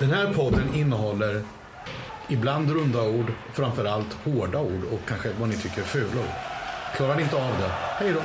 Den 0.00 0.10
här 0.10 0.34
podden 0.34 0.74
innehåller 0.74 1.42
ibland 2.28 2.70
runda 2.70 3.02
ord, 3.02 3.32
framförallt 3.52 4.12
hårda 4.12 4.60
ord 4.60 4.84
och 4.92 5.00
kanske 5.08 5.28
vad 5.40 5.48
ni 5.48 5.56
tycker 5.56 5.80
är 5.80 5.84
fula 5.84 6.20
ord. 6.20 6.34
Klarar 6.96 7.16
ni 7.16 7.22
inte 7.22 7.36
av 7.36 7.52
det, 7.58 7.70
hej 7.70 8.12
då! 8.12 8.20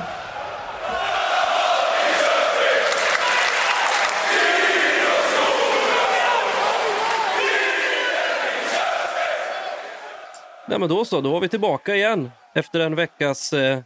Nej, 10.68 10.78
men 10.78 10.88
då 10.88 11.04
så, 11.04 11.20
då 11.20 11.32
var 11.32 11.40
vi 11.40 11.48
tillbaka 11.48 11.94
igen 11.96 12.30
efter 12.54 12.80
en 12.80 12.94
veckas 12.94 13.52
eh, 13.52 13.78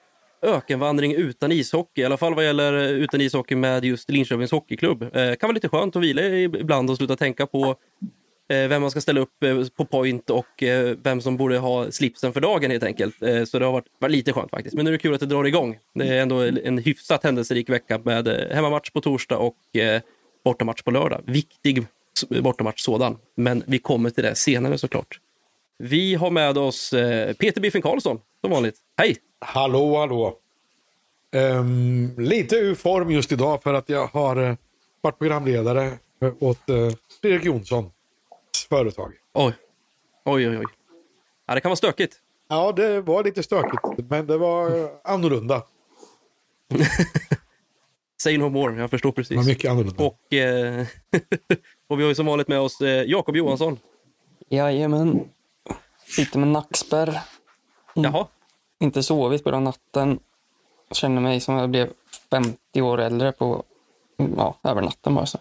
ökenvandring 0.43 1.15
utan 1.15 1.53
ishockey. 1.53 2.03
I 2.03 2.05
alla 2.05 2.17
fall 2.17 2.35
vad 2.35 2.45
gäller 2.45 2.73
eh, 2.73 2.91
utan 2.91 3.21
ishockey 3.21 3.55
med 3.57 3.85
just 3.85 4.11
Linköpings 4.11 4.51
Hockeyklubb. 4.51 5.03
Eh, 5.03 5.35
kan 5.35 5.49
vara 5.49 5.53
lite 5.53 5.69
skönt 5.69 5.97
att 5.97 6.03
vila 6.03 6.23
ibland 6.23 6.91
och 6.91 6.97
sluta 6.97 7.17
tänka 7.17 7.47
på 7.47 7.77
eh, 8.51 8.69
vem 8.69 8.83
man 8.83 8.91
ska 8.91 9.01
ställa 9.01 9.21
upp 9.21 9.43
eh, 9.45 9.65
på 9.77 9.85
point 9.85 10.31
och 10.31 10.63
eh, 10.63 10.97
vem 11.03 11.21
som 11.21 11.37
borde 11.37 11.59
ha 11.59 11.91
slipsen 11.91 12.33
för 12.33 12.41
dagen 12.41 12.71
helt 12.71 12.85
enkelt. 12.85 13.23
Eh, 13.23 13.45
så 13.45 13.59
det 13.59 13.65
har 13.65 13.73
varit, 13.73 13.87
varit 13.99 14.13
lite 14.13 14.33
skönt 14.33 14.51
faktiskt. 14.51 14.77
Men 14.77 14.85
nu 14.85 14.91
är 14.91 14.93
det 14.93 14.99
kul 14.99 15.15
att 15.15 15.21
det 15.21 15.27
drar 15.27 15.45
igång. 15.45 15.79
Det 15.95 16.09
är 16.09 16.23
ändå 16.23 16.41
en 16.41 16.79
hyfsat 16.79 17.25
händelserik 17.25 17.69
vecka 17.69 18.01
med 18.05 18.29
eh, 18.29 18.55
hemmamatch 18.55 18.91
på 18.91 19.01
torsdag 19.01 19.39
och 19.39 19.77
eh, 19.77 20.01
bortamatch 20.45 20.83
på 20.83 20.91
lördag. 20.91 21.21
Viktig 21.27 21.87
bortamatch 22.43 22.81
sådan. 22.83 23.19
Men 23.37 23.63
vi 23.67 23.79
kommer 23.79 24.11
till 24.11 24.25
det 24.25 24.35
senare 24.35 24.79
såklart. 24.79 25.19
Vi 25.79 26.15
har 26.15 26.31
med 26.31 26.59
oss 26.59 26.93
eh, 26.93 27.33
Peter 27.33 27.61
Biffen 27.61 27.83
Karlsson 27.83 28.21
som 28.41 28.51
vanligt. 28.51 28.77
Hej! 29.01 29.17
Hallå, 29.39 29.97
hallå. 29.99 30.39
Ehm, 31.33 32.11
lite 32.19 32.57
ur 32.57 32.75
form 32.75 33.11
just 33.11 33.33
idag 33.33 33.63
för 33.63 33.75
att 33.75 33.89
jag 33.89 34.07
har 34.07 34.37
eh, 34.37 34.57
varit 35.01 35.19
programledare 35.19 35.99
åt 36.41 36.71
uh, 36.71 36.91
Fredrik 37.21 37.45
Jonssons 37.45 37.93
företag. 38.69 39.13
Oj, 39.35 39.53
oj, 40.25 40.49
oj. 40.49 40.59
oj. 40.59 40.67
Ja, 41.47 41.55
det 41.55 41.61
kan 41.61 41.69
vara 41.69 41.77
stökigt. 41.77 42.17
Ja, 42.49 42.73
det 42.73 43.01
var 43.01 43.25
lite 43.25 43.43
stökigt, 43.43 43.83
men 44.09 44.27
det 44.27 44.39
var 44.39 44.79
eh, 44.79 44.91
annorlunda. 45.05 45.63
Say 48.23 48.39
no 48.39 48.49
more, 48.49 48.81
jag 48.81 48.91
förstår 48.91 49.11
Det 49.11 49.15
precis. 49.15 49.37
var 49.37 49.45
mycket 49.45 49.71
annorlunda. 49.71 50.05
Och, 50.05 50.33
eh, 50.33 50.87
och 51.89 51.99
vi 51.99 52.03
har 52.03 52.09
ju 52.09 52.15
som 52.15 52.27
vanligt 52.27 52.49
med 52.49 52.61
oss 52.61 52.81
eh, 52.81 53.05
Jakob 53.05 53.37
Johansson. 53.37 53.79
Jajamän. 54.49 55.29
Sitter 56.07 56.39
med 56.39 56.49
nackspärr. 56.49 57.09
Mm. 57.97 58.13
Jaha, 58.13 58.27
Inte 58.81 59.03
sovit 59.03 59.45
på 59.45 59.51
den 59.51 59.65
natten. 59.65 60.19
Känner 60.91 61.21
mig 61.21 61.41
som 61.41 61.55
jag 61.55 61.71
blev 61.71 61.89
50 62.31 62.83
år 62.83 63.01
äldre 63.01 63.33
på 63.33 63.63
ja, 64.37 64.57
över 64.63 64.83
natten 64.83 65.15
bara. 65.15 65.27
Så. 65.27 65.39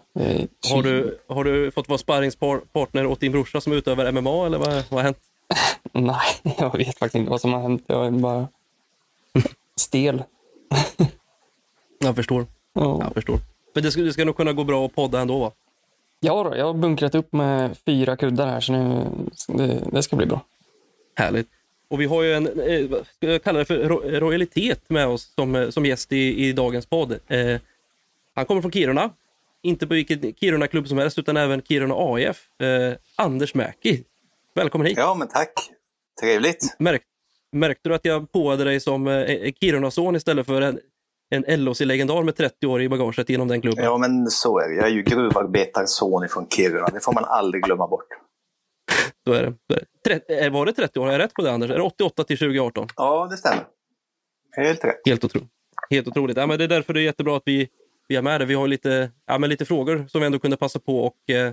Har 0.70 0.82
du, 0.82 1.18
har 1.28 1.44
du 1.44 1.70
fått 1.70 1.88
vara 1.88 1.98
sparringspartner 1.98 3.06
åt 3.06 3.20
din 3.20 3.32
brorsa 3.32 3.60
som 3.60 3.72
utövar 3.72 4.12
MMA 4.12 4.46
eller 4.46 4.58
vad, 4.58 4.68
vad 4.68 4.90
har 4.90 5.02
hänt? 5.02 5.18
Nej, 5.92 6.56
jag 6.58 6.76
vet 6.76 6.98
faktiskt 6.98 7.14
inte 7.14 7.30
vad 7.30 7.40
som 7.40 7.52
har 7.52 7.60
hänt. 7.60 7.84
Jag 7.86 8.06
är 8.06 8.10
bara 8.10 8.48
stel. 9.76 10.22
Jag 11.98 12.16
förstår. 12.16 12.46
Ja. 12.72 13.00
Jag 13.02 13.14
förstår. 13.14 13.38
Men 13.74 13.82
det 13.82 13.92
ska, 13.92 14.00
det 14.00 14.12
ska 14.12 14.24
nog 14.24 14.36
kunna 14.36 14.52
gå 14.52 14.64
bra 14.64 14.86
att 14.86 14.94
podda 14.94 15.20
ändå 15.20 15.38
va? 15.38 15.52
Ja, 16.20 16.42
då, 16.42 16.56
jag 16.56 16.66
har 16.66 16.74
bunkrat 16.74 17.14
upp 17.14 17.32
med 17.32 17.78
fyra 17.78 18.16
kuddar 18.16 18.46
här 18.46 18.60
så 18.60 18.72
nu, 18.72 19.06
det, 19.48 19.88
det 19.92 20.02
ska 20.02 20.16
bli 20.16 20.26
bra. 20.26 20.40
Härligt. 21.14 21.48
Och 21.90 22.00
vi 22.00 22.04
har 22.06 22.22
ju 22.22 22.32
en, 22.34 22.60
eh, 22.60 22.90
jag 23.20 23.42
kalla 23.42 23.58
det 23.58 23.64
för, 23.64 23.78
ro- 23.88 24.02
rojalitet 24.04 24.80
med 24.90 25.06
oss 25.06 25.32
som, 25.34 25.54
eh, 25.54 25.70
som 25.70 25.86
gäst 25.86 26.12
i, 26.12 26.46
i 26.48 26.52
dagens 26.52 26.86
podd. 26.86 27.12
Eh, 27.28 27.60
han 28.34 28.44
kommer 28.44 28.60
från 28.60 28.72
Kiruna. 28.72 29.10
Inte 29.62 29.86
på 29.86 29.94
vilken 29.94 30.34
Kiruna-klubb 30.34 30.88
som 30.88 30.98
helst, 30.98 31.18
utan 31.18 31.36
även 31.36 31.62
Kiruna 31.62 31.94
AIF. 31.98 32.60
Eh, 32.60 32.92
Anders 33.16 33.54
Mäki. 33.54 34.04
Välkommen 34.54 34.86
hit. 34.86 34.96
Ja, 34.98 35.14
men 35.14 35.28
tack. 35.28 35.52
Trevligt. 36.20 36.76
Märk, 36.78 37.02
märkte 37.52 37.88
du 37.88 37.94
att 37.94 38.04
jag 38.04 38.32
påade 38.32 38.64
dig 38.64 38.80
som 38.80 39.06
eh, 39.08 39.52
Kiruna-son 39.60 40.16
istället 40.16 40.46
för 40.46 40.60
en, 40.62 40.80
en 41.30 41.64
LHC-legendar 41.64 42.22
med 42.22 42.36
30 42.36 42.66
år 42.66 42.82
i 42.82 42.88
bagaget 42.88 43.28
genom 43.28 43.48
den 43.48 43.60
klubben? 43.60 43.84
Ja, 43.84 43.98
men 43.98 44.26
så 44.30 44.58
är 44.58 44.68
det. 44.68 44.74
Jag 44.74 44.84
är 44.86 44.90
ju 44.90 45.02
gruvarbetarson 45.02 46.28
från 46.28 46.48
Kiruna. 46.48 46.88
Det 46.94 47.00
får 47.00 47.12
man 47.12 47.24
aldrig 47.24 47.64
glömma 47.64 47.86
bort. 47.86 48.06
Så 49.26 49.32
är 49.32 49.42
det. 49.42 49.84
Tre- 50.04 50.44
eh, 50.46 50.52
var 50.52 50.66
det 50.66 50.72
30 50.72 50.98
år? 51.00 51.04
Har 51.04 51.12
jag 51.12 51.18
rätt 51.18 51.34
på 51.34 51.42
det, 51.42 51.52
Anders? 51.52 51.70
Är 51.70 51.74
det 51.74 51.82
88 51.82 52.24
till 52.24 52.38
2018? 52.38 52.86
Ja, 52.96 53.26
det 53.30 53.36
stämmer. 53.36 53.64
Helt 54.56 54.84
rätt. 54.84 55.00
Helt 55.06 55.24
otroligt. 55.24 55.48
Helt 55.90 56.08
otroligt. 56.08 56.36
Ja, 56.36 56.46
men 56.46 56.58
det 56.58 56.64
är 56.64 56.68
därför 56.68 56.92
det 56.92 57.00
är 57.00 57.04
jättebra 57.04 57.36
att 57.36 57.42
vi, 57.46 57.68
vi 58.08 58.16
är 58.16 58.22
med 58.22 58.40
det. 58.40 58.44
Vi 58.44 58.54
har 58.54 58.68
lite, 58.68 59.10
ja, 59.26 59.38
men 59.38 59.50
lite 59.50 59.64
frågor 59.64 60.06
som 60.08 60.20
vi 60.20 60.26
ändå 60.26 60.38
kunde 60.38 60.56
passa 60.56 60.78
på 60.78 60.98
och 61.00 61.30
eh, 61.34 61.52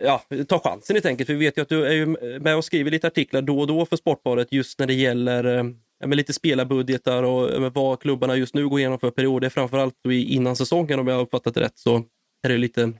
ja, 0.00 0.22
ta 0.48 0.58
chansen 0.58 0.96
helt 0.96 1.06
enkelt. 1.06 1.26
För 1.26 1.34
vi 1.34 1.44
vet 1.46 1.58
ju 1.58 1.62
att 1.62 1.68
du 1.68 1.86
är 1.86 2.06
med 2.40 2.56
och 2.56 2.64
skriver 2.64 2.90
lite 2.90 3.06
artiklar 3.06 3.42
då 3.42 3.60
och 3.60 3.66
då 3.66 3.86
för 3.86 3.96
Sportbladet 3.96 4.52
just 4.52 4.78
när 4.78 4.86
det 4.86 4.94
gäller 4.94 5.44
eh, 5.44 5.64
ja, 6.00 6.06
men 6.06 6.16
lite 6.16 6.32
spelarbudgetar 6.32 7.22
och 7.22 7.72
vad 7.72 8.00
klubbarna 8.00 8.36
just 8.36 8.54
nu 8.54 8.68
går 8.68 8.78
igenom 8.78 8.98
för 8.98 9.10
perioder. 9.10 9.48
Framförallt 9.48 9.94
då 10.04 10.12
i 10.12 10.34
innan 10.34 10.56
säsongen 10.56 10.98
om 11.00 11.06
jag 11.08 11.14
har 11.14 11.22
uppfattat 11.22 11.54
det 11.54 11.60
rätt 11.60 11.78
så 11.78 11.96
är 12.42 12.48
det 12.48 12.56
lite, 12.56 12.92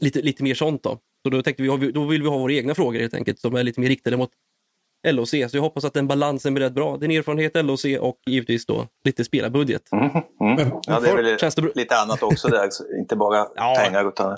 lite, 0.00 0.22
lite 0.22 0.42
mer 0.42 0.54
sånt. 0.54 0.82
Då. 0.82 0.98
Så 1.22 1.30
då 1.30 1.42
tänkte 1.42 1.62
vi, 1.62 1.92
då 1.92 2.04
vill 2.04 2.22
vi 2.22 2.28
ha 2.28 2.38
våra 2.38 2.52
egna 2.52 2.74
frågor 2.74 3.00
helt 3.00 3.14
enkelt 3.14 3.38
som 3.38 3.54
är 3.54 3.62
lite 3.62 3.80
mer 3.80 3.88
riktade 3.88 4.16
mot 4.16 4.30
LOC. 5.08 5.30
Så 5.30 5.56
jag 5.56 5.60
hoppas 5.60 5.84
att 5.84 5.94
den 5.94 6.08
balansen 6.08 6.54
blir 6.54 6.64
rätt 6.64 6.72
bra. 6.72 6.96
Din 6.96 7.10
erfarenhet 7.10 7.64
LOC 7.64 7.84
och 8.00 8.18
givetvis 8.26 8.66
då 8.66 8.86
lite 9.04 9.24
spelarbudget. 9.24 9.92
Mm. 9.92 10.10
Mm. 10.40 10.72
Ja, 10.86 11.00
det 11.00 11.08
är 11.10 11.16
väl 11.16 11.38
Känns 11.38 11.54
det 11.54 11.62
bra? 11.62 11.70
lite 11.74 11.96
annat 11.96 12.22
också 12.22 12.48
där. 12.48 12.70
så 12.70 12.84
Inte 12.98 13.16
bara 13.16 13.36
Ja, 13.54 13.74
pengar 13.84 14.08
utan 14.08 14.36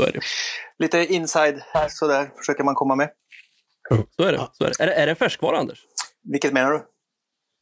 lite 0.78 1.06
inside 1.06 1.62
sådär 1.88 2.30
försöker 2.36 2.64
man 2.64 2.74
komma 2.74 2.94
med. 2.94 3.10
Så 4.16 4.22
är 4.22 4.32
det. 4.32 4.48
Så 4.52 4.64
är, 4.64 4.68
det. 4.68 4.82
Är, 4.82 4.86
det, 4.86 4.94
är 4.94 5.06
det 5.06 5.14
färskvara, 5.14 5.58
Anders? 5.58 5.78
Vilket 6.32 6.52
menar 6.52 6.70
du? 6.70 6.82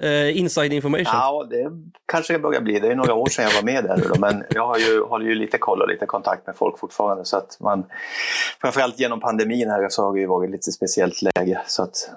Eh, 0.01 0.39
inside 0.39 0.73
information? 0.73 1.13
Ja, 1.13 1.47
det 1.51 1.71
kanske 2.07 2.33
det 2.33 2.39
börjar 2.39 2.61
bli. 2.61 2.81
Det 2.81 2.89
är 2.89 2.95
några 2.95 3.15
år 3.15 3.27
sedan 3.27 3.45
jag 3.45 3.55
var 3.55 3.63
med 3.63 3.85
där 3.85 4.09
då, 4.09 4.21
men 4.21 4.45
jag 4.51 4.67
har 4.67 4.79
ju, 4.79 5.03
håller 5.03 5.27
ju 5.27 5.35
lite 5.35 5.59
koll 5.59 5.83
och 5.83 5.89
lite 5.89 6.07
kontakt 6.07 6.47
med 6.47 6.57
folk 6.57 6.79
fortfarande. 6.79 7.25
Så 7.25 7.37
att 7.37 7.61
man, 7.61 7.87
framförallt 8.61 8.99
genom 8.99 9.21
pandemin 9.21 9.71
här 9.71 9.89
så 9.89 10.03
har 10.03 10.15
det 10.15 10.21
ju 10.21 10.27
varit 10.27 10.51
lite 10.51 10.73
speciellt 10.73 11.23
läge. 11.23 11.61
Så 11.67 11.83
att 11.83 12.11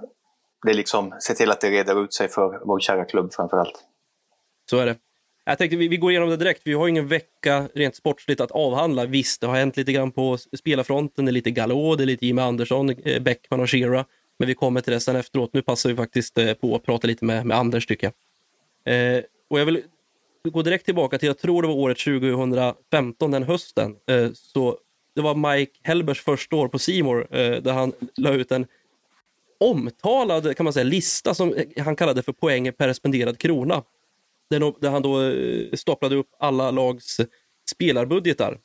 det 0.64 0.72
är 0.72 0.76
liksom, 0.76 1.16
se 1.20 1.34
till 1.34 1.52
att 1.52 1.62
det 1.62 1.70
reder 1.70 2.04
ut 2.04 2.14
sig 2.14 2.30
för 2.30 2.60
vår 2.66 2.80
kära 2.80 3.06
klubb 3.06 3.34
framförallt. 3.34 3.84
Så 4.70 4.78
är 4.78 4.86
det. 4.86 4.96
Jag 5.46 5.58
tänkte 5.58 5.78
vi, 5.78 5.88
vi 5.88 5.98
går 5.98 6.12
igenom 6.12 6.30
det 6.30 6.38
direkt. 6.38 6.62
Vi 6.66 6.74
har 6.74 6.88
ingen 6.88 7.08
vecka 7.08 7.68
rent 7.74 7.96
sportsligt 7.96 8.42
att 8.42 8.52
avhandla. 8.52 9.06
Visst, 9.06 9.42
det 9.42 9.48
har 9.48 9.56
hänt 9.56 9.78
lite 9.78 9.94
grann 9.94 10.12
på 10.12 10.38
spelarfronten. 10.58 11.26
Det 11.26 11.32
är 11.32 11.34
lite 11.34 11.52
Galå, 11.52 11.96
det 11.96 12.04
är 12.04 12.06
lite 12.06 12.26
Jimmy 12.26 12.42
Andersson, 12.42 12.90
eh, 12.90 13.22
Bäckman 13.22 13.60
och 13.60 13.70
Shearer. 13.70 14.06
Men 14.44 14.48
vi 14.48 14.56
kommer 14.56 14.82
till 14.82 14.94
det 14.94 15.00
sen 15.00 15.16
efteråt. 15.16 15.54
Nu 15.54 15.62
passar 15.62 15.90
vi 15.90 15.96
faktiskt 15.96 16.38
eh, 16.38 16.54
på 16.54 16.76
att 16.76 16.84
prata 16.84 17.08
lite 17.08 17.26
med, 17.26 17.46
med 17.46 17.58
Anders 17.58 17.86
tycker 17.86 18.12
jag. 18.86 19.16
Eh, 19.16 19.24
och 19.50 19.60
jag 19.60 19.66
vill 19.66 19.82
gå 20.52 20.62
direkt 20.62 20.86
tillbaka 20.86 21.18
till, 21.18 21.28
jag 21.28 21.38
tror 21.38 21.62
det 21.62 21.68
var 21.68 21.76
året 21.76 21.98
2015, 21.98 23.32
den 23.32 23.44
hösten. 23.44 23.96
Eh, 24.08 24.32
så 24.34 24.78
det 25.16 25.22
var 25.22 25.56
Mike 25.56 25.72
Helbers 25.84 26.22
första 26.22 26.56
år 26.56 26.68
på 26.68 26.80
Simor 26.80 27.28
eh, 27.32 27.62
där 27.62 27.74
han 27.74 27.94
la 28.16 28.34
ut 28.34 28.52
en 28.52 28.66
omtalad 29.60 30.58
kan 30.58 30.64
man 30.64 30.74
säga, 30.74 30.84
lista 30.84 31.34
som 31.34 31.56
han 31.78 31.96
kallade 31.96 32.24
för 32.24 32.34
poäng 32.34 32.74
per 32.74 32.94
spenderad 32.94 33.38
krona. 33.38 33.84
Där, 34.50 34.82
där 34.82 34.90
han 34.90 35.02
då 35.02 35.22
eh, 35.22 35.72
staplade 35.74 36.16
upp 36.16 36.30
alla 36.40 36.72
lags 36.72 37.18
spelarbudgetar 37.72 38.58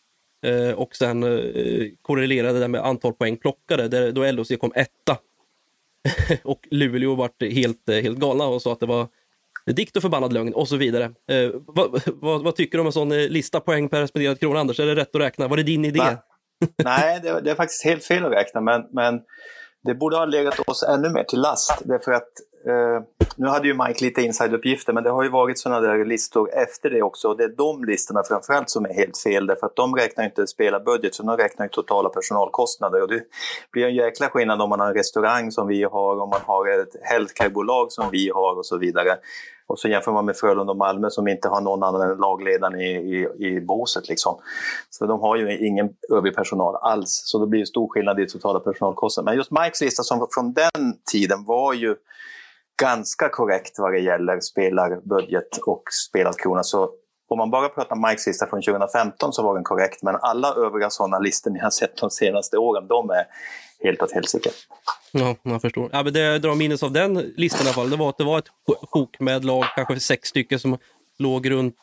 eh, 0.47 0.71
och 0.71 0.97
sen 0.97 1.23
eh, 1.23 1.87
korrelerade 2.03 2.61
det 2.61 2.69
med 2.69 2.87
antal 2.87 3.13
poäng 3.13 3.37
plockade, 3.37 3.89
där 3.89 4.13
då 4.13 4.33
LHC 4.33 4.57
kom 4.61 4.73
etta. 4.75 5.19
och 6.45 6.61
Luleå 6.71 7.15
vart 7.15 7.43
helt, 7.43 7.89
eh, 7.89 7.97
helt 7.97 8.19
galna 8.19 8.45
och 8.45 8.63
sa 8.63 8.73
att 8.73 8.81
det 8.81 8.87
var 8.87 9.09
dikt 9.67 9.97
och 9.97 10.03
förbannad 10.03 10.33
lögn 10.33 10.55
och 10.55 10.69
så 10.69 10.77
vidare. 10.77 11.05
Eh, 11.05 11.51
vad, 11.55 12.03
vad, 12.07 12.45
vad 12.45 12.57
tycker 12.57 12.79
du 12.79 12.81
om 12.81 12.87
en 12.87 12.93
sån 12.93 13.13
eh, 13.13 13.29
lista, 13.29 13.61
poäng 13.61 13.89
per 13.89 14.07
spenderad 14.07 14.41
krona, 14.41 14.61
Anders? 14.61 14.81
Är 14.81 14.87
det 14.87 14.95
rätt 14.95 15.15
att 15.15 15.21
räkna? 15.21 15.49
Var 15.49 15.57
det 15.57 15.63
din 15.63 15.85
idé? 15.85 16.01
Nej. 16.01 16.17
Nej, 16.85 17.21
det, 17.23 17.41
det 17.41 17.51
är 17.51 17.55
faktiskt 17.55 17.85
helt 17.85 18.05
fel 18.05 18.25
att 18.25 18.33
räkna, 18.33 18.61
men, 18.61 18.83
men 18.93 19.21
det 19.85 19.95
borde 19.95 20.17
ha 20.17 20.25
legat 20.25 20.59
oss 20.59 20.83
ännu 20.83 21.11
mer 21.11 21.25
till 21.25 21.41
last. 21.41 21.83
Därför 21.85 22.13
att, 22.13 22.29
eh, 22.67 23.03
nu 23.37 23.47
hade 23.47 23.69
ju 23.69 23.75
Mike 23.75 24.05
lite 24.05 24.23
insideuppgifter, 24.23 24.93
men 24.93 25.05
det 25.05 25.11
har 25.11 25.23
ju 25.23 25.29
varit 25.29 25.59
sådana 25.59 25.81
där 25.81 26.05
listor 26.05 26.51
efter 26.55 26.91
det 26.91 27.03
också. 27.03 27.29
Och 27.29 27.37
det 27.37 27.45
är 27.45 27.49
de 27.49 27.85
listorna 27.85 28.23
framförallt 28.29 28.71
som 28.71 28.85
är 28.85 28.95
helt 28.95 29.19
fel, 29.19 29.47
därför 29.47 29.67
att 29.67 29.77
de 29.77 29.97
räknar 29.97 30.25
inte 30.25 30.47
spelarbudget, 30.47 31.15
så 31.15 31.23
de 31.23 31.37
räknar 31.37 31.67
ju 31.67 31.71
totala 31.71 32.09
personalkostnader. 32.09 33.03
Och 33.03 33.09
det 33.09 33.23
blir 33.73 33.87
en 33.87 33.95
jäkla 33.95 34.29
skillnad 34.29 34.63
om 34.63 34.71
man 34.71 34.81
har 34.81 34.89
en 34.89 34.95
restaurang 34.95 35.53
som 35.53 35.69
vi 35.69 35.83
har, 35.83 36.21
om 36.21 36.31
man 36.31 36.41
har 36.45 36.81
ett 36.81 36.97
healthcare-bolag 37.03 37.93
som 37.93 38.11
vi 38.11 38.31
har 38.35 38.59
och 38.59 38.67
så 38.67 38.79
vidare. 38.79 39.19
Och 39.69 39.79
så 39.79 39.89
jämför 39.89 40.13
man 40.13 40.25
med 40.25 40.37
Frölunda 40.37 40.71
och 40.71 40.77
Malmö 40.77 41.11
som 41.11 41.29
inte 41.29 41.49
har 41.49 41.61
någon 41.61 41.83
annan 41.83 42.11
än 42.11 42.19
lagledaren 42.19 42.81
i, 42.81 42.91
i, 42.95 43.47
i 43.47 43.61
båset. 43.61 44.09
Liksom. 44.09 44.39
Så 44.91 45.07
de 45.07 45.21
har 45.21 45.37
ju 45.37 45.67
ingen 45.67 45.89
övrig 46.13 46.35
personal 46.35 46.77
alls. 46.77 47.23
Så 47.25 47.39
det 47.39 47.47
blir 47.47 47.61
ju 47.61 47.67
stor 47.67 47.89
skillnad 47.89 48.21
i 48.21 48.27
totala 48.27 48.61
personalkostnader. 48.61 49.25
Men 49.25 49.37
just 49.37 49.51
Mikes 49.51 49.81
lista 49.81 50.03
som 50.03 50.29
från 50.31 50.53
den 50.53 50.95
tiden 51.13 51.45
var 51.45 51.73
ju 51.73 51.97
ganska 52.83 53.29
korrekt 53.29 53.79
vad 53.79 53.93
det 53.93 54.01
gäller 54.01 54.41
spelarbudget 54.41 55.57
och 55.67 55.83
spelad 56.09 56.39
krona. 56.39 56.63
Så 56.63 56.91
om 57.29 57.39
man 57.39 57.51
bara 57.51 57.69
pratar 57.69 58.09
Mikes 58.09 58.27
lista 58.27 58.47
från 58.47 58.63
2015 58.63 59.33
så 59.33 59.43
var 59.43 59.55
den 59.55 59.65
korrekt, 59.65 60.03
men 60.03 60.17
alla 60.17 60.55
övriga 60.55 60.91
sådana 60.91 61.19
listor 61.19 61.51
ni 61.51 61.59
har 61.59 61.71
sett 61.71 61.97
de 61.97 62.11
senaste 62.11 62.59
åren, 62.59 62.87
de 62.89 63.11
är 63.11 63.27
helt 63.85 64.03
åt 64.03 64.13
helsike. 64.13 64.51
Ja, 65.13 65.37
jag 65.43 65.63
förstår. 65.63 65.91
Ja, 65.93 66.03
men 66.03 66.13
det 66.13 66.21
jag 66.21 66.43
drar 66.43 66.55
minnes 66.55 66.83
av 66.83 66.93
den 66.93 67.15
listan 67.15 67.61
i 67.61 67.69
alla 67.69 67.75
fall, 67.75 67.91
det 67.91 67.97
var 67.97 68.09
att 68.09 68.19
det 68.19 68.25
var 68.25 68.39
ett 68.39 68.49
sjok 68.91 69.21
med 69.21 69.45
lag, 69.45 69.65
kanske 69.75 70.01
sex 70.01 70.29
stycken, 70.29 70.59
som 70.59 70.79
låg 71.19 71.51
runt 71.51 71.77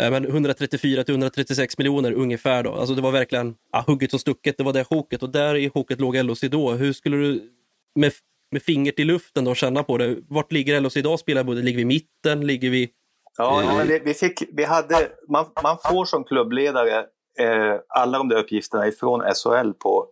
eh, 0.00 0.10
men 0.10 0.24
134 0.24 1.04
till 1.04 1.14
136 1.14 1.78
miljoner 1.78 2.12
ungefär. 2.12 2.62
Då. 2.62 2.74
Alltså 2.74 2.94
det 2.94 3.02
var 3.02 3.10
verkligen 3.10 3.54
ja, 3.72 3.84
hugget 3.86 4.14
och 4.14 4.20
stucket, 4.20 4.58
det 4.58 4.64
var 4.64 4.72
det 4.72 4.84
sjoket. 4.84 5.22
Och 5.22 5.30
där 5.30 5.54
i 5.54 5.70
sjoket 5.70 6.00
låg 6.00 6.16
LOC 6.16 6.40
då. 6.40 6.72
Hur 6.72 6.92
skulle 6.92 7.16
du 7.16 7.50
med, 7.94 8.12
med 8.54 8.62
fingret 8.62 8.98
i 8.98 9.04
luften 9.04 9.44
då 9.44 9.54
känna 9.54 9.82
på 9.82 9.98
det? 9.98 10.16
Vart 10.28 10.52
ligger 10.52 10.80
LOC 10.80 10.96
idag 10.96 11.18
spelarbudget? 11.18 11.64
Ligger 11.64 11.76
vi 11.76 11.82
i 11.82 11.84
mitten? 11.84 12.46
Ligger 12.46 12.70
vi... 12.70 12.90
Ja, 13.38 13.62
men 13.76 13.86
vi, 13.86 13.98
vi, 14.04 14.14
fick, 14.14 14.42
vi 14.52 14.64
hade, 14.64 15.08
man, 15.28 15.44
man 15.62 15.76
får 15.90 16.04
som 16.04 16.24
klubbledare 16.24 17.04
eh, 17.38 17.80
alla 17.88 18.18
de 18.18 18.28
där 18.28 18.36
uppgifterna 18.36 18.86
ifrån 18.86 19.20
SHL 19.20 19.72
på 19.72 20.06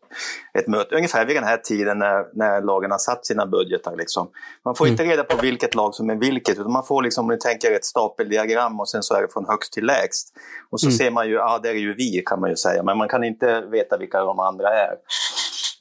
ett 0.58 0.66
möte 0.66 0.94
ungefär 0.96 1.26
vid 1.26 1.36
den 1.36 1.44
här 1.44 1.56
tiden 1.56 1.98
när, 1.98 2.24
när 2.34 2.62
lagen 2.62 2.90
har 2.90 2.98
satt 2.98 3.26
sina 3.26 3.46
budgetar. 3.46 3.96
Liksom. 3.96 4.30
Man 4.64 4.74
får 4.74 4.84
mm. 4.84 4.92
inte 4.92 5.04
reda 5.04 5.24
på 5.24 5.42
vilket 5.42 5.74
lag 5.74 5.94
som 5.94 6.10
är 6.10 6.16
vilket 6.16 6.58
utan 6.58 6.72
man 6.72 6.84
får 6.84 7.02
liksom, 7.02 7.24
om 7.24 7.30
ni 7.30 7.38
tänker 7.38 7.72
ett 7.72 7.84
stapeldiagram 7.84 8.80
och 8.80 8.88
sen 8.88 9.02
så 9.02 9.14
är 9.14 9.22
det 9.22 9.28
från 9.32 9.46
högst 9.48 9.72
till 9.72 9.86
lägst. 9.86 10.32
Och 10.70 10.80
så 10.80 10.86
mm. 10.86 10.96
ser 10.96 11.10
man 11.10 11.28
ju, 11.28 11.34
ja 11.34 11.54
ah, 11.54 11.58
det 11.58 11.68
är 11.68 11.74
ju 11.74 11.94
vi 11.94 12.22
kan 12.26 12.40
man 12.40 12.50
ju 12.50 12.56
säga, 12.56 12.82
men 12.82 12.98
man 12.98 13.08
kan 13.08 13.24
inte 13.24 13.60
veta 13.60 13.96
vilka 13.98 14.24
de 14.24 14.38
andra 14.38 14.68
är. 14.68 14.94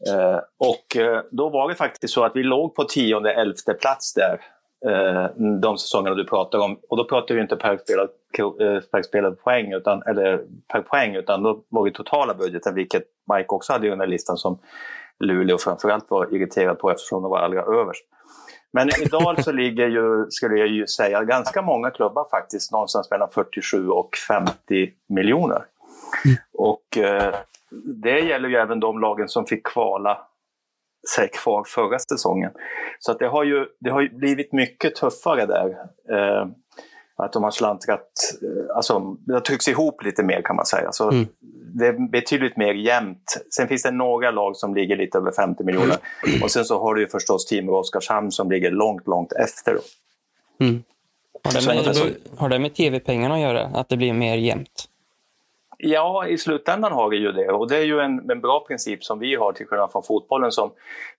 Eh, 0.10 0.40
och 0.58 0.96
eh, 0.96 1.22
då 1.32 1.50
var 1.50 1.70
det 1.70 1.76
faktiskt 1.76 2.14
så 2.14 2.24
att 2.24 2.36
vi 2.36 2.44
låg 2.44 2.76
på 2.76 2.84
tionde, 2.84 3.34
elfte 3.34 3.74
plats 3.74 4.14
där 4.14 4.42
eh, 4.90 5.36
de 5.62 5.78
säsongerna 5.78 6.16
du 6.16 6.26
pratar 6.26 6.60
om. 6.60 6.80
Och 6.90 6.98
då 6.98 7.04
pratar 7.04 7.36
vi 7.36 7.42
inte 7.42 7.56
per 7.56 7.78
spelad, 7.78 8.10
per 8.92 9.02
spelad 9.02 9.40
poäng, 9.40 9.74
utan, 9.74 10.04
eller 10.04 10.44
per 10.68 10.82
poäng, 10.82 11.16
utan 11.16 11.44
då 11.44 11.64
var 11.70 11.86
det 11.86 11.92
totala 11.92 12.34
budgeten, 12.34 12.76
vilket 12.76 13.04
Mike 13.34 13.50
också 13.50 13.74
hade 13.74 13.88
i 13.88 13.90
den 13.90 14.00
här 14.00 14.08
listan 14.08 14.38
som 14.38 14.60
Luleå 15.20 15.58
framförallt 15.58 16.12
var 16.12 16.36
irriterad 16.36 16.80
på 16.80 16.92
eftersom 16.92 17.22
de 17.22 17.32
var 17.32 17.40
allra 17.40 17.62
överst. 17.62 18.06
Men 18.74 18.90
idag 19.02 19.44
så 19.44 19.52
ligger 19.52 19.88
ju, 19.88 20.26
skulle 20.30 20.58
jag 20.58 20.68
ju 20.68 20.88
säga, 20.88 21.24
ganska 21.24 21.62
många 21.62 21.90
klubbar 21.92 22.28
faktiskt 22.32 22.72
någonstans 22.72 23.12
mellan 23.12 23.30
47 23.32 23.90
och 23.90 24.16
50 24.28 24.54
miljoner. 25.10 25.66
Mm. 26.26 26.38
Och 26.54 26.98
eh, 26.98 27.36
det 28.04 28.20
gäller 28.20 28.50
ju 28.50 28.56
även 28.56 28.80
de 28.80 29.00
lagen 29.00 29.28
som 29.28 29.46
fick 29.46 29.66
kvala 29.66 30.18
sig 31.16 31.30
kvar 31.30 31.64
förra 31.68 32.00
säsongen. 32.00 32.52
Så 33.00 33.12
att 33.12 33.20
det, 33.20 33.28
har 33.28 33.44
ju, 33.44 33.66
det 33.80 33.90
har 33.90 34.02
ju 34.02 34.10
blivit 34.10 34.54
mycket 34.54 34.96
tuffare 34.96 35.46
där. 35.46 35.70
Eh, 36.10 36.48
att 37.16 37.34
de 37.34 37.44
har 37.44 37.52
slantrat, 37.52 38.08
eh, 38.42 38.76
alltså 38.76 39.16
det 39.20 39.34
har 39.34 39.40
tryckts 39.40 39.68
ihop 39.68 40.04
lite 40.04 40.24
mer 40.24 40.42
kan 40.42 40.56
man 40.56 40.66
säga. 40.66 40.92
Så 40.92 41.12
mm. 41.12 41.28
Det 41.74 41.88
är 41.88 42.12
betydligt 42.12 42.58
mer 42.58 42.74
jämnt. 42.74 43.46
Sen 43.56 43.68
finns 43.68 43.84
det 43.84 43.92
några 43.92 44.32
lag 44.32 44.56
som 44.56 44.76
ligger 44.76 44.96
lite 44.96 45.18
över 45.18 45.32
50 45.32 45.64
miljoner. 45.64 45.98
Och 46.44 46.52
sen 46.52 46.66
så 46.66 46.80
har 46.80 46.96
du 46.96 47.02
ju 47.02 47.08
förstås 47.08 47.46
Timrå 47.46 47.74
och 47.74 47.80
Oskarshamn 47.80 48.32
som 48.32 48.52
ligger 48.52 48.72
långt, 48.72 49.08
långt 49.08 49.34
efter. 49.34 49.78
Mm. 50.60 50.84
Har, 51.44 51.52
det 51.52 51.68
med, 51.68 52.16
har 52.38 52.50
det 52.50 52.60
med 52.60 52.76
tv-pengarna 52.76 53.36
att 53.36 53.42
göra? 53.42 53.62
Att 53.74 53.90
det 53.90 53.98
blir 53.98 54.14
mer 54.14 54.38
jämnt? 54.38 54.88
Ja, 55.84 56.28
i 56.28 56.38
slutändan 56.38 56.92
har 56.92 57.10
vi 57.10 57.18
ju 57.18 57.32
det 57.32 57.52
och 57.52 57.70
det 57.70 57.78
är 57.78 57.84
ju 57.84 58.00
en, 58.00 58.32
en 58.32 58.42
bra 58.42 58.66
princip 58.68 59.04
som 59.04 59.20
vi 59.20 59.36
har 59.36 59.54
till 59.54 59.66
skillnad 59.68 59.92
från 59.92 60.04
fotbollen 60.04 60.52
som 60.52 60.72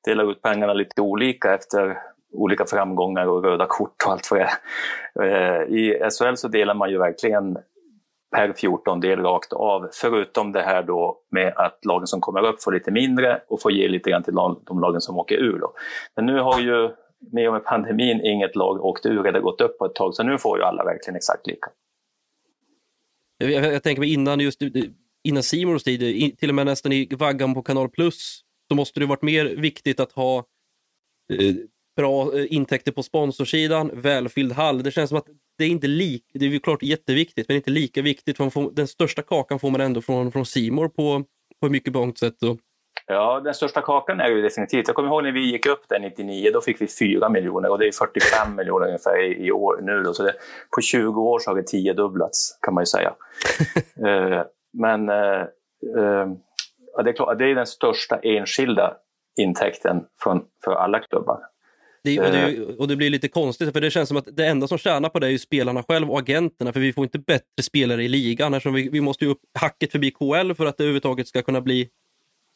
delar 0.04 0.30
ut 0.30 0.42
pengarna 0.42 0.72
lite 0.72 1.00
olika 1.00 1.54
efter 1.54 1.98
olika 2.32 2.64
framgångar 2.66 3.26
och 3.26 3.44
röda 3.44 3.66
kort 3.68 3.94
och 4.06 4.12
allt 4.12 4.30
vad 4.30 4.40
det 4.40 4.48
är. 5.24 5.60
Eh, 5.60 5.62
I 5.62 6.10
SHL 6.10 6.34
så 6.34 6.48
delar 6.48 6.74
man 6.74 6.90
ju 6.90 6.98
verkligen 6.98 7.58
per 8.36 8.52
14 8.52 9.00
del 9.00 9.20
rakt 9.20 9.52
av, 9.52 9.88
förutom 9.92 10.52
det 10.52 10.62
här 10.62 10.82
då 10.82 11.18
med 11.30 11.52
att 11.56 11.84
lagen 11.84 12.06
som 12.06 12.20
kommer 12.20 12.46
upp 12.46 12.62
får 12.62 12.72
lite 12.72 12.90
mindre 12.90 13.42
och 13.48 13.62
får 13.62 13.72
ge 13.72 13.88
lite 13.88 14.10
grann 14.10 14.22
till 14.22 14.34
de 14.66 14.80
lagen 14.80 15.00
som 15.00 15.18
åker 15.18 15.36
ur. 15.36 15.58
Då. 15.58 15.72
Men 16.16 16.26
nu 16.26 16.40
har 16.40 16.60
ju 16.60 16.90
med 17.32 17.48
och 17.48 17.52
med 17.52 17.64
pandemin 17.64 18.20
inget 18.20 18.56
lag 18.56 18.84
åkt 18.84 19.06
ur 19.06 19.26
eller 19.26 19.40
gått 19.40 19.60
upp 19.60 19.78
på 19.78 19.84
ett 19.84 19.94
tag, 19.94 20.14
så 20.14 20.22
nu 20.22 20.38
får 20.38 20.58
ju 20.58 20.64
alla 20.64 20.84
verkligen 20.84 21.16
exakt 21.16 21.46
lika. 21.46 21.70
Jag, 23.50 23.74
jag 23.74 23.82
tänker 23.82 24.00
mig 24.00 24.12
innan 24.12 24.40
just 24.40 24.62
innan 25.24 25.42
Simons 25.42 25.84
tid, 25.84 26.38
till 26.38 26.48
och 26.48 26.54
med 26.54 26.66
nästan 26.66 26.92
i 26.92 27.08
vaggan 27.10 27.54
på 27.54 27.62
Kanal 27.62 27.88
Plus, 27.88 28.40
så 28.68 28.74
måste 28.74 29.00
det 29.00 29.06
varit 29.06 29.22
mer 29.22 29.44
viktigt 29.44 30.00
att 30.00 30.12
ha 30.12 30.38
eh, 31.32 31.54
bra 31.96 32.38
eh, 32.38 32.46
intäkter 32.50 32.92
på 32.92 33.02
sponsorsidan, 33.02 33.90
välfylld 33.94 34.52
hall. 34.52 34.82
Det 34.82 34.90
känns 34.90 35.08
som 35.08 35.18
att 35.18 35.26
det 35.58 35.64
är 35.64 35.68
inte 35.68 35.86
lika, 35.86 36.38
det 36.38 36.46
är 36.46 36.58
klart 36.58 36.82
jätteviktigt, 36.82 37.48
men 37.48 37.56
inte 37.56 37.70
lika 37.70 38.02
viktigt. 38.02 38.36
Får, 38.36 38.74
den 38.74 38.88
största 38.88 39.22
kakan 39.22 39.58
får 39.58 39.70
man 39.70 39.80
ändå 39.80 40.00
från, 40.00 40.32
från 40.32 40.46
Simor 40.46 40.88
på, 40.88 41.24
på 41.60 41.68
mycket 41.68 41.92
långt 41.92 42.18
sätt. 42.18 42.42
Och... 42.42 42.58
Ja, 43.06 43.40
den 43.40 43.54
största 43.54 43.80
kakan 43.80 44.20
är 44.20 44.28
ju 44.28 44.42
definitivt. 44.42 44.86
Jag 44.86 44.96
kommer 44.96 45.08
ihåg 45.08 45.22
när 45.22 45.32
vi 45.32 45.50
gick 45.52 45.66
upp 45.66 45.88
där 45.88 45.98
99, 45.98 46.50
då 46.52 46.60
fick 46.60 46.80
vi 46.80 46.86
4 46.86 47.28
miljoner 47.28 47.70
och 47.70 47.78
det 47.78 47.86
är 47.86 47.92
45 47.92 48.56
miljoner 48.56 48.86
ungefär 48.86 49.24
i, 49.24 49.46
i 49.46 49.52
år 49.52 49.80
nu. 49.82 50.02
Då. 50.02 50.14
Så 50.14 50.22
det, 50.22 50.34
på 50.76 50.80
20 50.80 51.20
år 51.20 51.38
så 51.38 51.50
har 51.50 51.56
det 51.56 51.66
tiodubblats 51.66 52.58
kan 52.62 52.74
man 52.74 52.82
ju 52.82 52.86
säga. 52.86 53.14
uh, 54.06 54.42
men 54.72 55.08
uh, 55.08 55.46
uh, 55.96 56.28
ja, 56.96 57.02
det 57.02 57.10
är 57.10 57.12
klart, 57.12 57.38
det 57.38 57.50
är 57.50 57.54
den 57.54 57.66
största 57.66 58.18
enskilda 58.22 58.96
intäkten 59.40 60.04
från, 60.22 60.42
för 60.64 60.72
alla 60.72 60.98
klubbar. 60.98 61.38
Det, 62.04 62.20
och, 62.20 62.32
det, 62.32 62.76
och, 62.78 62.88
det, 62.88 62.96
blir 62.96 63.10
lite 63.10 63.28
konstigt, 63.28 63.72
för 63.72 63.80
det 63.80 63.90
känns 63.90 64.08
som 64.08 64.16
att 64.16 64.28
det 64.36 64.46
enda 64.46 64.68
som 64.68 64.78
tjänar 64.78 65.08
på 65.08 65.18
det 65.18 65.26
är 65.26 65.30
ju 65.30 65.38
spelarna 65.38 65.82
själv 65.82 66.10
och 66.10 66.18
agenterna, 66.18 66.72
för 66.72 66.80
vi 66.80 66.92
får 66.92 67.04
inte 67.04 67.18
bättre 67.18 67.62
spelare 67.62 68.04
i 68.04 68.08
ligan. 68.08 68.54
Eftersom 68.54 68.74
vi, 68.74 68.88
vi 68.88 69.00
måste 69.00 69.24
ju 69.24 69.30
upp 69.30 69.40
hacket 69.60 69.92
förbi 69.92 70.10
KL 70.10 70.54
för 70.54 70.66
att 70.66 70.76
det 70.76 70.84
överhuvudtaget 70.84 71.28
ska 71.28 71.42
kunna 71.42 71.60
bli 71.60 71.88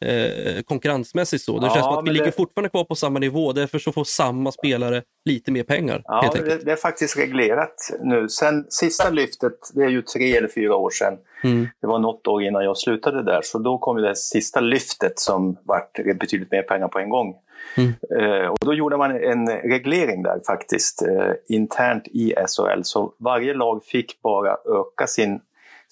eh, 0.05 0.63
konkurrensmässigt 0.63 1.45
så. 1.45 1.59
Det 1.59 1.67
ja, 1.67 1.75
känns 1.75 1.85
som 1.85 1.95
att 1.95 2.05
vi 2.05 2.09
det... 2.09 2.13
ligger 2.13 2.31
fortfarande 2.31 2.69
kvar 2.69 2.85
på 2.85 2.95
samma 2.95 3.19
nivå, 3.19 3.53
därför 3.53 3.79
så 3.79 3.93
får 3.93 4.05
samma 4.05 4.53
spelare 4.53 5.03
lite 5.25 5.53
mer 5.53 5.63
pengar. 5.63 6.03
Ja, 6.05 6.31
det, 6.35 6.65
det, 6.65 6.73
är 6.73 6.77
faktiskt 6.77 7.19
reglerat 7.19 7.75
nu. 8.01 8.29
Sen 8.29 8.67
sista 8.69 9.11
lyftet, 9.11 9.53
det 9.75 9.85
är 9.85 9.89
ju 9.89 10.03
tre 10.03 10.37
eller 10.37 10.49
fyra 10.49 10.77
år 10.77 10.91
sedan. 10.91 11.15
Mm. 11.45 11.69
Det 11.81 11.87
var 11.87 11.99
något 11.99 12.27
år 12.27 12.43
innan 12.43 12.65
jag 12.65 12.79
slutade 12.79 13.23
där, 13.23 13.41
så 13.43 13.59
då 13.59 13.79
kom 13.79 13.97
det 13.97 14.17
sista 14.17 14.61
lyftet 14.61 15.19
som 15.19 15.57
vart 15.65 15.93
betydligt 16.21 16.51
mer 16.51 16.63
pengar 16.63 16.89
på 16.89 16.99
en 16.99 17.09
gång. 17.09 17.35
Mm. 17.77 17.93
Eh, 18.21 18.49
och 18.49 18.59
då 18.61 18.75
gjorde 18.75 18.97
man 18.97 19.11
en 19.11 19.49
reglering 19.49 20.23
där 20.23 20.41
faktiskt, 20.47 21.03
eh, 21.03 21.33
internt 21.49 22.09
i 22.09 22.35
SHL. 22.49 22.83
Så 22.83 23.13
varje 23.19 23.55
lag 23.55 23.85
fick 23.85 24.23
bara 24.23 24.51
öka 24.51 25.07
sin 25.07 25.41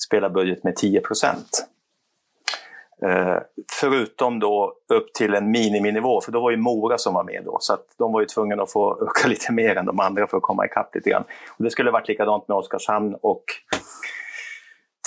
spelarbudget 0.07 0.65
med 0.65 0.77
10 0.77 1.01
procent. 1.01 1.69
Eh, 3.05 3.39
förutom 3.81 4.41
då 4.41 4.73
upp 4.89 5.15
till 5.15 5.35
en 5.35 5.51
miniminivå, 5.51 6.21
för 6.21 6.33
då 6.33 6.41
var 6.41 6.51
ju 6.51 6.57
Mora 6.57 6.99
som 6.99 7.15
var 7.15 7.25
med 7.25 7.43
då, 7.45 7.57
så 7.61 7.75
att 7.75 7.87
de 7.99 8.13
var 8.13 8.21
ju 8.21 8.27
tvungna 8.27 8.63
att 8.63 8.73
få 8.73 8.99
öka 9.03 9.29
lite 9.29 9.53
mer 9.53 9.77
än 9.77 9.87
de 9.87 10.01
andra 10.01 10.27
för 10.27 10.37
att 10.37 10.43
komma 10.43 10.67
ikapp 10.67 10.95
lite 10.95 11.11
grann. 11.11 11.25
Och 11.59 11.65
det 11.65 11.71
skulle 11.71 11.91
varit 11.91 12.09
likadant 12.09 12.49
med 12.49 12.57
Oskarshamn 12.57 13.17
och 13.23 13.45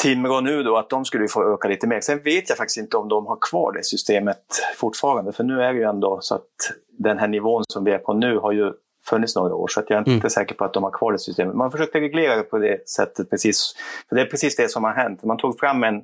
Timrå 0.01 0.39
nu 0.39 0.63
då, 0.63 0.77
att 0.77 0.89
de 0.89 1.05
skulle 1.05 1.27
få 1.27 1.53
öka 1.53 1.67
lite 1.67 1.87
mer. 1.87 2.01
Sen 2.01 2.23
vet 2.23 2.49
jag 2.49 2.57
faktiskt 2.57 2.77
inte 2.77 2.97
om 2.97 3.09
de 3.09 3.25
har 3.25 3.37
kvar 3.41 3.71
det 3.71 3.83
systemet 3.83 4.43
fortfarande, 4.75 5.31
för 5.31 5.43
nu 5.43 5.61
är 5.61 5.73
det 5.73 5.79
ju 5.79 5.85
ändå 5.85 6.17
så 6.21 6.35
att 6.35 6.71
den 6.99 7.19
här 7.19 7.27
nivån 7.27 7.63
som 7.67 7.83
vi 7.83 7.91
är 7.91 7.97
på 7.97 8.13
nu 8.13 8.37
har 8.37 8.51
ju 8.51 8.73
funnits 9.09 9.35
några 9.35 9.55
år, 9.55 9.67
så 9.67 9.79
att 9.79 9.89
jag 9.89 9.97
är 9.97 9.99
inte 9.99 10.11
mm. 10.11 10.29
säker 10.29 10.55
på 10.55 10.65
att 10.65 10.73
de 10.73 10.83
har 10.83 10.91
kvar 10.91 11.11
det 11.11 11.19
systemet. 11.19 11.55
Man 11.55 11.71
försökte 11.71 11.99
reglera 11.99 12.35
det 12.35 12.43
på 12.43 12.57
det 12.57 12.89
sättet 12.89 13.29
precis, 13.29 13.75
för 14.09 14.15
det 14.15 14.21
är 14.21 14.25
precis 14.25 14.55
det 14.55 14.71
som 14.71 14.83
har 14.83 14.93
hänt. 14.93 15.23
Man 15.23 15.37
tog 15.37 15.59
fram 15.59 15.83
en, 15.83 16.03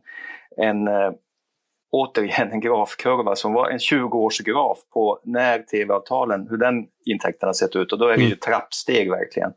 en 0.58 0.88
eh, 0.88 1.12
återigen 1.94 2.52
en 2.52 2.60
grafkurva 2.60 3.36
som 3.36 3.54
var 3.54 3.70
en 3.70 3.78
20-årsgraf 3.78 4.78
på 4.94 5.20
när 5.24 5.60
tv-avtalen, 5.60 6.48
hur 6.50 6.58
den 6.58 6.86
intäkten 7.06 7.48
har 7.48 7.54
sett 7.54 7.76
ut. 7.76 7.94
Och 7.94 8.00
då 8.00 8.08
är 8.08 8.16
det 8.16 8.22
ju 8.22 8.28
mm. 8.28 8.38
trappsteg 8.38 9.10
verkligen. 9.10 9.54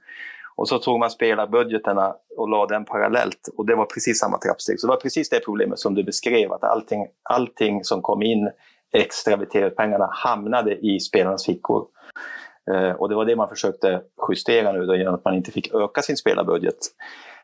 Och 0.57 0.69
så 0.69 0.79
tog 0.79 0.99
man 0.99 1.11
spelarbudgeterna 1.11 2.15
och 2.37 2.49
la 2.49 2.67
den 2.67 2.85
parallellt 2.85 3.49
och 3.57 3.67
det 3.67 3.75
var 3.75 3.85
precis 3.85 4.19
samma 4.19 4.39
trappsteg. 4.39 4.81
Så 4.81 4.87
det 4.87 4.91
var 4.91 5.01
precis 5.01 5.29
det 5.29 5.41
problemet 5.45 5.79
som 5.79 5.95
du 5.95 6.05
beskrev, 6.05 6.53
att 6.53 6.65
allting, 6.65 7.07
allting 7.23 7.85
som 7.85 8.03
kom 8.03 8.23
in 8.23 8.51
extra 8.93 9.37
vid 9.37 9.51
tv-pengarna 9.51 10.09
hamnade 10.13 10.77
i 10.77 11.01
spelarnas 11.01 11.47
fickor. 11.47 11.87
Eh, 12.71 12.91
och 12.91 13.09
det 13.09 13.15
var 13.15 13.25
det 13.25 13.37
man 13.37 13.49
försökte 13.49 14.01
justera 14.29 14.73
nu 14.73 14.87
då, 14.87 14.97
genom 14.97 15.15
att 15.15 15.25
man 15.25 15.35
inte 15.35 15.51
fick 15.51 15.75
öka 15.75 16.03
sin 16.03 16.17
spelarbudget 16.17 16.79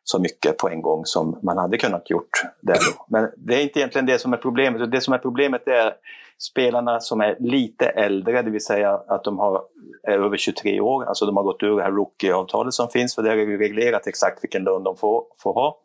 så 0.05 0.19
mycket 0.19 0.59
på 0.59 0.69
en 0.69 0.83
gång 0.83 1.05
som 1.05 1.39
man 1.43 1.59
hade 1.59 1.79
kunnat 1.79 2.11
gjort 2.11 2.43
där 2.61 2.75
då. 2.75 3.05
Men 3.09 3.31
det 3.37 3.55
är 3.55 3.63
inte 3.63 3.79
egentligen 3.79 4.07
det 4.07 4.19
som 4.19 4.33
är 4.33 4.37
problemet. 4.37 4.91
Det 4.91 5.01
som 5.01 5.15
är 5.15 5.19
problemet 5.19 5.69
är 5.69 5.93
spelarna 6.39 7.01
som 7.01 7.21
är 7.21 7.37
lite 7.41 7.87
äldre, 7.87 8.43
det 8.43 8.51
vill 8.51 8.65
säga 8.65 9.01
att 9.09 9.25
de 9.25 9.39
har, 9.39 9.63
är 10.09 10.19
över 10.19 10.37
23 10.37 10.81
år, 10.81 11.05
alltså 11.05 11.27
de 11.27 11.37
har 11.37 11.45
gått 11.45 11.63
ur 11.63 11.77
det 11.77 11.83
här 11.83 11.91
rookie-avtalet 11.91 12.75
som 12.75 12.89
finns, 12.89 13.15
för 13.15 13.23
där 13.23 13.37
är 13.37 13.47
det 13.47 13.57
reglerat 13.57 14.07
exakt 14.07 14.45
vilken 14.45 14.65
lön 14.65 14.83
de 14.83 14.97
får, 14.97 15.25
får 15.39 15.55
ha. 15.55 15.79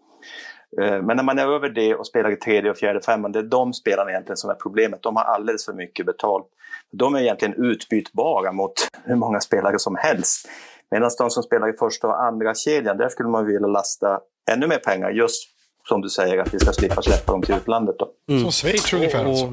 Eh, 0.81 1.01
men 1.01 1.17
när 1.17 1.23
man 1.23 1.39
är 1.39 1.47
över 1.47 1.69
det 1.69 1.95
och 1.95 2.07
spelar 2.07 2.31
i 2.31 2.35
tredje, 2.35 2.71
och 2.71 2.77
fjärde, 2.77 3.01
femman, 3.01 3.31
det 3.31 3.39
är 3.39 3.43
de 3.43 3.73
spelarna 3.73 4.09
egentligen 4.09 4.37
som 4.37 4.49
är 4.49 4.55
problemet. 4.55 5.03
De 5.03 5.15
har 5.15 5.23
alldeles 5.23 5.65
för 5.65 5.73
mycket 5.73 6.05
betalt. 6.05 6.47
De 6.91 7.15
är 7.15 7.19
egentligen 7.19 7.53
utbytbara 7.63 8.51
mot 8.51 8.73
hur 9.03 9.15
många 9.15 9.39
spelare 9.39 9.79
som 9.79 9.95
helst. 9.95 10.49
Medan 10.91 11.11
de 11.17 11.29
som 11.29 11.43
spelar 11.43 11.73
i 11.73 11.77
första 11.77 12.07
och 12.07 12.23
andra 12.23 12.55
kedjan, 12.55 12.97
där 12.97 13.09
skulle 13.09 13.29
man 13.29 13.45
vilja 13.45 13.67
lasta 13.67 14.19
ännu 14.51 14.67
mer 14.67 14.77
pengar 14.77 15.09
just 15.09 15.43
som 15.89 16.01
du 16.01 16.09
säger 16.09 16.37
att 16.37 16.53
vi 16.53 16.59
ska 16.59 16.73
slippa 16.73 17.01
släppa 17.01 17.31
dem 17.31 17.41
till 17.41 17.55
utlandet. 17.55 17.95
Då. 17.99 18.09
Som 18.39 18.51
Schweiz 18.51 18.93
ungefär 18.93 19.25
Och, 19.25 19.29
alltså. 19.31 19.51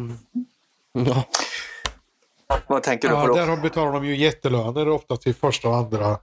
ja, 0.93 1.25
Vad 2.67 2.83
tänker 2.83 3.09
du 3.09 3.15
på 3.15 3.21
Ja, 3.21 3.27
då? 3.27 3.35
där 3.35 3.47
har- 3.47 3.57
betalar 3.57 3.93
de 3.93 4.05
ju 4.07 4.17
jättelöner 4.17 4.89
ofta 4.89 5.17
till 5.17 5.35
första 5.35 5.69
och 5.69 5.75
andra 5.77 6.19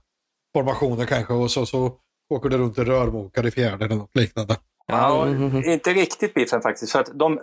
formationer 0.53 1.06
kanske 1.06 1.34
och 1.34 1.51
så, 1.51 1.65
så 1.65 1.91
åker 2.30 2.50
det 2.50 2.58
runt 2.58 2.77
en 2.77 2.86
rörmokare 2.86 3.48
i 3.48 3.51
fjärde 3.51 3.86
eller 3.86 3.96
något 3.96 4.15
liknande. 4.15 4.58
Ja, 4.92 5.26
mm, 5.26 5.64
inte 5.64 5.94
riktigt 5.94 6.34
Biffen 6.34 6.62
faktiskt. 6.62 6.92
För 6.92 7.00
att 7.00 7.10
de 7.14 7.40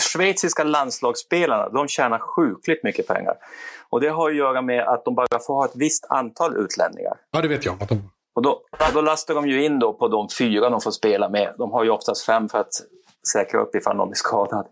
schweiziska 0.00 0.64
landslagsspelarna 0.64 1.68
de 1.68 1.88
tjänar 1.88 2.18
sjukligt 2.18 2.84
mycket 2.84 3.06
pengar. 3.06 3.34
Och 3.90 4.00
det 4.00 4.08
har 4.08 4.30
att 4.30 4.36
göra 4.36 4.62
med 4.62 4.88
att 4.88 5.04
de 5.04 5.14
bara 5.14 5.38
får 5.46 5.54
ha 5.54 5.64
ett 5.64 5.76
visst 5.76 6.06
antal 6.08 6.56
utlänningar. 6.56 7.16
Ja, 7.30 7.40
det 7.40 7.48
vet 7.48 7.64
jag. 7.64 7.82
Att 7.82 7.88
de... 7.88 8.10
Och 8.34 8.42
då, 8.42 8.60
då 8.94 9.00
lastar 9.00 9.34
de 9.34 9.48
ju 9.48 9.64
in 9.64 9.78
då 9.78 9.92
på 9.92 10.08
de 10.08 10.28
fyra 10.38 10.70
de 10.70 10.80
får 10.80 10.90
spela 10.90 11.28
med. 11.28 11.54
De 11.58 11.72
har 11.72 11.84
ju 11.84 11.90
oftast 11.90 12.26
fem 12.26 12.48
för 12.48 12.58
att 12.58 12.72
säkra 13.32 13.60
upp 13.60 13.74
ifall 13.74 13.96
någon 13.96 14.08
blir 14.08 14.16
skadad. 14.16 14.66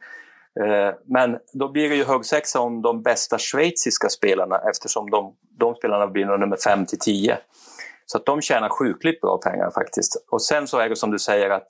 Eh, 0.61 0.95
Men 1.05 1.39
då 1.53 1.69
blir 1.69 1.89
det 1.89 1.97
ju 1.97 2.05
högsexa 2.05 2.61
om 2.61 2.83
de 2.83 3.03
bästa 3.03 3.39
schweiziska 3.39 4.09
spelarna 4.09 4.61
eftersom 4.71 5.11
de, 5.11 5.35
de 5.59 5.75
spelarna 5.75 6.07
blir 6.07 6.25
nummer 6.25 6.57
5 6.57 6.87
till 6.87 6.99
10. 6.99 7.39
Så 8.07 8.19
att 8.19 8.27
de 8.27 8.41
tjänar 8.41 8.69
sjukligt 8.69 9.21
bra 9.21 9.39
pengar 9.39 9.71
faktiskt. 9.71 10.25
Och 10.31 10.43
sen 10.43 10.67
så 10.67 10.79
är 10.79 10.89
det 10.89 10.97
som 10.97 11.11
du 11.11 11.19
säger 11.19 11.51
att 11.51 11.69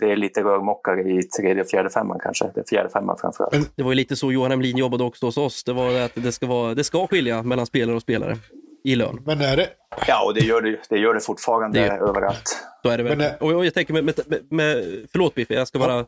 det 0.00 0.12
är 0.12 0.16
lite 0.16 0.40
rörmokare 0.42 1.00
i 1.12 1.22
tredje 1.22 1.62
och 1.62 1.68
fjärde 1.68 1.90
femman 1.90 2.18
kanske. 2.22 2.50
Det 2.54 2.60
är 2.60 2.64
fjärde 2.64 2.88
femman 2.90 3.16
framförallt. 3.20 3.76
det 3.76 3.82
var 3.82 3.90
ju 3.90 3.94
lite 3.94 4.16
så 4.16 4.32
Johan 4.32 4.52
Emlin 4.52 4.76
jobbade 4.76 5.04
också 5.04 5.26
hos 5.26 5.36
oss. 5.36 5.64
Det 5.64 5.72
var 5.72 6.00
att 6.00 6.12
det 6.14 6.32
ska, 6.32 6.46
vara, 6.46 6.74
det 6.74 6.84
ska 6.84 7.06
skilja 7.06 7.42
mellan 7.42 7.66
spelare 7.66 7.96
och 7.96 8.02
spelare 8.02 8.36
i 8.84 8.96
lön. 8.96 9.22
Men 9.26 9.40
är 9.40 9.56
det... 9.56 9.68
Ja, 10.08 10.24
och 10.26 10.34
det 10.34 10.40
gör 10.40 10.60
det, 10.62 10.78
det, 10.88 10.98
gör 10.98 11.14
det 11.14 11.20
fortfarande 11.20 11.80
Det- 11.80 11.86
överallt. 11.92 12.58
Så 12.82 12.88
är 12.88 12.98
det 12.98 13.04
väl. 13.04 13.18
Men, 13.18 13.30
och 13.40 13.52
och 13.52 13.66
jag 13.66 13.74
tänker 13.74 13.92
med, 13.94 14.04
med, 14.04 14.14
med, 14.26 14.52
med 14.52 14.84
förlåt 15.12 15.34
Biff, 15.34 15.50
jag 15.50 15.68
ska 15.68 15.78
bara 15.78 16.06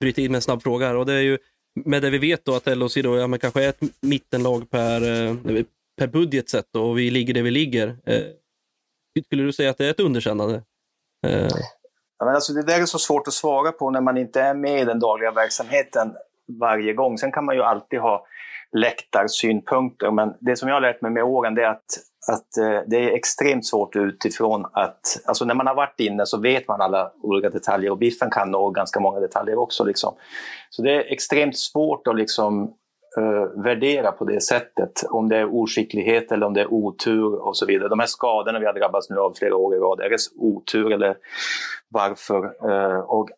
bryta 0.00 0.20
in 0.20 0.30
med 0.32 0.36
en 0.36 0.42
snabb 0.42 0.62
fråga 0.62 0.86
här. 0.86 0.96
Och 0.96 1.06
det 1.06 1.12
är 1.12 1.20
ju 1.20 1.38
med 1.84 2.02
det 2.02 2.10
vi 2.10 2.18
vet 2.18 2.44
då 2.44 2.54
att 2.54 2.66
LHC 2.78 2.94
då, 3.02 3.16
ja, 3.16 3.26
men 3.26 3.38
kanske 3.38 3.64
är 3.64 3.68
ett 3.68 3.80
mittenlag 4.00 4.70
per, 4.70 5.02
eh, 5.26 5.34
per 5.98 6.06
budget 6.06 6.48
sett 6.50 6.66
då, 6.72 6.82
och 6.90 6.98
vi 6.98 7.10
ligger 7.10 7.34
där 7.34 7.42
vi 7.42 7.50
ligger. 7.50 7.96
Eh, 8.06 8.22
skulle 9.26 9.42
du 9.42 9.52
säga 9.52 9.70
att 9.70 9.78
det 9.78 9.86
är 9.86 9.90
ett 9.90 10.00
underkännande? 10.00 10.62
Eh, 11.26 11.48
Ja, 12.18 12.24
men 12.24 12.34
alltså 12.34 12.52
det 12.52 12.62
där 12.62 12.80
är 12.80 12.86
så 12.86 12.98
svårt 12.98 13.28
att 13.28 13.34
svara 13.34 13.72
på 13.72 13.90
när 13.90 14.00
man 14.00 14.16
inte 14.16 14.40
är 14.40 14.54
med 14.54 14.80
i 14.80 14.84
den 14.84 15.00
dagliga 15.00 15.30
verksamheten 15.30 16.14
varje 16.60 16.92
gång. 16.92 17.18
Sen 17.18 17.32
kan 17.32 17.44
man 17.44 17.54
ju 17.54 17.62
alltid 17.62 18.00
ha 18.00 18.26
läktarsynpunkter, 18.72 20.10
men 20.10 20.34
det 20.40 20.56
som 20.56 20.68
jag 20.68 20.76
har 20.76 20.80
lärt 20.80 21.02
mig 21.02 21.10
med 21.10 21.24
åren 21.24 21.54
det 21.54 21.62
är 21.62 21.70
att, 21.70 21.84
att 22.32 22.56
eh, 22.56 22.80
det 22.86 22.96
är 22.96 23.14
extremt 23.14 23.66
svårt 23.66 23.96
utifrån 23.96 24.66
att... 24.72 25.20
Alltså 25.26 25.44
när 25.44 25.54
man 25.54 25.66
har 25.66 25.74
varit 25.74 26.00
inne 26.00 26.26
så 26.26 26.38
vet 26.40 26.68
man 26.68 26.80
alla 26.80 27.12
olika 27.22 27.50
detaljer 27.50 27.90
och 27.90 27.98
Biffen 27.98 28.30
kan 28.30 28.50
nog 28.50 28.74
ganska 28.74 29.00
många 29.00 29.20
detaljer 29.20 29.58
också. 29.58 29.84
Liksom. 29.84 30.14
Så 30.70 30.82
det 30.82 30.92
är 30.92 31.12
extremt 31.12 31.58
svårt 31.58 32.06
att 32.06 32.16
liksom 32.16 32.74
eh, 33.16 33.62
värdera 33.64 34.12
på 34.12 34.24
det 34.24 34.42
sättet. 34.42 35.02
Om 35.10 35.28
det 35.28 35.36
är 35.36 35.54
oskicklighet 35.54 36.32
eller 36.32 36.46
om 36.46 36.54
det 36.54 36.60
är 36.60 36.72
otur 36.72 37.46
och 37.46 37.56
så 37.56 37.66
vidare. 37.66 37.88
De 37.88 37.98
här 37.98 38.06
skadorna 38.06 38.58
vi 38.58 38.66
har 38.66 38.72
drabbats 38.72 39.10
nu 39.10 39.16
av 39.16 39.34
flera 39.38 39.56
år 39.56 39.74
i 39.74 39.78
rad, 39.78 40.00
är 40.00 40.10
det 40.10 40.18
otur 40.36 40.92
eller 40.92 41.16
varför? 41.88 42.44
Eh, 42.44 43.00
och 43.00 43.28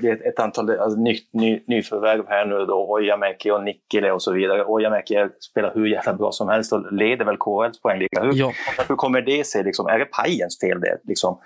det 0.00 0.08
är 0.08 0.28
ett 0.28 0.38
antal 0.38 0.70
alltså, 0.70 1.00
ny, 1.00 1.18
ny, 1.32 1.64
nyförvärv 1.66 2.24
här 2.28 2.46
nu 2.46 2.66
då, 2.66 2.92
Ojamäki 2.92 3.50
och 3.50 3.64
Nikkile 3.64 4.12
och 4.12 4.22
så 4.22 4.32
vidare. 4.32 4.64
Ojamäki 4.64 5.14
spelar 5.40 5.74
hur 5.74 5.86
jävla 5.86 6.14
bra 6.14 6.32
som 6.32 6.48
helst 6.48 6.72
och 6.72 6.92
leder 6.92 7.24
väl 7.24 7.36
KHLs 7.36 7.80
poängliga. 7.80 8.22
Hur, 8.22 8.32
ja, 8.34 8.52
hur 8.88 8.96
kommer 8.96 9.20
det 9.20 9.46
sig? 9.46 9.64
Liksom? 9.64 9.86
Är 9.86 9.98
det 9.98 10.04
Pajens 10.04 10.60
fel 10.60 10.80
det? 10.80 10.98
Liksom? 11.04 11.40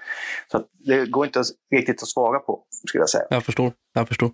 Så 0.50 0.56
att 0.56 0.66
det 0.86 1.10
går 1.10 1.26
inte 1.26 1.42
riktigt 1.74 2.02
att 2.02 2.08
svara 2.08 2.38
på, 2.38 2.62
skulle 2.88 3.02
jag 3.02 3.10
säga. 3.10 3.24
jag 3.30 3.44
förstår. 3.44 3.72
Jag 3.94 4.08
förstår. 4.08 4.30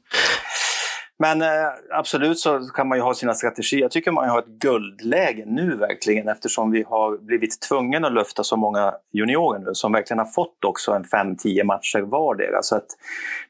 Men 1.18 1.42
eh, 1.42 1.48
absolut 1.90 2.38
så 2.38 2.60
kan 2.60 2.88
man 2.88 2.98
ju 2.98 3.02
ha 3.02 3.14
sina 3.14 3.34
strategier. 3.34 3.80
Jag 3.80 3.90
tycker 3.90 4.12
man 4.12 4.28
har 4.28 4.38
ett 4.38 4.46
guldläge 4.46 5.44
nu 5.46 5.76
verkligen 5.76 6.28
eftersom 6.28 6.70
vi 6.70 6.82
har 6.82 7.18
blivit 7.18 7.60
tvungna 7.60 8.06
att 8.06 8.12
lufta 8.12 8.44
så 8.44 8.56
många 8.56 8.94
juniorer 9.12 9.58
nu 9.58 9.74
som 9.74 9.92
verkligen 9.92 10.18
har 10.18 10.26
fått 10.26 10.64
också 10.66 10.92
en 10.92 11.04
5-10 11.04 11.64
matcher 11.64 12.00
vardera. 12.00 12.62
Så 12.62 12.76
att 12.76 12.86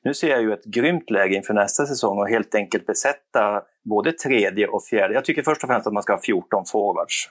nu 0.03 0.15
ser 0.15 0.29
jag 0.29 0.43
ju 0.43 0.53
ett 0.53 0.65
grymt 0.65 1.11
läge 1.11 1.37
inför 1.37 1.55
nästa 1.55 1.87
säsong 1.87 2.19
och 2.19 2.29
helt 2.29 2.55
enkelt 2.55 2.87
besätta 2.87 3.63
både 3.85 4.13
tredje 4.13 4.67
och 4.67 4.85
fjärde. 4.85 5.15
Jag 5.15 5.25
tycker 5.25 5.43
först 5.43 5.63
och 5.63 5.69
främst 5.69 5.87
att 5.87 5.93
man 5.93 6.03
ska 6.03 6.13
ha 6.13 6.21
14 6.21 6.65
forwards 6.67 7.29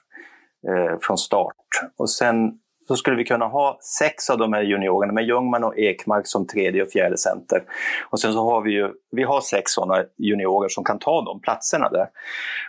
eh, 0.68 1.00
från 1.02 1.18
start. 1.18 1.56
Och 1.98 2.10
sen 2.10 2.60
så 2.88 2.96
skulle 2.96 3.18
vi 3.18 3.24
kunna 3.24 3.46
ha 3.46 3.80
sex 4.00 4.30
av 4.30 4.38
de 4.38 4.54
här 4.54 4.62
juniorerna 4.62 5.14
med 5.14 5.26
Ljungman 5.26 5.64
och 5.64 5.78
Ekmark 5.78 6.28
som 6.28 6.48
tredje 6.48 6.84
och 6.84 6.90
fjärde 6.90 7.18
center. 7.18 7.64
Och 8.10 8.20
sen 8.20 8.34
så 8.34 8.40
har 8.40 8.62
vi 8.62 8.72
ju, 8.72 8.90
vi 9.12 9.24
har 9.24 9.42
sex 9.42 9.72
sådana 9.72 10.04
juniorer 10.18 10.70
som 10.70 10.84
kan 10.84 11.00
ta 11.00 11.22
de 11.22 11.42
platserna 11.42 11.90
där. 11.90 12.08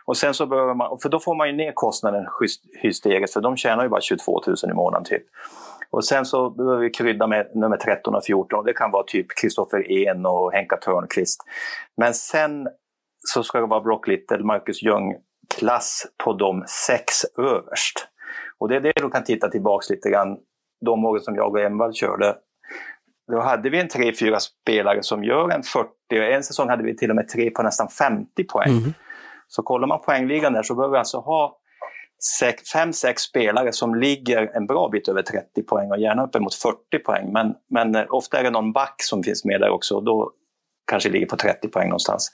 Och 0.04 0.16
sen 0.16 0.34
så 0.34 0.46
behöver 0.46 0.74
man, 0.74 0.98
för 0.98 1.08
då 1.08 1.20
får 1.20 1.34
man 1.34 1.46
ju 1.46 1.56
ner 1.56 1.72
kostnaden 1.74 2.26
hysteriskt 2.82 3.34
för 3.34 3.40
de 3.40 3.56
tjänar 3.56 3.82
ju 3.82 3.88
bara 3.88 4.00
22 4.00 4.42
000 4.46 4.56
i 4.70 4.74
månaden 4.74 5.04
typ. 5.04 5.22
Och 5.90 6.04
sen 6.04 6.24
så 6.24 6.50
behöver 6.50 6.78
vi 6.78 6.90
krydda 6.90 7.26
med 7.26 7.50
nummer 7.54 7.76
13 7.76 8.14
och 8.14 8.24
14. 8.24 8.58
och 8.58 8.64
Det 8.64 8.72
kan 8.72 8.90
vara 8.90 9.04
typ 9.06 9.26
Kristoffer 9.40 9.92
En 9.92 10.26
och 10.26 10.52
Henka 10.52 10.76
Törnqvist. 10.76 11.40
Men 11.96 12.14
sen 12.14 12.68
så 13.34 13.42
ska 13.42 13.60
det 13.60 13.66
vara 13.66 13.80
Brock 13.80 14.06
Little, 14.06 14.44
Marcus 14.44 14.82
Ljung-klass 14.82 16.06
på 16.24 16.32
de 16.32 16.64
sex 16.66 17.24
överst. 17.38 18.08
Och 18.60 18.68
det 18.68 18.76
är 18.76 18.80
det 18.80 18.92
du 18.96 19.10
kan 19.10 19.24
titta 19.24 19.48
tillbaks 19.48 19.90
lite 19.90 20.10
grann. 20.10 20.38
De 20.84 21.04
åren 21.04 21.22
som 21.22 21.34
jag 21.34 21.54
och 21.54 21.60
Envall 21.60 21.94
körde. 21.94 22.36
Då 23.32 23.40
hade 23.40 23.70
vi 23.70 23.80
en 23.80 23.88
tre, 23.88 24.12
fyra 24.14 24.40
spelare 24.40 25.02
som 25.02 25.24
gör 25.24 25.50
en 25.50 25.62
40. 25.62 25.88
Och 26.10 26.16
en 26.16 26.42
säsong 26.42 26.68
hade 26.68 26.82
vi 26.82 26.96
till 26.96 27.10
och 27.10 27.16
med 27.16 27.28
tre 27.28 27.50
på 27.50 27.62
nästan 27.62 27.88
50 27.88 28.44
poäng. 28.44 28.72
Mhm. 28.72 28.94
Så 29.48 29.62
kollar 29.62 29.86
man 29.86 30.00
poängligan 30.00 30.52
där 30.52 30.62
så 30.62 30.74
behöver 30.74 30.92
vi 30.92 30.98
alltså 30.98 31.18
ha 31.18 31.58
fem, 32.72 32.92
sex 32.92 33.22
spelare 33.22 33.72
som 33.72 33.94
ligger 33.94 34.56
en 34.56 34.66
bra 34.66 34.88
bit 34.88 35.08
över 35.08 35.22
30 35.22 35.62
poäng 35.62 35.90
och 35.90 35.98
gärna 35.98 36.24
uppemot 36.24 36.54
40 36.54 36.98
poäng. 37.04 37.32
Men, 37.32 37.54
men 37.70 38.08
ofta 38.08 38.38
är 38.38 38.44
det 38.44 38.50
någon 38.50 38.72
back 38.72 38.94
som 38.98 39.22
finns 39.22 39.44
med 39.44 39.60
där 39.60 39.70
också 39.70 39.94
och 39.94 40.04
då 40.04 40.32
kanske 40.90 41.08
ligger 41.08 41.26
på 41.26 41.36
30 41.36 41.68
poäng 41.68 41.88
någonstans. 41.88 42.32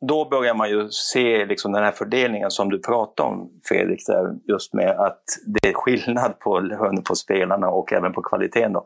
Då 0.00 0.28
börjar 0.28 0.54
man 0.54 0.70
ju 0.70 0.88
se 0.90 1.46
liksom 1.46 1.72
den 1.72 1.84
här 1.84 1.92
fördelningen 1.92 2.50
som 2.50 2.70
du 2.70 2.78
pratade 2.78 3.28
om 3.28 3.50
Fredrik, 3.64 4.06
där, 4.06 4.34
just 4.48 4.74
med 4.74 4.90
att 4.90 5.22
det 5.46 5.68
är 5.68 5.72
skillnad 5.72 6.38
på 6.38 6.60
lön 6.60 7.02
på 7.02 7.14
spelarna 7.14 7.68
och 7.68 7.92
även 7.92 8.12
på 8.12 8.22
kvaliteten. 8.22 8.72
Då. 8.72 8.84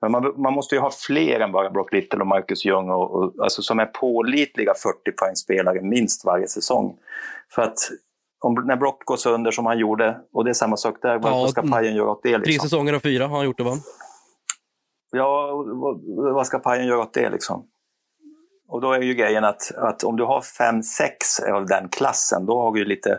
Men 0.00 0.12
man, 0.12 0.34
man 0.36 0.52
måste 0.52 0.74
ju 0.74 0.80
ha 0.80 0.90
fler 1.06 1.40
än 1.40 1.52
bara 1.52 1.70
Brock 1.70 1.92
Little 1.92 2.20
och 2.20 2.26
Marcus 2.26 2.64
Ljung 2.64 2.90
och, 2.90 3.10
och, 3.14 3.34
alltså 3.42 3.62
som 3.62 3.78
är 3.78 3.86
pålitliga 3.86 4.74
40 4.74 5.12
poängspelare 5.18 5.80
minst 5.82 6.24
varje 6.24 6.48
säsong. 6.48 6.96
För 7.54 7.62
att 7.62 7.78
om, 8.40 8.54
när 8.54 8.76
Brock 8.76 9.04
går 9.04 9.16
sönder 9.16 9.50
som 9.50 9.66
han 9.66 9.78
gjorde, 9.78 10.20
och 10.32 10.44
det 10.44 10.50
är 10.50 10.54
samma 10.54 10.76
sak 10.76 10.96
där, 11.02 11.18
vad 11.18 11.32
Ja, 11.32 11.48
ska 11.48 11.62
Pajen 11.62 11.96
göra 11.96 12.10
åt 12.10 12.22
det? 12.22 12.28
Tre 12.28 12.38
Liksom? 12.38 12.68
säsonger 12.68 12.92
av 12.92 13.00
fyra 13.00 13.26
har 13.26 13.36
han 13.36 13.46
gjort 13.46 13.58
det 13.58 13.64
va? 13.64 13.76
Ja, 15.12 15.64
vad, 15.66 16.00
vad 16.34 16.46
ska 16.46 16.58
Pajen 16.58 16.86
göra 16.86 17.00
åt 17.00 17.14
det 17.14 17.30
liksom? 17.30 17.66
Och 18.70 18.80
då 18.80 18.92
är 18.92 19.00
ju 19.00 19.14
grejen 19.14 19.44
att, 19.44 19.72
att 19.76 20.04
om 20.04 20.16
du 20.16 20.24
har 20.24 20.40
fem, 20.40 20.82
sex 20.82 21.40
av 21.40 21.66
den 21.66 21.88
klassen, 21.88 22.46
då 22.46 22.60
har 22.60 22.72
du 22.72 22.78
ju 22.78 22.84
lite... 22.84 23.18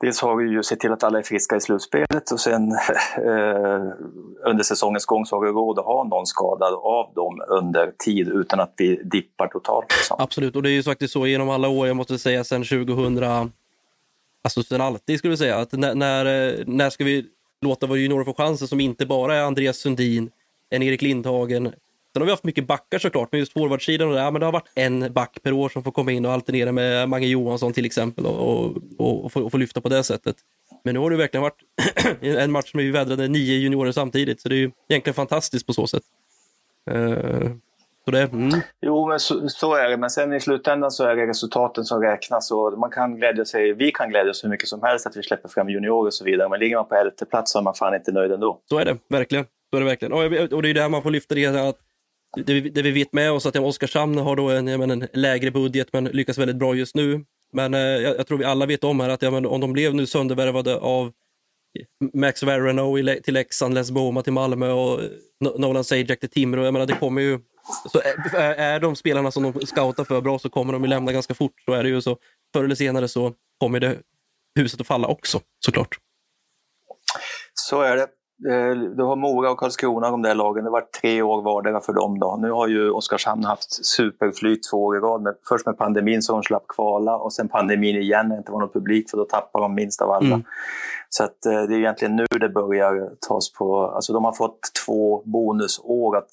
Dels 0.00 0.20
har 0.20 0.36
vi 0.36 0.50
ju 0.50 0.62
sett 0.62 0.80
till 0.80 0.92
att 0.92 1.04
alla 1.04 1.18
är 1.18 1.22
friska 1.22 1.56
i 1.56 1.60
slutspelet 1.60 2.30
och 2.32 2.40
sen 2.40 2.72
eh, 3.16 3.92
under 4.44 4.62
säsongens 4.62 5.06
gång 5.06 5.26
så 5.26 5.36
har 5.36 5.46
vi 5.46 5.50
råd 5.50 5.78
att 5.78 5.84
ha 5.84 6.04
någon 6.04 6.26
skadad 6.26 6.74
av 6.74 7.12
dem 7.14 7.42
under 7.48 7.92
tid 8.04 8.28
utan 8.28 8.60
att 8.60 8.74
vi 8.76 9.02
dippar 9.04 9.46
totalt. 9.46 9.86
Liksom. 9.90 10.16
Absolut, 10.20 10.56
och 10.56 10.62
det 10.62 10.70
är 10.70 10.72
ju 10.72 10.82
faktiskt 10.82 11.12
så 11.12 11.26
genom 11.26 11.50
alla 11.50 11.68
år, 11.68 11.86
jag 11.86 11.96
måste 11.96 12.18
säga 12.18 12.44
sedan 12.44 12.64
2000, 12.64 13.52
alltså 14.44 14.62
sen 14.62 14.80
alltid 14.80 15.18
skulle 15.18 15.32
jag 15.32 15.38
säga, 15.38 15.56
att 15.56 15.72
när, 15.72 15.94
när, 15.94 16.26
eh, 16.26 16.64
när 16.66 16.90
ska 16.90 17.04
vi 17.04 17.26
låta 17.62 17.86
våra 17.86 17.98
juniorer 17.98 18.24
få 18.24 18.34
chansen 18.34 18.68
som 18.68 18.80
inte 18.80 19.06
bara 19.06 19.36
är 19.36 19.42
Andreas 19.42 19.76
Sundin, 19.76 20.30
en 20.70 20.82
Erik 20.82 21.02
Lindhagen. 21.02 21.72
Sen 22.12 22.22
har 22.22 22.24
vi 22.24 22.30
haft 22.30 22.44
mycket 22.44 22.66
backar 22.66 22.98
såklart, 22.98 23.28
men 23.32 23.38
just 23.38 23.52
forwardsidan, 23.52 24.10
ja, 24.10 24.30
men 24.30 24.40
det 24.40 24.46
har 24.46 24.52
varit 24.52 24.72
en 24.74 25.12
back 25.12 25.38
per 25.42 25.52
år 25.52 25.68
som 25.68 25.84
får 25.84 25.92
komma 25.92 26.12
in 26.12 26.26
och 26.26 26.32
alternera 26.32 26.72
med 26.72 27.08
Mange 27.08 27.26
Johansson 27.26 27.72
till 27.72 27.84
exempel 27.84 28.26
och, 28.26 28.48
och, 28.48 28.76
och, 28.98 29.24
och, 29.24 29.32
få, 29.32 29.40
och 29.40 29.50
få 29.50 29.58
lyfta 29.58 29.80
på 29.80 29.88
det 29.88 30.04
sättet. 30.04 30.36
Men 30.84 30.94
nu 30.94 31.00
har 31.00 31.10
det 31.10 31.16
verkligen 31.16 31.42
varit 31.42 31.62
en 32.20 32.52
match 32.52 32.74
med 32.74 32.84
vi 32.84 32.90
vädrade 32.90 33.28
nio 33.28 33.54
juniorer 33.54 33.92
samtidigt, 33.92 34.40
så 34.40 34.48
det 34.48 34.54
är 34.54 34.58
ju 34.58 34.70
egentligen 34.88 35.14
fantastiskt 35.14 35.66
på 35.66 35.72
så 35.72 35.86
sätt. 35.86 36.02
Eh, 36.90 37.50
så 38.08 38.10
det, 38.12 38.22
mm. 38.22 38.60
Jo, 38.80 39.08
men 39.08 39.20
så, 39.20 39.48
så 39.48 39.74
är 39.74 39.88
det. 39.88 39.96
Men 39.96 40.10
sen 40.10 40.32
i 40.32 40.40
slutändan 40.40 40.90
så 40.90 41.04
är 41.04 41.16
det 41.16 41.26
resultaten 41.26 41.84
som 41.84 42.02
räknas. 42.02 42.50
Och 42.50 42.78
man 42.78 42.90
kan 42.90 43.16
glädja 43.16 43.44
sig, 43.44 43.72
vi 43.72 43.90
kan 43.90 44.10
glädja 44.10 44.30
oss 44.30 44.44
hur 44.44 44.48
mycket 44.48 44.68
som 44.68 44.82
helst 44.82 45.06
att 45.06 45.16
vi 45.16 45.22
släpper 45.22 45.48
fram 45.48 45.68
juniorer 45.68 46.06
och 46.06 46.14
så 46.14 46.24
vidare. 46.24 46.48
Men 46.48 46.60
ligger 46.60 46.76
man 46.76 46.88
på 46.88 46.94
elfte 46.94 47.26
plats 47.26 47.52
så 47.52 47.58
är 47.58 47.62
man 47.62 47.74
fan 47.74 47.94
inte 47.94 48.12
nöjd 48.12 48.32
ändå. 48.32 48.60
Så 48.68 48.78
är 48.78 48.84
det, 48.84 48.96
verkligen. 49.08 49.44
Så 49.70 49.76
är 49.76 49.80
det 49.80 49.86
verkligen. 49.86 50.12
Och, 50.12 50.52
och 50.52 50.62
det 50.62 50.70
är 50.70 50.74
där 50.74 50.88
man 50.88 51.02
får 51.02 51.10
lyfta 51.10 51.34
det, 51.34 51.46
att 51.46 51.78
det, 52.36 52.54
vi- 52.54 52.70
det 52.70 52.82
vi 52.82 52.90
vet 52.90 53.12
med 53.12 53.32
oss 53.32 53.46
att 53.46 53.56
Oskarshamn 53.56 54.18
har 54.18 54.36
då 54.36 54.50
en, 54.50 54.64
menar, 54.64 54.88
en 54.94 55.08
lägre 55.12 55.50
budget 55.50 55.88
men 55.92 56.04
lyckas 56.04 56.38
väldigt 56.38 56.56
bra 56.56 56.74
just 56.74 56.94
nu. 56.94 57.24
Men 57.52 57.74
eh, 57.74 57.80
jag, 57.80 58.16
jag 58.18 58.26
tror 58.26 58.38
vi 58.38 58.44
alla 58.44 58.66
vet 58.66 58.84
om 58.84 59.00
här 59.00 59.08
att 59.08 59.22
ja, 59.22 59.30
men 59.30 59.46
om 59.46 59.60
de 59.60 59.72
blev 59.72 59.94
nu 59.94 60.06
söndervärvade 60.06 60.76
av 60.76 61.12
Max 62.14 62.42
Verano 62.42 62.96
till 63.22 63.34
Leksand, 63.34 63.74
Les 63.74 63.90
Boma 63.90 64.22
till 64.22 64.32
Malmö 64.32 64.70
och 64.70 65.00
Nolan 65.40 65.84
Sajak 65.84 66.20
till 66.20 66.28
Timrå. 66.30 66.64
Jag 66.64 66.72
menar, 66.72 66.86
det 66.86 66.94
kommer 66.94 67.22
ju... 67.22 67.38
Så 67.92 68.00
är, 68.34 68.38
är 68.54 68.80
de 68.80 68.96
spelarna 68.96 69.30
som 69.30 69.42
de 69.42 69.66
scoutar 69.66 70.04
för 70.04 70.20
bra 70.20 70.38
så 70.38 70.48
kommer 70.50 70.72
de 70.72 70.82
ju 70.82 70.88
lämna 70.88 71.12
ganska 71.12 71.34
fort. 71.34 71.52
Så 71.64 71.72
är 71.72 71.82
det 71.82 71.88
ju 71.88 72.00
så. 72.00 72.16
Förr 72.52 72.64
eller 72.64 72.74
senare 72.74 73.08
så 73.08 73.32
kommer 73.60 73.80
det 73.80 73.98
huset 74.58 74.80
att 74.80 74.86
falla 74.86 75.08
också, 75.08 75.40
såklart. 75.64 75.98
Så 77.54 77.80
är 77.80 77.96
det. 77.96 78.06
Eh, 78.46 78.78
du 78.96 79.02
har 79.02 79.16
Mora 79.16 79.50
och 79.50 79.58
Karlskrona, 79.58 80.10
de 80.10 80.22
där 80.22 80.34
lagen. 80.34 80.64
Det 80.64 80.70
var 80.70 80.84
tre 81.00 81.22
år 81.22 81.42
vardera 81.42 81.80
för 81.80 81.92
dem. 81.92 82.18
Då. 82.18 82.38
Nu 82.40 82.50
har 82.50 82.68
ju 82.68 82.90
Oskarshamn 82.90 83.44
haft 83.44 83.86
superflyt 83.86 84.62
två 84.70 84.84
år 84.84 84.96
i 84.96 85.00
rad. 85.00 85.22
Med, 85.22 85.34
först 85.48 85.66
med 85.66 85.78
pandemin 85.78 86.22
så 86.22 86.32
de 86.32 86.42
slapp 86.42 86.64
kvala 86.68 87.16
och 87.16 87.32
sen 87.32 87.48
pandemin 87.48 87.96
igen 87.96 88.28
när 88.28 88.34
det 88.34 88.38
inte 88.38 88.52
var 88.52 88.60
någon 88.60 88.72
publik 88.72 89.10
för 89.10 89.16
då 89.16 89.24
tappar 89.24 89.60
de 89.60 89.74
minst 89.74 90.02
av 90.02 90.10
alla. 90.10 90.26
Mm. 90.26 90.42
Så 91.08 91.24
att, 91.24 91.46
eh, 91.46 91.62
det 91.62 91.74
är 91.74 91.78
egentligen 91.78 92.16
nu 92.16 92.26
det 92.40 92.48
börjar 92.48 93.10
tas 93.28 93.52
på... 93.52 93.86
Alltså 93.86 94.12
de 94.12 94.24
har 94.24 94.32
fått 94.32 94.60
två 94.86 95.22
bonusår 95.24 96.16
att 96.16 96.30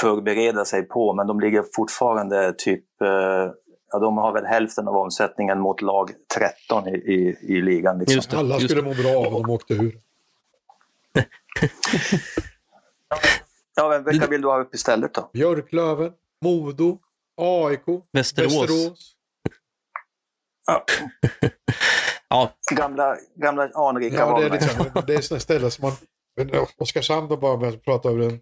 förbereda 0.00 0.64
sig 0.64 0.82
på 0.82 1.14
men 1.14 1.26
de 1.26 1.40
ligger 1.40 1.64
fortfarande 1.76 2.54
typ 2.58 3.02
eh, 3.02 3.52
ja, 3.92 3.98
de 3.98 4.18
har 4.18 4.32
väl 4.32 4.44
hälften 4.44 4.88
av 4.88 4.96
omsättningen 4.96 5.60
mot 5.60 5.82
lag 5.82 6.10
13 6.68 6.88
i, 6.88 6.90
i, 6.90 7.36
i 7.40 7.62
ligan. 7.62 7.98
Liksom. 7.98 8.38
Alla 8.38 8.58
skulle 8.58 8.82
må 8.82 8.94
bra 8.94 9.26
om 9.26 9.42
de 9.42 9.50
åkte 9.50 9.74
ur. 9.74 10.03
Ja, 13.76 13.98
vilka 14.06 14.26
vill 14.26 14.40
du 14.40 14.48
ha 14.48 14.60
upp 14.60 14.74
istället 14.74 15.14
då? 15.14 15.30
Björklöven, 15.32 16.12
Modo, 16.44 16.98
AIK, 17.36 17.82
Västerås. 18.12 18.60
Västerås. 18.60 19.16
Ja. 20.66 20.84
ja. 22.28 22.52
Gamla, 22.70 23.16
gamla 23.34 23.70
anrika 23.74 24.16
ja, 24.16 24.40
det 24.40 24.46
är, 24.46 24.50
liksom, 24.50 25.02
det 25.06 25.14
är 25.14 25.20
sådana 25.20 25.40
ställen 25.40 25.70
som 25.70 25.82
man... 25.82 25.92
Oskarshamn 26.76 27.28
då 27.28 27.36
bara 27.36 27.56
med 27.56 27.68
att 27.68 27.84
prata 27.84 28.08
över 28.08 28.28
en 28.28 28.40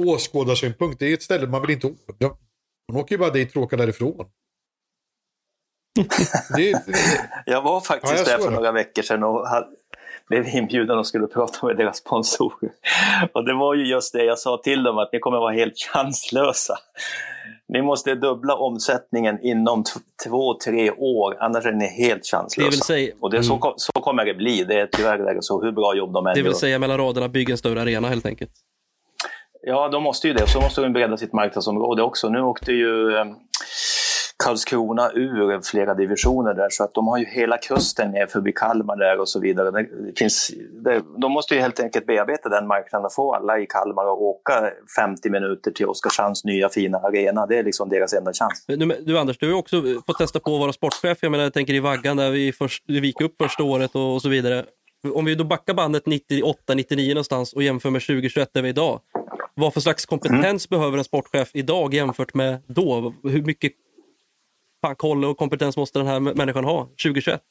åskådarsynpunkt. 0.00 0.98
Det 0.98 1.06
är 1.06 1.14
ett 1.14 1.22
ställe 1.22 1.46
man 1.46 1.60
vill 1.60 1.70
inte 1.70 1.86
åka. 1.86 2.36
Man 2.92 3.00
åker 3.00 3.14
ju 3.14 3.18
bara 3.18 3.30
dit 3.30 3.56
och 3.56 3.62
åker 3.62 3.76
därifrån. 3.76 4.30
det, 6.56 6.72
det... 6.86 7.30
Jag 7.46 7.62
var 7.62 7.80
faktiskt 7.80 8.28
ja, 8.28 8.36
där 8.36 8.44
för 8.44 8.50
några 8.50 8.72
veckor 8.72 9.02
sedan 9.02 9.24
och 9.24 9.46
blev 10.28 10.48
inbjuden 10.48 10.98
och 10.98 11.06
skulle 11.06 11.26
prata 11.34 11.66
med 11.66 11.76
deras 11.76 11.96
sponsorer. 11.96 12.70
Och 13.32 13.44
det 13.44 13.54
var 13.54 13.74
ju 13.74 13.86
just 13.86 14.12
det 14.12 14.24
jag 14.24 14.38
sa 14.38 14.60
till 14.64 14.82
dem, 14.82 14.98
att 14.98 15.12
ni 15.12 15.18
kommer 15.18 15.38
vara 15.38 15.52
helt 15.52 15.78
chanslösa. 15.78 16.74
Ni 17.68 17.82
måste 17.82 18.14
dubbla 18.14 18.56
omsättningen 18.56 19.38
inom 19.42 19.84
två, 20.24 20.54
tre 20.64 20.90
år, 20.90 21.36
annars 21.40 21.66
är 21.66 21.72
ni 21.72 21.86
helt 21.86 22.26
chanslösa. 22.26 22.70
Det 22.70 22.76
vill 22.76 22.80
säga, 22.80 23.14
och 23.20 23.30
det, 23.30 23.42
så, 23.42 23.52
mm. 23.52 23.72
så 23.76 23.92
kommer 23.92 24.24
det 24.24 24.34
bli. 24.34 24.64
Det 24.64 24.80
är 24.80 24.86
tyvärr 24.92 25.36
så, 25.40 25.62
hur 25.62 25.72
bra 25.72 25.96
jobb 25.96 26.12
de 26.12 26.26
än 26.26 26.34
Det 26.34 26.42
vill 26.42 26.52
gör. 26.52 26.58
säga 26.58 26.78
mellan 26.78 26.98
raderna, 26.98 27.28
bygga 27.28 27.52
en 27.52 27.58
större 27.58 27.82
arena 27.82 28.08
helt 28.08 28.26
enkelt. 28.26 28.50
Ja, 29.62 29.88
de 29.88 30.02
måste 30.02 30.28
ju 30.28 30.34
det. 30.34 30.46
Så 30.46 30.60
måste 30.60 30.80
de 30.80 30.92
bredda 30.92 31.16
sitt 31.16 31.32
marknadsområde 31.32 32.02
också. 32.02 32.28
Nu 32.28 32.40
åkte 32.40 32.72
ju 32.72 33.16
eh, 33.16 33.24
Karlskrona 34.44 35.10
ur 35.14 35.60
flera 35.70 35.94
divisioner 35.94 36.54
där 36.54 36.68
så 36.70 36.84
att 36.84 36.94
de 36.94 37.06
har 37.06 37.18
ju 37.18 37.24
hela 37.24 37.58
kusten 37.58 38.10
ner 38.10 38.26
förbi 38.26 38.52
Kalmar 38.52 38.96
där 38.96 39.20
och 39.20 39.28
så 39.28 39.40
vidare. 39.40 39.70
Det 39.70 40.18
finns, 40.18 40.50
det, 40.84 41.02
de 41.20 41.32
måste 41.32 41.54
ju 41.54 41.60
helt 41.60 41.80
enkelt 41.80 42.06
bearbeta 42.06 42.48
den 42.48 42.66
marknaden 42.66 43.04
och 43.04 43.14
få 43.14 43.34
alla 43.34 43.58
i 43.58 43.66
Kalmar 43.66 44.02
att 44.02 44.18
åka 44.18 44.70
50 44.96 45.30
minuter 45.30 45.70
till 45.70 45.86
Oskarshamns 45.86 46.44
nya 46.44 46.68
fina 46.68 46.98
arena. 46.98 47.46
Det 47.46 47.58
är 47.58 47.64
liksom 47.64 47.88
deras 47.88 48.12
enda 48.12 48.32
chans. 48.32 48.64
Du, 48.66 48.76
du 48.76 49.18
Anders, 49.18 49.38
du 49.38 49.52
har 49.52 49.58
också 49.58 49.82
fått 50.06 50.18
testa 50.18 50.40
på 50.40 50.54
att 50.54 50.60
vara 50.60 50.72
sportchef. 50.72 51.18
Jag 51.20 51.30
menar, 51.30 51.44
jag 51.44 51.52
tänker 51.52 51.74
i 51.74 51.80
vaggan 51.80 52.16
där 52.16 52.30
vi, 52.30 52.52
först, 52.52 52.84
vi 52.86 53.06
gick 53.06 53.20
upp 53.20 53.34
första 53.42 53.62
året 53.62 53.94
och, 53.94 54.14
och 54.14 54.22
så 54.22 54.28
vidare. 54.28 54.64
Om 55.14 55.24
vi 55.24 55.34
då 55.34 55.44
backar 55.44 55.74
bandet 55.74 56.04
98-99 56.04 57.08
någonstans 57.08 57.52
och 57.52 57.62
jämför 57.62 57.90
med 57.90 58.02
2021 58.02 58.50
där 58.52 58.62
vi 58.62 58.68
är 58.68 58.72
idag. 58.72 59.00
Vad 59.54 59.74
för 59.74 59.80
slags 59.80 60.06
kompetens 60.06 60.66
mm. 60.70 60.80
behöver 60.80 60.98
en 60.98 61.04
sportchef 61.04 61.50
idag 61.52 61.94
jämfört 61.94 62.34
med 62.34 62.62
då? 62.66 63.14
Hur 63.22 63.42
mycket 63.42 63.72
fan, 64.80 64.96
koll 64.96 65.24
och 65.24 65.36
kompetens 65.36 65.76
måste 65.76 65.98
den 65.98 66.06
här 66.06 66.20
människan 66.20 66.64
ha 66.64 66.84
2021? 66.84 67.42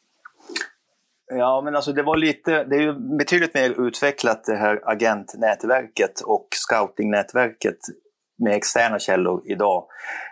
Ja, 1.29 1.61
men 1.65 1.75
alltså 1.75 1.93
det 1.93 2.03
var 2.03 2.17
lite, 2.17 2.63
det 2.63 2.75
är 2.75 2.81
ju 2.81 3.17
betydligt 3.17 3.53
mer 3.53 3.87
utvecklat 3.87 4.43
det 4.43 4.55
här 4.55 4.81
agentnätverket 4.83 6.21
och 6.21 6.47
scoutingnätverket 6.51 7.77
med 8.39 8.55
externa 8.55 8.99
källor 8.99 9.41
idag. 9.45 9.85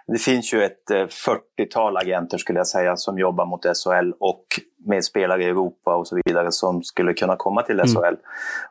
Det 0.07 0.17
finns 0.17 0.53
ju 0.53 0.63
ett 0.63 0.89
40-tal 0.89 1.95
eh, 1.95 1.99
agenter 1.99 2.37
skulle 2.37 2.59
jag 2.59 2.67
säga 2.67 2.97
som 2.97 3.19
jobbar 3.19 3.45
mot 3.45 3.63
SHL 3.63 4.11
och 4.19 4.45
med 4.87 5.05
spelare 5.05 5.43
i 5.43 5.45
Europa 5.45 5.95
och 5.95 6.07
så 6.07 6.19
vidare 6.25 6.51
som 6.51 6.83
skulle 6.83 7.13
kunna 7.13 7.35
komma 7.35 7.61
till 7.61 7.79
SHL. 7.79 8.05
Mm. 8.05 8.19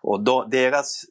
Och 0.03 0.25
då, 0.25 0.45
deras, 0.45 1.05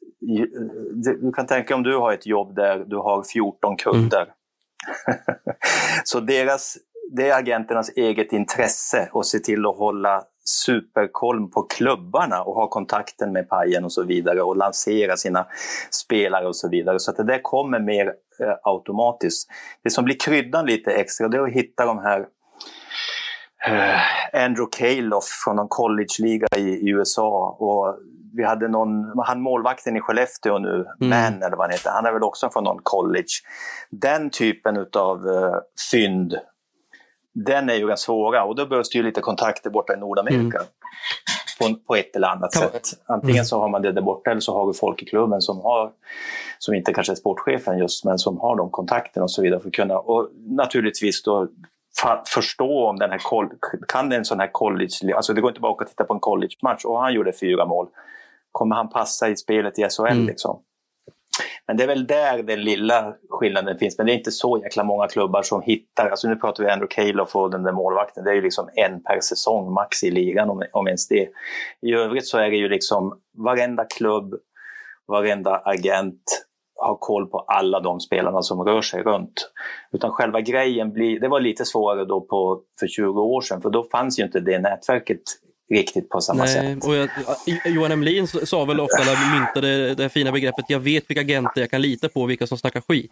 du 0.94 1.32
kan 1.32 1.46
tänka 1.46 1.74
om 1.74 1.82
du 1.82 1.96
har 1.96 2.12
ett 2.12 2.26
jobb 2.26 2.54
där 2.54 2.84
du 2.86 2.96
har 2.96 3.22
14 3.22 3.76
kunder. 3.76 4.22
Mm. 4.22 5.18
så 6.04 6.20
deras 6.20 6.76
det 7.12 7.30
är 7.30 7.38
agenternas 7.38 7.90
eget 7.96 8.32
intresse 8.32 9.10
att 9.12 9.26
se 9.26 9.38
till 9.38 9.66
att 9.66 9.76
hålla 9.76 10.22
superkoll 10.44 11.50
på 11.50 11.62
klubbarna 11.62 12.42
och 12.42 12.54
ha 12.54 12.68
kontakten 12.68 13.32
med 13.32 13.48
pajen 13.48 13.84
och 13.84 13.92
så 13.92 14.02
vidare 14.02 14.42
och 14.42 14.56
lansera 14.56 15.16
sina 15.16 15.46
spelare 15.90 16.46
och 16.46 16.56
så 16.56 16.68
vidare. 16.68 16.98
Så 16.98 17.10
att 17.10 17.16
det 17.16 17.24
där 17.24 17.42
kommer 17.42 17.80
mer 17.80 18.06
eh, 18.40 18.54
automatiskt. 18.62 19.50
Det 19.82 19.90
som 19.90 20.04
blir 20.04 20.18
kryddan 20.18 20.66
lite 20.66 20.90
extra 20.90 21.28
det 21.28 21.36
är 21.36 21.42
att 21.42 21.52
hitta 21.52 21.86
de 21.86 21.98
här 21.98 22.20
eh, 23.66 24.44
Andrew 24.44 24.70
Calof 24.76 25.24
från 25.44 25.56
någon 25.56 25.68
collegeliga 25.68 26.46
i, 26.56 26.68
i 26.68 26.90
USA 26.90 27.56
och 27.60 27.98
vi 28.36 28.44
hade 28.44 28.68
någon, 28.68 29.18
han 29.18 29.40
målvakten 29.40 29.96
i 29.96 30.00
Skellefteå 30.00 30.58
nu, 30.58 30.74
mm. 30.74 30.86
Men 30.98 31.42
eller 31.42 31.56
vad 31.56 31.66
han 31.66 31.70
heter, 31.70 31.90
han 31.90 32.06
är 32.06 32.12
väl 32.12 32.22
också 32.22 32.50
från 32.50 32.64
någon 32.64 32.80
college. 32.82 33.34
Den 33.90 34.30
typen 34.30 34.86
av 34.96 35.26
uh, 35.26 35.54
fynd 35.90 36.34
den 37.34 37.70
är 37.70 37.74
ju 37.74 37.86
ganska 37.86 38.04
svåra 38.04 38.44
och 38.44 38.54
då 38.54 38.66
behövs 38.66 38.90
det 38.90 38.98
ju 38.98 39.04
lite 39.04 39.20
kontakter 39.20 39.70
borta 39.70 39.94
i 39.94 39.96
Nordamerika. 39.96 40.58
Mm. 40.58 40.68
På, 41.58 41.74
på, 41.86 41.96
ett 41.96 42.16
eller 42.16 42.28
annat 42.28 42.52
sätt. 42.52 42.82
Antingen 43.06 43.36
mm. 43.36 43.44
så 43.44 43.60
har 43.60 43.68
man 43.68 43.82
det 43.82 43.92
där 43.92 44.02
borta 44.02 44.30
eller 44.30 44.40
så 44.40 44.54
har 44.58 44.66
vi 44.66 44.72
folk 44.72 45.02
i 45.02 45.06
klubben 45.06 45.42
som 45.42 45.60
har, 45.60 45.90
som 46.58 46.74
inte 46.74 46.92
kanske 46.92 47.12
är 47.12 47.16
sportchefen 47.16 47.78
just, 47.78 48.04
men 48.04 48.18
som 48.18 48.40
har 48.40 48.56
de 48.56 48.70
kontakterna 48.70 49.24
och 49.24 49.30
så 49.30 49.42
vidare 49.42 49.60
för 49.60 49.68
att 49.68 49.74
kunna, 49.74 49.98
och 49.98 50.30
naturligtvis 50.46 51.22
då 51.22 51.48
förstå 52.34 52.88
om 52.88 52.98
den 52.98 53.10
här, 53.10 53.20
kan 53.88 54.12
en 54.12 54.24
sån 54.24 54.40
här 54.40 54.52
college, 54.52 55.16
alltså 55.16 55.34
det 55.34 55.40
går 55.40 55.50
inte 55.50 55.60
bara 55.60 55.72
att 55.72 55.74
åka 55.74 55.84
och 55.84 55.90
titta 55.90 56.04
på 56.04 56.14
en 56.14 56.20
college-match 56.20 56.84
och 56.84 57.00
han 57.00 57.14
gjorde 57.14 57.32
fyra 57.32 57.66
mål. 57.66 57.86
Kommer 58.52 58.76
han 58.76 58.88
passa 58.88 59.28
i 59.28 59.36
spelet 59.36 59.78
i 59.78 59.82
SHL 59.82 60.06
mm. 60.06 60.26
liksom? 60.26 60.58
Men 61.66 61.76
det 61.76 61.82
är 61.82 61.88
väl 61.88 62.06
där 62.06 62.42
den 62.42 62.60
lilla 62.60 63.14
skillnaden 63.30 63.78
finns. 63.78 63.98
Men 63.98 64.06
det 64.06 64.12
är 64.12 64.16
inte 64.16 64.30
så 64.30 64.60
jäkla 64.62 64.84
många 64.84 65.08
klubbar 65.08 65.42
som 65.42 65.62
hittar, 65.62 66.08
alltså 66.08 66.28
nu 66.28 66.36
pratar 66.36 66.64
vi 66.64 66.70
Andrew 66.70 66.94
Calof 66.94 67.36
och 67.36 67.50
den 67.50 67.62
där 67.62 67.72
målvakten, 67.72 68.24
det 68.24 68.30
är 68.30 68.34
ju 68.34 68.42
liksom 68.42 68.68
en 68.74 69.02
per 69.02 69.20
säsong 69.20 69.72
max 69.72 70.04
i 70.04 70.10
ligan 70.10 70.50
om, 70.50 70.62
om 70.72 70.86
ens 70.86 71.08
det. 71.08 71.28
I 71.82 71.94
övrigt 71.94 72.26
så 72.26 72.38
är 72.38 72.50
det 72.50 72.56
ju 72.56 72.68
liksom 72.68 73.20
varenda 73.38 73.84
klubb, 73.84 74.34
varenda 75.08 75.62
agent 75.64 76.46
har 76.76 76.96
koll 77.00 77.26
på 77.26 77.38
alla 77.38 77.80
de 77.80 78.00
spelarna 78.00 78.42
som 78.42 78.62
rör 78.62 78.82
sig 78.82 79.02
runt. 79.02 79.50
Utan 79.92 80.10
själva 80.10 80.40
grejen 80.40 80.92
blir, 80.92 81.20
det 81.20 81.28
var 81.28 81.40
lite 81.40 81.64
svårare 81.64 82.04
då 82.04 82.20
på, 82.20 82.60
för 82.80 82.86
20 82.86 83.20
år 83.20 83.40
sedan 83.40 83.62
för 83.62 83.70
då 83.70 83.84
fanns 83.84 84.18
ju 84.18 84.24
inte 84.24 84.40
det 84.40 84.58
nätverket 84.58 85.22
riktigt 85.70 86.08
på 86.08 86.20
samma 86.20 86.44
Nej, 86.44 86.52
sätt. 86.52 86.84
Och 86.84 86.94
jag, 86.94 87.08
Johan 87.64 87.92
Emlin 87.92 88.26
sa 88.26 88.64
väl 88.64 88.80
ofta, 88.80 89.02
eller 89.02 89.40
myntade 89.40 89.94
det 89.94 90.08
fina 90.08 90.32
begreppet, 90.32 90.64
jag 90.68 90.80
vet 90.80 91.10
vilka 91.10 91.20
agenter 91.20 91.60
jag 91.60 91.70
kan 91.70 91.82
lita 91.82 92.08
på 92.08 92.22
och 92.22 92.30
vilka 92.30 92.46
som 92.46 92.58
snackar 92.58 92.80
skit. 92.80 93.10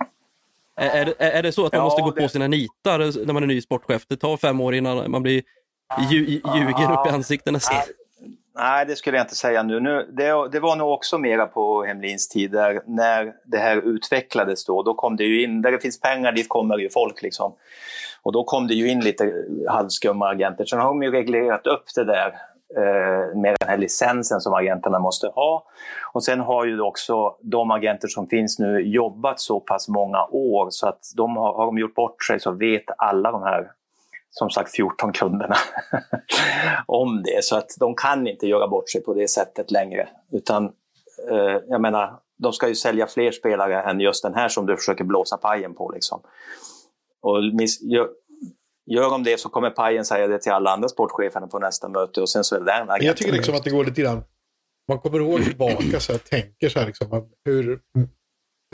Är, 0.77 1.07
är, 1.07 1.31
är 1.31 1.43
det 1.43 1.53
så 1.53 1.67
att 1.67 1.73
man 1.73 1.79
ja, 1.79 1.85
måste 1.85 2.03
gå 2.03 2.11
det... 2.11 2.23
på 2.23 2.29
sina 2.29 2.47
nitar 2.47 3.25
när 3.27 3.33
man 3.33 3.43
är 3.43 3.47
ny 3.47 3.61
sportchef? 3.61 4.07
Det 4.09 4.17
tar 4.17 4.37
fem 4.37 4.61
år 4.61 4.75
innan 4.75 5.11
man 5.11 5.23
blir 5.23 5.43
lju, 6.11 6.27
ljugen 6.27 6.43
ja, 6.79 7.01
upp 7.01 7.13
i 7.13 7.15
ansiktet 7.15 7.53
nästan. 7.53 7.77
Nej, 8.55 8.87
det 8.87 8.97
skulle 8.97 9.17
jag 9.17 9.25
inte 9.25 9.35
säga 9.35 9.63
nu. 9.63 9.81
nu 9.81 10.11
det, 10.13 10.49
det, 10.53 10.61
var 10.61 10.77
nog 10.77 10.93
också 10.93 11.19
mera 11.19 11.47
på 11.47 11.85
Hemlins 11.85 12.29
tid 12.29 12.51
där, 12.51 12.83
när 12.87 13.33
det 13.45 13.59
här 13.59 13.77
utvecklades 13.77 14.65
då. 14.65 14.83
Då 14.83 14.95
kom 14.95 15.17
det 15.17 15.25
ju 15.25 15.43
in, 15.43 15.63
där 15.63 15.73
det 15.73 15.79
finns 15.79 16.01
pengar, 16.01 16.33
dit 16.33 16.49
kommer 16.49 16.79
ju 16.79 16.91
folk 16.91 17.23
liksom. 17.23 17.55
Och 18.23 18.33
då 18.33 18.45
kom 18.45 18.67
det 18.67 18.75
ju 18.75 18.89
in 18.89 19.01
lite 19.01 19.33
halvskumma 19.69 20.29
agenter. 20.29 20.65
Sen 20.65 20.79
har 20.79 20.87
de 20.87 21.03
ju 21.03 21.11
reglerat 21.11 21.67
upp 21.67 21.85
det 21.95 22.05
där 22.05 22.27
eh, 22.77 23.37
med 23.37 23.57
den 23.61 23.69
här 23.69 23.79
licensen 23.79 24.41
som 24.41 24.55
agenterna 24.55 24.99
måste 24.99 25.27
ha. 25.27 25.65
Och 26.13 26.25
sen 26.25 26.41
har 26.41 26.65
ju 26.65 26.81
också 26.81 27.37
de 27.41 27.71
agenter 27.71 28.09
som 28.09 28.27
finns 28.27 28.59
nu 28.59 28.81
jobbat 28.81 29.41
så 29.41 29.61
pass 29.61 29.89
många 29.89 30.27
år 30.31 30.67
så 30.71 30.89
att 30.89 31.01
de 31.17 31.37
har, 31.37 31.55
har 31.55 31.67
de 31.67 31.79
gjort 31.79 31.95
bort 31.95 32.25
sig 32.25 32.41
så 32.41 32.51
vet 32.51 32.85
alla 32.99 33.31
de 33.31 33.43
här 33.43 33.71
som 34.31 34.51
sagt 34.51 34.77
14 34.77 35.13
kunderna 35.13 35.57
om 36.87 37.23
det. 37.23 37.45
Så 37.45 37.57
att 37.57 37.71
de 37.81 37.95
kan 37.95 38.27
inte 38.27 38.47
göra 38.47 38.69
bort 38.69 38.91
sig 38.91 39.03
på 39.03 39.15
det 39.15 39.29
sättet 39.29 39.71
längre. 39.71 40.09
Utan 40.33 40.65
eh, 41.31 41.59
jag 41.69 41.81
menar, 41.81 42.19
de 42.39 42.53
ska 42.53 42.69
ju 42.69 42.75
sälja 42.75 43.07
fler 43.07 43.31
spelare 43.31 43.83
än 43.83 44.01
just 44.01 44.23
den 44.23 44.35
här 44.35 44.49
som 44.49 44.67
du 44.67 44.77
försöker 44.77 45.05
blåsa 45.05 45.37
pajen 45.37 45.75
på. 45.75 45.91
Liksom. 45.91 46.21
Och 47.23 47.43
Gör 48.87 49.11
de 49.11 49.23
det 49.23 49.41
så 49.41 49.49
kommer 49.49 49.71
Pajen 49.71 50.05
säga 50.05 50.27
det 50.27 50.39
till 50.39 50.53
alla 50.53 50.71
andra 50.71 50.89
sportcheferna 50.89 51.47
på 51.47 51.59
nästa 51.59 51.89
möte 51.89 52.21
och 52.21 52.29
sen 52.29 52.45
så 52.45 52.55
är 52.55 52.61
det 52.61 52.67
den 52.67 53.07
Jag 53.07 53.17
tycker 53.17 53.33
liksom 53.33 53.55
att 53.55 53.65
det 53.65 53.71
går 53.71 53.85
lite 53.85 54.03
grann... 54.03 54.25
Man 54.89 54.99
kommer 54.99 55.21
ihåg 55.21 55.45
tillbaka 55.45 56.01
så 56.01 56.13
jag 56.13 56.25
tänker 56.25 56.69
så 56.69 56.79
här 56.79 56.87
liksom 56.87 57.31
hur, 57.45 57.81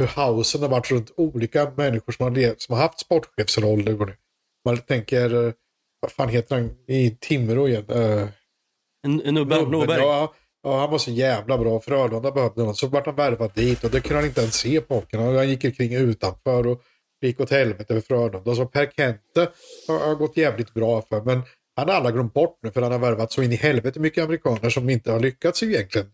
hur 0.01 0.07
hausen 0.07 0.63
har 0.63 0.69
varit 0.69 0.91
runt 0.91 1.11
olika 1.17 1.73
människor 1.77 2.13
som 2.13 2.25
har, 2.25 2.55
som 2.59 2.75
har 2.75 2.83
haft 2.83 3.01
sportchefsroller. 3.01 4.17
Man 4.65 4.79
tänker, 4.79 5.55
vad 6.01 6.13
fan 6.13 6.29
heter 6.29 6.55
han 6.55 6.71
i 6.87 7.17
Timrå 7.21 7.69
igen? 7.69 7.91
Uh, 7.91 8.29
Nubbe 9.33 9.63
Norberg? 9.63 10.01
Ja, 10.01 10.35
ja, 10.63 10.81
han 10.81 10.91
var 10.91 10.99
så 10.99 11.11
jävla 11.11 11.59
bra. 11.59 11.81
Frölunda 11.81 12.31
behövde 12.31 12.61
honom. 12.61 12.75
Så 12.75 12.87
vart 12.87 13.07
han 13.07 13.15
värvad 13.15 13.51
dit 13.55 13.85
och 13.85 13.91
det 13.91 14.01
kunde 14.01 14.17
han 14.17 14.29
inte 14.29 14.41
ens 14.41 14.55
se 14.55 14.81
på 14.81 15.03
Han 15.13 15.49
gick 15.49 15.65
omkring 15.65 15.95
utanför 15.95 16.67
och 16.67 16.83
gick 17.26 17.40
åt 17.40 17.50
helvete 17.50 17.94
för 17.94 18.00
Frölunda. 18.00 18.50
Alltså 18.50 18.66
Per 18.66 18.87
Kente 18.96 19.50
har, 19.88 19.98
har 19.98 20.14
gått 20.14 20.37
jävligt 20.37 20.74
bra 20.74 21.02
för. 21.02 21.22
Men 21.22 21.42
han 21.76 21.88
har 21.88 21.94
alla 21.94 22.11
glömt 22.11 22.35
bort 22.35 22.59
nu 22.62 22.70
för 22.70 22.83
han 22.83 22.92
har 22.92 22.98
värvat 22.98 23.33
så 23.33 23.42
in 23.42 23.52
i 23.52 23.57
helvete 23.57 24.00
mycket 24.00 24.24
amerikaner 24.24 24.70
som 24.70 24.90
inte 24.90 25.12
har 25.12 25.20
lyckats 25.20 25.62
egentligen. 25.62 26.12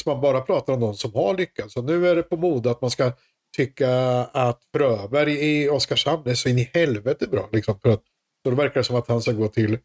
Så 0.00 0.10
man 0.10 0.20
bara 0.20 0.40
pratar 0.40 0.72
om 0.72 0.80
de 0.80 0.94
som 0.94 1.14
har 1.14 1.36
lyckats. 1.36 1.76
Och 1.76 1.84
nu 1.84 2.08
är 2.08 2.16
det 2.16 2.22
på 2.22 2.36
mode 2.36 2.70
att 2.70 2.80
man 2.80 2.90
ska 2.90 3.12
tycka 3.56 3.90
att 4.24 4.60
Fröberg 4.76 5.32
i 5.32 5.68
Oskarshamn 5.68 6.28
är 6.28 6.34
så 6.34 6.48
in 6.48 6.58
i 6.58 6.70
helvete 6.74 7.26
bra. 7.26 7.48
Liksom, 7.52 7.80
för 7.80 7.88
att, 7.90 8.02
så 8.42 8.50
det 8.50 8.56
verkar 8.56 8.82
som 8.82 8.96
att 8.96 9.08
han 9.08 9.22
ska 9.22 9.32
gå 9.32 9.48
till 9.48 9.78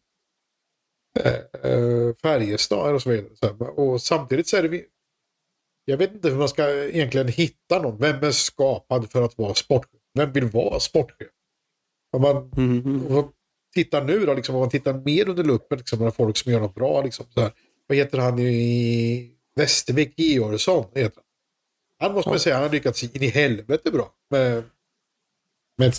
äh, 1.20 2.14
Färjestad 2.22 2.94
och 2.94 3.02
så 3.02 3.10
vidare. 3.10 3.36
Så 3.36 3.64
och 3.66 4.02
samtidigt 4.02 4.48
så 4.48 4.56
är 4.56 4.62
det 4.62 4.84
jag 5.84 5.96
vet 5.96 6.12
inte 6.12 6.28
hur 6.28 6.36
man 6.36 6.48
ska 6.48 6.70
egentligen 6.70 7.28
hitta 7.28 7.82
någon. 7.82 7.98
Vem 7.98 8.22
är 8.22 8.30
skapad 8.30 9.10
för 9.10 9.22
att 9.22 9.38
vara 9.38 9.54
sportchef? 9.54 10.00
Vem 10.14 10.32
vill 10.32 10.44
vara 10.44 10.80
sportchef? 10.80 11.28
Om 12.12 12.22
man, 12.22 12.50
mm. 12.56 13.06
om 13.06 13.14
man 13.14 13.32
tittar 13.74 14.04
nu 14.04 14.26
då, 14.26 14.34
liksom, 14.34 14.54
om 14.54 14.60
man 14.60 14.70
tittar 14.70 14.94
mer 14.94 15.28
under 15.28 15.44
luppen, 15.44 15.78
liksom, 15.78 15.98
några 15.98 16.12
folk 16.12 16.36
som 16.36 16.52
gör 16.52 16.60
något 16.60 16.74
bra. 16.74 17.02
Liksom, 17.02 17.26
så 17.34 17.40
här. 17.40 17.52
Vad 17.86 17.98
heter 17.98 18.18
han 18.18 18.38
i 18.38 19.30
Västervik? 19.56 20.14
Georgsson 20.16 20.84
heter 20.94 21.16
han. 21.16 21.24
Han 21.98 22.14
måste 22.14 22.30
man 22.30 22.40
säga, 22.40 22.54
han 22.54 22.64
har 22.64 22.70
lyckats 22.70 23.02
in 23.02 23.22
i 23.22 23.28
helvete 23.28 23.90
bra. 23.90 24.14
Men, 24.30 24.70
men 25.78 25.92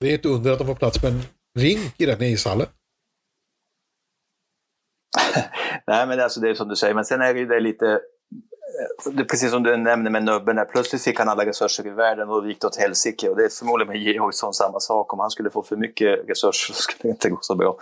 det 0.00 0.10
är 0.10 0.14
ett 0.14 0.26
under 0.26 0.52
att 0.52 0.58
de 0.58 0.66
får 0.66 0.74
plats 0.74 1.02
med 1.02 1.12
en 1.12 1.22
rink 1.58 2.00
i 2.00 2.06
den 2.06 2.22
ishallen. 2.22 2.66
Nej, 5.86 6.06
men 6.06 6.20
alltså 6.20 6.40
det 6.40 6.50
är 6.50 6.54
som 6.54 6.68
du 6.68 6.76
säger, 6.76 6.94
men 6.94 7.04
sen 7.04 7.20
är 7.20 7.34
det 7.34 7.40
ju 7.40 7.46
det 7.46 7.60
lite 7.60 8.00
det 9.04 9.22
är 9.22 9.24
precis 9.24 9.50
som 9.50 9.62
du 9.62 9.76
nämnde 9.76 10.10
med 10.10 10.24
nubben, 10.24 10.66
plötsligt 10.72 11.02
fick 11.02 11.18
han 11.18 11.28
alla 11.28 11.46
resurser 11.46 11.86
i 11.86 11.90
världen 11.90 12.28
och 12.28 12.42
det 12.42 12.48
gick 12.48 12.64
åt 12.64 12.76
helsike. 12.76 13.28
Och 13.28 13.36
det 13.36 13.44
är 13.44 13.48
förmodligen 13.48 13.92
med 13.92 14.02
Georgsson 14.02 14.54
samma 14.54 14.80
sak. 14.80 15.12
Om 15.12 15.18
han 15.18 15.30
skulle 15.30 15.50
få 15.50 15.62
för 15.62 15.76
mycket 15.76 16.28
resurser 16.28 16.74
så 16.74 16.82
skulle 16.82 16.98
det 17.02 17.08
inte 17.08 17.30
gå 17.30 17.38
så 17.40 17.54
bra. 17.54 17.76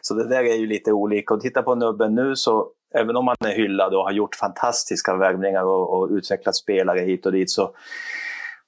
Så 0.00 0.14
det 0.14 0.28
där 0.28 0.44
är 0.44 0.54
ju 0.54 0.66
lite 0.66 0.92
olika. 0.92 1.34
Och 1.34 1.40
titta 1.40 1.62
på 1.62 1.74
nubben 1.74 2.14
nu 2.14 2.36
så, 2.36 2.68
även 2.94 3.16
om 3.16 3.28
han 3.28 3.36
är 3.40 3.56
hyllad 3.56 3.94
och 3.94 4.02
har 4.02 4.12
gjort 4.12 4.34
fantastiska 4.34 5.16
värvningar 5.16 5.64
och, 5.64 5.98
och 5.98 6.08
utvecklat 6.10 6.56
spelare 6.56 7.00
hit 7.00 7.26
och 7.26 7.32
dit 7.32 7.50
så 7.50 7.74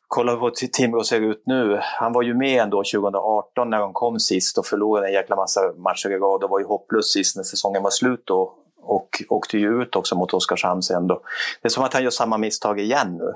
Kolla 0.08 0.36
hur 0.36 0.50
Timrå 0.50 1.04
ser 1.04 1.20
ut 1.20 1.42
nu. 1.46 1.78
Han 1.82 2.12
var 2.12 2.22
ju 2.22 2.34
med 2.34 2.62
ändå 2.62 2.76
2018 2.76 3.70
när 3.70 3.78
de 3.78 3.92
kom 3.92 4.20
sist 4.20 4.58
och 4.58 4.66
förlorade 4.66 5.06
en 5.06 5.12
jäkla 5.12 5.36
massa 5.36 5.60
matcher 5.76 6.10
i 6.10 6.16
rad 6.16 6.44
och 6.44 6.50
var 6.50 6.58
ju 6.58 6.64
hopplös 6.64 7.12
sist 7.12 7.36
när 7.36 7.42
säsongen 7.42 7.82
var 7.82 7.90
slut 7.90 8.22
då 8.24 8.54
och 8.86 9.22
åkte 9.28 9.58
ju 9.58 9.82
ut 9.82 9.96
också 9.96 10.14
mot 10.14 10.34
Oskarshamn 10.34 10.82
sen 10.82 11.06
då. 11.06 11.22
Det 11.62 11.68
är 11.68 11.70
som 11.70 11.84
att 11.84 11.94
han 11.94 12.02
gör 12.02 12.10
samma 12.10 12.38
misstag 12.38 12.80
igen 12.80 13.18
nu. 13.18 13.34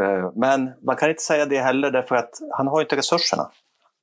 Eh, 0.00 0.30
men 0.34 0.70
man 0.82 0.96
kan 0.96 1.10
inte 1.10 1.22
säga 1.22 1.46
det 1.46 1.58
heller 1.58 1.90
därför 1.90 2.16
att 2.16 2.30
han 2.50 2.66
har 2.66 2.80
inte 2.80 2.96
resurserna. 2.96 3.50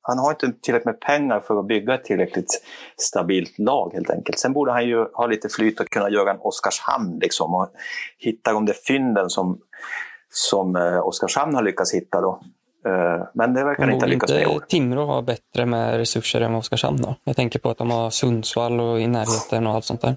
Han 0.02 0.18
har 0.18 0.30
inte 0.30 0.52
tillräckligt 0.62 0.86
med 0.86 1.00
pengar 1.00 1.40
för 1.40 1.60
att 1.60 1.66
bygga 1.66 1.94
ett 1.94 2.04
tillräckligt 2.04 2.62
stabilt 2.96 3.58
lag 3.58 3.90
helt 3.94 4.10
enkelt. 4.10 4.38
Sen 4.38 4.52
borde 4.52 4.72
han 4.72 4.86
ju 4.86 5.04
ha 5.12 5.26
lite 5.26 5.48
flyt 5.48 5.80
och 5.80 5.88
kunna 5.88 6.10
göra 6.10 6.30
en 6.30 6.40
Oskarshamn 6.40 7.18
liksom 7.18 7.54
och 7.54 7.72
hitta 8.18 8.52
de 8.52 8.66
där 8.66 8.74
fynden 8.86 9.30
som, 9.30 9.60
som 10.30 10.76
eh, 10.76 11.06
Oskarshamn 11.06 11.54
har 11.54 11.62
lyckats 11.62 11.94
hitta 11.94 12.20
då. 12.20 12.40
Eh, 12.86 13.26
men 13.34 13.54
det 13.54 13.64
verkar 13.64 13.90
inte 13.90 14.04
ha 14.04 14.10
lyckats 14.10 14.32
med 14.32 14.42
i 14.42 14.46
år. 14.46 14.64
Timrå 14.68 15.04
ha 15.04 15.22
bättre 15.22 15.66
med 15.66 15.96
resurser 15.96 16.40
än 16.40 16.54
Oskarshamn 16.54 17.02
då? 17.02 17.14
Jag 17.24 17.36
tänker 17.36 17.58
på 17.58 17.70
att 17.70 17.78
de 17.78 17.90
har 17.90 18.10
Sundsvall 18.10 18.80
och 18.80 19.00
i 19.00 19.06
närheten 19.06 19.66
och 19.66 19.74
allt 19.74 19.84
sånt 19.84 20.00
där. 20.00 20.16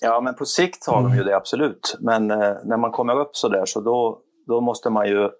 Ja, 0.00 0.20
men 0.20 0.34
på 0.34 0.44
sikt 0.44 0.86
har 0.86 1.02
de 1.02 1.16
ju 1.16 1.24
det 1.24 1.36
absolut. 1.36 1.96
Men 2.00 2.30
eh, 2.30 2.54
när 2.64 2.76
man 2.76 2.90
kommer 2.90 3.20
upp 3.20 3.36
så 3.36 3.48
där 3.48 3.64
så 3.66 3.80
då, 3.80 4.18
då 4.46 4.60
måste 4.60 4.90
man 4.90 5.08
ju 5.08 5.30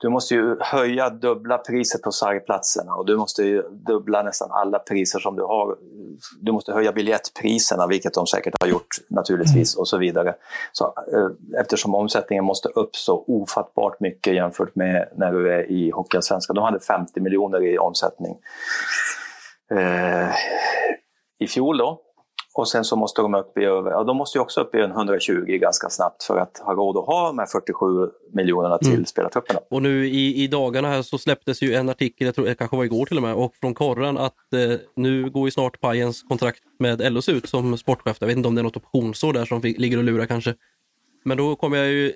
du 0.00 0.08
måste 0.08 0.34
ju 0.34 0.56
höja 0.60 1.10
dubbla 1.10 1.58
priset 1.58 2.02
på 2.02 2.12
sargplatserna 2.12 2.94
och 2.94 3.06
du 3.06 3.16
måste 3.16 3.42
ju 3.42 3.62
dubbla 3.70 4.22
nästan 4.22 4.48
alla 4.50 4.78
priser 4.78 5.18
som 5.18 5.36
du 5.36 5.42
har. 5.42 5.76
Du 6.40 6.52
måste 6.52 6.72
höja 6.72 6.92
biljettpriserna, 6.92 7.86
vilket 7.86 8.14
de 8.14 8.26
säkert 8.26 8.54
har 8.60 8.68
gjort 8.68 8.88
naturligtvis 9.08 9.76
och 9.76 9.88
så 9.88 9.98
vidare. 9.98 10.34
Så, 10.72 10.84
eh, 10.84 11.60
eftersom 11.60 11.94
omsättningen 11.94 12.44
måste 12.44 12.68
upp 12.68 12.96
så 12.96 13.24
ofattbart 13.26 14.00
mycket 14.00 14.34
jämfört 14.34 14.74
med 14.74 15.08
när 15.16 15.32
du 15.32 15.52
är 15.52 15.70
i 15.70 15.90
Hockeyallsvenskan. 15.90 16.56
De 16.56 16.64
hade 16.64 16.80
50 16.80 17.20
miljoner 17.20 17.62
i 17.62 17.78
omsättning 17.78 18.36
eh, 19.70 20.30
i 21.38 21.46
fjol 21.46 21.78
då. 21.78 22.00
Och 22.54 22.68
sen 22.68 22.84
så 22.84 22.96
måste 22.96 23.22
de 23.22 23.34
upp 23.34 23.58
i 23.58 23.64
över, 23.64 23.90
ja 23.90 24.04
de 24.04 24.16
måste 24.16 24.38
ju 24.38 24.42
också 24.42 24.60
upp 24.60 24.74
i 24.74 24.78
en 24.78 24.90
120 24.90 25.44
ganska 25.46 25.88
snabbt 25.88 26.22
för 26.22 26.38
att 26.38 26.58
ha 26.58 26.74
råd 26.74 26.96
att 26.96 27.06
ha 27.06 27.26
de 27.26 27.38
här 27.38 27.46
47 27.46 27.84
miljonerna 28.32 28.78
till 28.78 28.92
mm. 28.92 29.06
spelartrupperna. 29.06 29.60
Och 29.70 29.82
nu 29.82 30.06
i, 30.06 30.44
i 30.44 30.46
dagarna 30.46 30.88
här 30.88 31.02
så 31.02 31.18
släpptes 31.18 31.62
ju 31.62 31.74
en 31.74 31.88
artikel, 31.88 32.26
jag 32.26 32.34
tror 32.34 32.46
det 32.46 32.54
kanske 32.54 32.76
var 32.76 32.84
igår 32.84 33.06
till 33.06 33.16
och 33.16 33.22
med, 33.22 33.34
och 33.34 33.56
från 33.60 33.74
Korren 33.74 34.18
att 34.18 34.52
eh, 34.52 34.78
nu 34.96 35.30
går 35.30 35.46
ju 35.46 35.50
snart 35.50 35.80
Pajens 35.80 36.22
kontrakt 36.22 36.62
med 36.78 37.12
LOs 37.12 37.28
ut 37.28 37.48
som 37.48 37.78
sportchef. 37.78 38.16
Jag 38.20 38.26
vet 38.26 38.36
inte 38.36 38.48
om 38.48 38.54
det 38.54 38.60
är 38.60 38.64
något 38.64 38.76
optionsår 38.76 39.32
där 39.32 39.44
som 39.44 39.60
ligger 39.62 39.98
och 39.98 40.04
lurar 40.04 40.26
kanske. 40.26 40.54
Men 41.24 41.36
då 41.36 41.56
kommer 41.56 41.76
jag 41.76 41.86
ju 41.86 42.12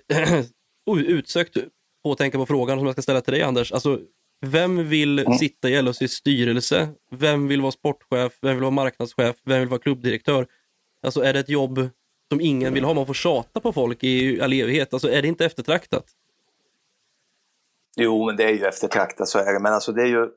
utsökt 1.06 1.56
på 2.02 2.12
att 2.12 2.18
tänka 2.18 2.38
på 2.38 2.46
frågan 2.46 2.78
som 2.78 2.86
jag 2.86 2.94
ska 2.94 3.02
ställa 3.02 3.20
till 3.20 3.32
dig 3.32 3.42
Anders. 3.42 3.72
Alltså, 3.72 3.98
vem 4.44 4.88
vill 4.88 5.18
mm. 5.18 5.38
sitta 5.38 5.68
i 5.68 5.83
LHCs 5.83 6.12
styrelse? 6.12 6.88
Vem 7.11 7.48
vill 7.48 7.61
vara 7.61 7.72
sportchef? 7.72 8.38
Vem 8.42 8.54
vill 8.54 8.62
vara 8.62 8.70
marknadschef? 8.70 9.37
Vem 9.44 9.61
vill 9.61 9.68
vara 9.68 9.80
klubbdirektör? 9.80 10.46
Alltså 11.02 11.20
är 11.20 11.33
det 11.33 11.38
ett 11.40 11.48
jobb 11.48 11.88
som 12.28 12.40
ingen 12.40 12.74
vill 12.74 12.85
ha? 12.85 12.94
Man 12.94 13.07
får 13.07 13.14
tjata 13.14 13.61
på 13.61 13.72
folk 13.72 14.04
i 14.04 14.40
all 14.40 14.52
evighet. 14.52 14.92
Alltså 14.92 15.11
är 15.11 15.22
det 15.22 15.28
inte 15.28 15.44
eftertraktat? 15.44 16.04
Jo, 17.96 18.26
men 18.26 18.37
det 18.37 18.44
är 18.44 18.52
ju 18.52 18.64
eftertraktat, 18.64 19.28
så 19.28 19.38
är 19.38 19.52
det. 19.52 19.61
Men 19.61 19.72
alltså 19.72 19.92
det 19.92 20.02
är 20.02 20.07
ju... 20.07 20.28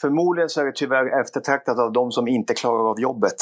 Förmodligen 0.00 0.48
så 0.48 0.60
är 0.60 0.64
det 0.64 0.72
tyvärr 0.74 1.20
eftertraktat 1.20 1.78
av 1.78 1.92
de 1.92 2.12
som 2.12 2.28
inte 2.28 2.54
klarar 2.54 2.90
av 2.90 3.00
jobbet. 3.00 3.34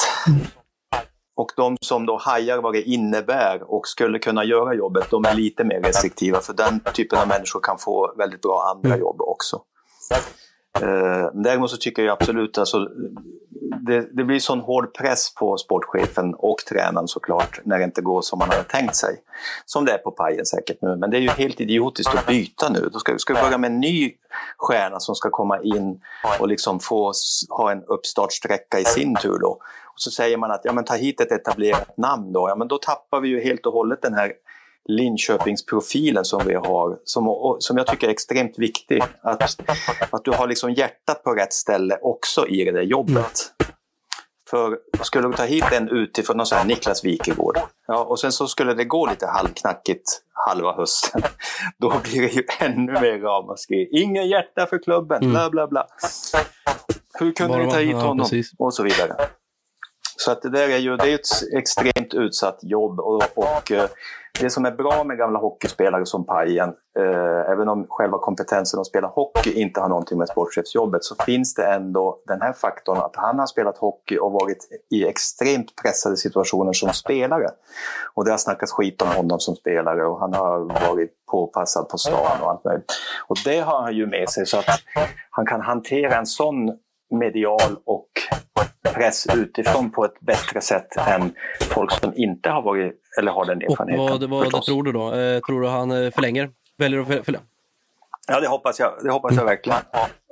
Och 1.37 1.51
de 1.55 1.77
som 1.81 2.05
då 2.05 2.17
hajar 2.17 2.61
vad 2.61 2.73
det 2.73 2.81
innebär 2.81 3.71
och 3.71 3.87
skulle 3.87 4.19
kunna 4.19 4.43
göra 4.43 4.73
jobbet, 4.73 5.07
de 5.09 5.25
är 5.25 5.33
lite 5.33 5.63
mer 5.63 5.81
restriktiva 5.81 6.39
för 6.39 6.53
den 6.53 6.79
typen 6.93 7.19
av 7.19 7.27
människor 7.27 7.59
kan 7.59 7.77
få 7.77 8.13
väldigt 8.17 8.41
bra 8.41 8.73
andra 8.75 8.89
mm. 8.89 8.99
jobb 8.99 9.21
också. 9.21 9.61
Eh, 10.81 11.29
däremot 11.33 11.71
så 11.71 11.77
tycker 11.77 12.03
jag 12.03 12.13
absolut 12.13 12.57
alltså, 12.57 12.87
det, 13.87 14.15
det 14.17 14.23
blir 14.23 14.39
sån 14.39 14.59
hård 14.59 14.93
press 14.93 15.33
på 15.35 15.57
sportchefen 15.57 16.33
och 16.33 16.57
tränaren 16.57 17.07
såklart 17.07 17.59
när 17.65 17.77
det 17.77 17.83
inte 17.83 18.01
går 18.01 18.21
som 18.21 18.39
man 18.39 18.49
hade 18.49 18.63
tänkt 18.63 18.95
sig. 18.95 19.15
Som 19.65 19.85
det 19.85 19.91
är 19.91 19.97
på 19.97 20.11
pajen 20.11 20.45
säkert 20.45 20.77
nu, 20.81 20.95
men 20.95 21.09
det 21.09 21.17
är 21.17 21.21
ju 21.21 21.29
helt 21.29 21.61
idiotiskt 21.61 22.15
att 22.15 22.27
byta 22.27 22.69
nu. 22.69 22.89
Då 22.93 22.99
ska, 22.99 23.17
ska 23.17 23.33
vi 23.33 23.41
börja 23.41 23.57
med 23.57 23.71
en 23.71 23.79
ny 23.79 24.11
stjärna 24.57 24.99
som 24.99 25.15
ska 25.15 25.29
komma 25.29 25.61
in 25.61 26.01
och 26.39 26.47
liksom 26.47 26.79
få 26.79 27.13
ha 27.49 27.71
en 27.71 27.83
uppstartsträcka 27.83 28.79
i 28.79 28.85
sin 28.85 29.15
tur 29.15 29.39
då. 29.39 29.59
Och 29.97 30.01
så 30.01 30.11
säger 30.11 30.37
man 30.37 30.51
att 30.51 30.61
ja, 30.63 30.73
men 30.73 30.85
ta 30.85 30.95
hit 30.95 31.21
ett 31.21 31.31
etablerat 31.31 31.97
namn 31.97 32.33
då. 32.33 32.49
Ja, 32.49 32.55
men 32.55 32.67
då 32.67 32.77
tappar 32.77 33.19
vi 33.19 33.27
ju 33.27 33.41
helt 33.41 33.65
och 33.65 33.73
hållet 33.73 34.01
den 34.01 34.13
här 34.13 34.33
Linköpingsprofilen 34.85 36.25
som 36.25 36.41
vi 36.45 36.53
har, 36.53 36.99
som, 37.03 37.55
som 37.59 37.77
jag 37.77 37.87
tycker 37.87 38.07
är 38.07 38.11
extremt 38.11 38.59
viktig. 38.59 39.03
Att, 39.21 39.43
att 40.09 40.23
du 40.23 40.31
har 40.31 40.47
liksom 40.47 40.73
hjärtat 40.73 41.23
på 41.23 41.33
rätt 41.33 41.53
ställe 41.53 41.97
också 42.01 42.47
i 42.47 42.63
det 42.63 42.71
där 42.71 42.81
jobbet. 42.81 43.53
För 44.49 44.77
skulle 45.01 45.27
du 45.27 45.33
ta 45.33 45.43
hit 45.43 45.71
en 45.71 45.89
utifrån, 45.89 46.37
någon 46.37 46.45
sån 46.45 46.57
här 46.57 46.65
Niklas 46.65 47.05
Wikegård, 47.05 47.57
ja, 47.87 48.03
och 48.03 48.19
sen 48.19 48.31
så 48.31 48.47
skulle 48.47 48.73
det 48.73 48.85
gå 48.85 49.09
lite 49.09 49.27
halvknackigt 49.27 50.21
halva 50.33 50.73
hösten, 50.73 51.21
då 51.77 51.93
blir 52.03 52.21
det 52.21 52.33
ju 52.33 52.43
ännu 52.59 52.91
mer 52.91 53.19
ramaskri. 53.19 53.89
Ingen 53.91 54.27
hjärta 54.27 54.65
för 54.65 54.83
klubben, 54.83 55.21
mm. 55.21 55.31
bla 55.31 55.49
bla 55.49 55.67
bla. 55.67 55.87
Hur 57.19 57.31
kunde 57.31 57.57
du 57.57 57.71
ta 57.71 57.77
hit 57.77 57.95
honom? 57.95 58.27
Ja, 58.31 58.43
och 58.57 58.73
så 58.73 58.83
vidare. 58.83 59.15
Så 60.17 60.31
att 60.31 60.41
det 60.41 60.49
där 60.49 60.69
är 60.69 60.77
ju 60.77 60.97
det 60.97 61.11
är 61.11 61.15
ett 61.15 61.53
extremt 61.53 62.13
utsatt 62.13 62.59
jobb 62.61 62.99
och, 62.99 63.23
och 63.35 63.71
eh, 63.71 63.89
det 64.41 64.49
som 64.49 64.65
är 64.65 64.71
bra 64.71 65.03
med 65.03 65.17
gamla 65.17 65.39
hockeyspelare 65.39 66.05
som 66.05 66.25
Pajen, 66.25 66.69
eh, 66.99 67.51
även 67.51 67.69
om 67.69 67.85
själva 67.89 68.17
kompetensen 68.17 68.79
att 68.79 68.87
spela 68.87 69.07
hockey 69.07 69.51
inte 69.51 69.79
har 69.79 69.89
någonting 69.89 70.17
med 70.17 70.27
sportchefsjobbet, 70.27 71.03
så 71.03 71.15
finns 71.25 71.53
det 71.53 71.65
ändå 71.65 72.19
den 72.27 72.41
här 72.41 72.53
faktorn 72.53 72.97
att 72.97 73.15
han 73.15 73.39
har 73.39 73.45
spelat 73.45 73.77
hockey 73.77 74.17
och 74.17 74.31
varit 74.31 74.57
i 74.91 75.07
extremt 75.07 75.75
pressade 75.81 76.17
situationer 76.17 76.73
som 76.73 76.89
spelare. 76.89 77.49
Och 78.13 78.25
det 78.25 78.31
har 78.31 78.37
snackats 78.37 78.71
skit 78.71 79.01
om 79.01 79.07
honom 79.07 79.39
som 79.39 79.55
spelare 79.55 80.05
och 80.05 80.19
han 80.19 80.33
har 80.33 80.59
varit 80.89 81.11
påpassad 81.31 81.89
på 81.89 81.97
stan 81.97 82.41
och 82.41 82.49
allt 82.49 82.65
möjligt. 82.65 82.91
Och 83.27 83.37
det 83.45 83.59
har 83.59 83.81
han 83.81 83.95
ju 83.95 84.07
med 84.07 84.29
sig 84.29 84.45
så 84.45 84.57
att 84.57 84.79
han 85.29 85.45
kan 85.45 85.61
hantera 85.61 86.15
en 86.15 86.25
sån 86.25 86.71
medial 87.09 87.77
och 87.85 88.06
press 88.97 89.27
utifrån 89.35 89.91
på 89.91 90.05
ett 90.05 90.19
bättre 90.19 90.61
sätt 90.61 90.97
än 91.07 91.33
folk 91.59 91.91
som 91.91 92.13
inte 92.15 92.49
har 92.49 92.61
varit 92.61 92.93
eller 93.19 93.31
har 93.31 93.45
den 93.45 93.61
erfarenheten. 93.61 94.13
Och 94.13 94.21
vad, 94.21 94.29
vad 94.29 94.43
förstås. 94.43 94.65
tror 94.65 94.83
du 94.83 94.91
då? 94.91 95.13
Eh, 95.13 95.39
tror 95.39 95.61
du 95.61 95.67
han 95.67 95.91
eh, 95.91 96.11
förlänger? 96.11 96.49
Väljer 96.77 96.99
att 96.99 97.25
förlänga? 97.25 97.43
Ja, 98.27 98.39
det 98.39 98.47
hoppas 98.47 98.79
jag, 98.79 98.93
det 99.03 99.11
hoppas 99.11 99.35
jag 99.35 99.45
verkligen. 99.45 99.79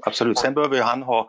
Absolut. 0.05 0.37
Sen 0.37 0.53
behöver 0.53 0.75
ju 0.75 0.81
han 0.81 1.03
ha 1.03 1.27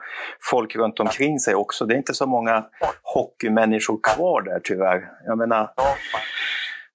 folk 0.50 0.76
runt 0.76 1.00
omkring 1.00 1.38
sig 1.38 1.54
också. 1.54 1.86
Det 1.86 1.94
är 1.94 1.98
inte 1.98 2.14
så 2.14 2.26
många 2.26 2.64
hockeymänniskor 3.02 3.98
kvar 4.02 4.42
där 4.42 4.60
tyvärr. 4.64 5.08
Jag 5.26 5.38
menar, 5.38 5.70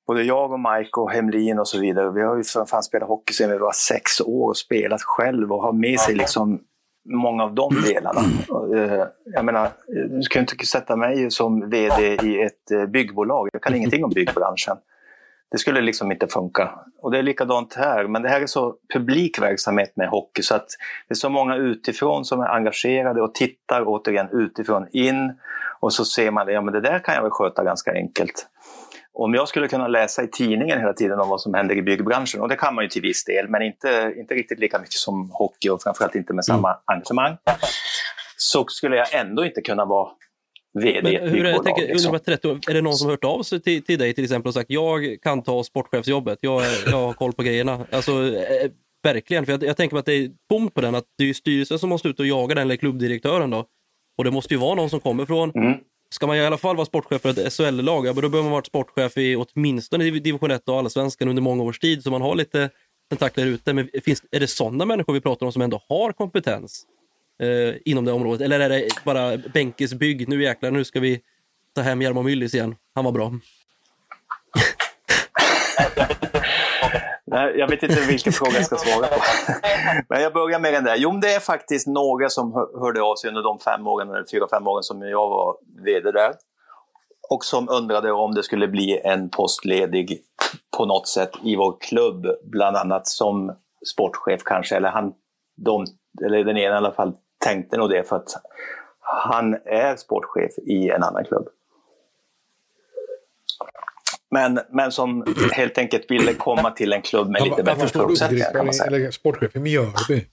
både 0.08 0.24
jag 0.24 0.52
och 0.52 0.60
Mike 0.60 1.00
och 1.00 1.12
Hemlin 1.12 1.60
och 1.60 1.68
så 1.68 1.80
vidare, 1.80 2.12
vi 2.12 2.22
har 2.22 2.38
ju 2.38 2.44
fan 2.44 2.84
spelat 2.84 3.08
hockey 3.08 3.34
sedan 3.34 3.52
vi 3.52 3.58
var 3.58 3.72
sex 3.72 4.22
år 4.22 4.50
och 4.50 4.58
spelat 4.58 5.02
själv 5.02 5.52
och 5.52 5.64
har 5.64 5.74
med 5.74 6.00
sig 6.00 6.16
liksom 6.16 6.60
många 7.10 7.44
av 7.44 7.56
de 7.56 7.70
delarna. 7.82 8.22
Eh, 8.76 9.06
Jag 9.26 9.46
menar, 9.46 9.70
du 9.88 10.22
ju 10.34 10.40
inte 10.40 10.66
sätta 10.66 10.96
mig 10.96 11.32
som 11.32 11.70
VD 11.70 12.18
i 12.24 12.42
ett 12.42 12.72
eh, 12.72 12.86
byggbolag. 12.86 13.50
Jag 13.54 13.62
kan 13.62 13.76
ingenting 13.76 14.04
om 14.04 14.10
byggbranschen. 14.10 14.78
Det 15.52 15.58
skulle 15.58 15.82
liksom 15.82 16.12
inte 16.12 16.28
funka. 16.28 16.70
Och 17.02 17.12
det 17.12 17.18
är 17.18 17.24
likadant 17.24 17.74
här. 17.74 18.08
Men 18.08 18.22
det 18.22 18.30
här 18.30 18.42
är 18.42 18.46
så 18.46 18.76
publik 18.94 19.42
verksamhet 19.42 19.96
med 19.96 20.10
hockey 20.10 20.42
så 20.42 20.56
att 20.56 20.68
det 21.08 21.14
är 21.14 21.16
så 21.16 21.30
många 21.30 21.56
utifrån 21.56 22.26
som 22.26 22.40
är 22.42 22.48
engagerade 22.48 23.22
och 23.22 23.34
tittar 23.34 23.84
återigen 23.86 24.30
utifrån 24.32 24.88
in. 24.92 25.34
Och 25.80 25.94
så 25.94 26.06
ser 26.06 26.32
man 26.32 26.46
det, 26.46 26.54
ja 26.54 26.62
men 26.62 26.74
det 26.74 26.82
där 26.82 27.00
kan 27.00 27.16
jag 27.16 27.22
väl 27.22 27.32
sköta 27.32 27.64
ganska 27.64 27.94
enkelt. 27.94 28.48
Om 29.14 29.34
jag 29.34 29.48
skulle 29.48 29.68
kunna 29.68 29.88
läsa 29.88 30.24
i 30.24 30.28
tidningen 30.28 30.80
hela 30.80 30.94
tiden 30.94 31.20
om 31.20 31.30
vad 31.30 31.42
som 31.42 31.54
händer 31.54 31.76
i 31.76 31.82
byggbranschen, 31.82 32.42
och 32.42 32.50
det 32.50 32.56
kan 32.56 32.76
man 32.76 32.84
ju 32.84 32.90
till 32.90 33.02
viss 33.02 33.26
del, 33.26 33.50
men 33.50 33.62
inte, 33.62 34.14
inte 34.18 34.34
riktigt 34.34 34.60
lika 34.60 34.80
mycket 34.80 34.94
som 34.94 35.32
hockey 35.34 35.70
och 35.70 35.82
framförallt 35.84 36.16
inte 36.16 36.34
med 36.34 36.46
samma 36.46 36.78
engagemang, 36.86 37.38
så 38.38 38.66
skulle 38.68 38.96
jag 38.96 39.14
ändå 39.14 39.46
inte 39.46 39.62
kunna 39.62 39.86
vara 39.86 40.10
VD 40.74 41.20
Men 41.20 41.30
hur 41.30 41.46
är, 41.46 41.50
jag 41.50 41.64
tänker, 41.64 41.88
liksom. 41.88 42.12
de 42.12 42.18
här 42.18 42.38
30 42.38 42.48
år, 42.48 42.60
är 42.70 42.74
det 42.74 42.82
någon 42.82 42.94
som 42.94 43.06
har 43.08 43.12
hört 43.12 43.24
av 43.24 43.44
sig 43.44 43.62
till, 43.62 43.84
till 43.84 44.00
dig 44.00 44.14
till 44.14 44.24
exempel 44.24 44.48
och 44.48 44.54
sagt 44.54 44.70
jag 44.70 45.18
kan 45.22 45.44
ta 45.44 45.64
sportchefsjobbet, 45.64 46.40
jag, 46.42 46.64
jag 46.86 46.98
har 46.98 47.14
koll 47.14 47.34
på 47.34 47.44
grejerna. 47.44 47.86
Alltså, 47.92 48.12
eh, 48.12 48.72
verkligen, 49.04 49.46
för 49.46 49.54
jag, 49.54 49.64
jag 49.64 49.78
tänker 49.78 49.96
mig 49.96 50.00
att 50.00 50.06
det 50.06 50.14
är 50.14 50.32
tomt 50.50 50.74
på 50.74 50.82
den, 50.82 50.96
att 50.96 51.06
det 51.18 51.30
är 51.30 51.34
styrelsen 51.34 51.80
som 51.80 51.90
måste 51.90 52.08
ut 52.08 52.20
och 52.20 52.26
jaga 52.26 52.56
den, 52.56 52.62
eller 52.62 52.76
klubbdirektören 52.76 53.50
då. 53.50 53.66
Och 54.18 54.24
det 54.24 54.32
måste 54.32 54.54
ju 54.54 54.60
vara 54.60 54.76
någon 54.76 54.90
som 54.90 55.00
kommer 55.00 55.26
från, 55.26 55.52
Mm 55.56 55.80
ska 56.14 56.28
man 56.28 56.38
i 56.38 56.46
alla 56.46 56.58
fall 56.58 56.76
vara 56.76 56.86
sportchef 56.86 57.22
för 57.22 57.30
ett 57.30 57.54
SHL-lag, 57.54 58.08
ja, 58.08 58.14
då 58.14 58.30
behöver 58.30 58.42
man 58.42 58.52
vara 58.52 58.64
sportchef 58.64 59.18
i 59.18 59.36
åtminstone 59.36 60.04
division 60.04 60.52
1 60.52 60.70
och 60.70 60.78
allsvenskan 60.78 61.28
under 61.28 61.42
många 61.42 61.64
års 61.64 61.80
tid, 61.80 62.04
så 62.04 62.12
man 62.12 62.22
har 62.22 62.36
lite 62.36 62.70
tentakler 63.10 63.46
ute. 63.46 63.74
Men 63.74 63.90
finns, 64.06 64.24
är 64.32 64.40
det 64.40 64.48
sådana 64.48 64.86
människor 64.86 65.14
vi 65.14 65.22
pratar 65.22 65.46
om 65.46 65.52
som 65.52 65.62
ändå 65.62 65.82
har 65.90 66.12
kompetens 66.12 66.86
eh, 67.42 67.76
inom 67.86 68.06
det 68.06 68.12
området? 68.12 68.42
Eller 68.42 68.60
är 68.60 68.70
det 68.70 68.88
bara 69.04 69.38
Benkes 69.38 69.94
bygg, 69.94 70.28
nu 70.28 70.44
jäklar, 70.44 70.72
nu 70.72 70.84
ska 70.84 71.00
vi 71.00 71.22
ta 71.76 71.82
hem 71.82 72.02
Jarmo 72.02 72.22
Myllys 72.22 72.54
igen. 72.54 72.76
Han 72.96 73.06
var 73.06 73.12
bra. 73.12 73.34
Nej, 77.32 77.58
jag 77.58 77.68
vet 77.70 77.84
inte 77.84 78.02
vilken 78.08 78.34
fråga 78.34 78.52
jag 78.56 78.66
ska 78.66 78.76
svara 78.76 79.08
på. 79.08 79.22
Men 80.10 80.22
jag 80.22 80.34
börjar 80.34 80.60
med 80.60 80.74
den 80.74 80.84
där. 80.84 80.96
Jo, 80.96 81.12
det 81.12 81.34
är 81.34 81.40
faktiskt 81.40 81.88
några 81.88 82.30
som 82.30 82.54
hör- 82.54 82.80
hörde 82.80 83.02
av 83.02 83.16
sig 83.16 83.28
under 83.28 83.44
de 83.44 83.60
fem 83.60 83.88
åren, 83.88 84.10
eller 84.10 84.26
fyra, 84.32 84.48
fem 84.52 84.68
åren 84.68 84.84
som 84.84 85.02
jag 85.02 85.30
var 85.30 85.58
VD 85.86 86.12
där. 86.12 86.34
Och 87.30 87.46
som 87.46 87.70
undrade 87.70 88.12
om 88.12 88.34
det 88.34 88.44
skulle 88.44 88.68
bli 88.68 89.02
en 89.04 89.30
post 89.30 89.66
ledig 89.66 90.22
på 90.78 90.86
något 90.86 91.08
sätt 91.08 91.32
i 91.44 91.56
vår 91.56 91.78
klubb, 91.80 92.28
bland 92.44 92.78
annat 92.78 93.08
som 93.08 93.56
sportchef 93.94 94.44
kanske. 94.46 94.76
Eller, 94.76 94.90
han, 94.90 95.14
de, 95.58 95.86
eller 96.26 96.44
den 96.44 96.58
ena 96.58 96.76
i 96.76 96.78
alla 96.78 96.92
fall 96.92 97.14
tänkte 97.46 97.78
nog 97.78 97.90
det 97.90 98.10
för 98.10 98.16
att 98.16 98.30
han 99.00 99.54
är 99.66 99.96
sportchef 99.96 100.58
i 100.58 100.90
en 100.90 101.04
annan 101.04 101.26
klubb. 101.26 101.48
Men, 104.32 104.60
men 104.70 104.92
som 104.92 105.36
helt 105.52 105.78
enkelt 105.78 106.12
ville 106.12 106.34
komma 106.34 106.72
till 106.72 106.94
en 106.94 107.02
klubb 107.02 107.30
med 107.30 107.44
lite 107.44 107.64
bättre 107.64 107.88
förutsättningar 107.88 108.54
kan 108.54 108.66
man 108.66 108.74
säga. 108.74 108.88
eller 108.88 109.12
sportchef 109.12 109.56
i 109.56 109.60
Mjölby. 109.60 110.26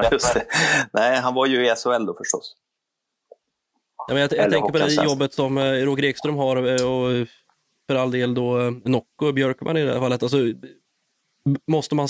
Just 0.12 0.34
det. 0.34 0.44
Nej, 0.92 1.18
han 1.18 1.34
var 1.34 1.46
ju 1.46 1.66
i 1.66 1.74
SHL 1.76 2.06
då 2.06 2.14
förstås. 2.14 2.56
Ja, 4.08 4.14
men 4.14 4.20
jag, 4.20 4.32
jag 4.32 4.50
tänker 4.50 4.72
på 4.72 4.78
det 4.78 5.04
jobbet 5.04 5.34
som 5.34 5.58
eh, 5.58 5.62
Roger 5.62 6.04
Ekström 6.04 6.36
har 6.36 6.56
eh, 6.56 6.90
och 6.90 7.28
för 7.86 7.94
all 7.94 8.10
del 8.10 8.34
då 8.34 8.60
eh, 8.60 8.70
Nocco 8.84 9.26
och 9.26 9.34
Björkman 9.34 9.76
i 9.76 9.84
det 9.84 9.92
här 9.92 10.00
fallet. 10.00 10.22
Alltså, 10.22 10.38
måste 11.66 11.94
man 11.94 12.08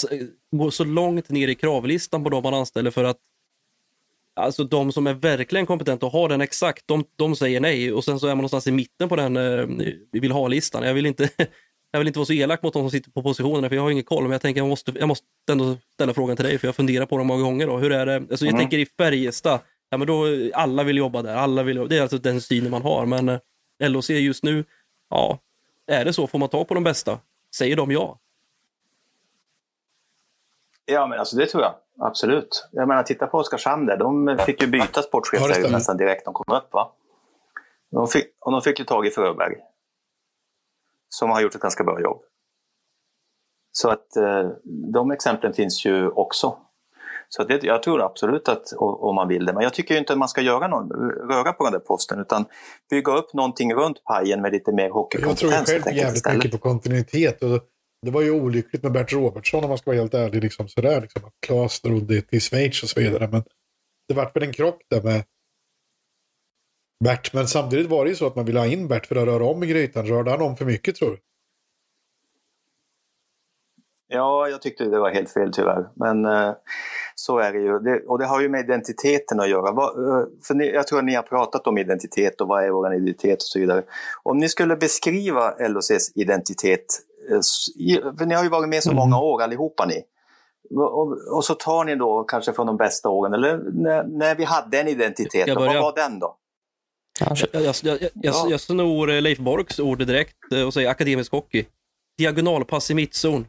gå 0.50 0.70
så 0.70 0.84
långt 0.84 1.28
ner 1.28 1.48
i 1.48 1.54
kravlistan 1.54 2.24
på 2.24 2.30
de 2.30 2.42
man 2.42 2.54
anställer 2.54 2.90
för 2.90 3.04
att 3.04 3.18
Alltså 4.36 4.64
de 4.64 4.92
som 4.92 5.06
är 5.06 5.14
verkligen 5.14 5.66
kompetenta 5.66 6.06
och 6.06 6.12
har 6.12 6.28
den 6.28 6.40
exakt, 6.40 6.86
de, 6.86 7.04
de 7.16 7.36
säger 7.36 7.60
nej 7.60 7.92
och 7.92 8.04
sen 8.04 8.20
så 8.20 8.26
är 8.26 8.30
man 8.30 8.36
någonstans 8.36 8.66
i 8.66 8.70
mitten 8.72 9.08
på 9.08 9.16
den 9.16 9.36
eh, 9.36 9.66
vi 10.12 10.20
vill 10.20 10.32
ha-listan. 10.32 10.82
Jag 10.82 10.94
vill 10.94 11.06
inte 11.06 11.28
jag 11.90 12.00
vill 12.00 12.06
inte 12.06 12.18
vara 12.18 12.26
så 12.26 12.32
elak 12.32 12.62
mot 12.62 12.72
de 12.72 12.82
som 12.82 12.90
sitter 12.90 13.10
på 13.10 13.22
positionerna 13.22 13.68
för 13.68 13.76
jag 13.76 13.82
har 13.82 13.90
ingen 13.90 14.04
koll, 14.04 14.22
men 14.22 14.32
jag 14.32 14.40
tänker 14.40 14.60
jag 14.60 14.68
måste, 14.68 14.92
jag 14.98 15.08
måste 15.08 15.26
ändå 15.50 15.76
ställa 15.94 16.14
frågan 16.14 16.36
till 16.36 16.44
dig 16.44 16.58
för 16.58 16.68
jag 16.68 16.76
funderar 16.76 17.06
på 17.06 17.18
det 17.18 17.24
många 17.24 17.42
gånger. 17.42 17.66
Då. 17.66 17.78
Hur 17.78 17.92
är 17.92 18.06
det? 18.06 18.14
Alltså, 18.16 18.44
Jag 18.44 18.52
Mm. 18.52 18.60
tänker 18.60 18.78
i 18.78 18.86
Färjestad, 18.86 19.60
ja, 19.90 19.96
men 19.96 20.06
då, 20.06 20.24
alla 20.54 20.82
vill 20.82 20.96
jobba 20.96 21.22
där, 21.22 21.34
alla 21.34 21.62
vill 21.62 21.88
det 21.88 21.96
är 21.98 22.02
alltså 22.02 22.18
den 22.18 22.40
synen 22.40 22.70
man 22.70 22.82
har. 22.82 23.06
Men 23.06 23.28
eh, 23.28 23.38
LHC 23.88 24.10
just 24.10 24.44
nu, 24.44 24.64
ja, 25.10 25.38
är 25.86 26.04
det 26.04 26.12
så? 26.12 26.26
Får 26.26 26.38
man 26.38 26.48
ta 26.48 26.64
på 26.64 26.74
de 26.74 26.84
bästa? 26.84 27.18
Säger 27.56 27.76
de 27.76 27.90
ja? 27.90 28.18
Ja, 30.84 31.06
men 31.06 31.18
alltså 31.18 31.36
det 31.36 31.46
tror 31.46 31.62
jag. 31.62 31.74
Absolut. 32.00 32.68
Jag 32.72 32.88
menar, 32.88 33.02
titta 33.02 33.26
på 33.26 33.38
Oskarshamn 33.38 33.86
där. 33.86 33.96
De 33.96 34.38
fick 34.46 34.62
ju 34.62 34.68
byta 34.68 35.02
sportchef 35.02 35.40
Ja, 35.62 35.70
nästan 35.70 35.96
direkt 35.96 36.24
de 36.24 36.34
kom 36.34 36.56
upp. 36.56 36.72
Va? 36.72 36.92
De 37.90 38.08
fick, 38.08 38.26
och 38.40 38.52
de 38.52 38.62
fick 38.62 38.78
ju 38.78 38.84
tag 38.84 39.06
i 39.06 39.10
Fröberg. 39.10 39.56
Som 41.08 41.30
har 41.30 41.40
gjort 41.40 41.54
ett 41.54 41.60
ganska 41.60 41.84
bra 41.84 42.00
jobb. 42.00 42.22
Så 43.72 43.88
att 43.90 44.16
eh, 44.16 44.48
de 44.92 45.10
exemplen 45.10 45.52
finns 45.52 45.86
ju 45.86 46.08
också. 46.08 46.56
Så 47.28 47.44
det, 47.44 47.62
jag 47.62 47.82
tror 47.82 48.02
absolut 48.02 48.48
att 48.48 48.72
om 48.78 49.14
man 49.14 49.28
vill 49.28 49.46
det. 49.46 49.52
Men 49.52 49.62
jag 49.62 49.74
tycker 49.74 49.94
ju 49.94 50.00
inte 50.00 50.12
att 50.12 50.18
man 50.18 50.28
ska 50.28 50.40
göra 50.40 50.68
någon, 50.68 50.90
röra 51.30 51.52
på 51.52 51.64
den 51.64 51.72
där 51.72 51.80
posten 51.80 52.20
utan 52.20 52.44
bygga 52.90 53.12
upp 53.12 53.34
någonting 53.34 53.74
runt 53.74 54.04
pajen 54.04 54.42
med 54.42 54.52
lite 54.52 54.72
mer 54.72 54.82
Jag 54.82 54.90
tror 54.92 55.00
hockeykompetens. 55.02 55.70
själv 55.70 55.96
jävligt 55.96 56.32
mycket 56.34 56.52
på 56.52 56.58
kontinuitet. 56.58 57.42
Och 57.42 57.60
det 58.02 58.10
var 58.10 58.22
ju 58.22 58.30
olyckligt 58.30 58.82
med 58.82 58.92
Bert 58.92 59.12
Robertsson 59.12 59.64
om 59.64 59.68
man 59.68 59.78
ska 59.78 59.90
vara 59.90 60.00
helt 60.00 60.14
ärlig. 60.14 60.42
Liksom 60.42 60.68
sådär, 60.68 61.00
liksom, 61.00 61.24
att 61.24 61.34
Klas 61.46 61.80
drog 61.80 62.06
det 62.06 62.22
till 62.22 62.40
Schweiz 62.40 62.82
och 62.82 62.88
så 62.88 63.00
vidare. 63.00 63.28
Men 63.32 63.42
det 64.08 64.14
vart 64.14 64.36
väl 64.36 64.42
en 64.42 64.52
krock 64.52 64.82
där 64.90 65.02
med 65.02 65.24
Bert. 67.04 67.32
Men 67.32 67.48
samtidigt 67.48 67.90
var 67.90 68.04
det 68.04 68.10
ju 68.10 68.16
så 68.16 68.26
att 68.26 68.36
man 68.36 68.44
ville 68.44 68.58
ha 68.58 68.66
in 68.66 68.88
Bert 68.88 69.06
för 69.06 69.16
att 69.16 69.26
röra 69.26 69.44
om 69.44 69.62
i 69.62 69.66
grytan. 69.66 70.06
Rörde 70.06 70.30
han 70.30 70.42
om 70.42 70.56
för 70.56 70.64
mycket 70.64 70.96
tror 70.96 71.10
du? 71.10 71.18
Ja, 74.12 74.48
jag 74.48 74.62
tyckte 74.62 74.84
det 74.84 74.98
var 74.98 75.10
helt 75.10 75.30
fel 75.30 75.52
tyvärr. 75.52 75.88
Men 75.94 76.24
eh, 76.24 76.54
så 77.14 77.38
är 77.38 77.52
det 77.52 77.58
ju. 77.58 77.78
Det, 77.78 78.00
och 78.06 78.18
det 78.18 78.26
har 78.26 78.40
ju 78.40 78.48
med 78.48 78.64
identiteten 78.64 79.40
att 79.40 79.48
göra. 79.48 79.72
Vad, 79.72 80.08
eh, 80.08 80.26
för 80.42 80.54
ni, 80.54 80.70
jag 80.70 80.86
tror 80.86 80.98
att 80.98 81.04
ni 81.04 81.14
har 81.14 81.22
pratat 81.22 81.66
om 81.66 81.78
identitet 81.78 82.40
och 82.40 82.48
vad 82.48 82.64
är 82.64 82.70
vår 82.70 82.94
identitet 82.94 83.36
och 83.36 83.42
så 83.42 83.58
vidare. 83.58 83.82
Om 84.22 84.38
ni 84.38 84.48
skulle 84.48 84.76
beskriva 84.76 85.54
LHCs 85.68 86.16
identitet, 86.16 86.86
ni 88.26 88.34
har 88.34 88.42
ju 88.42 88.48
varit 88.48 88.68
med 88.68 88.82
så 88.82 88.92
många 88.92 89.18
år 89.20 89.42
allihopa 89.42 89.86
ni. 89.86 90.02
Och, 90.76 91.36
och, 91.36 91.44
så 91.44 91.54
tar 91.54 91.84
ni 91.84 91.96
då 91.96 92.24
kanske 92.24 92.52
från 92.52 92.66
de 92.66 92.76
bästa 92.76 93.08
åren, 93.08 93.34
eller 93.34 93.58
när, 93.72 94.04
när 94.04 94.34
vi 94.34 94.44
hade 94.44 94.80
en 94.80 94.88
identitet, 94.88 95.46
då, 95.46 95.54
vad 95.54 95.74
var 95.82 95.94
den 95.96 96.18
då? 96.18 96.36
Kör. 97.34 97.48
Jag, 97.52 97.62
jag, 97.62 97.74
jag, 97.82 98.02
jag, 98.02 98.10
Ja. 98.14 98.46
jag 98.50 98.60
snor 98.60 99.10
eh, 99.10 99.22
Leif 99.22 99.38
Borks 99.38 99.78
ord 99.78 99.98
direkt 99.98 100.52
eh, 100.52 100.66
och 100.66 100.74
säger 100.74 100.88
akademisk 100.90 101.32
hockey. 101.32 101.66
Diagonalpass 102.18 102.90
i 102.90 102.94
mittzon. 102.94 103.46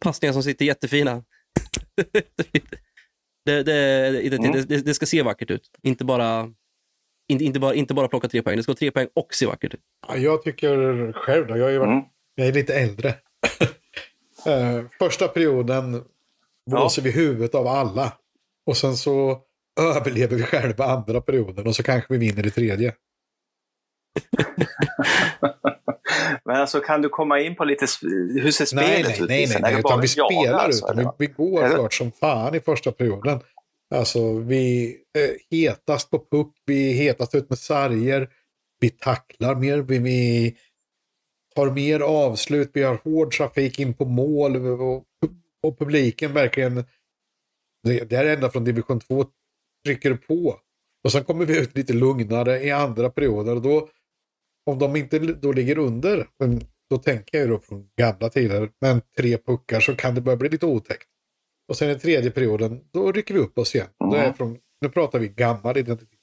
Passningar 0.00 0.32
som 0.32 0.42
sitter 0.42 0.64
jättefina. 0.64 1.22
det, 3.44 3.62
det, 3.62 4.36
Mm. 4.36 4.52
det, 4.52 4.84
det 4.86 4.94
ska 4.94 5.06
se 5.06 5.22
vackert 5.22 5.50
ut. 5.50 5.70
Inte 5.82 6.04
bara, 6.04 6.50
inte, 7.28 7.44
inte, 7.44 7.60
bara, 7.60 7.74
inte 7.74 7.94
bara 7.94 8.08
plocka 8.08 8.28
tre 8.28 8.42
poäng. 8.42 8.56
Det 8.56 8.62
ska 8.62 8.70
vara 8.70 8.78
tre 8.78 8.90
poäng 8.90 9.08
och 9.14 9.34
se 9.34 9.46
vackert 9.46 9.74
ut. 9.74 9.80
Ja, 10.08 10.16
jag 10.16 10.42
tycker 10.42 11.12
själv 11.12 11.46
då. 11.46 11.56
Jag 11.56 11.68
är, 11.68 11.72
ju 11.72 11.78
varit, 11.78 11.88
Mm. 11.88 12.04
Jag 12.40 12.48
är 12.48 12.52
lite 12.52 12.74
äldre. 12.74 13.14
Eh, 14.46 14.82
Första 14.98 15.28
perioden 15.28 16.04
blåser 16.70 17.02
vi 17.02 17.10
huvudet 17.10 17.54
av 17.54 17.66
alla. 17.66 18.12
Och 18.66 18.76
sen 18.76 18.96
så 18.96 19.40
överlever 19.80 20.36
vi 20.36 20.42
själva 20.42 20.84
andra 20.84 21.20
perioden 21.20 21.66
och 21.66 21.76
så 21.76 21.82
kanske 21.82 22.12
vi 22.12 22.18
vinner 22.18 22.46
i 22.46 22.50
tredje. 22.50 22.94
Men 26.44 26.56
alltså 26.56 26.80
kan 26.80 27.02
du 27.02 27.08
komma 27.08 27.40
in 27.40 27.56
på 27.56 27.64
lite, 27.64 27.86
hur 28.42 28.50
ser 28.50 28.64
spelet 28.64 28.88
nej, 28.88 29.02
nej, 29.02 29.12
ut? 29.12 29.28
Nej, 29.28 29.46
nej, 29.46 29.58
nej, 29.62 29.78
utan 29.78 30.00
vi 30.00 30.08
spelar 30.08 30.58
alltså, 30.58 30.84
utan 30.84 30.96
vi, 30.96 31.26
vi 31.26 31.32
går 31.32 31.74
klart 31.74 31.94
som 31.94 32.12
fan 32.12 32.54
i 32.54 32.60
första 32.60 32.92
perioden. 32.92 33.40
Alltså 33.94 34.38
vi 34.38 34.96
är 35.18 35.56
hetast 35.56 36.10
på 36.10 36.18
puck, 36.18 36.54
vi 36.66 36.90
är 36.90 36.94
hetast 36.94 37.34
ut 37.34 37.50
med 37.50 37.58
sarger, 37.58 38.28
vi 38.80 38.90
tacklar 38.90 39.54
mer, 39.54 39.78
vi, 39.78 39.98
vi 39.98 40.56
tar 41.60 41.70
mer 41.70 42.00
avslut, 42.00 42.70
vi 42.72 42.82
har 42.82 43.00
hård 43.04 43.32
trafik 43.32 43.78
in 43.78 43.94
på 43.94 44.04
mål 44.04 44.56
och, 44.56 45.04
och 45.62 45.78
publiken 45.78 46.32
verkligen, 46.32 46.84
det, 47.82 48.12
är 48.12 48.24
ända 48.24 48.50
från 48.50 48.64
division 48.64 49.00
2 49.00 49.24
trycker 49.84 50.14
på. 50.14 50.56
Och 51.04 51.12
sen 51.12 51.24
kommer 51.24 51.44
vi 51.44 51.60
ut 51.60 51.76
lite 51.76 51.92
lugnare 51.92 52.62
i 52.62 52.70
andra 52.70 53.10
perioder 53.10 53.56
och 53.56 53.62
då 53.62 53.88
om 54.70 54.78
de 54.78 54.96
inte 54.96 55.18
då 55.18 55.52
ligger 55.52 55.78
under, 55.78 56.26
då 56.90 56.98
tänker 56.98 57.38
jag 57.38 57.46
ju 57.46 57.52
då 57.52 57.60
från 57.60 57.88
gamla 57.96 58.28
tider, 58.28 58.70
men 58.80 59.02
tre 59.16 59.38
puckar 59.38 59.80
så 59.80 59.96
kan 59.96 60.14
det 60.14 60.20
börja 60.20 60.36
bli 60.36 60.48
lite 60.48 60.66
otäckt. 60.66 61.08
Och 61.68 61.76
sen 61.76 61.90
i 61.90 61.98
tredje 61.98 62.30
perioden, 62.30 62.80
då 62.92 63.12
rycker 63.12 63.34
vi 63.34 63.40
upp 63.40 63.58
oss 63.58 63.74
igen. 63.74 63.88
Mm. 64.04 64.10
Då 64.10 64.16
är 64.16 64.32
från, 64.32 64.58
nu 64.80 64.88
pratar 64.88 65.18
vi 65.18 65.28
gammal 65.28 65.76
identitet. 65.76 66.18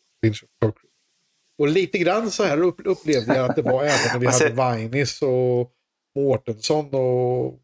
Och 1.57 1.67
lite 1.67 1.97
grann 1.97 2.31
så 2.31 2.43
här 2.43 2.61
upplevde 2.61 3.35
jag 3.35 3.49
att 3.49 3.55
det 3.55 3.61
var 3.61 3.83
även 3.83 4.13
när 4.13 4.19
vi 4.19 4.27
hade 4.27 4.49
Vainis 4.49 5.21
och 5.21 5.71
Mårtensson 6.15 6.93
och 6.93 7.59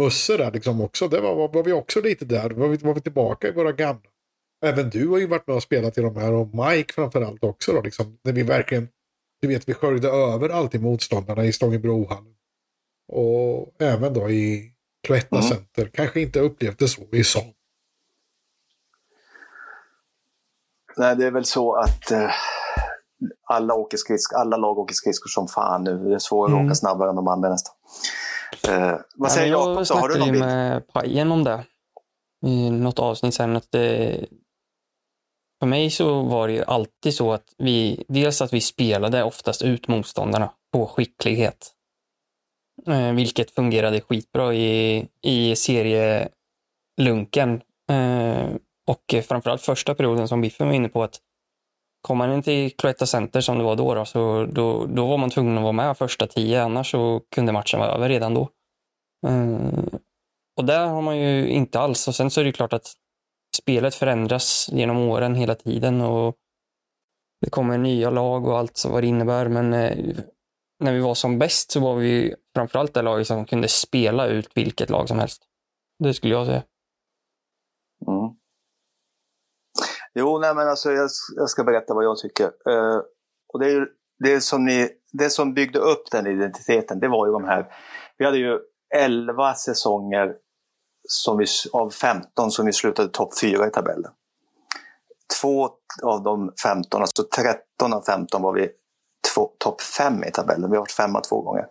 Musse 0.00 0.36
där 0.36 0.52
liksom 0.52 0.80
också. 0.80 1.08
Det 1.08 1.20
var, 1.20 1.48
var 1.48 1.64
vi 1.64 1.72
också 1.72 2.00
lite 2.00 2.24
där. 2.24 2.50
Var 2.50 2.68
vi, 2.68 2.76
var 2.76 2.94
vi 2.94 3.00
tillbaka 3.00 3.48
i 3.48 3.52
våra 3.52 3.72
gamla. 3.72 4.10
Även 4.64 4.90
du 4.90 5.08
har 5.08 5.18
ju 5.18 5.26
varit 5.26 5.46
med 5.46 5.56
och 5.56 5.62
spelat 5.62 5.98
i 5.98 6.00
de 6.00 6.16
här 6.16 6.32
och 6.32 6.54
Mike 6.54 6.92
framförallt 6.92 7.44
också 7.44 7.72
då. 7.72 7.80
Liksom, 7.80 8.18
när 8.24 8.32
vi 8.32 8.42
verkligen 8.42 8.88
du 9.42 9.48
vet, 9.48 9.68
vi 9.68 9.74
sköljde 9.74 10.08
över 10.08 10.48
alltid 10.48 10.82
motståndarna 10.82 11.44
i 11.44 11.52
Stångebrohallen. 11.52 12.34
Och 13.08 13.74
även 13.78 14.14
då 14.14 14.30
i 14.30 14.74
Cloetta 15.06 15.36
mm. 15.36 15.48
Center. 15.48 15.90
Kanske 15.92 16.20
inte 16.20 16.40
upplevde 16.40 16.88
så 16.88 17.02
i 17.12 17.24
Saab. 17.24 17.54
Nej, 20.96 21.16
det 21.16 21.26
är 21.26 21.30
väl 21.30 21.44
så 21.44 21.74
att 21.74 22.10
eh, 22.10 22.30
alla, 23.46 23.74
åker 23.74 23.96
skridsk, 23.96 24.32
alla 24.34 24.56
lag 24.56 24.78
åker 24.78 24.94
skridskor 24.94 25.28
som 25.28 25.48
fan 25.48 25.84
nu. 25.84 25.98
Det 25.98 26.14
är 26.14 26.18
svårare 26.18 26.52
mm. 26.52 26.64
att 26.64 26.66
åka 26.70 26.74
snabbare 26.74 27.10
än 27.10 27.16
de 27.16 27.28
andra 27.28 27.48
nästan. 27.48 27.74
Eh, 28.68 28.94
vad 29.14 29.32
säger 29.32 29.52
ja, 29.52 29.58
Jakob? 29.58 29.78
Jag 29.78 29.86
snackade 29.86 30.24
ju 30.24 30.32
med 30.32 30.92
Pajen 30.92 31.32
om 31.32 31.44
det 31.44 31.64
i 32.46 32.70
något 32.70 32.98
avsnitt 32.98 33.34
sen. 33.34 33.56
Att 33.56 33.72
det, 33.72 34.26
för 35.60 35.66
mig 35.66 35.90
så 35.90 36.22
var 36.22 36.48
det 36.48 36.54
ju 36.54 36.64
alltid 36.64 37.14
så 37.14 37.32
att 37.32 37.54
vi, 37.58 38.04
dels 38.08 38.42
att 38.42 38.52
vi 38.52 38.60
spelade 38.60 39.22
oftast 39.22 39.62
ut 39.62 39.88
motståndarna 39.88 40.50
på 40.72 40.86
skicklighet. 40.86 41.72
Eh, 42.86 43.12
vilket 43.12 43.50
fungerade 43.50 44.00
skitbra 44.00 44.54
i, 44.54 45.08
i 45.22 45.56
serielunken. 45.56 46.30
Eh, 47.90 48.46
och 48.86 49.14
framförallt 49.24 49.62
första 49.62 49.94
perioden 49.94 50.28
som 50.28 50.40
Biffen 50.40 50.66
var 50.66 50.74
inne 50.74 50.88
på 50.88 51.02
att 51.02 51.20
kom 52.02 52.18
man 52.18 52.32
inte 52.32 52.52
i 52.52 52.70
Cloetta 52.70 53.06
Center 53.06 53.40
som 53.40 53.58
det 53.58 53.64
var 53.64 53.76
då, 53.76 53.94
då, 53.94 54.04
så 54.04 54.46
då, 54.46 54.86
då 54.86 55.06
var 55.06 55.18
man 55.18 55.30
tvungen 55.30 55.56
att 55.56 55.62
vara 55.62 55.72
med 55.72 55.98
första 55.98 56.26
tio, 56.26 56.62
annars 56.62 56.90
så 56.90 57.20
kunde 57.34 57.52
matchen 57.52 57.80
vara 57.80 57.90
över 57.90 58.08
redan 58.08 58.34
då. 58.34 58.48
Eh, 59.26 59.84
och 60.56 60.64
där 60.64 60.86
har 60.86 61.02
man 61.02 61.18
ju 61.18 61.48
inte 61.48 61.80
alls. 61.80 62.08
Och 62.08 62.14
sen 62.14 62.30
så 62.30 62.40
är 62.40 62.44
det 62.44 62.52
klart 62.52 62.72
att 62.72 62.92
spelet 63.56 63.94
förändras 63.94 64.68
genom 64.72 64.98
åren 64.98 65.34
hela 65.34 65.54
tiden 65.54 66.00
och 66.00 66.36
det 67.40 67.50
kommer 67.50 67.78
nya 67.78 68.10
lag 68.10 68.46
och 68.46 68.58
allt 68.58 68.84
vad 68.88 69.02
det 69.02 69.06
innebär. 69.06 69.48
Men 69.48 69.72
eh, 69.72 70.14
när 70.84 70.92
vi 70.92 71.00
var 71.00 71.14
som 71.14 71.38
bäst 71.38 71.70
så 71.70 71.80
var 71.80 71.96
vi 71.96 72.34
framförallt 72.54 72.94
det 72.94 73.02
laget 73.02 73.26
som 73.26 73.44
kunde 73.44 73.68
spela 73.68 74.26
ut 74.26 74.50
vilket 74.54 74.90
lag 74.90 75.08
som 75.08 75.18
helst. 75.18 75.42
Det 75.98 76.14
skulle 76.14 76.34
jag 76.34 76.46
säga. 76.46 76.62
Mm. 78.06 78.41
Jo, 80.14 80.38
nej 80.38 80.54
men 80.54 80.68
alltså 80.68 80.92
jag, 80.92 81.10
jag, 81.36 81.50
ska 81.50 81.64
berätta 81.64 81.94
vad 81.94 82.04
jag 82.04 82.18
tycker. 82.18 82.46
Uh, 82.46 83.00
och 83.52 83.60
det, 83.60 83.70
är 83.70 83.86
det, 84.18 84.40
som 84.40 84.64
ni, 84.64 84.88
det 85.12 85.30
som 85.30 85.54
byggde 85.54 85.78
upp 85.78 86.10
den 86.10 86.26
identiteten, 86.26 87.00
det 87.00 87.08
var 87.08 87.26
ju 87.26 87.32
de 87.32 87.44
här... 87.44 87.66
Vi 88.18 88.24
hade 88.24 88.38
ju 88.38 88.58
11 88.94 89.54
säsonger 89.54 90.34
som 91.08 91.38
vi, 91.38 91.46
av 91.72 91.90
15 91.90 92.50
som 92.50 92.66
vi 92.66 92.72
slutade 92.72 93.08
topp 93.08 93.40
4 93.40 93.66
i 93.66 93.70
tabellen. 93.70 94.12
Två 95.40 95.70
av 96.02 96.22
de 96.22 96.52
15, 96.62 97.00
alltså 97.00 97.22
13 97.36 97.92
av 97.92 98.02
15 98.02 98.42
var 98.42 98.52
vi 98.52 98.68
topp 99.58 99.80
5 99.80 100.24
i 100.24 100.30
tabellen. 100.30 100.70
Vi 100.70 100.76
har 100.76 100.82
varit 100.82 100.92
femma 100.92 101.20
två 101.20 101.40
gånger. 101.40 101.66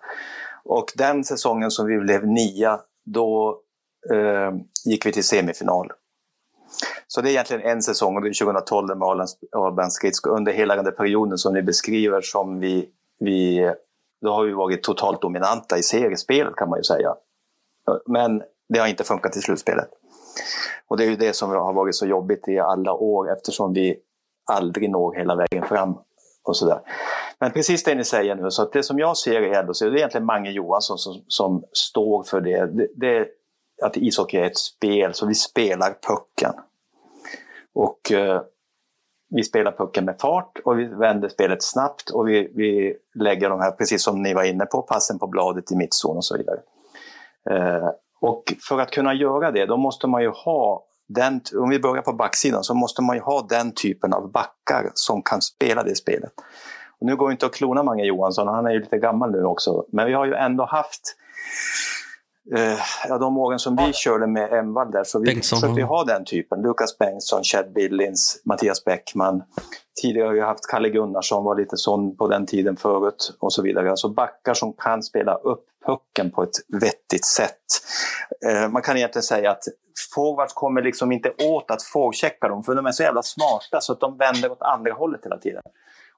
Och 0.63 0.85
den 0.97 1.23
säsongen 1.23 1.71
som 1.71 1.87
vi 1.87 1.97
blev 1.97 2.27
nia, 2.27 2.79
då 3.05 3.59
eh, 4.13 4.51
gick 4.85 5.05
vi 5.05 5.11
till 5.11 5.23
semifinal. 5.23 5.91
Så 7.13 7.21
det 7.21 7.29
är 7.29 7.31
egentligen 7.31 7.61
en 7.61 7.81
säsong 7.81 8.15
och 8.15 8.21
det 8.21 8.29
är 8.29 8.45
2012 8.45 8.87
med 8.87 9.07
Arlands 9.55 9.95
skridsko. 9.95 10.29
Under 10.29 10.51
hela 10.51 10.75
den 10.75 10.95
perioden 10.95 11.37
som 11.37 11.53
ni 11.53 11.61
beskriver 11.61 12.21
som 12.21 12.59
vi, 12.59 12.89
vi, 13.19 13.71
då 14.21 14.31
har 14.31 14.43
vi 14.45 14.51
varit 14.51 14.83
totalt 14.83 15.21
dominanta 15.21 15.77
i 15.77 15.83
seriespelet 15.83 16.55
kan 16.55 16.69
man 16.69 16.79
ju 16.79 16.83
säga. 16.83 17.15
Men 18.05 18.43
det 18.69 18.79
har 18.79 18.87
inte 18.87 19.03
funkat 19.03 19.37
i 19.37 19.41
slutspelet. 19.41 19.89
Och 20.87 20.97
det 20.97 21.03
är 21.03 21.09
ju 21.09 21.15
det 21.15 21.35
som 21.35 21.49
har 21.49 21.73
varit 21.73 21.95
så 21.95 22.05
jobbigt 22.05 22.47
i 22.47 22.59
alla 22.59 22.93
år 22.93 23.31
eftersom 23.31 23.73
vi 23.73 23.97
aldrig 24.51 24.89
når 24.89 25.15
hela 25.15 25.35
vägen 25.35 25.67
fram. 25.67 25.97
och 26.43 26.57
så 26.57 26.65
där. 26.65 26.79
Men 27.39 27.51
precis 27.51 27.83
det 27.83 27.95
ni 27.95 28.03
säger 28.03 28.35
nu, 28.35 28.51
så 28.51 28.61
att 28.61 28.73
det 28.73 28.83
som 28.83 28.99
jag 28.99 29.17
ser 29.17 29.41
är 29.41 29.59
ändå, 29.59 29.73
så 29.73 29.85
det 29.85 29.91
är 29.91 29.97
egentligen 29.97 30.25
Mange 30.25 30.51
Johansson 30.51 30.97
som, 30.97 31.23
som 31.27 31.63
står 31.71 32.23
för 32.23 32.41
det. 32.41 32.65
det. 32.65 32.87
det. 32.95 33.27
Att 33.83 33.97
ishockey 33.97 34.37
är 34.37 34.45
ett 34.45 34.57
spel, 34.57 35.13
så 35.13 35.25
vi 35.25 35.35
spelar 35.35 35.97
pucken. 36.07 36.53
Och 37.75 38.11
eh, 38.11 38.41
vi 39.29 39.43
spelar 39.43 39.71
pucken 39.71 40.05
med 40.05 40.19
fart 40.19 40.59
och 40.65 40.79
vi 40.79 40.85
vänder 40.85 41.29
spelet 41.29 41.63
snabbt 41.63 42.09
och 42.09 42.27
vi, 42.27 42.51
vi 42.55 42.95
lägger 43.23 43.49
de 43.49 43.59
här, 43.59 43.71
precis 43.71 44.03
som 44.03 44.21
ni 44.21 44.33
var 44.33 44.43
inne 44.43 44.65
på, 44.65 44.81
passen 44.81 45.19
på 45.19 45.27
bladet 45.27 45.71
i 45.71 45.75
mittzon 45.75 46.17
och 46.17 46.25
så 46.25 46.37
vidare. 46.37 46.59
Eh, 47.49 47.89
och 48.21 48.43
för 48.69 48.79
att 48.79 48.91
kunna 48.91 49.13
göra 49.13 49.51
det, 49.51 49.65
då 49.65 49.77
måste 49.77 50.07
man 50.07 50.21
ju 50.21 50.29
ha 50.29 50.85
den, 51.07 51.41
om 51.55 51.69
vi 51.69 51.79
börjar 51.79 52.01
på 52.01 52.13
backsidan, 52.13 52.63
så 52.63 52.73
måste 52.73 53.01
man 53.01 53.15
ju 53.15 53.21
ha 53.21 53.45
den 53.49 53.71
typen 53.71 54.13
av 54.13 54.31
backar 54.31 54.91
som 54.93 55.21
kan 55.21 55.41
spela 55.41 55.83
det 55.83 55.95
spelet. 55.95 56.31
Och 56.99 57.07
nu 57.07 57.15
går 57.15 57.27
det 57.27 57.31
inte 57.31 57.45
att 57.45 57.53
klona 57.53 57.83
Mange 57.83 58.03
Johansson, 58.03 58.47
han 58.47 58.65
är 58.65 58.71
ju 58.71 58.79
lite 58.79 58.97
gammal 58.97 59.31
nu 59.31 59.43
också, 59.43 59.85
men 59.91 60.07
vi 60.07 60.13
har 60.13 60.25
ju 60.25 60.33
ändå 60.33 60.65
haft 60.65 61.15
eh, 62.55 62.79
ja, 63.07 63.17
de 63.17 63.37
åren 63.37 63.59
som 63.59 63.75
vi 63.75 63.93
körde 63.93 64.27
med 64.27 64.53
Envall 64.53 64.91
där, 64.91 65.03
så 65.03 65.19
vi 65.19 65.35
försökte 65.35 65.81
ha 65.83 66.03
den 66.03 66.25
typen. 66.25 66.61
Lukas 66.61 66.97
Bengtsson, 66.97 67.43
Chad 67.43 67.73
Billings, 67.73 68.41
Mattias 68.45 68.85
Bäckman. 68.85 69.43
Tidigare 70.01 70.27
har 70.27 70.33
vi 70.33 70.41
haft 70.41 70.67
Kalle 70.67 70.89
Gunnarsson, 70.89 71.43
var 71.43 71.55
lite 71.55 71.77
sån 71.77 72.17
på 72.17 72.27
den 72.27 72.45
tiden 72.45 72.77
förut 72.77 73.37
och 73.39 73.53
så 73.53 73.61
vidare. 73.61 73.89
Alltså 73.89 74.09
backar 74.09 74.53
som 74.53 74.73
kan 74.73 75.03
spela 75.03 75.33
upp 75.33 75.65
pucken 75.85 76.31
på 76.31 76.43
ett 76.43 76.81
vettigt 76.81 77.25
sätt. 77.25 77.61
Eh, 78.45 78.69
man 78.69 78.81
kan 78.81 78.97
egentligen 78.97 79.23
säga 79.23 79.51
att 79.51 79.63
forwards 80.15 80.53
kommer 80.53 80.81
liksom 80.81 81.11
inte 81.11 81.29
åt 81.29 81.71
att 81.71 81.83
forechecka 81.83 82.47
dem, 82.47 82.63
för 82.63 82.75
de 82.75 82.85
är 82.85 82.91
så 82.91 83.03
jävla 83.03 83.23
smarta 83.23 83.81
så 83.81 83.93
att 83.93 83.99
de 83.99 84.17
vänder 84.17 84.51
åt 84.51 84.61
andra 84.61 84.93
hållet 84.93 85.25
hela 85.25 85.37
tiden. 85.37 85.61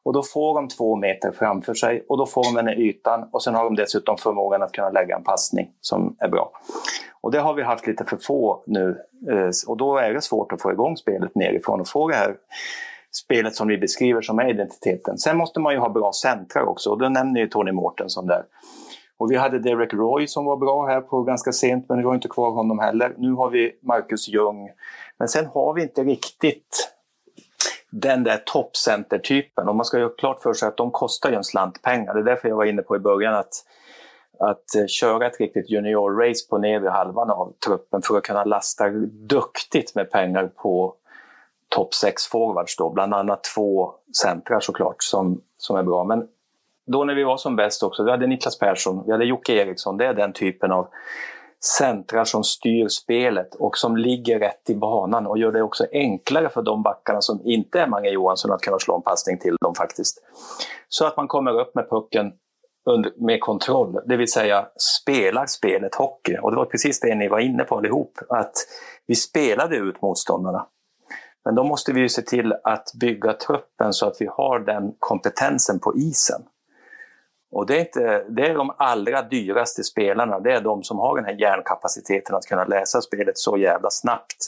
Och 0.04 0.14
då 0.14 0.24
får 0.24 0.56
de 0.56 0.68
två 0.68 0.96
meter 0.96 1.32
framför 1.32 1.74
sig 1.74 2.06
och 2.10 2.18
då 2.18 2.26
får 2.26 2.44
de 2.44 2.56
den 2.56 2.68
här 2.68 2.80
ytan 2.80 3.30
och 3.32 3.44
sen 3.44 3.56
har 3.56 3.64
de 3.64 3.76
dessutom 3.76 4.18
förmågan 4.18 4.64
att 4.64 4.72
kunna 4.72 4.90
lägga 4.90 5.16
en 5.16 5.24
passning 5.24 5.70
som 5.82 6.16
är 6.20 6.28
bra. 6.28 6.52
Och 7.22 7.32
det 7.32 7.40
har 7.40 7.54
vi 7.54 7.64
haft 7.64 7.88
lite 7.88 8.06
för 8.06 8.18
få 8.18 8.64
nu 8.66 8.98
eh, 9.32 9.50
och 9.68 9.78
då 9.78 9.98
är 9.98 10.14
det 10.14 10.22
svårt 10.22 10.52
att 10.52 10.62
få 10.62 10.72
igång 10.72 10.98
spelet 10.98 11.36
nerifrån 11.36 11.82
och 11.82 11.88
få 11.88 12.08
det 12.08 12.16
här 12.16 12.36
spelet 13.12 13.56
som 13.56 13.68
vi 13.68 13.78
beskriver 13.78 14.22
som 14.22 14.40
är 14.40 14.50
identiteten. 14.50 15.18
Sen 15.18 15.38
måste 15.38 15.60
man 15.60 15.74
ju 15.74 15.80
ha 15.80 15.90
bra 15.90 16.12
centrar 16.12 16.64
också 16.64 16.90
och 16.90 16.98
då 16.98 17.10
nämner 17.10 17.42
ju 17.42 17.48
Tony 17.48 17.72
Mårtensson 17.72 18.28
där. 18.28 18.44
Och 19.18 19.32
vi 19.32 19.36
hade 19.36 19.60
Derek 19.60 19.94
Roy 19.94 20.28
som 20.28 20.46
var 20.46 20.58
bra 20.58 20.86
här 20.86 21.02
på 21.02 21.24
ganska 21.24 21.52
sent, 21.52 21.86
men 21.90 21.98
vi 21.98 22.04
har 22.04 22.16
inte 22.16 22.28
kvar 22.28 22.52
honom 22.52 22.80
heller. 22.80 23.14
Nu 23.18 23.32
har 23.32 23.50
vi 23.50 23.72
Marcus 23.82 24.28
Ljung. 24.28 24.70
Men 25.18 25.28
sen 25.28 25.46
har 25.46 25.74
vi 25.74 25.82
inte 25.82 26.04
riktigt 26.04 26.93
den 27.96 28.24
där 28.24 28.38
toppcentertypen. 28.46 29.70
Och 29.70 29.76
man 29.76 29.86
ska 29.86 29.98
ju 29.98 30.04
ha 30.04 30.10
klart 30.10 30.42
för 30.42 30.54
sig 30.54 30.68
att 30.68 30.78
de 30.78 30.92
kostar 30.92 31.30
ju 31.30 31.36
en 31.36 31.44
slant 31.44 31.82
pengar. 31.82 32.14
Det 32.14 32.20
är 32.20 32.24
därför 32.24 32.50
jag 32.50 32.56
var 32.56 32.66
inne 32.66 32.82
på 32.82 32.96
i 32.96 33.00
början 33.00 33.34
att, 33.34 33.54
att 34.40 34.76
eh, 34.76 34.86
köra 34.88 35.28
ett 35.28 35.40
riktigt 35.40 35.70
junior-race 35.70 36.50
på 36.50 36.58
nedre 36.58 36.90
halvan 36.90 37.30
av 37.30 37.54
truppen 37.66 38.02
för 38.02 38.18
att 38.18 38.24
kunna 38.24 38.44
lasta 38.44 38.90
duktigt 39.30 39.96
med 39.96 40.12
pengar 40.12 40.48
på 40.48 40.96
topp 41.70 41.94
6 41.94 42.28
forwards 42.28 42.78
då, 42.78 42.90
bland 42.90 43.14
annat 43.14 43.44
två 43.56 43.94
centrar 44.22 44.60
såklart 44.60 45.04
som, 45.04 45.42
som 45.58 45.76
är 45.78 45.84
bra. 45.84 46.04
Men 46.04 46.28
då 46.86 47.04
när 47.04 47.16
vi 47.16 47.24
var 47.24 47.38
som 47.38 47.56
bäst 47.56 47.84
också, 47.84 48.04
vi 48.04 48.12
hade 48.12 48.28
Niklas 48.28 48.60
Persson, 48.60 49.04
vi 49.06 49.12
hade 49.12 49.26
Jocke 49.26 49.54
Eriksson, 49.54 49.98
det 49.98 50.06
är 50.06 50.14
den 50.14 50.34
typen 50.34 50.72
av 50.72 50.88
centrar 51.66 52.26
som 52.26 52.44
styr 52.44 52.88
spelet 52.88 53.56
och 53.56 53.78
som 53.78 53.98
ligger 53.98 54.40
rätt 54.40 54.70
i 54.70 54.76
banan 54.76 55.28
och 55.28 55.38
gör 55.38 55.52
det 55.52 55.62
också 55.62 55.86
enklare 55.92 56.50
för 56.50 56.62
de 56.62 56.84
backarna 56.84 57.22
som 57.22 57.42
inte 57.44 57.80
är 57.80 57.88
Mange 57.88 58.10
Johansson 58.10 58.52
att 58.52 58.62
kunna 58.62 58.80
slå 58.80 58.96
en 58.96 59.02
passning 59.02 59.40
till 59.40 59.56
dem 59.62 59.76
faktiskt. 59.76 60.18
Så 60.90 61.06
att 61.06 61.18
man 61.18 61.28
kommer 61.28 61.60
upp 61.60 61.76
med 61.76 61.90
pucken 61.90 62.32
under, 62.90 63.12
med 63.18 63.42
kontroll, 63.42 64.00
det 64.06 64.18
vill 64.18 64.32
säga 64.32 64.68
spelar 65.02 65.46
spelet 65.46 65.96
hockey. 65.96 66.38
Och 66.42 66.52
det 66.52 66.58
var 66.58 66.66
precis 66.66 67.00
det 67.00 67.16
ni 67.16 67.28
var 67.28 67.40
inne 67.40 67.64
på 67.64 67.78
allihop, 67.78 68.18
att 68.30 68.54
vi 69.08 69.16
spelade 69.16 69.76
ut 69.76 70.02
motståndarna. 70.02 70.68
Men 71.46 71.56
då 71.56 71.64
måste 71.64 71.94
vi 71.94 72.00
ju 72.00 72.10
se 72.10 72.22
till 72.22 72.54
att 72.64 72.92
bygga 73.00 73.34
truppen 73.34 73.94
så 73.94 74.08
att 74.08 74.16
vi 74.20 74.26
har 74.26 74.60
den 74.60 74.94
kompetensen 75.00 75.80
på 75.80 75.96
isen. 75.96 76.42
Och 77.54 77.66
det 77.66 77.76
är, 77.76 77.80
inte, 77.80 78.26
det 78.30 78.48
är 78.48 78.56
de 78.56 78.72
allra 78.78 79.22
dyraste 79.22 79.84
spelarna, 79.84 80.40
det 80.40 80.54
är 80.54 80.62
de 80.62 80.84
som 80.84 81.00
har 81.00 81.16
den 81.16 81.26
här 81.26 81.42
hjärnkapaciteten 81.42 82.36
att 82.36 82.46
kunna 82.46 82.66
läsa 82.66 83.02
spelet 83.02 83.38
så 83.38 83.58
jävla 83.58 83.90
snabbt. 83.90 84.48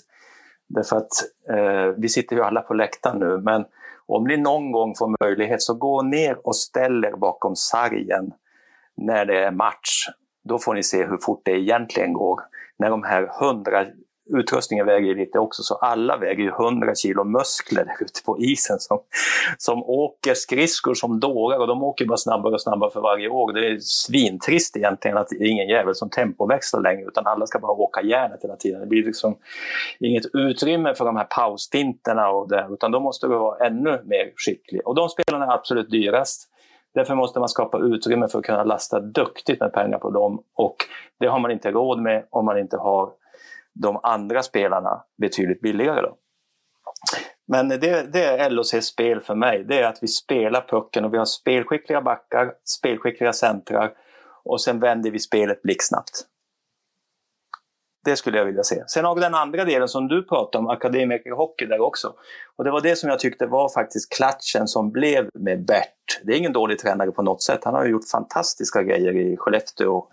Därför 0.67 0.97
att 0.97 1.11
eh, 1.49 1.93
vi 1.97 2.09
sitter 2.09 2.35
ju 2.35 2.41
alla 2.41 2.61
på 2.61 2.73
läktaren 2.73 3.19
nu, 3.19 3.37
men 3.37 3.65
om 4.05 4.23
ni 4.23 4.37
någon 4.37 4.71
gång 4.71 4.95
får 4.95 5.25
möjlighet 5.25 5.61
så 5.61 5.73
gå 5.73 6.01
ner 6.01 6.47
och 6.47 6.55
ställ 6.55 7.05
er 7.05 7.11
bakom 7.11 7.55
sargen 7.55 8.31
när 8.97 9.25
det 9.25 9.43
är 9.43 9.51
match. 9.51 10.07
Då 10.43 10.59
får 10.59 10.73
ni 10.73 10.83
se 10.83 11.05
hur 11.05 11.17
fort 11.17 11.41
det 11.45 11.51
egentligen 11.51 12.13
går. 12.13 12.41
När 12.77 12.89
de 12.89 13.03
här 13.03 13.31
hundra 13.39 13.85
utrustningen 14.33 14.85
väger 14.85 15.07
ju 15.07 15.15
lite 15.15 15.39
också, 15.39 15.63
så 15.63 15.75
alla 15.75 16.17
väger 16.17 16.43
ju 16.43 16.49
100 16.49 16.95
kilo 16.95 17.23
muskler 17.23 17.85
ute 18.01 18.23
på 18.25 18.39
isen 18.39 18.79
som, 18.79 18.99
som 19.57 19.83
åker 19.83 20.33
skridskor 20.33 20.93
som 20.93 21.19
dårar 21.19 21.59
och 21.59 21.67
de 21.67 21.83
åker 21.83 22.05
bara 22.05 22.17
snabbare 22.17 22.53
och 22.53 22.61
snabbare 22.61 22.91
för 22.91 23.01
varje 23.01 23.29
år. 23.29 23.53
Det 23.53 23.67
är 23.67 23.77
svintrist 23.79 24.77
egentligen 24.77 25.17
att 25.17 25.27
det 25.29 25.35
är 25.35 25.47
ingen 25.47 25.67
jävel 25.67 25.95
som 25.95 26.09
tempoväxlar 26.09 26.81
längre 26.81 27.07
utan 27.07 27.27
alla 27.27 27.47
ska 27.47 27.59
bara 27.59 27.71
åka 27.71 28.01
järnet 28.01 28.43
hela 28.43 28.55
tiden. 28.55 28.79
Det 28.79 28.87
blir 28.87 29.03
liksom 29.03 29.37
inget 29.99 30.25
utrymme 30.33 30.93
för 30.93 31.05
de 31.05 31.15
här 31.15 31.27
pausfinterna 31.29 32.29
och 32.29 32.49
det, 32.49 32.67
utan 32.71 32.91
då 32.91 32.99
måste 32.99 33.27
du 33.27 33.35
vara 33.35 33.67
ännu 33.67 34.01
mer 34.05 34.31
skicklig. 34.35 34.87
Och 34.87 34.95
de 34.95 35.09
spelarna 35.09 35.45
är 35.45 35.53
absolut 35.53 35.89
dyrast. 35.89 36.51
Därför 36.93 37.15
måste 37.15 37.39
man 37.39 37.49
skapa 37.49 37.79
utrymme 37.79 38.27
för 38.27 38.39
att 38.39 38.45
kunna 38.45 38.63
lasta 38.63 38.99
duktigt 38.99 39.59
med 39.59 39.73
pengar 39.73 39.97
på 39.97 40.09
dem 40.09 40.43
och 40.55 40.75
det 41.19 41.27
har 41.27 41.39
man 41.39 41.51
inte 41.51 41.71
råd 41.71 42.01
med 42.01 42.25
om 42.29 42.45
man 42.45 42.59
inte 42.59 42.77
har 42.77 43.09
de 43.75 43.99
andra 44.03 44.43
spelarna 44.43 45.03
betydligt 45.17 45.61
billigare. 45.61 46.01
Då. 46.01 46.17
Men 47.47 47.69
det, 47.69 48.13
det 48.13 48.25
är 48.25 48.49
LOCs 48.49 48.85
spel 48.85 49.21
för 49.21 49.35
mig. 49.35 49.63
Det 49.63 49.79
är 49.79 49.87
att 49.87 49.99
vi 50.01 50.07
spelar 50.07 50.67
pucken 50.69 51.05
och 51.05 51.13
vi 51.13 51.17
har 51.17 51.25
spelskickliga 51.25 52.01
backar, 52.01 52.53
spelskickliga 52.65 53.33
centrar 53.33 53.93
och 54.43 54.61
sen 54.61 54.79
vänder 54.79 55.11
vi 55.11 55.19
spelet 55.19 55.61
blixtsnabbt. 55.61 56.25
Det 58.05 58.15
skulle 58.15 58.37
jag 58.37 58.45
vilja 58.45 58.63
se. 58.63 58.83
Sen 58.87 59.05
har 59.05 59.15
vi 59.15 59.21
den 59.21 59.35
andra 59.35 59.65
delen 59.65 59.87
som 59.87 60.07
du 60.07 60.23
pratade 60.23 60.57
om, 60.57 60.69
akademikerhockey 60.69 61.65
där 61.65 61.81
också. 61.81 62.13
Och 62.55 62.63
det 62.63 62.71
var 62.71 62.81
det 62.81 62.95
som 62.95 63.09
jag 63.09 63.19
tyckte 63.19 63.45
var 63.45 63.69
faktiskt 63.69 64.13
klatschen 64.13 64.67
som 64.67 64.91
blev 64.91 65.29
med 65.39 65.65
Bert. 65.65 66.21
Det 66.23 66.31
är 66.31 66.37
ingen 66.37 66.53
dålig 66.53 66.79
tränare 66.79 67.11
på 67.11 67.21
något 67.21 67.43
sätt. 67.43 67.59
Han 67.63 67.73
har 67.73 67.85
ju 67.85 67.91
gjort 67.91 68.09
fantastiska 68.11 68.83
grejer 68.83 69.15
i 69.15 69.37
Skellefteå 69.37 69.95
och, 69.95 70.11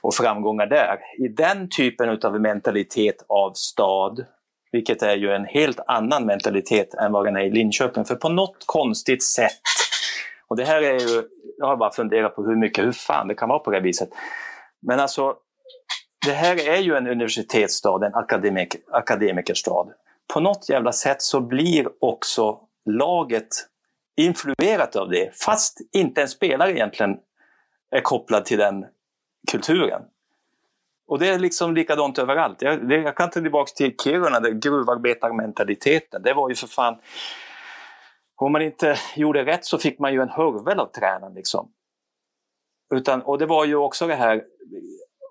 och 0.00 0.14
framgångar 0.14 0.66
där. 0.66 0.98
I 1.18 1.28
den 1.28 1.68
typen 1.68 2.18
av 2.22 2.40
mentalitet 2.40 3.24
av 3.28 3.52
stad, 3.54 4.24
vilket 4.72 5.02
är 5.02 5.16
ju 5.16 5.30
en 5.30 5.44
helt 5.44 5.80
annan 5.86 6.26
mentalitet 6.26 6.94
än 6.94 7.12
vad 7.12 7.24
den 7.24 7.36
är 7.36 7.44
i 7.44 7.50
Linköping. 7.50 8.04
För 8.04 8.14
på 8.14 8.28
något 8.28 8.64
konstigt 8.66 9.24
sätt, 9.24 9.62
och 10.48 10.56
det 10.56 10.64
här 10.64 10.82
är 10.82 10.98
ju, 10.98 11.22
jag 11.58 11.66
har 11.66 11.76
bara 11.76 11.92
funderat 11.92 12.36
på 12.36 12.42
hur 12.42 12.56
mycket, 12.56 12.84
hur 12.84 12.92
fan 12.92 13.28
det 13.28 13.34
kan 13.34 13.48
vara 13.48 13.58
på 13.58 13.70
det 13.70 13.80
viset. 13.80 14.08
Men 14.86 15.00
alltså, 15.00 15.34
det 16.26 16.32
här 16.32 16.68
är 16.68 16.78
ju 16.78 16.94
en 16.96 17.06
universitetsstad, 17.06 18.06
en 18.06 18.14
akademik, 18.14 18.76
akademikerstad. 18.92 19.92
På 20.34 20.40
något 20.40 20.68
jävla 20.68 20.92
sätt 20.92 21.22
så 21.22 21.40
blir 21.40 21.88
också 22.00 22.60
laget 22.84 23.48
influerat 24.16 24.96
av 24.96 25.10
det, 25.10 25.36
fast 25.36 25.78
inte 25.92 26.22
en 26.22 26.28
spelare 26.28 26.72
egentligen 26.72 27.16
är 27.90 28.00
kopplad 28.00 28.44
till 28.44 28.58
den 28.58 28.86
kulturen. 29.50 30.02
Och 31.06 31.18
det 31.18 31.28
är 31.28 31.38
liksom 31.38 31.74
likadant 31.74 32.18
överallt. 32.18 32.62
Jag, 32.62 32.88
det, 32.88 32.96
jag 32.96 33.16
kan 33.16 33.30
ta 33.30 33.40
tillbaka 33.40 33.70
till 33.76 33.94
Kiruna, 34.04 34.40
där 34.40 34.50
gruvarbetarmentaliteten. 34.50 36.22
Det 36.22 36.34
var 36.34 36.48
ju 36.48 36.54
för 36.54 36.66
fan... 36.66 36.98
Om 38.36 38.52
man 38.52 38.62
inte 38.62 38.96
gjorde 39.16 39.44
rätt 39.44 39.64
så 39.64 39.78
fick 39.78 39.98
man 39.98 40.12
ju 40.12 40.20
en 40.20 40.28
hurvel 40.28 40.80
av 40.80 40.86
tränaren. 40.86 41.34
Liksom. 41.34 41.72
Utan, 42.94 43.22
och 43.22 43.38
det 43.38 43.46
var 43.46 43.64
ju 43.64 43.76
också 43.76 44.06
det 44.06 44.14
här 44.14 44.44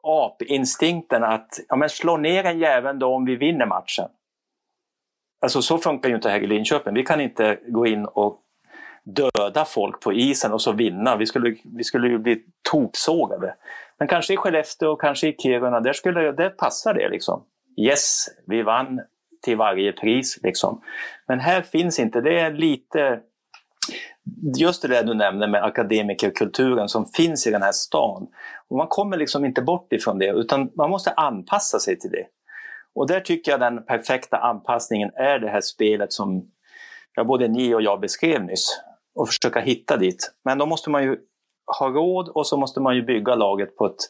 apinstinkten 0.04 1.24
att 1.24 1.60
ja, 1.68 1.76
men 1.76 1.90
slå 1.90 2.18
ner 2.18 2.44
en 2.44 2.60
jävel 2.60 3.00
då 3.00 3.16
om 3.16 3.26
vi 3.26 3.36
vinner 3.36 3.66
matchen. 3.66 4.10
Alltså 5.42 5.62
så 5.62 5.78
funkar 5.78 6.10
ju 6.10 6.16
inte 6.16 6.30
här 6.30 6.40
i 6.40 6.48
Linköping. 6.48 6.94
Vi 6.94 7.04
kan 7.04 7.22
inte 7.22 7.60
gå 7.68 7.88
in 7.88 8.06
och 8.06 8.42
döda 9.04 9.66
folk 9.66 10.02
på 10.02 10.14
isen 10.14 10.54
och 10.54 10.62
så 10.62 10.72
vinna. 10.72 11.16
Vi 11.16 11.26
skulle, 11.26 11.56
vi 11.78 11.84
skulle 11.84 12.08
ju 12.08 12.18
bli 12.18 12.44
toksågade. 12.72 13.56
Men 14.00 14.08
kanske 14.08 14.34
i 14.34 14.38
Skellefteå 14.38 14.92
och 14.92 15.02
kanske 15.02 15.28
i 15.28 15.36
Kiruna, 15.38 15.80
där, 15.80 15.94
skulle, 15.94 16.32
där 16.32 16.50
passar 16.50 16.94
det 16.94 17.10
liksom. 17.10 17.44
Yes, 17.78 18.26
vi 18.48 18.62
vann 18.62 19.02
till 19.42 19.58
varje 19.58 19.92
pris 19.92 20.40
liksom. 20.44 20.82
Men 21.28 21.40
här 21.40 21.62
finns 21.62 22.00
inte, 22.00 22.22
det 22.22 22.40
är 22.40 22.52
lite 22.52 23.20
just 24.58 24.82
det 24.82 24.88
där 24.88 25.04
du 25.04 25.14
nämner 25.14 25.48
med 25.48 25.64
akademikerkulturen 25.64 26.90
som 26.90 27.06
finns 27.06 27.48
i 27.48 27.52
den 27.52 27.62
här 27.62 27.72
stan. 27.72 28.28
Och 28.68 28.78
man 28.78 28.88
kommer 28.88 29.18
liksom 29.18 29.46
inte 29.46 29.62
bort 29.62 29.94
ifrån 29.94 30.20
det 30.20 30.30
utan 30.30 30.72
man 30.76 30.90
måste 30.90 31.12
anpassa 31.12 31.80
sig 31.80 32.00
till 32.00 32.12
det. 32.12 32.26
Och 32.96 33.08
där 33.08 33.20
tycker 33.20 33.52
jag 33.52 33.60
den 33.60 33.86
perfekta 33.86 34.38
anpassningen 34.38 35.12
är 35.16 35.40
det 35.40 35.50
här 35.50 35.62
spelet 35.62 36.14
som 36.14 36.52
ja, 37.16 37.24
både 37.24 37.48
ni 37.48 37.76
och 37.76 37.82
jag 37.82 38.00
beskrev 38.00 38.44
nyss. 38.44 38.82
Och 39.16 39.28
försöka 39.28 39.60
hitta 39.60 39.98
dit. 39.98 40.32
Men 40.46 40.58
då 40.58 40.66
måste 40.66 40.90
man 40.90 41.04
ju 41.04 41.18
ha 41.80 41.90
råd 41.90 42.30
och 42.30 42.48
så 42.48 42.58
måste 42.58 42.80
man 42.80 42.96
ju 42.96 43.02
bygga 43.02 43.36
laget 43.36 43.78
på 43.78 43.86
ett 43.86 44.10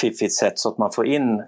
fiffigt 0.00 0.34
sätt 0.34 0.58
så 0.58 0.68
att 0.68 0.78
man 0.78 0.92
får 0.92 1.06
in 1.06 1.42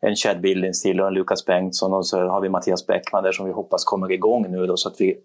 en 0.00 0.16
Chad 0.16 0.40
Billings 0.40 0.82
till 0.82 1.00
och 1.00 1.06
en 1.06 1.14
Lukas 1.14 1.44
Bengtsson 1.44 1.92
och 1.92 2.06
så 2.06 2.18
har 2.18 2.40
vi 2.40 2.48
Mattias 2.48 2.86
Bäckman 2.86 3.22
där 3.22 3.32
som 3.32 3.46
vi 3.46 3.52
hoppas 3.52 3.84
kommer 3.84 4.12
igång 4.12 4.50
nu 4.50 4.66
då 4.66 4.76
så 4.76 4.88
att 4.88 5.00
vi 5.00 5.18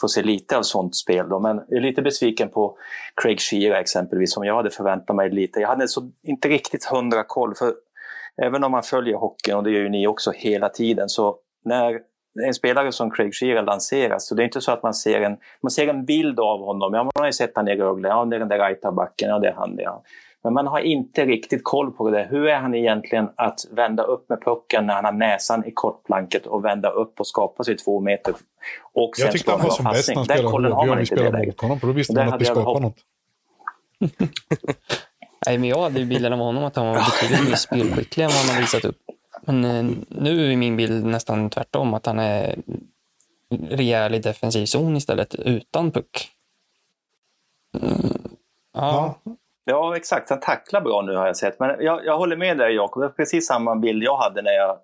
får 0.00 0.08
se 0.08 0.22
lite 0.22 0.58
av 0.58 0.62
sånt 0.62 0.96
spel. 0.96 1.28
Då. 1.28 1.40
Men 1.40 1.56
jag 1.68 1.76
är 1.76 1.80
lite 1.80 2.02
besviken 2.02 2.48
på 2.48 2.78
Craig 3.22 3.40
Shearer 3.40 3.80
exempelvis, 3.80 4.32
som 4.32 4.44
jag 4.44 4.56
hade 4.56 4.70
förväntat 4.70 5.16
mig 5.16 5.30
lite. 5.30 5.60
Jag 5.60 5.68
hade 5.68 5.88
så 5.88 6.10
inte 6.22 6.48
riktigt 6.48 6.84
hundra 6.84 7.24
koll, 7.24 7.54
för 7.54 7.74
även 8.42 8.64
om 8.64 8.72
man 8.72 8.82
följer 8.82 9.16
hockeyn, 9.16 9.56
och 9.56 9.64
det 9.64 9.70
gör 9.70 9.80
ju 9.80 9.88
ni 9.88 10.06
också 10.06 10.30
hela 10.30 10.68
tiden, 10.68 11.08
så 11.08 11.36
när 11.64 12.00
en 12.46 12.54
spelare 12.54 12.92
som 12.92 13.10
Craig 13.10 13.34
Shearer 13.34 13.62
lanseras, 13.62 14.28
så 14.28 14.34
det 14.34 14.42
är 14.42 14.44
inte 14.44 14.60
så 14.60 14.72
att 14.72 14.82
man 14.82 14.94
ser 14.94 15.20
en, 15.20 15.36
man 15.62 15.70
ser 15.70 15.88
en 15.88 16.04
bild 16.04 16.40
av 16.40 16.60
honom. 16.60 16.94
Ja, 16.94 17.02
man 17.02 17.12
har 17.14 17.26
ju 17.26 17.32
sett 17.32 17.52
han 17.54 17.68
i 17.68 17.76
Rögle, 17.76 18.08
ja 18.08 18.24
det 18.24 18.36
är 18.36 18.40
den 18.40 18.48
där 18.48 18.58
Raitabacken, 18.58 19.28
ja 19.28 19.38
det 19.38 19.48
är 19.48 19.52
han. 19.52 19.74
Ja. 19.78 20.02
Men 20.44 20.52
man 20.52 20.66
har 20.66 20.80
inte 20.80 21.24
riktigt 21.24 21.64
koll 21.64 21.92
på 21.92 22.10
det. 22.10 22.28
Hur 22.30 22.46
är 22.46 22.58
han 22.58 22.74
egentligen 22.74 23.28
att 23.36 23.60
vända 23.70 24.02
upp 24.02 24.28
med 24.28 24.44
pucken 24.44 24.86
när 24.86 24.94
han 24.94 25.04
har 25.04 25.12
näsan 25.12 25.64
i 25.66 25.70
kortplanket 25.70 26.46
och 26.46 26.64
vända 26.64 26.90
upp 26.90 27.20
och 27.20 27.26
skapa 27.26 27.64
sig 27.64 27.76
två 27.76 28.00
meter? 28.00 28.34
Och 28.92 29.10
jag 29.18 29.32
tyckte 29.32 29.50
han 29.50 29.60
var 29.60 29.70
som 29.70 29.84
bäst 29.84 30.08
när 30.08 30.14
han 30.14 30.24
spelade 30.24 30.74
hårdgör 30.74 30.96
vi 30.96 31.06
spelade 31.06 31.46
mot 31.46 31.60
honom, 31.60 31.80
för 31.80 31.86
då 31.86 31.92
visste 31.92 32.14
man 32.14 32.34
att 32.34 32.40
vi 32.40 32.44
skapade 32.44 32.80
något. 32.80 32.96
Nej, 35.46 35.58
men 35.58 35.68
jag 35.68 35.82
hade 35.82 36.00
ju 36.00 36.06
bilden 36.06 36.32
av 36.32 36.38
honom 36.38 36.64
att 36.64 36.76
han 36.76 36.86
var 36.86 36.94
betydligt 36.94 37.48
mer 37.48 37.56
spelskicklig 37.56 38.24
än 38.24 38.30
vad 38.30 38.38
han 38.38 38.54
har 38.54 38.60
visat 38.60 38.84
upp. 38.84 38.98
Men 39.42 39.64
eh, 39.64 39.96
nu 40.08 40.52
är 40.52 40.56
min 40.56 40.76
bild 40.76 41.04
nästan 41.04 41.50
tvärtom, 41.50 41.94
att 41.94 42.06
han 42.06 42.18
är 42.18 42.56
rejäl 43.70 44.14
i 44.14 44.18
defensiv 44.18 44.66
zon 44.66 44.96
istället, 44.96 45.34
utan 45.34 45.90
puck. 45.90 46.30
Mm. 47.80 48.18
Ja. 48.74 49.18
ja. 49.24 49.32
Ja, 49.70 49.96
exakt. 49.96 50.30
Han 50.30 50.40
tacklar 50.40 50.80
bra 50.80 51.02
nu 51.02 51.16
har 51.16 51.26
jag 51.26 51.36
sett. 51.36 51.60
Men 51.60 51.76
jag, 51.80 52.04
jag 52.04 52.18
håller 52.18 52.36
med 52.36 52.58
dig 52.58 52.74
Jakob. 52.74 53.02
Det 53.02 53.06
är 53.06 53.10
precis 53.10 53.46
samma 53.46 53.76
bild 53.76 54.02
jag 54.02 54.16
hade 54.16 54.42
när 54.42 54.52
jag 54.52 54.78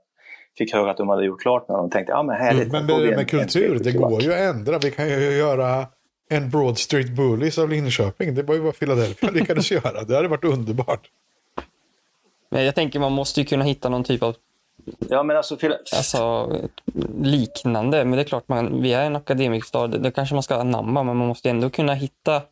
fick 0.58 0.72
höra 0.72 0.90
att 0.90 0.96
de 0.96 1.08
hade 1.08 1.24
gjort 1.24 1.42
klart 1.42 1.68
med 1.68 1.76
honom. 1.76 1.90
tänkte, 1.90 2.12
ja 2.12 2.22
men 2.22 2.36
härligt. 2.36 2.68
Mm, 2.68 2.86
men 2.86 3.02
med, 3.02 3.16
med 3.16 3.30
kultur, 3.30 3.78
det 3.84 3.92
går 3.92 4.22
ju 4.22 4.32
att 4.32 4.40
ändra. 4.40 4.78
Vi 4.78 4.90
kan 4.90 5.08
ju 5.08 5.36
göra 5.36 5.86
en 6.30 6.50
Broad 6.50 6.78
Street 6.78 7.10
Bullies 7.10 7.58
av 7.58 7.68
Linköping. 7.68 8.34
Det 8.34 8.42
var 8.42 8.54
ju 8.54 8.60
vad 8.60 8.78
Philadelphia 8.78 9.30
lyckades 9.32 9.70
göra. 9.70 10.04
Det 10.04 10.16
hade 10.16 10.28
varit 10.28 10.44
underbart. 10.44 11.10
Men 12.50 12.64
jag 12.64 12.74
tänker 12.74 13.00
man 13.00 13.12
måste 13.12 13.40
ju 13.40 13.46
kunna 13.46 13.64
hitta 13.64 13.88
någon 13.88 14.04
typ 14.04 14.22
av 14.22 14.34
Ja, 15.08 15.22
men 15.22 15.36
alltså, 15.36 15.56
alltså, 15.96 16.52
liknande. 17.20 18.04
Men 18.04 18.16
det 18.16 18.22
är 18.22 18.24
klart, 18.24 18.48
man, 18.48 18.82
vi 18.82 18.92
är 18.92 19.04
en 19.04 19.16
akademikerstad. 19.16 19.86
Det 19.86 20.10
kanske 20.10 20.34
man 20.34 20.42
ska 20.42 20.54
anamma, 20.54 21.02
men 21.02 21.16
man 21.16 21.26
måste 21.26 21.50
ändå 21.50 21.70
kunna 21.70 21.94
hitta 21.94 22.42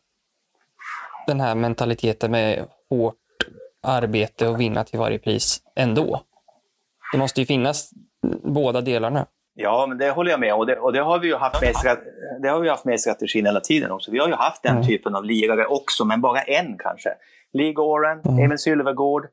den 1.27 1.39
här 1.39 1.55
mentaliteten 1.55 2.31
med 2.31 2.65
hårt 2.89 3.15
arbete 3.83 4.47
och 4.47 4.59
vinna 4.59 4.83
till 4.83 4.99
varje 4.99 5.19
pris 5.19 5.61
ändå. 5.75 6.21
Det 7.11 7.17
måste 7.17 7.41
ju 7.41 7.45
finnas 7.45 7.91
båda 8.43 8.81
delarna. 8.81 9.25
Ja, 9.55 9.85
men 9.89 9.97
det 9.97 10.11
håller 10.11 10.31
jag 10.31 10.39
med 10.39 10.53
om. 10.53 10.59
Och 10.59 10.65
det, 10.65 10.79
och 10.79 10.93
det 10.93 10.99
har 10.99 11.19
vi 11.19 11.27
ju 11.27 11.35
haft 11.35 11.61
med, 11.61 11.97
det 12.41 12.49
har 12.49 12.59
vi 12.59 12.69
haft 12.69 12.85
med 12.85 12.95
i 12.95 12.97
strategin 12.97 13.45
hela 13.45 13.59
tiden 13.59 13.91
också. 13.91 14.11
Vi 14.11 14.19
har 14.19 14.27
ju 14.27 14.33
haft 14.33 14.63
den 14.63 14.75
mm. 14.75 14.87
typen 14.87 15.15
av 15.15 15.25
lirare 15.25 15.65
också, 15.65 16.05
men 16.05 16.21
bara 16.21 16.41
en 16.41 16.77
kanske. 16.77 17.09
Lee 17.53 17.73
Goren, 17.73 18.21
mm. 18.25 18.45
Emil 18.45 18.57
Sylvegård, 18.57 19.27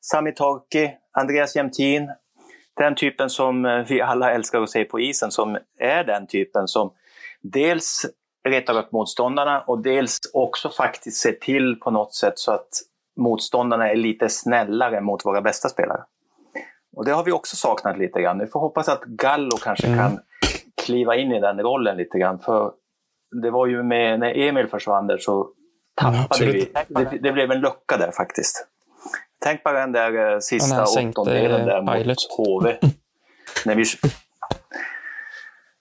Sami 0.00 0.32
Torki, 0.32 0.90
Andreas 1.12 1.56
Jämtin. 1.56 2.10
Den 2.76 2.94
typen 2.94 3.30
som 3.30 3.64
eh, 3.64 3.84
vi 3.88 4.00
alla 4.00 4.32
älskar 4.32 4.62
att 4.62 4.70
se 4.70 4.84
på 4.84 5.00
isen, 5.00 5.30
som 5.30 5.58
är 5.78 6.04
den 6.04 6.26
typen 6.26 6.68
som 6.68 6.92
dels 7.42 8.06
retar 8.44 8.78
upp 8.78 8.92
motståndarna 8.92 9.60
och 9.60 9.82
dels 9.82 10.18
också 10.32 10.68
faktiskt 10.68 11.16
ser 11.16 11.32
till 11.32 11.80
på 11.80 11.90
något 11.90 12.14
sätt 12.14 12.38
så 12.38 12.52
att 12.52 12.68
motståndarna 13.16 13.90
är 13.90 13.96
lite 13.96 14.28
snällare 14.28 15.00
mot 15.00 15.24
våra 15.24 15.40
bästa 15.40 15.68
spelare. 15.68 16.04
Och 16.96 17.04
det 17.04 17.12
har 17.12 17.24
vi 17.24 17.32
också 17.32 17.56
saknat 17.56 17.98
lite 17.98 18.20
grann. 18.20 18.38
Vi 18.38 18.46
får 18.46 18.60
hoppas 18.60 18.88
att 18.88 19.04
Gallo 19.04 19.56
kanske 19.62 19.86
mm. 19.86 19.98
kan 19.98 20.18
kliva 20.84 21.16
in 21.16 21.32
i 21.32 21.40
den 21.40 21.60
rollen 21.60 21.96
lite 21.96 22.18
grann. 22.18 22.38
För 22.38 22.72
det 23.42 23.50
var 23.50 23.66
ju 23.66 23.82
med, 23.82 24.20
när 24.20 24.38
Emil 24.38 24.68
försvann 24.68 25.06
där 25.06 25.18
så 25.18 25.48
tappade 25.94 26.44
ja, 26.44 26.52
vi. 26.52 26.72
Det, 26.88 27.18
det, 27.22 27.32
blev 27.32 27.50
en 27.50 27.60
lucka 27.60 27.96
där 27.96 28.10
faktiskt. 28.10 28.66
Tänk 29.44 29.62
bara 29.62 29.80
den 29.80 29.92
där 29.92 30.32
uh, 30.32 30.38
sista 30.38 30.82
åttondelen 30.82 31.66
där 31.66 31.82
mot 31.82 32.16
HV. 32.36 32.76
när 33.64 33.74
vi... 33.74 33.84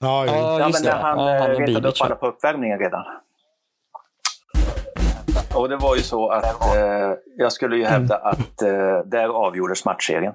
Ja, 0.03 0.25
ja, 0.25 0.59
ja 0.59 0.69
men 0.73 0.83
när 0.83 1.01
han 1.01 1.19
ja, 1.19 1.35
eh, 1.35 1.59
retade 1.59 1.87
upp 1.87 1.95
alla 1.99 2.15
på 2.15 2.27
uppvärmningen 2.27 2.79
redan. 2.79 3.03
Och 5.55 5.69
det 5.69 5.77
var 5.77 5.95
ju 5.95 6.01
så 6.01 6.29
att 6.29 6.75
eh, 6.75 7.11
jag 7.37 7.51
skulle 7.51 7.77
ju 7.77 7.85
hävda 7.85 8.15
att 8.15 8.61
eh, 8.61 8.99
där 9.05 9.27
avgjordes 9.27 9.85
matchserien. 9.85 10.33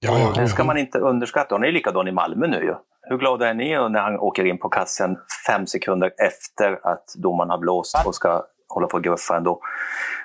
Ja, 0.00 0.18
ja, 0.18 0.32
Den 0.34 0.48
ska 0.48 0.64
man 0.64 0.78
inte 0.78 0.98
underskatta. 0.98 1.54
Hon 1.54 1.64
är 1.64 1.72
likadan 1.72 2.08
i 2.08 2.12
Malmö 2.12 2.46
nu 2.46 2.62
ju. 2.64 2.74
Hur 3.02 3.18
glada 3.18 3.48
är 3.48 3.54
ni 3.54 3.68
när 3.68 4.00
han 4.00 4.18
åker 4.18 4.44
in 4.44 4.58
på 4.58 4.68
kassen 4.68 5.16
fem 5.46 5.66
sekunder 5.66 6.10
efter 6.26 6.86
att 6.86 7.04
domaren 7.16 7.50
har 7.50 7.58
blåst 7.58 8.06
och 8.06 8.14
ska 8.14 8.42
hålla 8.68 8.86
på 8.86 8.96
och 8.96 9.04
gruffa 9.04 9.36
ändå? 9.36 9.60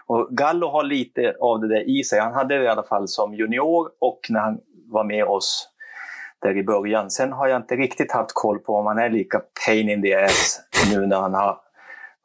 Och 0.07 0.27
Gallo 0.31 0.67
har 0.67 0.83
lite 0.83 1.35
av 1.41 1.59
det 1.59 1.67
där 1.67 1.99
i 1.99 2.03
sig. 2.03 2.19
Han 2.19 2.33
hade 2.33 2.57
det 2.57 2.63
i 2.63 2.67
alla 2.67 2.83
fall 2.83 3.07
som 3.07 3.33
junior 3.33 3.89
och 3.99 4.19
när 4.29 4.39
han 4.39 4.59
var 4.91 5.03
med 5.03 5.25
oss 5.25 5.70
där 6.41 6.57
i 6.57 6.63
början. 6.63 7.11
Sen 7.11 7.31
har 7.31 7.47
jag 7.47 7.61
inte 7.61 7.75
riktigt 7.75 8.11
haft 8.11 8.31
koll 8.33 8.59
på 8.59 8.75
om 8.75 8.85
han 8.85 8.97
är 8.97 9.09
lika 9.09 9.41
pain 9.65 9.89
in 9.89 10.01
the 10.01 10.15
ass 10.15 10.61
nu 10.91 11.07
när 11.07 11.21
han 11.21 11.33
har 11.33 11.57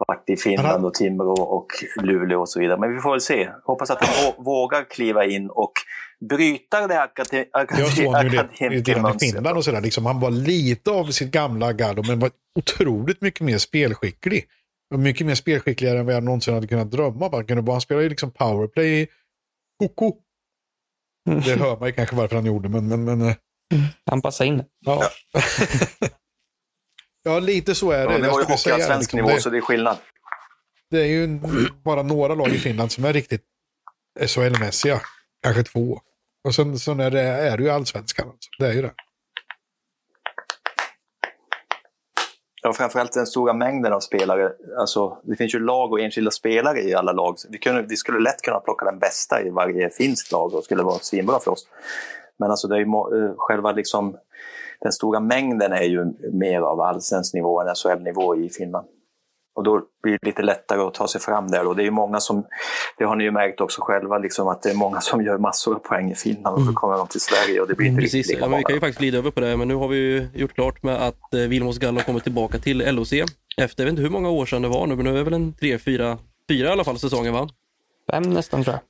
varit 0.06 0.30
i 0.30 0.36
Finland 0.36 0.84
och 0.84 0.94
Timrå 0.94 1.32
och 1.32 1.66
Luleå 2.02 2.40
och 2.40 2.48
så 2.48 2.60
vidare. 2.60 2.80
Men 2.80 2.94
vi 2.94 3.00
får 3.00 3.10
väl 3.10 3.20
se. 3.20 3.50
Hoppas 3.64 3.90
att 3.90 4.04
han 4.04 4.32
vågar 4.44 4.84
kliva 4.90 5.24
in 5.24 5.50
och 5.50 5.72
bryta 6.20 6.86
det 6.86 7.02
akademiska 7.02 7.66
Jag 7.78 7.88
såg 7.92 8.04
honom 8.04 8.48
ju 8.60 8.82
redan 8.82 9.16
i 9.16 9.18
Finland 9.18 9.56
och 9.56 9.64
sådär. 9.64 9.80
Liksom, 9.80 10.06
han 10.06 10.20
var 10.20 10.30
lite 10.30 10.90
av 10.90 11.04
sitt 11.04 11.30
gamla 11.30 11.72
Gallo 11.72 12.02
men 12.08 12.18
var 12.18 12.30
otroligt 12.58 13.20
mycket 13.20 13.40
mer 13.40 13.58
spelskicklig. 13.58 14.44
Mycket 14.94 15.26
mer 15.26 15.34
spelskickligare 15.34 15.98
än 15.98 16.06
vad 16.06 16.14
jag 16.14 16.22
någonsin 16.22 16.54
hade 16.54 16.66
kunnat 16.66 16.90
drömma 16.90 17.26
om. 17.26 17.68
Han 17.68 17.80
spelade 17.80 18.04
ju 18.04 18.10
liksom 18.10 18.30
powerplay 18.30 19.02
i 19.02 19.08
Koko. 19.78 20.16
Det 21.44 21.58
hör 21.58 21.78
man 21.78 21.88
ju 21.88 21.92
kanske 21.92 22.16
varför 22.16 22.36
han 22.36 22.46
gjorde, 22.46 22.68
men... 22.68 22.88
men, 22.88 23.04
men 23.04 23.20
eh. 23.20 23.34
Han 24.10 24.22
passade 24.22 24.48
in. 24.48 24.64
Ja. 24.86 25.10
ja, 27.22 27.38
lite 27.38 27.74
så 27.74 27.90
är 27.90 28.06
det. 28.06 28.12
Ja, 28.12 28.18
det 28.18 28.28
var 28.28 28.40
ju 28.40 28.46
hockeyallsvensk 28.46 29.12
liksom, 29.12 29.16
nivå, 29.16 29.28
det, 29.28 29.40
så 29.40 29.50
det 29.50 29.56
är 29.56 29.60
skillnad. 29.60 29.96
Det 30.90 31.00
är 31.00 31.06
ju 31.06 31.38
bara 31.84 32.02
några 32.02 32.34
lag 32.34 32.48
i 32.48 32.58
Finland 32.58 32.92
som 32.92 33.04
är 33.04 33.12
riktigt 33.12 33.44
SHL-mässiga. 34.20 35.00
Kanske 35.42 35.62
två. 35.62 36.00
Och 36.44 36.54
sen, 36.54 36.78
sen 36.78 37.00
är, 37.00 37.10
det, 37.10 37.20
är 37.20 37.56
det 37.56 37.62
ju 37.62 37.70
allsvenskan. 37.70 38.28
Alltså. 38.28 38.50
Det 38.58 38.66
är 38.66 38.72
ju 38.72 38.82
det. 38.82 38.92
Ja, 42.62 42.72
framförallt 42.72 43.12
den 43.12 43.26
stora 43.26 43.52
mängden 43.52 43.92
av 43.92 44.00
spelare. 44.00 44.52
Alltså, 44.78 45.18
det 45.24 45.36
finns 45.36 45.54
ju 45.54 45.58
lag 45.58 45.92
och 45.92 46.00
enskilda 46.00 46.30
spelare 46.30 46.82
i 46.82 46.94
alla 46.94 47.12
lag. 47.12 47.36
Vi, 47.48 47.58
kunde, 47.58 47.82
vi 47.82 47.96
skulle 47.96 48.20
lätt 48.20 48.42
kunna 48.42 48.60
plocka 48.60 48.84
den 48.84 48.98
bästa 48.98 49.42
i 49.42 49.50
varje 49.50 49.90
finskt 49.90 50.32
lag 50.32 50.54
och 50.54 50.64
skulle 50.64 50.82
vara 50.82 50.98
svinbra 50.98 51.40
för 51.40 51.50
oss. 51.50 51.66
Men 52.38 52.50
alltså 52.50 52.68
det 52.68 52.76
är 52.76 52.78
ju, 52.78 52.84
eh, 52.84 53.34
själva 53.36 53.72
liksom, 53.72 54.16
den 54.80 54.92
stora 54.92 55.20
mängden 55.20 55.72
är 55.72 55.82
ju 55.82 56.04
mer 56.32 56.60
av 56.60 56.80
allsvensk 56.80 57.34
nivå 57.34 57.60
än 57.60 57.74
SHL-nivå 57.74 58.36
i 58.36 58.48
Finland. 58.48 58.86
Och 59.56 59.64
då 59.64 59.82
blir 60.02 60.18
det 60.20 60.26
lite 60.26 60.42
lättare 60.42 60.80
att 60.80 60.94
ta 60.94 61.08
sig 61.08 61.20
fram 61.20 61.48
där. 61.48 61.66
Och 61.66 61.76
det 61.76 61.86
är 61.86 61.90
många 61.90 62.20
som, 62.20 62.46
det 62.98 63.04
har 63.04 63.16
ni 63.16 63.24
ju 63.24 63.30
märkt 63.30 63.60
också 63.60 63.80
själva, 63.82 64.18
liksom 64.18 64.48
att 64.48 64.62
det 64.62 64.70
är 64.70 64.74
många 64.74 65.00
som 65.00 65.22
gör 65.22 65.38
massor 65.38 65.74
av 65.74 65.78
poäng 65.78 66.10
i 66.10 66.14
Finland 66.14 66.54
och 66.54 66.60
så 66.60 66.62
mm. 66.62 66.74
kommer 66.74 66.96
de 66.96 67.06
till 67.06 67.20
Sverige 67.20 67.60
och 67.60 67.68
det 67.68 67.74
blir 67.74 67.86
inte 67.86 68.00
Precis, 68.00 68.14
riktigt 68.14 68.34
lika 68.36 68.50
ja, 68.50 68.56
Vi 68.56 68.64
kan 68.64 68.74
ju 68.74 68.80
faktiskt 68.80 68.98
glida 68.98 69.18
över 69.18 69.30
på 69.30 69.40
det, 69.40 69.56
men 69.56 69.68
nu 69.68 69.74
har 69.74 69.88
vi 69.88 69.96
ju 69.96 70.28
gjort 70.34 70.54
klart 70.54 70.82
med 70.82 71.06
att 71.06 71.34
eh, 71.34 71.40
Vilmos 71.40 71.78
Gallo 71.78 72.00
kommer 72.00 72.20
tillbaka 72.20 72.58
till 72.58 72.94
LOC 72.94 73.12
efter, 73.56 73.82
jag 73.82 73.86
vet 73.86 73.90
inte 73.90 74.02
hur 74.02 74.10
många 74.10 74.30
år 74.30 74.46
sedan 74.46 74.62
det 74.62 74.68
var 74.68 74.86
nu, 74.86 74.96
men 74.96 75.04
nu 75.04 75.10
är 75.10 75.14
det 75.14 75.24
väl 75.24 75.34
en 75.34 75.52
tre, 75.52 75.78
fyra, 75.78 76.18
fyra 76.48 76.68
i 76.68 76.70
alla 76.70 76.84
fall 76.84 76.98
säsonger 76.98 77.32
va? 77.32 77.48
Fem 78.10 78.22
nästan 78.22 78.64
tror 78.64 78.74
jag. 78.74 78.82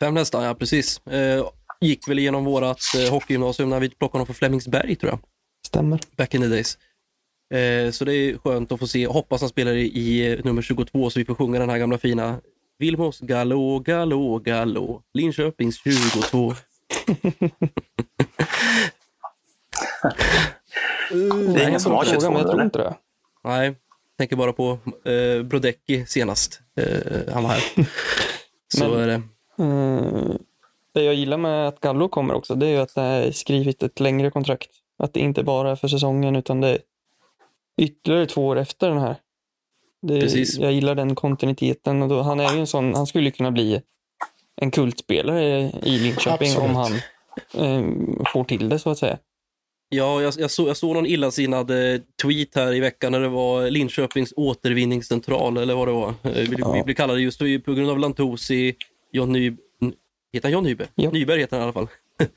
Fem 0.00 0.14
nästan, 0.14 0.44
ja 0.44 0.54
precis. 0.54 1.06
Eh, 1.06 1.44
gick 1.86 2.08
väl 2.08 2.18
igenom 2.18 2.44
vårat 2.44 2.80
eh, 2.96 3.12
hockeygymnasium 3.12 3.70
när 3.70 3.80
vi 3.80 3.88
plockade 3.88 4.12
honom 4.12 4.26
från 4.26 4.34
Flemingsberg 4.34 4.96
tror 4.96 5.12
jag. 5.12 5.18
Stämmer. 5.66 6.00
Back 6.16 6.34
in 6.34 6.40
the 6.40 6.48
days. 6.48 6.78
Eh, 7.54 7.90
så 7.90 8.04
det 8.04 8.14
är 8.14 8.38
skönt 8.38 8.72
att 8.72 8.80
få 8.80 8.86
se. 8.86 9.06
Hoppas 9.06 9.40
han 9.40 9.50
spelar 9.50 9.72
i, 9.72 9.84
i 9.84 10.40
nummer 10.44 10.62
22 10.62 11.10
så 11.10 11.18
vi 11.18 11.24
får 11.24 11.34
sjunga 11.34 11.58
den 11.58 11.70
här 11.70 11.78
gamla 11.78 11.98
fina 11.98 12.40
Vilmos 12.78 13.20
Gallo, 13.20 13.78
Gallo, 13.78 14.38
Gallo, 14.38 15.02
Linköpings 15.14 15.76
22. 15.76 16.54
det 21.54 21.62
är 21.62 21.68
ingen 21.68 21.80
som 21.80 21.92
har 21.92 22.04
22 22.04 22.32
jag 22.32 22.50
tror 22.50 22.62
inte 22.62 22.78
det. 22.78 22.96
Nej, 23.44 23.74
tänker 24.18 24.36
bara 24.36 24.52
på 24.52 24.78
eh, 25.04 25.42
Brodecki 25.42 26.06
senast. 26.06 26.60
Eh, 26.76 27.34
han 27.34 27.42
var 27.42 27.50
här. 27.50 27.62
så 28.68 28.88
Men, 28.88 29.00
är 29.00 29.06
det. 29.06 29.22
Eh, 29.58 30.36
det 30.94 31.02
jag 31.02 31.14
gillar 31.14 31.36
med 31.36 31.68
att 31.68 31.80
Gallo 31.80 32.08
kommer 32.08 32.34
också, 32.34 32.54
det 32.54 32.66
är 32.66 32.70
ju 32.70 32.78
att 32.78 32.94
det 32.94 33.02
är 33.02 33.30
skrivit 33.30 33.82
ett 33.82 34.00
längre 34.00 34.30
kontrakt. 34.30 34.70
Att 34.98 35.14
det 35.14 35.20
inte 35.20 35.42
bara 35.42 35.70
är 35.70 35.76
för 35.76 35.88
säsongen, 35.88 36.36
utan 36.36 36.60
det 36.60 36.68
är 36.68 36.78
ytterligare 37.82 38.26
två 38.26 38.46
år 38.46 38.56
efter 38.56 38.88
den 38.88 38.98
här. 38.98 39.16
Det, 40.02 40.20
Precis. 40.20 40.58
Jag 40.58 40.72
gillar 40.72 40.94
den 40.94 41.14
kontinuiteten. 41.14 42.02
Och 42.02 42.08
då, 42.08 42.22
han 42.22 42.40
är 42.40 42.54
ju 42.54 42.60
en 42.60 42.66
sån, 42.66 42.94
han 42.94 43.06
skulle 43.06 43.30
kunna 43.30 43.50
bli 43.50 43.82
en 44.56 44.70
kultspelare 44.70 45.72
i 45.82 45.98
Linköping 45.98 46.50
Absolut. 46.50 46.70
om 46.70 46.74
han 46.76 46.92
eh, 47.54 47.84
får 48.32 48.44
till 48.44 48.68
det 48.68 48.78
så 48.78 48.90
att 48.90 48.98
säga. 48.98 49.18
Ja, 49.88 50.22
jag, 50.22 50.34
jag, 50.38 50.50
såg, 50.50 50.68
jag 50.68 50.76
såg 50.76 50.94
någon 50.94 51.06
illasinnad 51.06 51.70
eh, 51.70 52.00
tweet 52.22 52.54
här 52.54 52.74
i 52.74 52.80
veckan 52.80 53.12
när 53.12 53.20
det 53.20 53.28
var 53.28 53.70
Linköpings 53.70 54.32
återvinningscentral 54.36 55.56
eller 55.56 55.74
vad 55.74 55.88
det 55.88 55.92
var. 55.92 56.08
Eh, 56.08 56.32
vi, 56.32 56.56
ja. 56.58 56.72
vi 56.72 56.82
blev 56.82 56.94
kallade 56.94 57.20
just 57.20 57.38
på 57.38 57.72
grund 57.72 57.90
av 57.90 57.98
Lantosi, 57.98 58.74
John 59.12 59.32
Ny... 59.32 59.56
Heter 60.34 60.48
han 60.48 60.52
John 60.52 60.64
Nyberg? 60.64 60.88
Ja. 60.94 61.10
Nyberg 61.10 61.40
heter 61.40 61.56
han 61.56 61.60
i 61.60 61.64
alla 61.64 61.72
fall. 61.72 61.88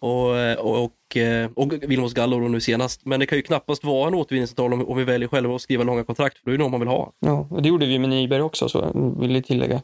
och, 0.00 0.30
och, 0.66 0.84
och, 0.84 1.16
eh, 1.16 1.50
och 1.54 1.72
Vilmos 1.72 2.14
Gallo 2.14 2.48
nu 2.48 2.60
senast. 2.60 3.04
Men 3.04 3.20
det 3.20 3.26
kan 3.26 3.38
ju 3.38 3.42
knappast 3.42 3.84
vara 3.84 4.08
en 4.08 4.14
återvinningscentral 4.14 4.72
om, 4.72 4.88
om 4.88 4.96
vi 4.96 5.04
väljer 5.04 5.28
själva 5.28 5.54
att 5.54 5.62
skriva 5.62 5.84
långa 5.84 6.04
kontrakt, 6.04 6.38
för 6.38 6.46
då 6.46 6.52
är 6.52 6.58
det 6.58 6.64
någon 6.64 6.70
man 6.70 6.80
vill 6.80 6.88
ha. 6.88 7.12
Ja, 7.18 7.48
och 7.50 7.62
det 7.62 7.68
gjorde 7.68 7.86
vi 7.86 7.98
med 7.98 8.08
Nyberg 8.08 8.42
också, 8.42 8.68
så 8.68 8.92
vill 9.20 9.34
jag 9.34 9.44
tillägga. 9.44 9.82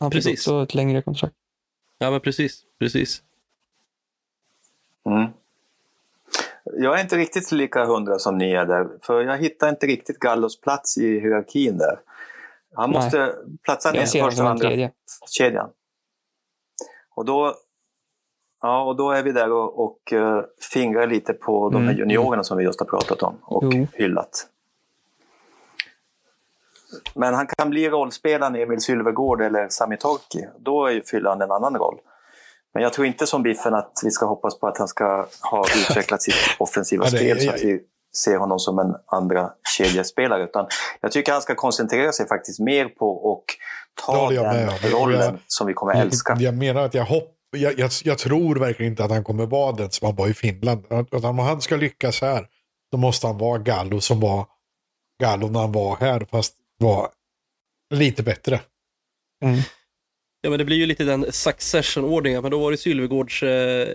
Han 0.00 0.10
fick 0.10 0.24
precis. 0.24 0.40
också 0.40 0.62
ett 0.62 0.74
längre 0.74 1.02
kontrakt. 1.02 1.34
Ja, 1.98 2.10
men 2.10 2.20
precis. 2.20 2.62
precis. 2.78 3.22
Mm. 5.06 5.28
Jag 6.64 6.98
är 6.98 7.02
inte 7.02 7.16
riktigt 7.16 7.52
lika 7.52 7.84
hundra 7.84 8.18
som 8.18 8.38
ni 8.38 8.52
är 8.52 8.66
där, 8.66 8.88
för 9.02 9.22
jag 9.22 9.38
hittar 9.38 9.68
inte 9.68 9.86
riktigt 9.86 10.18
Gallos 10.18 10.60
plats 10.60 10.98
i 10.98 11.20
hierarkin 11.20 11.78
där. 11.78 11.98
Han 12.74 12.90
måste 12.90 13.18
Nej. 13.18 13.34
platsa 13.62 13.92
ner 13.92 14.06
första 14.06 14.42
och 14.44 14.50
andra 14.50 14.90
kedjan. 15.38 15.70
Och 17.14 17.24
då 17.24 17.54
Ja, 18.64 18.82
och 18.82 18.96
då 18.96 19.10
är 19.10 19.22
vi 19.22 19.32
där 19.32 19.52
och, 19.52 19.84
och 19.84 20.12
uh, 20.12 20.40
fingrar 20.72 21.06
lite 21.06 21.32
på 21.32 21.70
de 21.70 21.82
här 21.82 21.90
mm. 21.92 21.98
juniorerna 21.98 22.44
som 22.44 22.58
vi 22.58 22.64
just 22.64 22.80
har 22.80 22.86
pratat 22.86 23.22
om 23.22 23.34
och 23.42 23.62
mm. 23.62 23.86
hyllat. 23.92 24.46
Men 27.14 27.34
han 27.34 27.46
kan 27.46 27.70
bli 27.70 27.88
rollspelaren 27.88 28.56
Emil 28.56 28.80
Sylvegård 28.80 29.40
eller 29.40 29.68
Sami 29.68 29.96
Torki. 29.96 30.46
Då 30.58 30.86
är 30.86 30.92
ju 30.92 31.02
fyllan 31.02 31.42
en 31.42 31.50
annan 31.50 31.76
roll. 31.76 31.98
Men 32.74 32.82
jag 32.82 32.92
tror 32.92 33.06
inte 33.06 33.26
som 33.26 33.42
Biffen 33.42 33.74
att 33.74 34.00
vi 34.04 34.10
ska 34.10 34.26
hoppas 34.26 34.58
på 34.58 34.66
att 34.66 34.78
han 34.78 34.88
ska 34.88 35.26
ha 35.50 35.64
utvecklat 35.76 36.22
sitt 36.22 36.34
offensiva 36.58 37.06
spel 37.06 37.40
så 37.40 37.50
att 37.50 37.62
vi 37.62 37.80
ser 38.24 38.36
honom 38.36 38.58
som 38.58 38.78
en 38.78 38.94
andra 39.06 39.50
kedjespelare. 39.76 40.44
Utan 40.44 40.66
jag 41.00 41.12
tycker 41.12 41.32
han 41.32 41.42
ska 41.42 41.54
koncentrera 41.54 42.12
sig 42.12 42.28
faktiskt 42.28 42.60
mer 42.60 42.88
på 42.88 43.32
att 43.32 43.56
ta 44.06 44.30
den 44.30 44.68
rollen 44.92 45.20
jag, 45.20 45.38
som 45.46 45.66
vi 45.66 45.74
kommer 45.74 45.94
älska. 45.94 46.32
Jag, 46.32 46.42
jag 46.42 46.54
menar 46.54 46.84
att 46.84 46.94
jag 46.94 47.04
hoppas 47.04 47.34
jag, 47.56 47.78
jag, 47.78 47.90
jag, 48.04 48.18
tror 48.18 48.56
verkligen 48.56 48.92
inte 48.92 49.04
att 49.04 49.10
han 49.10 49.24
kommer 49.24 49.46
vara 49.46 49.72
den 49.72 49.90
som 49.90 50.06
han 50.06 50.16
var 50.16 50.28
i 50.28 50.34
Finland. 50.34 50.84
Att 50.92 51.24
om 51.24 51.38
han 51.38 51.60
ska 51.60 51.76
lyckas 51.76 52.20
här, 52.20 52.46
då 52.92 52.98
måste 52.98 53.26
han 53.26 53.38
vara 53.38 53.58
Gallo 53.58 54.00
som 54.00 54.20
var 54.20 54.46
Gallo 55.20 55.48
när 55.48 55.60
han 55.60 55.72
var 55.72 55.96
här, 55.96 56.26
fast 56.30 56.54
var 56.78 57.08
lite 57.94 58.22
bättre. 58.22 58.60
Mm. 59.42 59.60
Ja, 60.44 60.50
men 60.50 60.58
det 60.58 60.64
blir 60.64 60.76
ju 60.76 60.86
lite 60.86 61.04
den 61.04 61.26
succession-ordningen, 61.32 62.42
men 62.42 62.50
då 62.50 62.58
var 62.58 62.70
det 62.70 62.76
Sylvegårds 62.76 63.42
eh, 63.42 63.88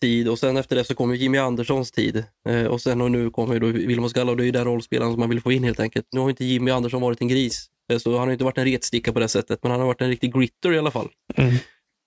tid 0.00 0.28
och 0.28 0.38
sen 0.38 0.56
efter 0.56 0.76
det 0.76 0.84
så 0.84 0.94
kommer 0.94 1.14
Jimmy 1.14 1.38
Anderssons 1.38 1.90
tid. 1.90 2.24
Eh, 2.48 2.64
och 2.64 2.80
sen 2.80 3.00
och 3.00 3.10
nu 3.10 3.30
kommer 3.30 3.54
ju 3.54 3.60
då 3.60 3.66
Vilmos 3.66 4.12
Gallo, 4.12 4.34
det 4.34 4.42
är 4.42 4.44
ju 4.44 4.50
den 4.50 4.64
rollspelaren 4.64 5.12
som 5.12 5.20
man 5.20 5.28
vill 5.28 5.40
få 5.40 5.52
in 5.52 5.64
helt 5.64 5.80
enkelt. 5.80 6.06
Nu 6.12 6.20
har 6.20 6.30
inte 6.30 6.44
Jimmy 6.44 6.70
Andersson 6.70 7.02
varit 7.02 7.20
en 7.20 7.28
gris, 7.28 7.66
eh, 7.92 7.98
så 7.98 8.18
han 8.18 8.28
har 8.28 8.32
inte 8.32 8.44
varit 8.44 8.58
en 8.58 8.64
retsticka 8.64 9.12
på 9.12 9.20
det 9.20 9.28
sättet, 9.28 9.58
men 9.62 9.70
han 9.70 9.80
har 9.80 9.86
varit 9.86 10.00
en 10.00 10.08
riktig 10.08 10.34
gritter 10.34 10.72
i 10.72 10.78
alla 10.78 10.90
fall. 10.90 11.08
Mm. 11.36 11.54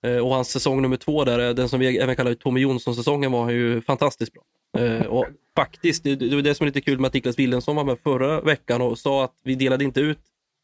Eh, 0.06 0.24
och 0.26 0.34
hans 0.34 0.48
säsong 0.48 0.82
nummer 0.82 0.96
två, 0.96 1.24
där, 1.24 1.48
eh, 1.48 1.54
den 1.54 1.68
som 1.68 1.80
vi 1.80 1.98
även 1.98 2.16
kallar 2.16 2.34
Tommy 2.34 2.60
Jonsson-säsongen, 2.60 3.32
var 3.32 3.50
ju 3.50 3.80
fantastiskt 3.80 4.32
bra. 4.32 4.42
Eh, 4.84 5.06
och 5.06 5.26
faktiskt, 5.56 6.04
det, 6.04 6.16
det 6.16 6.34
var 6.34 6.42
det 6.42 6.54
som 6.54 6.64
är 6.64 6.68
lite 6.68 6.80
kul 6.80 6.98
med 6.98 7.08
att 7.08 7.14
Niklas 7.14 7.38
Willensson 7.38 7.76
var 7.76 7.84
med 7.84 7.98
förra 8.02 8.40
veckan 8.40 8.82
och 8.82 8.98
sa 8.98 9.24
att 9.24 9.34
vi 9.44 9.54
delade 9.54 9.84
inte 9.84 10.00
ut 10.00 10.18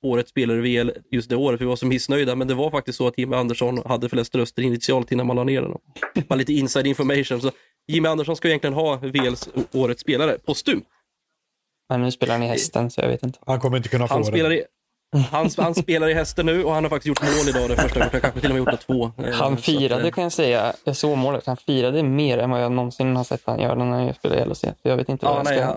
årets 0.04 0.30
spelare 0.30 0.68
i 0.68 0.76
VL 0.82 0.90
just 1.10 1.30
det 1.30 1.36
året, 1.36 1.58
för 1.58 1.64
vi 1.64 1.68
var 1.68 1.76
så 1.76 1.86
missnöjda. 1.86 2.34
Men 2.34 2.48
det 2.48 2.54
var 2.54 2.70
faktiskt 2.70 2.98
så 2.98 3.06
att 3.08 3.18
Jimmy 3.18 3.36
Andersson 3.36 3.82
hade 3.86 4.08
flest 4.08 4.34
röster 4.34 4.62
initialt 4.62 5.12
innan 5.12 5.26
man 5.26 5.36
la 5.36 5.44
ner 5.44 5.62
den. 5.62 5.72
Bara 6.28 6.34
lite 6.34 6.52
inside 6.52 6.86
information. 6.86 7.40
Så 7.40 7.50
Jimmy 7.88 8.08
Andersson 8.08 8.36
ska 8.36 8.48
egentligen 8.48 8.74
ha 8.74 8.96
VLs 8.96 9.48
årets 9.72 10.00
spelare 10.02 10.38
postumt. 10.46 10.84
Men 11.88 12.02
nu 12.02 12.10
spelar 12.10 12.34
han 12.34 12.42
i 12.42 12.46
hästen, 12.46 12.90
så 12.90 13.00
jag 13.00 13.08
vet 13.08 13.22
inte. 13.22 13.38
Han 13.46 13.60
kommer 13.60 13.76
inte 13.76 13.88
kunna 13.88 14.08
få 14.08 14.14
Han 14.14 14.22
det. 14.22 14.28
spelar, 14.28 14.52
i, 14.52 14.62
han, 15.30 15.50
han 15.56 15.74
spelar 15.74 16.08
i 16.08 16.14
hästen 16.14 16.46
nu 16.46 16.64
och 16.64 16.72
han 16.72 16.84
har 16.84 16.90
faktiskt 16.90 17.06
gjort 17.08 17.22
mål 17.22 17.48
idag 17.48 17.70
det 17.70 17.76
första 17.82 17.98
gången. 17.98 18.10
Han 18.12 18.20
kanske 18.20 18.40
till 18.40 18.50
och 18.50 18.54
med 18.56 18.58
gjort 18.60 18.70
det 18.70 18.76
två. 18.94 19.10
Eh, 19.18 19.32
Han 19.34 19.56
firade 19.56 20.04
eh, 20.06 20.10
kan 20.12 20.22
jag 20.24 20.32
säga, 20.32 20.72
jag 20.84 20.96
såg 20.96 21.18
målet, 21.18 21.46
han 21.46 21.56
firade 21.56 22.02
mer 22.02 22.38
än 22.38 22.50
vad 22.50 22.62
jag 22.62 22.72
någonsin 22.72 23.16
har 23.16 23.24
sett 23.24 23.40
han 23.44 23.60
göra 23.60 23.74
när 23.84 24.06
jag 24.06 24.16
spelade 24.16 24.40
i 24.42 24.44
LHC. 24.44 24.60
Så 24.60 24.68
jag 24.82 24.96
vet 24.96 25.08
inte 25.08 25.26
vad 25.26 25.34
Ja, 25.34 25.38
jag 25.38 25.44
nej, 25.44 25.56
ska... 25.58 25.66
han, 25.66 25.76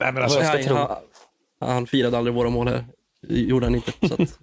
Nej, 0.00 0.12
men 0.12 0.22
alltså, 0.22 0.38
jag 0.38 0.46
ska 0.48 0.56
nej, 0.56 0.66
tro. 0.66 0.76
han, 0.76 0.96
han 1.60 1.86
firade 1.86 2.18
aldrig 2.18 2.34
våra 2.34 2.50
mål 2.50 2.68
här. 2.68 2.84
Gjorde 3.28 3.66
han 3.66 3.74
inte. 3.74 3.92
Så 4.08 4.14
att, 4.22 4.38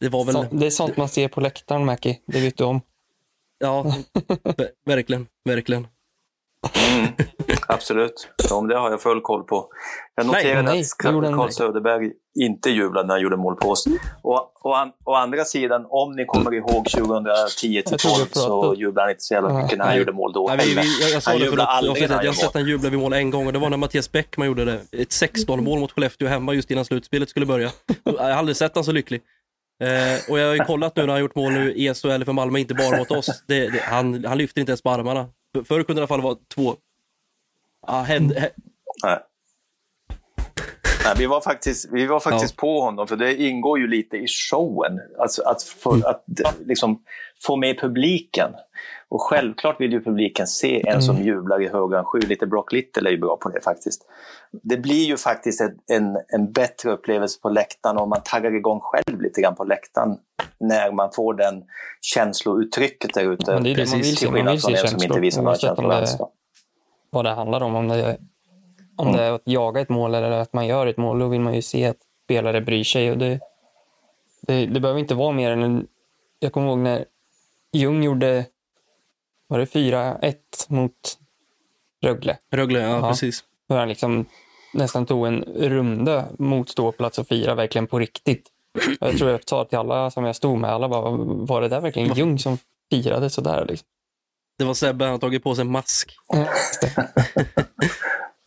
det 0.00 0.08
var 0.08 0.24
väl... 0.24 0.34
Så, 0.34 0.46
det 0.50 0.66
är 0.66 0.70
sånt 0.70 0.96
man 0.96 1.08
ser 1.08 1.28
på 1.28 1.40
läktaren, 1.40 1.84
Mackie. 1.84 2.18
Det 2.26 2.40
vet 2.40 2.56
du 2.56 2.64
om. 2.64 2.80
Ja, 3.58 3.82
ver- 4.44 4.70
verkligen, 4.84 5.26
verkligen. 5.44 5.86
Absolut, 7.68 8.28
men 8.50 8.68
det 8.68 8.78
har 8.78 8.90
jag 8.90 9.00
full 9.02 9.20
koll 9.20 9.44
på. 9.44 9.68
Jag 10.14 10.26
Nej, 10.26 10.34
noterade 10.44 10.62
nej, 10.72 10.84
att 11.04 11.12
gjorde 11.12 11.26
han 11.28 11.38
Carl. 11.38 11.50
Söderberg 11.50 12.12
inte 12.40 12.70
jublade 12.70 13.06
när 13.06 13.14
han 13.14 13.22
gjorde 13.22 13.36
mål 13.36 13.56
på 13.56 13.68
oss. 13.68 13.84
Och, 14.22 14.66
och 14.66 14.78
an, 14.78 14.92
å 15.04 15.14
andra 15.14 15.44
sidan, 15.44 15.86
om 15.88 16.12
ni 16.16 16.24
kommer 16.24 16.54
ihåg 16.54 16.86
2010 16.90 17.58
till 17.60 17.74
Jag 17.90 17.98
tror 17.98 18.10
vi 18.10 18.16
12 18.18 18.26
så 18.32 18.74
jublade 18.78 19.00
han 19.00 19.10
inte 19.10 19.22
så 19.22 19.34
jävla 19.34 19.62
mycket 19.62 19.78
när 19.78 19.84
han 19.84 19.92
Nej. 19.94 19.98
gjorde 19.98 20.12
mål 20.12 20.32
då 20.32 20.46
Ja, 20.50 20.56
vi, 20.64 20.74
vi, 20.74 21.00
jag, 21.00 21.10
jag 21.10 21.14
Han 21.14 21.38
förut, 21.38 21.58
aldrig 21.60 21.94
när 22.02 22.08
jag 22.08 22.16
han 22.16 22.26
har 22.26 22.32
sett 22.32 22.54
mål. 22.54 22.62
han 22.62 22.70
jubla 22.70 22.90
vid 22.90 22.98
mål 22.98 23.12
en 23.12 23.30
gång 23.30 23.46
och 23.46 23.52
det 23.52 23.58
var 23.58 23.70
när 23.70 23.76
Mattias 23.76 24.12
Bäckman 24.12 24.46
gjorde 24.46 24.64
det. 24.64 24.80
Ett 24.92 25.08
16-mål 25.08 25.80
mot 25.80 25.92
Skellefteå 25.92 26.28
hemma 26.28 26.54
just 26.54 26.70
innan 26.70 26.84
slutspelet 26.84 27.28
skulle 27.28 27.46
börja. 27.46 27.70
Jag 28.04 28.12
har 28.12 28.30
aldrig 28.30 28.56
sett 28.56 28.74
han 28.74 28.84
så 28.84 28.92
lycklig. 28.92 29.20
Eh, 29.84 30.30
och 30.32 30.38
jag 30.38 30.46
har 30.46 30.54
ju 30.54 30.64
kollat 30.64 30.96
nu 30.96 31.02
när 31.06 31.12
han 31.12 31.20
gjort 31.20 31.34
mål 31.34 31.52
nu 31.52 31.72
i 31.74 31.94
SHL 31.94 32.24
för 32.24 32.32
Malmö, 32.32 32.58
inte 32.58 32.74
bara 32.74 32.96
mot 32.98 33.10
oss. 33.10 33.42
Det, 33.48 33.68
det, 33.68 33.78
han, 33.82 34.24
han 34.24 34.38
lyfter 34.38 34.60
inte 34.60 34.70
ens 34.70 34.82
på 34.82 34.90
armarna. 34.90 35.26
För- 35.56 35.62
Förr 35.64 35.82
kunde 35.82 35.92
det 35.94 35.98
i 36.00 36.02
alla 36.02 36.06
fall 36.08 36.20
vara 36.22 36.36
två... 36.54 36.74
Ja, 37.88 37.94
händ, 38.00 38.32
hä- 38.32 38.50
Nej. 39.04 39.18
Nej, 41.04 41.14
vi 41.18 41.26
var 41.26 41.40
faktiskt, 41.40 41.88
vi 41.92 42.06
var 42.06 42.20
faktiskt 42.20 42.56
på 42.56 42.80
honom, 42.80 43.06
för 43.06 43.16
det 43.16 43.34
ingår 43.42 43.78
ju 43.78 43.86
lite 43.88 44.16
i 44.16 44.26
showen. 44.26 45.00
Alltså 45.18 45.42
att, 45.42 45.62
få, 45.62 45.94
att 46.06 46.24
liksom, 46.66 47.02
få 47.46 47.56
med 47.56 47.80
publiken. 47.80 48.50
Och 49.08 49.22
självklart 49.22 49.80
vill 49.80 49.92
ju 49.92 50.04
publiken 50.04 50.46
se 50.46 50.88
en 50.88 51.02
som 51.02 51.16
jublar 51.22 51.62
i 51.62 51.68
högan 51.68 52.04
sju. 52.04 52.18
Lite 52.20 52.46
Brock 52.46 52.72
Little 52.72 53.08
är 53.08 53.12
ju 53.12 53.18
bra 53.18 53.36
på 53.36 53.48
det 53.48 53.60
faktiskt. 53.60 54.02
Det 54.62 54.76
blir 54.76 55.04
ju 55.04 55.16
faktiskt 55.16 55.60
ett, 55.60 55.74
en, 55.92 56.16
en 56.28 56.52
bättre 56.52 56.90
upplevelse 56.92 57.40
på 57.40 57.48
läktaren 57.48 57.96
om 57.98 58.08
man 58.08 58.20
taggar 58.24 58.54
igång 58.54 58.80
själv 58.82 59.20
lite 59.22 59.40
grann 59.40 59.54
på 59.54 59.64
läktaren. 59.64 60.16
När 60.60 60.92
man 60.92 61.12
får 61.12 61.34
den 61.34 61.62
känslouttrycket 62.00 63.14
där 63.14 63.32
ute. 63.32 63.44
Det 63.52 63.70
är 63.70 63.74
det 63.76 63.90
man 63.90 63.98
vill 64.00 64.16
se. 64.16 64.26
Man 64.30 64.46
vill 64.52 64.62
se 64.62 64.72
en 64.72 64.78
som 64.78 64.94
inte 64.94 65.00
känslor, 65.02 65.20
visar 65.20 65.42
några 65.42 65.56
känslor 65.56 65.92
alls. 65.92 66.16
Vad 67.10 67.24
det 67.24 67.30
handlar 67.30 67.60
om. 67.60 67.74
Om 67.74 67.88
det, 67.88 68.18
om 68.96 69.12
det 69.12 69.22
är 69.22 69.32
att 69.32 69.42
jaga 69.44 69.80
ett 69.80 69.88
mål 69.88 70.14
eller 70.14 70.30
att 70.30 70.52
man 70.52 70.66
gör 70.66 70.86
ett 70.86 70.96
mål, 70.96 71.18
då 71.18 71.28
vill 71.28 71.40
man 71.40 71.54
ju 71.54 71.62
se 71.62 71.86
att 71.86 71.96
spelare 72.24 72.60
bryr 72.60 72.84
sig. 72.84 73.10
Och 73.10 73.18
det, 73.18 73.40
det, 74.40 74.66
det 74.66 74.80
behöver 74.80 75.00
inte 75.00 75.14
vara 75.14 75.32
mer 75.32 75.50
än... 75.50 75.62
En, 75.62 75.86
jag 76.38 76.52
kommer 76.52 76.68
ihåg 76.68 76.78
när 76.78 77.04
Ljung 77.72 78.02
gjorde 78.02 78.44
var 79.46 79.58
det 79.58 79.64
4-1 79.64 80.34
mot 80.68 81.18
Rögle. 82.02 82.38
Rögle, 82.50 82.80
ja, 82.80 82.88
Ja. 82.88 83.08
precis. 83.08 83.44
Hur 83.68 83.76
han 83.76 83.88
liksom 83.88 84.24
nästan 84.74 85.06
tog 85.06 85.26
en 85.26 85.42
runda 85.56 86.24
mot 86.38 86.68
ståplats 86.68 87.18
och 87.18 87.26
fira 87.28 87.54
verkligen 87.54 87.86
på 87.86 87.98
riktigt. 87.98 88.48
Och 89.00 89.06
Jag 89.08 89.18
tror 89.18 89.30
jag 89.30 89.40
sa 89.48 89.64
till 89.64 89.78
alla 89.78 90.10
som 90.10 90.24
jag 90.24 90.36
stod 90.36 90.58
med, 90.58 90.70
alla 90.70 90.88
bara, 90.88 91.10
var 91.20 91.60
det 91.60 91.68
där 91.68 91.80
verkligen 91.80 92.14
Ljung 92.14 92.38
som 92.38 92.58
firade 92.90 93.30
sådär? 93.30 93.64
Liksom? 93.68 93.88
Det 94.58 94.64
var 94.64 94.74
Sebbe, 94.74 95.04
han 95.04 95.12
har 95.12 95.18
tagit 95.18 95.42
på 95.42 95.54
sig 95.54 95.62
en 95.62 95.70
mask. 95.70 96.16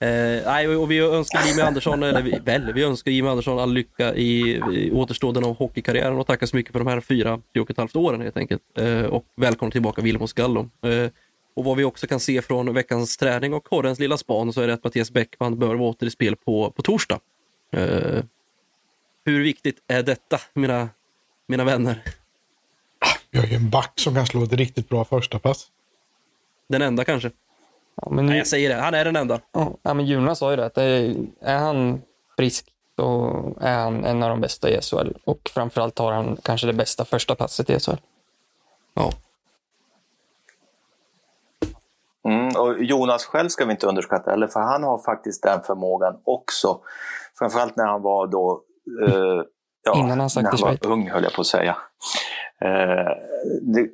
Eh, 0.01 0.43
nej, 0.45 0.67
och 0.67 0.91
vi 0.91 0.99
önskar 0.99 1.47
Jimmy 1.47 1.61
Andersson, 1.61 2.03
eller 2.03 2.21
vi, 2.21 2.39
väl, 2.45 2.73
vi 2.73 2.83
önskar 2.83 3.11
Jimmy 3.11 3.29
Andersson 3.29 3.59
all 3.59 3.73
lycka 3.73 4.15
i, 4.15 4.61
i 4.71 4.91
återstoden 4.91 5.43
av 5.43 5.57
hockeykarriären 5.57 6.17
och 6.17 6.27
tackar 6.27 6.47
så 6.47 6.55
mycket 6.55 6.71
för 6.71 6.79
de 6.79 6.87
här 6.87 7.01
fyra, 7.01 7.41
fyra 7.53 7.63
och 7.63 7.69
ett 7.69 7.77
halvt 7.77 7.95
åren 7.95 8.21
helt 8.21 8.37
enkelt. 8.37 8.61
Eh, 8.77 9.03
och 9.03 9.25
välkommen 9.35 9.71
tillbaka 9.71 10.01
Vilmos 10.01 10.33
Gallo. 10.33 10.69
Eh, 10.85 11.11
och 11.55 11.63
vad 11.63 11.77
vi 11.77 11.83
också 11.83 12.07
kan 12.07 12.19
se 12.19 12.41
från 12.41 12.73
veckans 12.73 13.17
träning 13.17 13.53
och 13.53 13.63
korrens 13.63 13.99
lilla 13.99 14.17
span 14.17 14.53
så 14.53 14.61
är 14.61 14.67
det 14.67 14.73
att 14.73 14.83
Mattias 14.83 15.11
Bäckman 15.11 15.59
bör 15.59 15.75
vara 15.75 15.89
åter 15.89 16.07
i 16.07 16.11
spel 16.11 16.35
på, 16.35 16.71
på 16.71 16.81
torsdag. 16.81 17.19
Eh, 17.73 18.23
hur 19.25 19.43
viktigt 19.43 19.77
är 19.87 20.03
detta, 20.03 20.39
mina, 20.53 20.89
mina 21.47 21.63
vänner? 21.63 22.03
Vi 23.31 23.39
har 23.39 23.45
ju 23.45 23.55
en 23.55 23.69
back 23.69 23.93
som 23.95 24.15
kan 24.15 24.27
slå 24.27 24.43
ett 24.43 24.53
riktigt 24.53 24.89
bra 24.89 25.05
första 25.05 25.39
pass. 25.39 25.67
Den 26.71 26.81
enda 26.81 27.03
kanske? 27.03 27.31
Ja, 27.95 28.09
men, 28.11 28.25
Nej, 28.25 28.37
jag 28.37 28.47
säger 28.47 28.69
det, 28.69 28.75
han 28.75 28.93
är 28.93 29.05
den 29.05 29.15
enda. 29.15 29.39
ja, 29.81 29.93
men 29.93 30.05
Jonas 30.05 30.39
sa 30.39 30.51
ju 30.51 30.55
det, 30.55 30.65
att 30.65 30.75
det 30.75 30.83
är, 30.83 31.15
är 31.41 31.57
han 31.57 32.01
frisk 32.37 32.65
så 32.95 33.31
är 33.61 33.77
han 33.77 34.05
en 34.05 34.23
av 34.23 34.29
de 34.29 34.41
bästa 34.41 34.69
i 34.69 34.81
SHL. 34.81 35.11
Och 35.25 35.51
framförallt 35.53 35.99
har 35.99 36.11
han 36.11 36.37
kanske 36.43 36.67
det 36.67 36.73
bästa 36.73 37.05
första 37.05 37.35
passet 37.35 37.69
i 37.69 37.79
SHL. 37.79 37.91
Ja. 38.93 39.11
Mm, 42.25 42.47
och 42.57 42.83
Jonas 42.83 43.25
själv 43.25 43.49
ska 43.49 43.65
vi 43.65 43.71
inte 43.71 43.87
underskatta 43.87 44.31
heller, 44.31 44.47
för 44.47 44.59
han 44.59 44.83
har 44.83 44.97
faktiskt 44.97 45.43
den 45.43 45.61
förmågan 45.63 46.17
också. 46.23 46.79
Framförallt 47.39 47.75
när 47.75 47.85
han 47.85 48.01
var 48.01 48.27
då, 48.27 48.61
eh, 49.07 49.43
ja, 49.83 49.95
Innan 49.95 50.19
han 50.19 50.29
stack 50.29 50.43
när 50.43 50.51
han 50.51 50.77
var 50.81 50.91
ung 50.91 51.09
höll 51.09 51.23
jag 51.23 51.33
på 51.33 51.41
att 51.41 51.47
säga. 51.47 51.77
Eh, 52.61 53.11
det, 53.61 53.89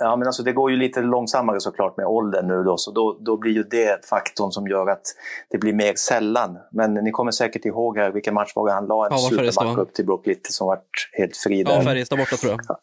ja, 0.00 0.16
men 0.16 0.26
alltså, 0.26 0.42
det 0.42 0.52
går 0.52 0.70
ju 0.70 0.76
lite 0.76 1.00
långsammare 1.00 1.60
såklart 1.60 1.96
med 1.96 2.06
åldern 2.06 2.46
nu 2.48 2.62
då, 2.62 2.76
så 2.76 2.90
då, 2.90 3.18
då 3.20 3.36
blir 3.36 3.52
ju 3.52 3.62
det 3.62 4.06
faktorn 4.06 4.52
som 4.52 4.66
gör 4.68 4.86
att 4.86 5.02
det 5.50 5.58
blir 5.58 5.72
mer 5.72 5.94
sällan. 5.94 6.58
Men 6.72 6.94
ni 6.94 7.10
kommer 7.10 7.30
säkert 7.30 7.64
ihåg 7.64 7.98
här 7.98 8.10
vilken 8.10 8.34
match 8.34 8.52
var 8.54 8.68
det 8.68 8.72
han 8.74 8.86
la 8.86 9.06
en 9.06 9.12
Ja, 9.12 9.52
va? 9.64 9.82
upp 9.82 9.94
till 9.94 10.06
Brook 10.06 10.26
Little 10.26 10.52
som 10.52 10.66
vart 10.66 11.10
helt 11.12 11.36
fri 11.36 11.62
Ja, 11.66 11.72
där 11.76 11.82
Färjestad 11.82 12.18
borta 12.18 12.36
tror 12.36 12.52
jag. 12.52 12.76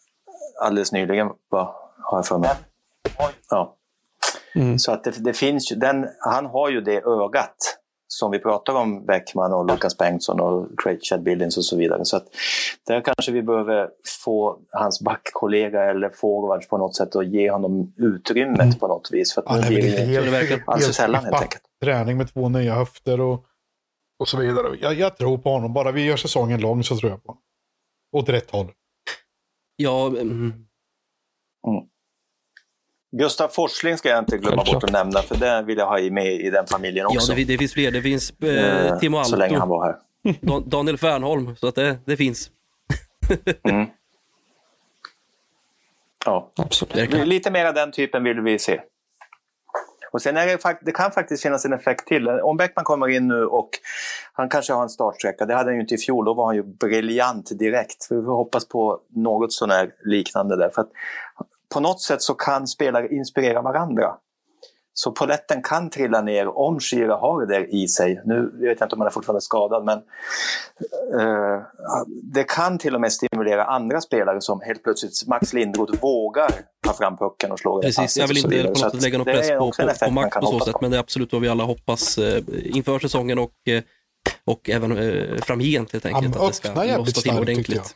alldeles 0.62 0.92
nyligen, 0.92 1.30
va, 1.50 1.76
har 1.98 2.18
jag 2.18 2.26
för 2.26 2.38
mig. 2.38 2.50
Ja. 3.50 3.76
Mm. 4.56 4.80
Så 4.80 4.92
att 4.92 5.04
det, 5.04 5.12
det 5.24 5.34
finns 5.34 5.72
ju, 5.72 5.76
den, 5.76 6.08
han 6.20 6.46
har 6.46 6.70
ju 6.70 6.82
det 6.82 7.02
ögat 7.06 7.78
som 8.14 8.32
vi 8.32 8.40
pratar 8.40 8.74
om 8.74 9.06
Bäckman 9.06 9.54
och 9.54 9.66
Lukas 9.66 9.98
Bengtsson 9.98 10.40
och 10.40 10.68
Chad 11.02 11.24
Billings 11.24 11.58
och 11.58 11.66
så 11.66 11.78
vidare. 11.78 12.06
Så 12.06 12.18
att 12.18 12.28
där 12.88 13.02
kanske 13.02 13.32
vi 13.32 13.42
behöver 13.42 13.90
få 14.24 14.60
hans 14.72 15.02
backkollega 15.02 15.84
eller 15.84 16.10
forwards 16.10 16.68
på 16.68 16.78
något 16.78 16.96
sätt 16.96 17.16
och 17.16 17.24
ge 17.24 17.52
honom 17.52 17.94
utrymmet 17.98 18.80
på 18.80 18.88
något 18.88 19.10
vis. 19.12 19.34
För 19.34 19.42
att 19.42 19.64
Ja, 19.64 19.68
blir 19.68 19.82
det 19.82 19.88
är 19.88 20.32
det 20.32 20.38
helt, 20.38 20.68
alldeles 20.68 20.86
helt 20.86 20.96
sällan, 20.96 21.24
helt 21.24 21.42
enkelt. 21.42 21.64
Träning 21.84 22.18
med 22.18 22.34
två 22.34 22.50
nya 22.50 22.74
höfter 22.74 23.22
och, 23.22 23.46
och 24.20 24.28
så 24.28 24.38
vidare. 24.38 24.78
Jag, 24.82 24.94
jag 24.94 25.18
tror 25.18 25.38
på 25.38 25.50
honom. 25.50 25.74
Bara 25.74 25.92
vi 25.92 26.06
gör 26.06 26.18
säsongen 26.18 26.62
lång 26.62 26.84
så 26.84 26.98
tror 26.98 27.12
jag 27.12 27.24
på 27.24 27.32
honom. 27.32 27.44
Åt 28.18 28.30
rätt 28.30 28.52
håll. 28.52 28.72
Ja, 29.76 30.08
mm, 30.08 30.54
Gustav 33.12 33.48
Forsling 33.48 33.98
ska 33.98 34.10
jag 34.10 34.20
inte 34.20 34.38
glömma 34.38 34.56
Självklart. 34.58 34.74
bort 34.82 34.84
att 34.84 34.92
nämna, 34.92 35.22
för 35.22 35.36
det 35.36 35.62
vill 35.62 35.78
jag 35.78 35.86
ha 35.86 36.00
med 36.00 36.34
i 36.34 36.50
den 36.50 36.68
familjen 36.68 37.04
ja 37.10 37.16
också. 37.16 37.34
det, 37.34 37.44
det 37.44 37.58
finns 37.58 37.74
fler. 37.74 37.92
Det 37.92 38.02
finns 38.02 38.34
eh, 38.44 38.86
Eh, 38.88 39.00
Timo 39.00 39.24
så 39.24 39.36
länge 39.36 39.54
han 39.54 39.62
Alto, 39.62 39.70
var 39.70 39.86
här. 39.86 39.96
Dan- 40.42 40.70
Daniel 40.70 40.98
Fernholm, 40.98 41.56
så 41.56 41.68
att 41.68 41.76
det, 41.76 41.98
det 42.06 42.18
finns. 42.18 42.50
Mm. 43.64 43.86
Ja. 46.26 46.52
Absolut. 46.56 47.14
Lite 47.28 47.52
mer 47.52 47.66
av 47.66 47.74
den 47.74 47.92
typen 47.92 48.24
vill 48.24 48.42
vi 48.42 48.60
se. 48.60 48.82
Och 50.12 50.22
sen 50.22 50.38
är 50.38 50.46
det, 50.48 50.78
det 50.82 50.92
kan 50.92 51.12
faktiskt 51.12 51.44
finnas 51.44 51.66
en 51.66 51.74
effekt 51.74 52.08
till. 52.08 52.28
Om 52.30 52.58
Bäckman 52.58 52.86
kommer 52.86 53.08
in 53.08 53.28
nu 53.28 53.46
och 53.46 53.70
han 54.34 54.50
kanske 54.50 54.74
har 54.74 54.84
en 54.84 54.90
startsträcka, 54.90 55.46
det 55.46 55.54
hade 55.56 55.70
han 55.70 55.76
ju 55.76 55.82
inte 55.82 55.96
i 55.96 55.98
fjol, 55.98 56.26
då 56.26 56.34
var 56.34 56.46
han 56.46 56.56
ju 56.56 56.64
briljant 56.64 57.60
direkt. 57.60 58.08
Vi 58.10 58.16
får 58.16 58.36
hoppas 58.36 58.68
på 58.68 59.00
något 59.16 59.54
sån 59.54 59.70
här 59.70 59.92
liknande 60.06 60.56
där. 60.58 60.70
För 60.70 60.82
att 60.82 60.90
på 61.74 61.80
något 61.80 62.02
sätt 62.02 62.22
så 62.22 62.34
kan 62.34 62.68
spelare 62.68 63.08
inspirera 63.16 63.62
varandra. 63.62 64.16
Så 64.94 65.12
poletten 65.12 65.62
kan 65.64 65.90
trilla 65.90 66.22
ner 66.22 66.58
om 66.58 66.80
Shira 66.80 67.16
har 67.16 67.46
det 67.46 67.54
där 67.54 67.76
i 67.76 67.88
sig. 67.88 68.22
Nu 68.26 68.52
vet 68.54 68.80
jag 68.80 68.86
inte 68.86 68.96
om 68.96 69.02
han 69.02 69.08
är 69.08 69.12
fortfarande 69.12 69.42
skadad, 69.42 69.86
men 69.86 69.98
eh, 71.20 71.62
det 72.24 72.44
kan 72.44 72.78
till 72.78 72.96
och 72.96 73.02
med 73.02 73.14
stimulera 73.14 73.66
andra 73.66 74.02
spelare 74.02 74.42
som 74.42 74.62
helt 74.62 74.84
plötsligt, 74.84 75.28
Max 75.28 75.54
Lindroth, 75.54 76.02
vågar 76.02 76.52
ta 76.88 76.94
fram 76.94 77.18
pucken 77.18 77.52
och 77.52 77.60
slå 77.60 77.82
den 77.82 77.92
Precis, 77.92 78.18
jag 78.18 78.28
vill 78.28 78.38
inte 78.38 78.64
på 78.64 78.68
något 78.68 78.78
sätt 78.78 78.94
att 78.94 79.02
lägga 79.02 79.18
någon 79.18 79.26
press 79.26 79.50
på, 79.50 79.72
på, 79.72 80.06
på 80.06 80.12
Max 80.12 80.38
på 80.38 80.46
så 80.46 80.60
sätt, 80.60 80.74
på. 80.74 80.80
men 80.82 80.92
det 80.92 80.98
är 80.98 81.02
absolut 81.02 81.34
vad 81.34 81.42
vi 81.42 81.48
alla 81.48 81.64
hoppas 81.64 82.18
eh, 82.18 82.44
inför 82.64 83.00
säsongen 83.00 83.40
och, 83.40 83.54
eh, 83.68 83.84
och 84.46 84.70
även 84.70 84.98
eh, 84.98 85.38
framgent 85.42 85.92
helt 85.92 86.06
enkelt. 86.06 86.36
Han 86.36 86.46
att 86.46 86.52
det 86.52 86.56
ska 86.56 86.70
lossna 86.70 87.04
till 87.06 87.14
starkt, 87.14 87.40
ordentligt. 87.40 87.96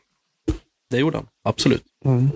Det 0.90 0.98
gjorde 0.98 1.18
han, 1.18 1.28
absolut. 1.44 1.84
Mm. 2.06 2.30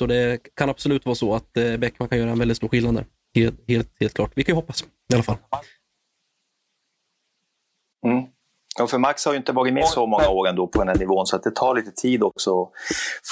Så 0.00 0.06
det 0.06 0.40
kan 0.54 0.70
absolut 0.70 1.06
vara 1.06 1.14
så 1.14 1.34
att 1.34 1.56
eh, 1.56 1.76
Bäckman 1.76 2.08
kan 2.08 2.18
göra 2.18 2.30
en 2.30 2.38
väldigt 2.38 2.56
stor 2.56 2.68
skillnad 2.68 2.94
där. 2.94 3.06
Helt, 3.34 3.68
helt, 3.68 3.90
helt 4.00 4.14
klart. 4.14 4.32
Vi 4.34 4.44
kan 4.44 4.52
ju 4.52 4.56
hoppas 4.56 4.82
i 4.82 5.14
alla 5.14 5.22
fall. 5.22 5.36
Mm. 8.06 8.24
Ja, 8.78 8.86
för 8.86 8.98
Max 8.98 9.24
har 9.24 9.32
ju 9.32 9.38
inte 9.38 9.52
varit 9.52 9.72
med 9.72 9.86
så 9.86 10.06
många 10.06 10.28
år 10.28 10.48
ändå 10.48 10.66
på 10.66 10.78
den 10.78 10.88
här 10.88 10.96
nivån 10.96 11.26
så 11.26 11.36
att 11.36 11.42
det 11.42 11.50
tar 11.50 11.74
lite 11.74 11.90
tid 11.90 12.22
också 12.22 12.62
att 12.62 12.70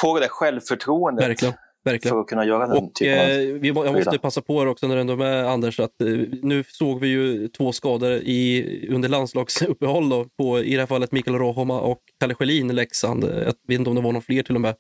få 0.00 0.14
det 0.14 0.20
där 0.20 0.28
självförtroendet 0.28 1.28
Verkligen. 1.28 1.54
Verkligen. 1.84 2.14
för 2.14 2.20
att 2.20 2.26
kunna 2.26 2.44
göra 2.44 2.66
den 2.66 2.76
Och 2.76 2.94
typen 2.94 3.18
av... 3.18 3.26
eh, 3.26 3.36
vi, 3.38 3.68
jag 3.68 3.94
måste 3.94 4.18
passa 4.18 4.40
på 4.42 4.58
här 4.58 4.66
också 4.66 4.88
när 4.88 4.94
du 4.94 5.00
ändå 5.00 5.12
är 5.12 5.16
med 5.16 5.46
Anders, 5.46 5.80
att 5.80 6.00
eh, 6.00 6.08
nu 6.42 6.64
såg 6.68 7.00
vi 7.00 7.08
ju 7.08 7.48
två 7.48 7.72
skador 7.72 8.12
i, 8.12 8.88
under 8.90 9.08
landslagsuppehåll 9.08 10.08
då, 10.08 10.26
på 10.38 10.58
i 10.58 10.74
det 10.74 10.80
här 10.80 10.86
fallet 10.86 11.12
Mikael 11.12 11.38
Rohoma 11.38 11.80
och 11.80 12.00
Kalle 12.20 12.34
Schelin 12.34 12.70
i 12.70 12.72
Leksand. 12.72 13.24
Jag 13.24 13.54
vet 13.68 13.78
inte 13.78 13.90
om 13.90 13.96
det 13.96 14.02
var 14.02 14.12
någon 14.12 14.22
fler 14.22 14.42
till 14.42 14.54
och 14.54 14.60
med. 14.60 14.74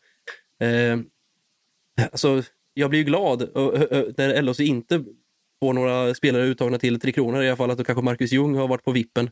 Eh, 0.60 0.98
alltså, 2.02 2.42
jag 2.74 2.90
blir 2.90 3.00
ju 3.00 3.04
glad 3.04 3.40
när 4.16 4.42
LHC 4.42 4.60
inte 4.60 5.04
får 5.60 5.72
några 5.72 6.14
spelare 6.14 6.42
uttagna 6.42 6.78
till 6.78 7.00
Tre 7.00 7.12
Kronor 7.12 7.42
i 7.42 7.48
alla 7.48 7.56
fall, 7.56 7.70
att 7.70 7.78
då 7.78 7.84
kanske 7.84 8.04
Marcus 8.04 8.32
Ljung 8.32 8.54
har 8.54 8.68
varit 8.68 8.84
på 8.84 8.92
vippen 8.92 9.30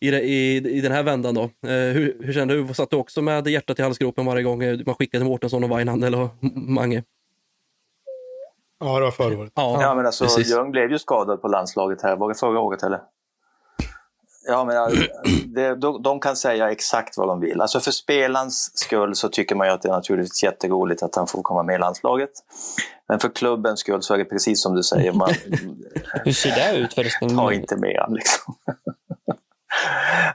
i, 0.00 0.08
i, 0.08 0.56
i 0.56 0.80
den 0.80 0.92
här 0.92 1.02
vändan 1.02 1.34
då. 1.34 1.42
Eh, 1.42 1.92
hur, 1.92 2.16
hur 2.20 2.32
kände 2.32 2.54
du? 2.54 2.74
Satt 2.74 2.90
du 2.90 2.96
också 2.96 3.22
med 3.22 3.48
hjärtat 3.48 3.78
i 3.78 3.82
halsgropen 3.82 4.26
varje 4.26 4.42
gång 4.42 4.62
eh, 4.62 4.78
man 4.86 4.94
skickade 4.94 5.24
Mårtensson 5.24 5.64
och 5.64 5.70
Weinhandel 5.70 6.14
och 6.14 6.28
Mange? 6.54 7.04
Ja, 8.80 8.98
det 8.98 9.04
var 9.04 9.10
förra 9.10 9.38
året. 9.38 9.52
Ja, 9.54 9.94
men 9.96 10.06
alltså 10.06 10.24
precis. 10.24 10.50
Ljung 10.50 10.70
blev 10.70 10.90
ju 10.90 10.98
skadad 10.98 11.42
på 11.42 11.48
landslaget 11.48 12.02
här. 12.02 12.16
Var 12.16 12.28
det 12.28 12.34
förra 12.34 12.60
året 12.60 12.82
eller? 12.82 13.00
Ja, 14.50 14.64
men 14.64 15.06
det, 15.54 15.74
de, 15.74 16.02
de 16.02 16.20
kan 16.20 16.36
säga 16.36 16.70
exakt 16.70 17.16
vad 17.16 17.28
de 17.28 17.40
vill. 17.40 17.60
Alltså 17.60 17.80
för 17.80 17.90
spelarens 17.90 18.78
skull 18.78 19.14
så 19.14 19.28
tycker 19.28 19.54
man 19.54 19.66
ju 19.66 19.72
att 19.72 19.82
det 19.82 19.88
är 19.88 19.92
naturligtvis 19.92 20.42
jätteroligt 20.42 21.02
att 21.02 21.14
han 21.14 21.26
får 21.26 21.42
komma 21.42 21.62
med 21.62 21.74
i 21.74 21.78
landslaget. 21.78 22.30
Men 23.08 23.20
för 23.20 23.28
klubbens 23.28 23.80
skull 23.80 24.02
så 24.02 24.14
är 24.14 24.18
det 24.18 24.24
precis 24.24 24.62
som 24.62 24.74
du 24.74 24.82
säger, 24.82 25.12
man 25.12 25.28
Hur 26.24 26.32
ser 26.32 26.50
det 26.50 26.78
ut 26.78 26.94
förresten? 26.94 27.36
tar 27.36 27.52
inte 27.52 27.76
med 27.76 27.96
han 28.00 28.14
liksom. 28.14 28.54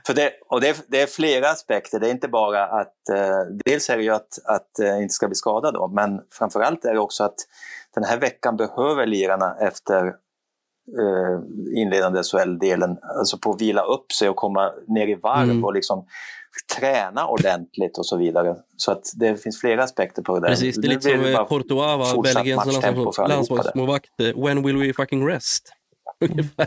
För 0.06 0.14
det, 0.14 0.32
och 0.48 0.60
det, 0.60 0.84
det 0.88 1.02
är 1.02 1.06
flera 1.06 1.50
aspekter. 1.50 2.00
Det 2.00 2.06
är 2.06 2.10
inte 2.10 2.28
bara 2.28 2.66
att, 2.66 3.08
eh, 3.14 3.40
dels 3.64 3.90
är 3.90 3.96
det 3.96 4.02
ju 4.02 4.10
att, 4.10 4.38
att 4.44 4.78
eh, 4.78 5.02
inte 5.02 5.14
ska 5.14 5.26
bli 5.28 5.34
skadad 5.34 5.74
då, 5.74 5.88
men 5.88 6.20
framförallt 6.32 6.84
är 6.84 6.92
det 6.92 7.00
också 7.00 7.24
att 7.24 7.36
den 7.94 8.04
här 8.04 8.18
veckan 8.18 8.56
behöver 8.56 9.06
lirarna 9.06 9.56
efter 9.60 10.14
eh, 10.98 11.78
inledande 11.82 12.22
SHL-delen, 12.22 12.96
alltså 13.18 13.38
på 13.38 13.50
att 13.50 13.60
vila 13.60 13.82
upp 13.82 14.12
sig 14.12 14.28
och 14.28 14.36
komma 14.36 14.72
ner 14.88 15.06
i 15.08 15.14
varv 15.14 15.50
Mm. 15.50 15.64
och 15.64 15.74
liksom 15.74 16.06
träna 16.78 17.26
ordentligt 17.26 17.98
och 17.98 18.06
så 18.06 18.16
vidare. 18.16 18.56
Så 18.76 18.92
att 18.92 19.02
det 19.16 19.42
finns 19.42 19.60
flera 19.60 19.82
aspekter 19.84 20.22
på 20.22 20.34
det. 20.34 20.40
där. 20.40 20.48
Precis, 20.48 20.76
det 20.76 20.86
är 20.86 20.88
lite 20.88 21.02
som 21.36 21.46
Courtois, 21.48 22.14
va? 22.14 22.22
Belgiens 22.22 22.66
landslagsmålvakt. 23.28 24.10
When 24.36 24.62
will 24.62 24.76
we 24.76 24.92
fucking 24.92 25.28
rest? 25.28 25.72
Ungefär. 26.30 26.66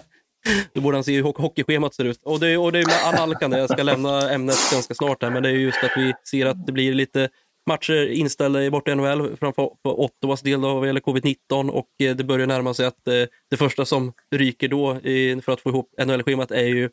Då 0.74 0.82
borde 0.82 0.98
han 0.98 1.04
se 1.04 1.16
hur 1.16 1.24
hock- 1.24 1.38
hockeyschemat 1.38 1.94
ser 1.94 2.04
ut. 2.06 2.20
Och 2.24 2.40
det, 2.40 2.48
är- 2.48 2.58
och 2.60 2.72
det 2.72 2.80
är 2.80 2.86
med 2.86 3.20
analkande, 3.22 3.58
jag 3.58 3.70
ska 3.70 3.84
lämna 3.84 4.30
ämnet 4.32 4.56
ganska 4.72 4.94
snart 4.94 5.24
här, 5.24 5.30
men 5.30 5.44
det 5.44 5.50
är 5.50 5.54
just 5.54 5.84
att 5.84 5.92
vi 5.98 6.14
ser 6.32 6.46
att 6.46 6.66
det 6.66 6.72
blir 6.72 6.94
lite 6.94 7.30
matcher 7.68 8.08
inställda 8.08 8.64
i 8.64 8.70
borta 8.70 8.96
NHL, 8.96 9.38
framför 9.38 9.70
för 9.84 10.00
Ottawas 10.00 10.42
del 10.42 10.62
då, 10.62 10.74
vad 10.74 10.88
gäller 10.88 11.02
covid-19 11.02 11.70
och 11.70 11.90
eh, 12.00 12.16
det 12.16 12.24
börjar 12.24 12.48
närma 12.48 12.74
sig 12.74 12.86
att 12.86 13.08
eh, 13.08 13.14
det 13.50 13.58
första 13.58 13.86
som 13.86 14.14
ryker 14.32 14.68
då 14.68 15.00
för 15.42 15.52
att 15.52 15.62
få 15.62 15.70
ihop 15.70 15.94
NHL-schemat 16.06 16.52
är 16.52 16.66
ju 16.66 16.90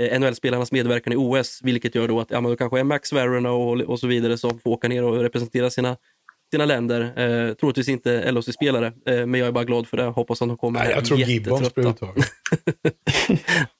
eh, 0.00 0.20
NHL-spelarnas 0.20 0.72
medverkan 0.72 1.12
i 1.12 1.16
OS, 1.16 1.60
vilket 1.62 1.94
gör 1.94 2.08
då 2.08 2.20
att 2.20 2.30
ja, 2.30 2.40
men 2.40 2.50
då 2.50 2.56
kanske 2.56 2.80
är 2.80 2.84
Max 2.84 3.12
Verona 3.12 3.50
och, 3.50 3.80
och 3.80 4.00
så 4.00 4.06
vidare 4.06 4.38
som 4.38 4.58
får 4.58 4.70
åka 4.70 4.88
ner 4.88 5.04
och 5.04 5.16
representera 5.16 5.70
sina, 5.70 5.96
sina 6.52 6.64
länder. 6.64 7.00
Eh, 7.00 7.54
troligtvis 7.54 7.88
inte 7.88 8.32
LHC-spelare, 8.32 8.86
eh, 8.86 9.26
men 9.26 9.34
jag 9.34 9.48
är 9.48 9.52
bara 9.52 9.64
glad 9.64 9.88
för 9.88 9.96
det. 9.96 10.04
Hoppas 10.04 10.42
att 10.42 10.48
de 10.48 10.56
kommer 10.56 10.80
Nej, 10.80 10.92
jag 10.94 11.04
tror 11.04 11.18
Gibbons 11.18 11.74
blir 11.74 11.88
uttagen. 11.88 12.22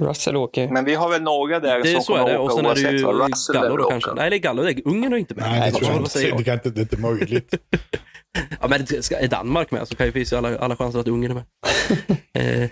Russell 0.00 0.36
åker. 0.36 0.68
Men 0.68 0.84
vi 0.84 0.94
har 0.94 1.08
väl 1.10 1.22
några 1.22 1.60
där 1.60 1.78
Det, 1.82 1.92
som 1.92 2.00
så 2.02 2.14
är 2.14 2.18
kommer 2.18 2.28
det. 2.30 2.34
att 2.34 2.40
Och 2.40 2.44
åka 2.46 2.54
sen 2.56 2.66
är 2.66 2.74
det 2.92 2.98
ju? 2.98 3.06
Russell 3.06 3.56
är 3.56 3.60
Gallo 3.60 3.76
då 3.76 3.90
kanske. 3.90 4.10
åka. 4.10 4.16
Nej, 4.20 4.26
eller 4.26 4.36
Gallo. 4.38 4.62
det 4.62 4.70
är- 4.72 4.88
Ungern 4.88 5.12
är 5.12 5.16
inte 5.16 5.34
med. 5.34 5.44
Nej, 5.44 5.70
det 5.70 5.78
tror 5.78 5.90
jag 5.92 6.00
inte. 6.02 6.18
Det, 6.36 6.44
kan 6.44 6.54
inte. 6.54 6.70
det 6.70 6.80
är 6.80 6.82
inte 6.82 6.96
möjligt. 6.96 7.54
Ja, 8.60 8.68
men 8.68 9.02
ska, 9.02 9.16
är 9.18 9.28
Danmark 9.28 9.70
med 9.70 9.88
så 9.88 9.96
kan 9.96 10.06
ju 10.06 10.12
finns 10.12 10.32
ju 10.32 10.36
alla, 10.36 10.58
alla 10.58 10.76
chanser 10.76 10.98
att 10.98 11.08
Ungern 11.08 11.30
är 11.30 11.34
med. 11.34 11.44
Eh, 12.62 12.70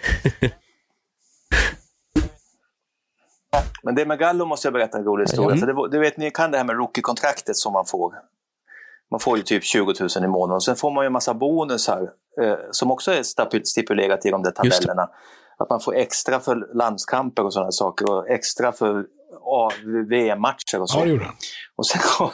Men 3.83 3.95
det 3.95 4.07
med 4.07 4.19
Gallo 4.19 4.45
måste 4.47 4.67
jag 4.67 4.73
berätta 4.73 4.99
en 4.99 5.05
rolig 5.05 5.25
historia. 5.25 5.57
Mm. 5.57 5.59
För 5.61 5.67
det, 5.67 5.97
du 5.97 5.99
vet, 5.99 6.17
ni 6.17 6.31
kan 6.31 6.51
det 6.51 6.57
här 6.59 6.65
med 6.65 6.77
rookie-kontraktet 6.77 7.57
som 7.57 7.73
man 7.73 7.85
får. 7.87 8.13
Man 9.11 9.21
får 9.21 9.37
ju 9.37 9.43
typ 9.43 9.65
20 9.65 9.95
000 10.01 10.25
i 10.25 10.29
månaden. 10.29 10.61
Sen 10.61 10.77
får 10.77 10.91
man 10.91 11.05
ju 11.05 11.07
en 11.07 11.13
massa 11.13 11.35
bonusar 11.35 12.03
eh, 12.43 12.55
som 12.71 12.91
också 12.91 13.13
är 13.13 13.23
stipulerat 13.65 14.27
i 14.27 14.31
de 14.31 14.43
där 14.43 14.53
Just 14.65 14.81
det. 14.81 14.87
tabellerna. 14.87 15.09
Att 15.59 15.71
man 15.71 15.81
får 15.81 15.95
extra 15.97 16.41
för 16.41 16.75
landskamper 16.75 17.45
och 17.45 17.53
sådana 17.53 17.73
saker 17.73 18.11
och 18.11 18.29
extra 18.29 18.73
för 18.73 19.05
ja, 19.45 19.71
VM-matcher 20.09 20.81
och 20.81 20.91
så. 20.91 20.99
Ja, 20.99 21.05
det. 21.05 21.21
Och 21.77 21.87
sen, 21.87 22.01
kom, 22.05 22.31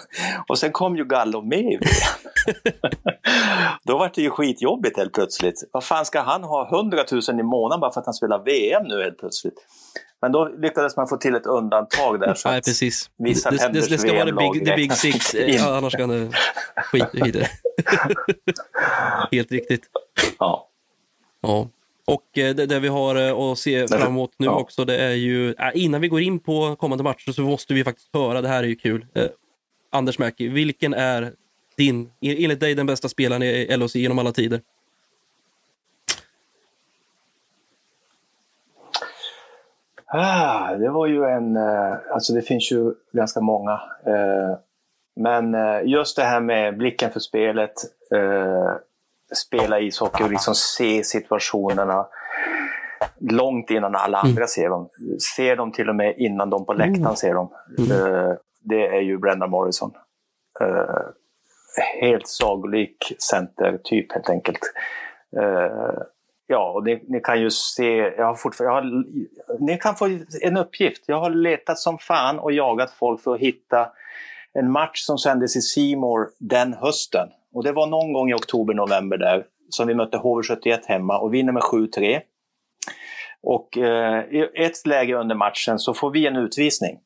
och 0.49 0.59
sen 0.59 0.73
kom 0.73 0.97
ju 0.97 1.05
Gallo 1.05 1.43
med 1.43 1.59
i 1.59 1.77
VM. 1.77 2.63
Då 3.85 3.99
var 3.99 4.11
det 4.15 4.23
ju 4.23 4.31
skitjobbigt 4.31 4.97
helt 4.97 5.13
plötsligt. 5.13 5.55
Vad 5.73 5.85
fan 5.85 6.05
ska 6.05 6.21
han 6.21 6.45
ha 6.45 6.69
100 6.79 7.05
000 7.13 7.41
i 7.41 7.43
månaden 7.43 7.81
bara 7.81 7.93
för 7.93 8.01
att 8.01 8.07
han 8.07 8.15
spelar 8.15 8.45
VM 8.45 8.85
nu 8.85 9.03
helt 9.03 9.19
plötsligt? 9.19 9.55
Men 10.23 10.33
då 10.33 10.45
lyckades 10.45 10.97
man 10.97 11.09
få 11.09 11.17
till 11.17 11.35
ett 11.35 11.47
undantag 11.47 12.21
där. 12.21 12.35
Så 12.35 12.49
nej, 12.49 12.63
precis. 12.63 13.11
vissa 13.19 13.51
det, 13.51 13.57
det, 13.73 13.89
det 13.89 13.99
ska 13.99 14.13
vara 14.13 14.25
the 14.25 14.33
big, 14.33 14.67
the 14.67 14.77
big 14.77 14.93
six, 14.93 15.35
in. 15.35 15.55
eh, 15.55 15.67
annars 15.67 15.97
kan 15.97 16.09
det 16.09 16.31
skit 16.77 17.15
i 17.27 17.31
det. 17.31 17.49
Helt 19.31 19.53
riktigt. 19.53 19.83
Ja. 20.39 20.69
Ja. 21.43 21.69
Och 22.15 22.39
eh, 22.39 22.55
det, 22.55 22.67
det 22.67 22.81
vi 22.81 22.89
har 22.89 23.15
eh, 23.17 23.39
att 23.39 23.59
se 23.59 23.89
fram 23.89 24.09
emot 24.09 24.31
nu 24.37 24.47
Ja. 24.47 24.61
också, 24.61 24.85
det 24.85 24.97
är 24.97 25.15
ju... 25.15 25.53
Äh, 25.53 25.71
innan 25.75 26.01
vi 26.01 26.09
går 26.09 26.21
in 26.21 26.39
på 26.39 26.77
kommande 26.77 27.05
matcher 27.05 27.33
så 27.33 27.43
måste 27.43 27.75
vi 27.75 27.85
faktiskt 27.85 28.09
höra, 28.15 28.41
det 28.43 28.49
här 28.49 28.63
är 28.63 28.67
ju 28.69 28.77
kul. 28.77 29.07
Eh, 29.15 29.27
Anders 29.93 30.19
Mäki, 30.19 30.49
vilken 30.49 30.95
är 30.95 31.33
din, 31.77 32.11
enligt 32.21 32.61
dig, 32.61 32.75
den 32.75 32.87
bästa 32.87 33.09
spelaren 33.09 33.43
i 33.43 33.77
LHC 33.77 33.95
genom 33.97 34.19
alla 34.19 34.33
tider? 34.33 34.61
Ah, 40.13 40.75
det 40.77 40.91
var 40.91 41.07
ju 41.07 41.25
en, 41.25 41.57
eh, 41.57 41.95
alltså 42.13 42.33
det 42.33 42.43
finns 42.43 42.73
ju 42.73 42.95
ganska 43.13 43.41
många. 43.41 43.73
Eh, 44.07 44.57
men 45.17 45.55
eh, 45.55 45.81
just 45.85 46.17
det 46.17 46.23
här 46.23 46.41
med 46.41 46.77
blicken 46.77 47.11
för 47.11 47.21
spelet, 47.21 47.73
eh, 48.15 48.75
spela 49.37 49.81
ishockey 49.81 50.25
och 50.25 50.31
liksom 50.31 50.55
se 50.55 51.05
situationerna 51.05 52.07
långt 53.21 53.71
innan 53.71 53.95
alla 53.95 54.19
andra 54.19 54.47
ser 54.47 54.69
dem. 54.69 54.89
Ser 55.37 55.57
dem 55.57 55.73
till 55.73 55.89
och 55.89 55.97
med 55.97 56.15
innan 56.19 56.51
de 56.51 56.67
på 56.67 56.73
läktaren 56.73 57.17
ser 57.17 57.35
dem. 57.35 57.49
Eh, 57.79 58.33
det 58.61 58.87
är 58.87 59.01
ju 59.01 59.19
Brendan 59.19 59.51
Morrison. 59.51 59.93
Eh, 60.61 61.01
helt 62.01 62.29
sagolik 62.29 63.13
centertyp 63.19 64.13
helt 64.13 64.31
enkelt. 64.31 64.61
Eh, 65.37 66.03
Ja, 66.53 66.71
och 66.71 66.85
ni, 66.85 67.05
ni 67.09 67.21
kan 67.21 67.41
ju 67.41 67.51
se, 67.51 67.97
jag 67.97 68.27
har 68.27 68.35
fortfarande, 68.35 68.91
jag 69.47 69.55
har, 69.55 69.65
ni 69.67 69.79
kan 69.79 69.97
få 69.97 70.09
en 70.43 70.57
uppgift. 70.57 71.05
Jag 71.07 71.21
har 71.21 71.31
letat 71.31 71.79
som 71.79 71.99
fan 71.99 72.39
och 72.39 72.53
jagat 72.53 72.91
folk 72.91 73.21
för 73.21 73.35
att 73.35 73.41
hitta 73.41 73.89
en 74.53 74.71
match 74.71 75.01
som 75.01 75.19
sändes 75.19 75.57
i 75.57 75.61
Simor 75.61 76.31
den 76.39 76.75
hösten. 76.75 77.29
Och 77.55 77.65
det 77.65 77.73
var 77.73 77.87
någon 77.87 78.13
gång 78.13 78.31
i 78.31 78.35
oktober, 78.35 78.75
november 78.75 79.19
där 79.19 79.45
som 79.71 79.87
vi 79.87 79.95
mötte 79.95 80.17
HV71 80.17 80.79
hemma 80.87 81.19
och 81.19 81.35
vinner 81.35 81.53
med 81.53 81.63
7-3. 81.63 82.21
Och 83.43 83.79
eh, 83.79 84.25
i 84.31 84.49
ett 84.55 84.87
läge 84.87 85.15
under 85.15 85.35
matchen 85.35 85.79
så 85.79 85.95
får 85.95 86.11
vi 86.11 86.27
en 86.27 86.37
utvisning. 86.37 86.99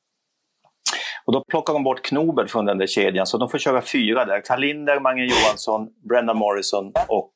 Och 1.26 1.32
då 1.32 1.44
plockar 1.50 1.72
de 1.72 1.84
bort 1.84 2.02
Knobel 2.02 2.48
från 2.48 2.64
den 2.64 2.78
där 2.78 2.86
kedjan 2.86 3.26
så 3.26 3.38
de 3.38 3.48
får 3.48 3.58
köra 3.58 3.82
fyra 3.82 4.24
där. 4.24 4.40
Kalinder, 4.40 5.00
Mange 5.00 5.22
Johansson, 5.22 5.88
Brendan 6.08 6.38
Morrison 6.38 6.92
och 7.08 7.34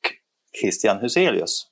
Christian 0.61 0.98
Huselius. 0.98 1.67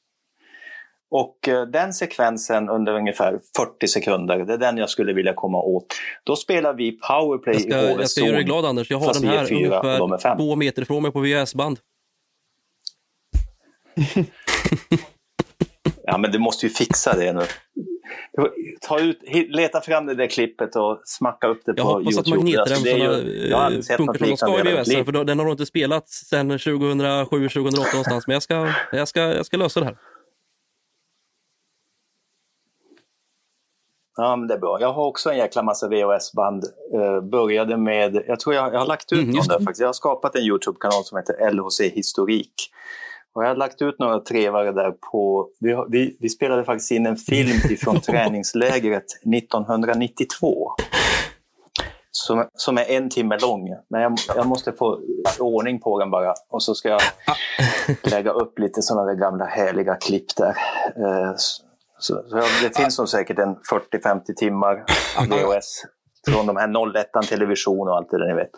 Och 1.11 1.48
eh, 1.48 1.66
den 1.66 1.92
sekvensen 1.92 2.68
under 2.68 2.94
ungefär 2.94 3.40
40 3.57 3.88
sekunder, 3.88 4.38
det 4.38 4.54
är 4.54 4.59
den 4.59 4.78
jag 4.78 4.90
skulle 4.90 5.12
vilja 5.12 5.34
komma 5.34 5.62
åt. 5.62 5.86
Då 6.24 6.36
spelar 6.36 6.74
vi 6.74 6.92
powerplay 6.92 7.54
Jag 7.54 7.62
ska, 7.62 7.80
i 7.80 7.96
jag 7.98 8.11
ska 8.11 8.20
göra 8.20 8.36
dig 8.36 8.44
glad 8.44 8.64
Anders, 8.64 8.90
jag 8.90 8.98
har 8.98 9.12
den 9.14 9.24
här 9.24 9.46
de 9.48 9.54
är 9.54 10.00
ungefär 10.00 10.18
fem. 10.18 10.38
två 10.38 10.57
meter 10.57 10.82
ifrån 10.82 11.02
mig 11.02 11.12
på 11.12 11.20
VHS-band. 11.20 11.78
Ja, 16.09 16.18
men 16.18 16.30
du 16.30 16.38
måste 16.38 16.66
ju 16.66 16.70
fixa 16.72 17.16
det 17.16 17.32
nu. 17.32 17.42
Ta 18.80 19.00
ut, 19.00 19.20
leta 19.48 19.80
fram 19.80 20.07
det 20.07 20.14
där 20.14 20.26
klippet 20.26 20.76
och 20.76 21.00
smacka 21.04 21.46
upp 21.46 21.61
det 21.64 21.72
Jag 21.76 21.86
på 21.86 21.92
hoppas 21.92 22.18
att 22.18 22.28
Youtube. 22.28 22.61
Alltså, 22.61 22.84
det 22.84 22.90
är 22.90 23.09
magnetremsorna 23.09 23.72
jag 23.72 23.84
sett 23.84 23.96
funkar 23.96 24.26
något 24.26 24.38
som 24.38 24.52
de 24.52 24.62
ska 24.62 24.70
i 24.70 24.74
VHS, 24.74 25.04
för 25.04 25.24
den 25.24 25.38
har 25.38 25.46
nog 25.46 25.54
inte 25.54 25.66
spelats 25.66 26.28
sedan 26.28 26.52
2007-2008 26.52 27.64
någonstans, 27.70 28.26
men 28.26 28.34
jag 28.34 28.42
ska, 28.42 28.72
jag, 28.92 29.09
ska, 29.09 29.20
jag 29.20 29.46
ska 29.46 29.57
lösa 29.57 29.80
det 29.80 29.86
här. 29.86 29.96
Ja, 34.17 34.37
men 34.37 34.49
det 34.49 34.55
är 34.55 34.59
bra. 34.59 34.81
Jag 34.81 34.93
har 34.93 35.05
också 35.05 35.31
en 35.31 35.37
jäkla 35.37 35.62
massa 35.62 35.89
VHS-band. 35.89 36.64
Uh, 36.95 37.21
började 37.21 37.77
med, 37.77 38.23
jag 38.27 38.41
tror 38.41 38.55
jag, 38.55 38.75
jag 38.75 38.79
har 38.79 38.87
lagt 38.87 39.12
ut 39.12 39.23
Mm, 39.23 39.35
någon 39.37 39.47
där 39.47 39.59
faktiskt. 39.59 39.81
Jag 39.81 39.89
har 39.89 39.93
skapat 39.93 40.37
en 40.37 40.43
YouTube-kanal 40.43 41.05
som 41.05 41.19
heter 41.19 41.51
LHC 41.51 41.81
Historik. 41.81 42.55
Och 43.35 43.45
jag 43.45 43.49
har 43.49 43.57
lagt 43.57 43.83
ut 43.83 43.99
några 43.99 44.21
trevare 44.21 44.73
där 44.73 44.91
på, 44.91 45.49
vi, 45.61 45.77
vi, 45.89 46.17
vi 46.21 46.29
spelade 46.29 46.64
faktiskt 46.64 46.91
in 46.91 47.07
en 47.07 47.17
film 47.17 47.57
ifrån 47.71 48.01
träningslägret 48.01 49.05
1992. 49.37 50.71
Som, 52.11 52.49
som 52.55 52.79
är 52.79 52.91
en 52.91 53.11
timme 53.11 53.39
lång. 53.39 53.69
Men 53.91 54.01
jag, 54.01 54.19
jag 54.37 54.47
måste 54.47 54.73
få 54.73 55.01
ordning 55.39 55.81
på 55.81 55.99
den 55.99 56.11
bara. 56.11 56.35
Och 56.51 56.62
så 56.62 56.75
ska 56.75 56.89
jag 56.89 57.01
lägga 58.03 58.31
upp 58.31 58.59
lite 58.59 58.83
sådana 58.83 59.07
där 59.07 59.14
gamla 59.14 59.45
härliga 59.45 59.95
klipp 59.95 60.37
där. 60.37 60.57
Eh, 60.97 61.35
så, 61.99 62.24
så 62.28 62.36
det 62.36 62.76
finns 62.76 62.99
nog 62.99 63.09
säkert 63.09 63.38
en 63.38 63.57
40-50 63.57 64.34
timmar 64.36 64.84
VHS 65.28 65.82
från 66.28 66.47
de 66.47 66.57
här 66.57 66.97
01 67.22 67.28
television 67.28 67.88
och 67.88 67.97
allt 67.97 68.11
det 68.11 68.18
där 68.18 68.28
ni 68.28 68.34
vet. 68.34 68.51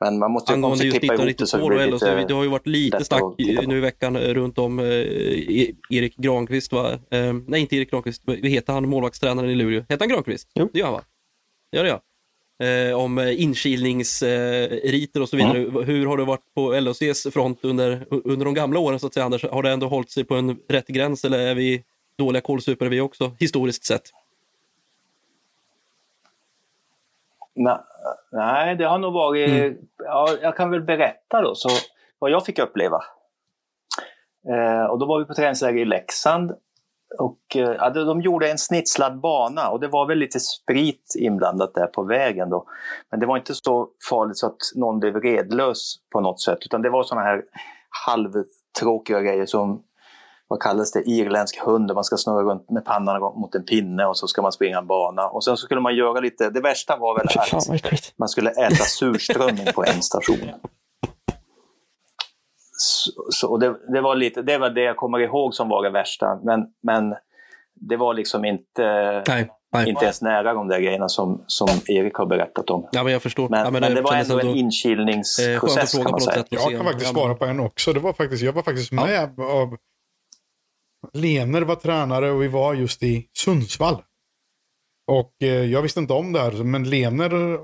Men 0.00 0.18
man 0.18 0.30
måste, 0.30 0.52
just 0.52 0.98
klippa 0.98 1.14
ihop 1.14 1.38
det 1.38 1.46
så 1.46 1.56
1992 1.56 1.68
det 1.68 1.74
blir 1.74 1.92
lite... 1.92 2.28
det 2.28 2.34
har 2.34 2.42
ju 2.42 2.48
varit 2.48 2.66
lite 2.66 3.04
snack 3.04 3.22
nu 3.66 3.76
i 3.76 3.80
veckan 3.80 4.16
eh, 4.16 4.34
runt 4.34 4.58
om 4.58 4.78
eh, 4.78 4.86
E- 4.86 5.72
Erik 5.90 6.16
Granqvist, 6.16 6.72
va? 6.72 6.92
Eh, 6.92 7.32
nej, 7.46 7.60
inte 7.60 7.76
Erik 7.76 7.90
Granqvist, 7.90 8.22
vad 8.26 8.36
heter 8.36 8.72
han, 8.72 8.88
målvaktstränaren 8.88 9.50
i 9.50 9.54
Luleå? 9.54 9.80
Heter 9.80 9.98
han 9.98 10.08
Granqvist? 10.08 10.48
Jo. 10.54 10.70
Det 10.72 10.78
gör 10.78 10.86
han 10.86 10.94
va? 10.94 11.02
Ja, 11.70 11.82
det 11.82 11.88
gör. 11.88 12.00
Eh, 12.62 12.98
om 12.98 13.18
eh, 13.18 13.42
inkilningsriter 13.42 15.22
och 15.22 15.28
så 15.28 15.36
vidare. 15.36 15.58
Mm. 15.58 15.84
Hur 15.84 16.06
har 16.06 16.16
det 16.16 16.24
varit 16.24 16.54
på 16.54 16.80
LHCs 16.80 17.26
front 17.32 17.58
under, 17.62 18.06
under 18.24 18.44
de 18.44 18.54
gamla 18.54 18.80
åren 18.80 19.00
så 19.00 19.06
att 19.06 19.14
säga, 19.14 19.24
Anders? 19.26 19.44
Har 19.44 19.62
det 19.62 19.70
ändå 19.70 19.86
hållit 19.88 20.10
sig 20.10 20.24
på 20.24 20.34
en 20.34 20.56
rätt 20.68 20.86
gräns 20.86 21.24
eller 21.24 21.38
är 21.38 21.54
vi 21.54 21.82
dåliga 22.18 22.40
kålsupare 22.40 22.88
vi 22.88 23.00
också, 23.00 23.30
historiskt 23.38 23.84
sett? 23.84 24.02
Nej, 28.32 28.76
det 28.76 28.84
har 28.84 28.98
nog 28.98 29.12
varit... 29.12 29.50
Mm. 29.50 29.76
Ja, 29.98 30.28
jag 30.42 30.56
kan 30.56 30.70
väl 30.70 30.82
berätta 30.82 31.42
då, 31.42 31.54
så 31.54 31.68
vad 32.18 32.30
jag 32.30 32.46
fick 32.46 32.58
uppleva. 32.58 33.02
Eh, 34.48 34.84
och 34.84 34.98
då 34.98 35.06
var 35.06 35.18
vi 35.18 35.24
på 35.24 35.34
träningsläger 35.34 35.80
i 35.80 35.84
Leksand. 35.84 36.52
Och, 37.18 37.56
eh, 37.56 37.92
de 37.92 38.20
gjorde 38.20 38.50
en 38.50 38.58
snitslad 38.58 39.20
bana 39.20 39.68
och 39.68 39.80
det 39.80 39.88
var 39.88 40.06
väl 40.06 40.18
lite 40.18 40.40
sprit 40.40 41.14
inblandat 41.18 41.74
där 41.74 41.86
på 41.86 42.02
vägen. 42.02 42.50
Då. 42.50 42.66
Men 43.10 43.20
det 43.20 43.26
var 43.26 43.36
inte 43.36 43.54
så 43.54 43.88
farligt 44.10 44.36
så 44.36 44.46
att 44.46 44.58
någon 44.74 45.00
blev 45.00 45.16
redlös 45.16 45.96
på 46.12 46.20
något 46.20 46.40
sätt. 46.40 46.58
Utan 46.60 46.82
det 46.82 46.90
var 46.90 47.02
sådana 47.02 47.26
här 47.26 47.42
halvtråkiga 48.06 49.20
grejer 49.20 49.46
som 49.46 49.82
vad 50.52 50.60
kallas 50.60 50.92
det, 50.92 51.02
irländsk 51.02 51.58
hund 51.60 51.88
där 51.88 51.94
man 51.94 52.04
ska 52.04 52.16
snurra 52.16 52.42
runt 52.42 52.70
med 52.70 52.84
pannan 52.84 53.20
mot 53.20 53.54
en 53.54 53.64
pinne 53.64 54.06
och 54.06 54.16
så 54.16 54.26
ska 54.28 54.42
man 54.42 54.52
springa 54.52 54.78
en 54.78 54.86
bana. 54.86 55.26
Och 55.26 55.44
sen 55.44 55.56
så 55.56 55.64
skulle 55.64 55.80
man 55.80 55.96
göra 55.96 56.20
lite, 56.20 56.50
det 56.50 56.60
värsta 56.60 56.96
var 56.96 57.18
väl 57.18 57.26
att 57.38 58.12
man 58.16 58.28
skulle 58.28 58.50
äta 58.50 58.84
surströmming 58.84 59.66
på 59.74 59.84
en 59.84 60.02
station. 60.02 60.50
Så, 62.78 63.12
så, 63.30 63.48
och 63.48 63.60
det, 63.60 63.76
det, 63.92 64.00
var 64.00 64.16
lite, 64.16 64.42
det 64.42 64.58
var 64.58 64.70
det 64.70 64.82
jag 64.82 64.96
kommer 64.96 65.18
ihåg 65.18 65.54
som 65.54 65.68
var 65.68 65.82
det 65.82 65.90
värsta. 65.90 66.38
Men, 66.44 66.66
men 66.82 67.14
det 67.74 67.96
var 67.96 68.14
liksom 68.14 68.44
inte, 68.44 69.22
Nej. 69.28 69.50
nej. 69.72 69.88
inte 69.88 70.04
ens 70.04 70.22
nära 70.22 70.54
de 70.54 70.68
där 70.68 70.80
grejerna 70.80 71.08
som, 71.08 71.44
som 71.46 71.68
Erik 71.86 72.14
har 72.14 72.26
berättat 72.26 72.70
om. 72.70 72.88
Ja, 72.92 73.02
men 73.02 73.12
jag 73.12 73.22
förstår. 73.22 73.48
Men, 73.48 73.64
ja, 73.64 73.70
men, 73.70 73.94
det 73.94 74.02
var 74.02 74.10
kändes 74.10 74.30
ändå 74.30 74.40
en 74.40 74.48
Eh, 74.48 74.58
inkilningsprocess 74.58 75.92
fråga 75.92 76.04
kan 76.04 76.12
man 76.12 76.20
säga. 76.20 76.44
Jag 76.50 76.70
kan 76.70 76.84
faktiskt 76.84 77.10
svara 77.10 77.34
på 77.34 77.44
en 77.44 77.60
också. 77.60 77.92
Det 77.92 78.00
var 78.00 78.12
faktiskt, 78.12 78.42
jag 78.42 78.52
var 78.52 78.62
faktiskt 78.62 78.92
Ja. 78.92 79.06
med 79.06 79.40
av... 79.40 79.76
Lener 81.12 81.62
var 81.62 81.76
tränare 81.76 82.30
och 82.30 82.42
vi 82.42 82.48
var 82.48 82.74
just 82.74 83.02
i 83.02 83.28
Sundsvall. 83.32 84.02
Och 85.06 85.32
eh, 85.42 85.48
jag 85.48 85.82
visste 85.82 86.00
inte 86.00 86.12
om 86.12 86.32
det 86.32 86.40
här, 86.40 86.52
men 86.52 86.90
Lener... 86.90 87.58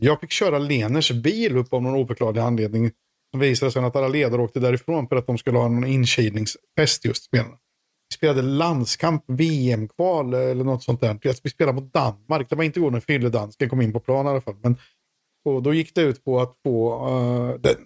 Jag 0.00 0.20
fick 0.20 0.30
köra 0.30 0.58
Leners 0.58 1.12
bil 1.12 1.56
upp 1.56 1.72
av 1.72 1.82
någon 1.82 1.94
oförklarlig 1.94 2.40
anledning. 2.40 2.90
Det 3.32 3.38
visade 3.38 3.72
sig 3.72 3.84
att 3.84 3.96
alla 3.96 4.08
ledare 4.08 4.42
åkte 4.42 4.60
därifrån 4.60 5.08
för 5.08 5.16
att 5.16 5.26
de 5.26 5.38
skulle 5.38 5.58
ha 5.58 5.68
någon 5.68 5.84
inkilningsfest 5.84 7.04
just 7.04 7.24
spelarna. 7.24 7.58
Vi 8.10 8.14
spelade 8.14 8.42
landskamp, 8.42 9.24
VM-kval 9.26 10.34
eller 10.34 10.64
något 10.64 10.82
sånt 10.82 11.00
där. 11.00 11.10
Alltså, 11.10 11.40
vi 11.44 11.50
spelade 11.50 11.80
mot 11.80 11.92
Danmark. 11.92 12.50
Det 12.50 12.56
var 12.56 12.64
inte 12.64 12.78
igår 12.78 12.90
när 12.90 13.00
fylledansken 13.00 13.68
kom 13.68 13.80
in 13.80 13.92
på 13.92 14.00
plan 14.00 14.26
i 14.26 14.28
alla 14.28 14.40
fall. 14.40 14.56
Men, 14.62 14.76
och 15.44 15.62
då 15.62 15.74
gick 15.74 15.94
det 15.94 16.02
ut 16.02 16.24
på 16.24 16.40
att 16.40 16.56
få... 16.62 17.08
Uh, 17.08 17.60
den, 17.60 17.76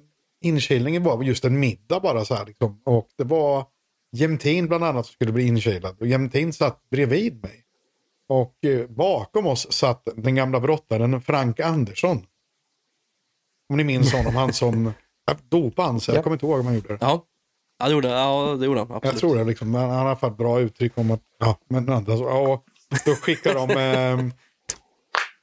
inkilningen 0.45 1.03
var 1.03 1.23
just 1.23 1.45
en 1.45 1.61
middag 1.61 2.01
bara 2.01 2.25
så 2.25 2.35
här. 2.35 2.47
Liksom. 2.47 2.83
Och 2.85 3.09
det 3.19 3.25
var 3.25 3.67
Jämtin 4.15 4.67
bland 4.69 4.85
annat 4.85 5.07
skulle 5.07 5.33
bli 5.33 5.47
inkilad. 5.47 5.97
Och 6.01 6.07
Jämtin 6.07 6.53
satt 6.53 6.91
bredvid 6.91 7.43
mig. 7.43 7.61
Och 8.29 8.65
eh, 8.65 8.87
bakom 8.87 9.47
oss 9.47 9.73
satt 9.73 10.09
den 10.17 10.35
gamla 10.35 10.61
brottaren 10.61 11.21
Frank 11.21 11.61
Andersson. 11.61 12.27
Om 13.71 13.77
ni 13.77 13.85
minns 13.85 14.13
honom, 14.13 14.35
han 14.37 14.53
som 14.53 14.93
dopade 15.49 15.89
han 15.89 16.01
sig. 16.01 16.15
Jag 16.15 16.19
Ja. 16.21 16.23
kommer 16.23 16.35
inte 16.37 16.47
ihåg 16.47 16.61
om 16.61 16.67
han 16.67 16.75
gjorde 16.75 16.89
det. 16.89 16.99
Ja. 17.01 17.25
Ja, 17.79 17.87
det 17.87 17.93
gjorde. 17.93 18.09
Ja, 18.09 18.57
det 18.61 18.67
gjorde 18.67 18.81
han. 18.81 18.93
Absolut. 18.93 19.13
Jag 19.13 19.21
tror 19.21 19.37
det. 19.37 19.45
Liksom. 19.45 19.75
Han 19.75 20.07
har 20.07 20.17
fått 20.17 20.37
bra 20.37 20.61
uttryck 20.61 20.93
om 20.99 21.11
att... 21.11 21.23
Ja, 21.39 21.59
men 21.69 21.89
andra 21.89 22.17
så... 22.17 22.23
Ja, 22.25 22.65
då 23.07 23.15
skickar 23.15 23.55
de... 23.55 23.71
Eh, 23.71 24.35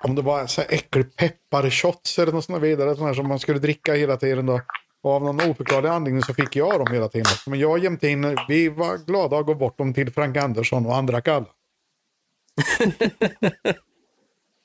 om 0.03 0.15
det 0.15 0.21
var 0.21 0.47
så 0.47 0.61
här 0.61 0.73
äcklig 0.73 1.15
pepparshots 1.15 2.19
eller 2.19 2.31
något 2.31 2.45
sånt 2.45 2.63
vidare. 2.63 2.95
Sånt 2.95 3.15
som 3.15 3.27
man 3.27 3.39
skulle 3.39 3.59
dricka 3.59 3.93
hela 3.93 4.17
tiden 4.17 4.45
då. 4.45 4.61
Och 5.03 5.11
av 5.11 5.23
någon 5.23 5.49
oförklarlig 5.49 5.89
anledning 5.89 6.23
så 6.23 6.33
fick 6.33 6.55
jag 6.55 6.79
dem 6.79 6.93
hela 6.93 7.07
tiden. 7.07 7.33
Men 7.45 7.59
jag 7.59 7.71
och 7.71 7.79
Jämtin, 7.79 8.37
vi 8.47 8.69
var 8.69 8.97
glada 8.97 9.37
att 9.37 9.45
gå 9.45 9.55
bort 9.55 9.77
dem 9.77 9.93
till 9.93 10.11
Frank 10.11 10.37
Andersson 10.37 10.85
och 10.85 10.95
andra 10.95 11.21
kalla. 11.21 11.45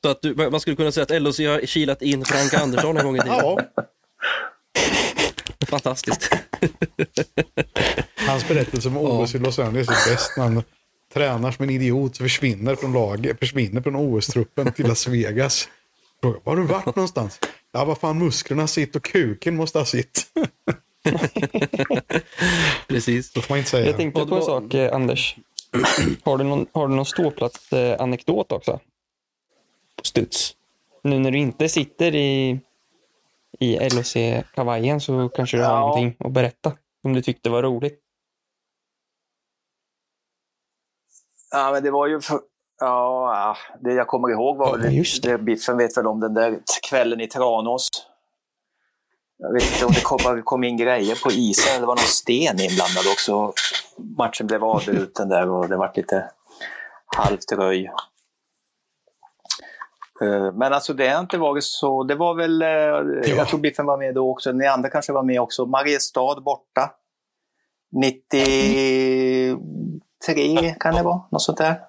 Så 0.04 0.10
att 0.10 0.22
du, 0.22 0.50
man 0.50 0.60
skulle 0.60 0.76
kunna 0.76 0.92
säga 0.92 1.04
att 1.04 1.22
LHC 1.22 1.38
har 1.38 1.66
kilat 1.66 2.02
in 2.02 2.24
Frank 2.24 2.54
Andersson 2.54 2.96
en 2.96 3.04
gång 3.04 3.16
i 3.16 3.20
tiden. 3.20 3.36
Ja, 3.36 3.60
Fantastiskt. 5.66 6.30
hans 8.16 8.48
berättelse 8.48 8.88
om 8.88 8.96
OS 8.96 9.34
i 9.34 9.38
Los 9.38 9.58
Angeles 9.58 9.88
är 9.88 10.12
bäst 10.12 10.32
när 10.36 10.44
han 10.44 10.62
tränar 11.14 11.52
som 11.52 11.62
en 11.62 11.70
idiot, 11.70 12.16
försvinner 12.16 12.74
från 12.74 12.92
laget, 12.92 13.38
försvinner 13.38 13.80
från 13.80 13.96
OS-truppen 13.96 14.72
till 14.72 14.86
Las 14.86 15.06
Vegas. 15.06 15.68
Frågar, 16.22 16.40
var 16.44 16.56
har 16.56 16.62
du 16.62 16.68
varit 16.68 16.86
någonstans? 16.86 17.40
Ja, 17.72 17.84
vad 17.84 17.98
fan 17.98 18.18
musklerna 18.18 18.66
sitter 18.66 18.98
och 18.98 19.04
kuken 19.04 19.56
måste 19.56 19.78
ha 19.78 19.84
sitt. 19.86 20.26
Precis. 22.88 23.32
Så 23.32 23.42
får 23.42 23.52
man 23.52 23.58
inte 23.58 23.70
säga. 23.70 23.86
Jag 23.86 23.96
tänkte 23.96 24.26
på 24.26 24.34
en 24.36 24.42
sak, 24.42 24.74
eh, 24.74 24.94
Anders. 24.94 25.36
Har 26.24 26.38
du 26.38 26.44
någon, 26.44 26.66
har 26.72 26.88
du 26.88 26.94
någon 26.94 27.04
ståplats-anekdot 27.06 28.52
också? 28.52 28.80
På 29.96 30.04
studs. 30.04 30.56
Nu 31.02 31.18
när 31.18 31.30
du 31.30 31.38
inte 31.38 31.68
sitter 31.68 32.14
i, 32.14 32.60
i 33.58 33.76
LHC-kavajen 33.88 35.00
så 35.00 35.28
kanske 35.28 35.56
du 35.56 35.62
har 35.62 35.70
Ja. 35.70 35.80
någonting 35.80 36.16
att 36.18 36.32
berätta. 36.32 36.72
Som 37.02 37.12
du 37.12 37.22
tyckte 37.22 37.50
var 37.50 37.62
roligt. 37.62 38.00
Ja, 41.50 41.70
men 41.72 41.82
det 41.82 41.90
var 41.90 42.06
ju... 42.06 42.20
Ja, 42.80 43.34
ja, 43.34 43.56
det 43.80 43.92
jag 43.94 44.06
kommer 44.06 44.28
ihåg 44.30 44.56
var 44.56 44.66
Ja, 44.68 44.76
väl... 44.82 44.94
just 44.94 45.22
det. 45.22 45.38
Biffen 45.38 45.76
vet 45.76 45.96
väl 45.96 46.06
om 46.06 46.20
den 46.20 46.34
där 46.34 46.58
kvällen 46.88 47.20
i 47.20 47.26
Tranås. 47.28 47.88
Jag 49.38 49.52
vet 49.52 49.72
inte 49.72 49.86
om 49.86 49.92
det 49.92 50.00
kom, 50.00 50.42
kom 50.42 50.64
in 50.64 50.76
grejer 50.76 51.22
på 51.24 51.30
isen. 51.30 51.80
Det 51.80 51.86
var 51.86 51.94
någon 51.94 51.98
sten 51.98 52.60
inblandad 52.60 53.04
också. 53.12 53.52
Matchen 54.18 54.46
blev 54.46 54.64
avbruten 54.64 55.28
där 55.28 55.50
och 55.50 55.68
det 55.68 55.76
var 55.76 55.92
lite 55.96 56.30
halvt 57.06 57.52
röj. 57.52 57.90
Eh, 60.22 60.52
Men 60.52 60.72
alltså 60.72 60.92
det 60.94 61.08
har 61.08 61.20
inte 61.20 61.38
varit 61.38 61.64
så. 61.64 62.04
Det 62.04 62.14
var 62.14 62.34
väl... 62.34 62.62
eh, 62.62 62.68
Jag 63.36 63.48
tror 63.48 63.60
Biffen 63.60 63.86
var 63.86 63.96
med 63.98 64.14
då 64.14 64.30
också. 64.30 64.52
Ni 64.52 64.66
andra 64.66 64.90
kanske 64.90 65.12
var 65.12 65.22
med 65.22 65.40
också. 65.40 65.66
Mariestad 65.66 66.40
borta. 66.40 66.90
93 67.92 69.56
kan 70.80 70.94
det 70.94 71.02
vara. 71.02 71.20
Något 71.30 71.42
sånt 71.42 71.58
där. 71.58 71.80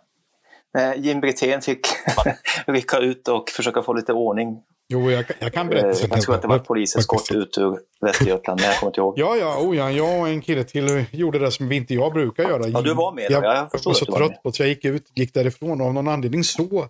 Eh, 0.78 0.94
Jim 1.02 1.20
Brithén 1.22 1.62
fick 1.62 1.80
rycka 2.68 2.98
ut 2.98 3.28
och 3.28 3.50
försöka 3.50 3.82
få 3.82 3.94
lite 3.94 4.14
ordning. 4.14 4.58
Jo, 4.90 5.12
jag, 5.12 5.28
kan- 5.28 5.36
jag 5.40 5.54
kan 5.54 5.66
Eh, 5.68 5.70
berätta. 5.70 6.08
Jag 6.10 6.22
tror 6.22 6.36
att 6.36 6.42
det 6.42 6.48
var 6.48 6.60
poliseskort 6.60 7.32
ut 7.32 7.58
ur 7.58 7.80
Västergötland, 8.02 8.60
men 8.60 8.70
jag 8.70 8.80
kommer 8.80 8.90
inte 8.90 9.00
ihåg. 9.02 9.14
Ja, 9.20 9.36
ja, 9.36 9.58
oh, 9.62 9.78
ja, 9.78 9.92
jag 9.92 10.20
och 10.22 10.28
en 10.30 10.42
kille 10.42 10.64
till 10.64 11.06
gjorde 11.12 11.40
det 11.40 11.52
som 11.52 11.68
vi 11.68 11.76
inte 11.76 11.94
jag 11.94 12.14
brukar 12.14 12.44
göra. 12.44 12.68
Ja, 12.68 12.82
du 12.82 12.94
var 12.94 13.12
med. 13.12 13.26
Jag, 13.30 13.44
Ja, 13.44 13.56
jag 13.56 13.72
förstår 13.72 13.92
var 13.92 13.96
så 13.96 14.12
att 14.12 14.18
trött 14.18 14.30
med. 14.30 14.44
på 14.44 14.52
så 14.52 14.62
jag 14.64 14.70
gick 14.70 14.86
ut, 14.86 15.12
gick 15.16 15.34
därifrån 15.34 15.82
och 15.82 15.88
av 15.88 15.94
någon 15.94 16.08
anledning 16.08 16.44
så 16.44 16.88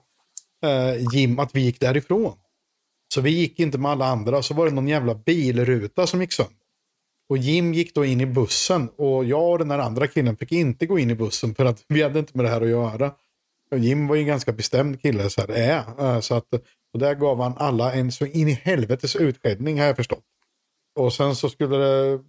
eh, 0.66 1.14
Jim 1.14 1.40
att 1.40 1.56
vi 1.56 1.62
gick 1.62 1.80
därifrån. 1.80 2.34
Så 3.14 3.22
vi 3.22 3.30
gick 3.30 3.60
inte 3.60 3.78
med 3.78 3.92
alla 3.92 4.06
andra. 4.06 4.42
Så 4.42 4.54
var 4.54 4.66
det 4.66 4.72
någon 4.72 4.88
jävla 4.88 5.16
bilruta 5.16 6.08
som 6.08 6.22
gick 6.22 6.34
sönder. 6.34 6.54
Och 7.30 7.38
Jim 7.38 7.74
gick 7.74 7.96
då 7.96 8.06
in 8.06 8.22
i 8.22 8.26
bussen 8.26 8.90
och 8.98 9.26
jag 9.26 9.50
och 9.52 9.60
den 9.60 9.72
här 9.72 9.80
andra 9.80 10.08
killen 10.08 10.38
fick 10.38 10.52
inte 10.52 10.86
gå 10.86 11.00
in 11.00 11.10
i 11.12 11.16
bussen 11.16 11.56
för 11.56 11.66
att 11.66 11.84
vi 11.88 12.04
hade 12.04 12.20
inte 12.20 12.32
med 12.38 12.46
det 12.46 12.50
här 12.50 12.62
att 12.62 12.70
göra. 12.70 13.12
Jim 13.76 14.07
var 14.07 14.15
ju 14.15 14.22
en 14.22 14.28
ganska 14.28 14.51
bestämd 14.51 15.01
kille, 15.01 15.30
så 15.30 15.41
här, 15.41 15.49
är. 15.49 16.05
eh, 16.15 16.20
Så 16.20 16.36
att, 16.36 16.53
och 16.93 16.99
där 16.99 17.15
gav 17.15 17.41
han 17.41 17.53
alla 17.57 17.93
en 17.93 18.11
så 18.11 18.26
in 18.26 18.47
i 18.47 18.51
helvetes 18.51 19.15
utskällning 19.15 19.80
har 19.80 19.86
jag 19.86 19.95
förstått. 19.95 20.26
Och 20.95 21.13
sen 21.13 21.36
så 21.36 21.49
skulle 21.49 21.78
det... 21.78 22.20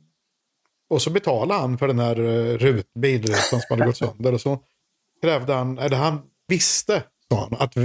Och 0.90 1.02
så 1.02 1.10
betalade 1.10 1.60
han 1.60 1.78
för 1.78 1.86
den 1.88 1.98
här 1.98 2.18
eh, 2.20 2.58
rut, 2.58 2.94
bilrutan 2.94 3.60
som 3.60 3.60
hade 3.70 3.84
gått 3.84 3.96
sönder. 3.96 4.34
Och 4.34 4.40
så 4.40 4.58
krävde 5.22 5.52
han, 5.54 5.78
eller 5.78 5.96
han 5.96 6.22
visste 6.48 7.04
sa 7.28 7.40
han. 7.40 7.54
Att 7.60 7.76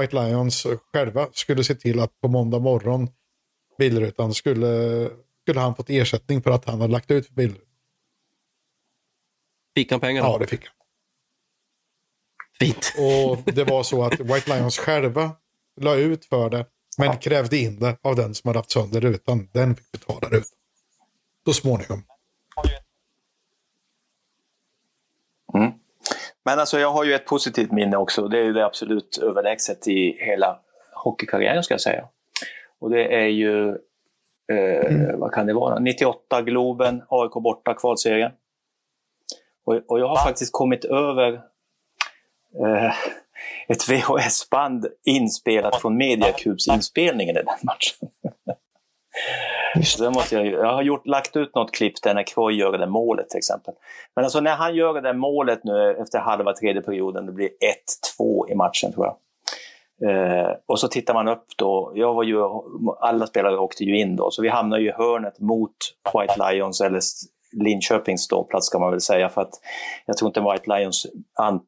White 0.00 0.16
Lions 0.16 0.66
själva 0.92 1.28
skulle 1.32 1.64
se 1.64 1.74
till 1.74 2.00
att 2.00 2.20
på 2.20 2.28
måndag 2.28 2.58
morgon 2.58 3.08
bilrutan 3.78 4.34
skulle, 4.34 5.10
skulle 5.42 5.60
han 5.60 5.74
fått 5.74 5.90
ersättning 5.90 6.42
för 6.42 6.50
att 6.50 6.64
han 6.64 6.80
hade 6.80 6.92
lagt 6.92 7.10
ut 7.10 7.26
för 7.26 7.34
bilrutan. 7.34 7.62
Fick 9.74 9.90
han 9.90 10.00
pengarna? 10.00 10.28
Ja, 10.28 10.38
det 10.38 10.46
fick 10.46 10.64
han. 10.64 10.74
Fint. 12.58 12.92
Och 12.98 13.52
det 13.54 13.64
var 13.64 13.82
så 13.82 14.04
att 14.04 14.20
White 14.20 14.56
Lions 14.56 14.78
själva 14.78 15.30
la 15.80 15.94
ut 15.94 16.24
för 16.24 16.50
det, 16.50 16.66
men 16.98 17.16
krävde 17.16 17.56
in 17.56 17.78
det 17.78 17.96
av 18.02 18.16
den 18.16 18.34
som 18.34 18.48
hade 18.48 18.58
haft 18.58 18.70
sönder 18.70 19.00
rutan. 19.00 19.48
Den 19.52 19.76
fick 19.76 19.92
betala 19.92 20.28
rutan. 20.28 20.58
Så 21.46 21.52
småningom. 21.52 22.02
Mm. 25.54 25.72
Men 26.44 26.58
alltså 26.58 26.78
jag 26.78 26.92
har 26.92 27.04
ju 27.04 27.14
ett 27.14 27.26
positivt 27.26 27.72
minne 27.72 27.96
också. 27.96 28.28
Det 28.28 28.38
är 28.38 28.44
ju 28.44 28.52
det 28.52 28.66
absolut 28.66 29.18
överlägset 29.18 29.88
i 29.88 30.16
hela 30.20 30.60
hockeykarriären 30.94 31.62
ska 31.62 31.74
jag 31.74 31.80
säga. 31.80 32.08
Och 32.78 32.90
det 32.90 33.14
är 33.14 33.26
ju, 33.26 33.68
eh, 34.52 34.86
mm. 34.86 35.20
vad 35.20 35.32
kan 35.32 35.46
det 35.46 35.54
vara, 35.54 35.78
98 35.78 36.42
Globen, 36.42 37.02
AIK 37.08 37.32
borta, 37.32 37.74
kvalserien. 37.74 38.32
Och, 39.64 39.74
och 39.88 40.00
jag 40.00 40.08
har 40.08 40.24
faktiskt 40.24 40.52
kommit 40.52 40.84
över 40.84 41.40
eh, 42.64 42.94
ett 43.68 43.88
VHS-band 43.88 44.86
inspelat 45.04 45.80
från 45.80 45.96
Mediacubes-inspelningen 45.96 47.36
i 47.36 47.42
den 47.42 47.56
matchen. 47.62 48.08
Så 49.84 50.10
måste 50.10 50.34
jag, 50.34 50.46
jag 50.46 50.72
har 50.72 50.82
gjort, 50.82 51.06
lagt 51.06 51.36
ut 51.36 51.54
något 51.54 51.74
klipp 51.74 52.02
där 52.02 52.14
när 52.14 52.22
Kroy 52.22 52.54
gör 52.54 52.78
det 52.78 52.86
målet 52.86 53.28
till 53.28 53.38
exempel. 53.38 53.74
Men 54.14 54.24
alltså 54.24 54.40
när 54.40 54.56
han 54.56 54.74
gör 54.74 54.94
det 54.94 55.00
där 55.00 55.14
målet 55.14 55.64
nu 55.64 55.96
efter 56.00 56.18
halva 56.18 56.52
tredje 56.52 56.82
perioden, 56.82 57.26
det 57.26 57.32
blir 57.32 57.50
1-2 58.18 58.50
i 58.50 58.54
matchen 58.54 58.92
tror 58.92 59.06
jag. 59.06 59.16
Eh, 60.04 60.50
och 60.66 60.80
så 60.80 60.88
tittar 60.88 61.14
man 61.14 61.28
upp 61.28 61.46
då, 61.56 61.92
jag 61.94 62.14
var 62.14 62.22
ju, 62.22 62.38
alla 63.00 63.26
spelare 63.26 63.58
åkte 63.58 63.84
ju 63.84 63.98
in 63.98 64.16
då, 64.16 64.30
så 64.30 64.42
vi 64.42 64.48
hamnar 64.48 64.78
ju 64.78 64.88
i 64.88 64.92
hörnet 64.92 65.40
mot 65.40 65.76
White 66.14 66.34
Lions, 66.50 66.80
eller 66.80 67.00
Linköpings 67.64 68.22
ståplats 68.22 68.66
ska 68.66 68.78
man 68.78 68.90
väl 68.90 69.00
säga, 69.00 69.28
för 69.28 69.42
att 69.42 69.54
jag 70.06 70.16
tror 70.16 70.28
inte 70.28 70.40
White 70.40 70.76
Lions 70.76 71.06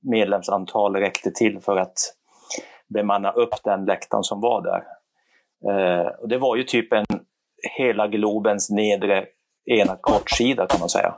medlemsantal 0.01 0.97
räckte 0.97 1.31
till 1.31 1.61
för 1.61 1.77
att 1.77 2.15
bemanna 2.89 3.31
upp 3.31 3.63
den 3.65 3.85
läktaren 3.85 4.25
som 4.25 4.41
var 4.41 4.63
där. 4.63 4.83
Eh, 5.71 6.07
och 6.07 6.29
det 6.29 6.39
var 6.39 6.57
ju 6.57 6.65
typ 6.65 6.93
en 6.93 7.05
hela 7.79 8.09
Globens 8.09 8.71
nedre 8.71 9.25
ena 9.67 9.97
kortsida 10.01 10.67
kan 10.67 10.81
man 10.81 10.89
säga. 10.89 11.15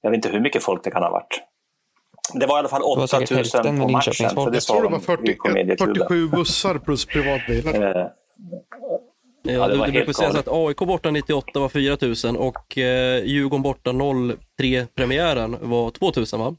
Jag 0.00 0.10
vet 0.10 0.16
inte 0.16 0.28
hur 0.28 0.40
mycket 0.40 0.62
folk 0.62 0.84
det 0.84 0.90
kan 0.90 1.02
ha 1.02 1.10
varit. 1.10 1.42
Det 2.34 2.46
var 2.46 2.56
i 2.56 2.58
alla 2.58 2.68
fall 2.68 2.82
8000 2.82 3.80
på 3.80 3.88
matchen. 3.88 4.30
För 4.30 4.50
det 4.50 4.56
jag 4.56 4.62
tror 4.62 4.82
det 4.82 4.88
var 4.88 4.98
40, 4.98 5.76
47 5.78 6.28
bussar 6.28 6.78
plus 6.78 7.06
privatbilar. 7.06 8.00
Eh, 8.00 8.06
Ja, 9.46 9.68
det, 9.68 9.86
det 9.86 9.92
brukar 9.92 10.12
sägas 10.12 10.34
att 10.34 10.48
AIK 10.48 10.76
borta 10.76 11.10
98 11.10 11.60
var 11.60 11.68
4000 11.68 12.36
och 12.36 12.78
eh, 12.78 13.24
Djurgården 13.24 13.62
borta 13.62 13.90
03-premiären 13.90 15.56
var 15.60 15.90
2000 15.90 16.40
va? 16.40 16.56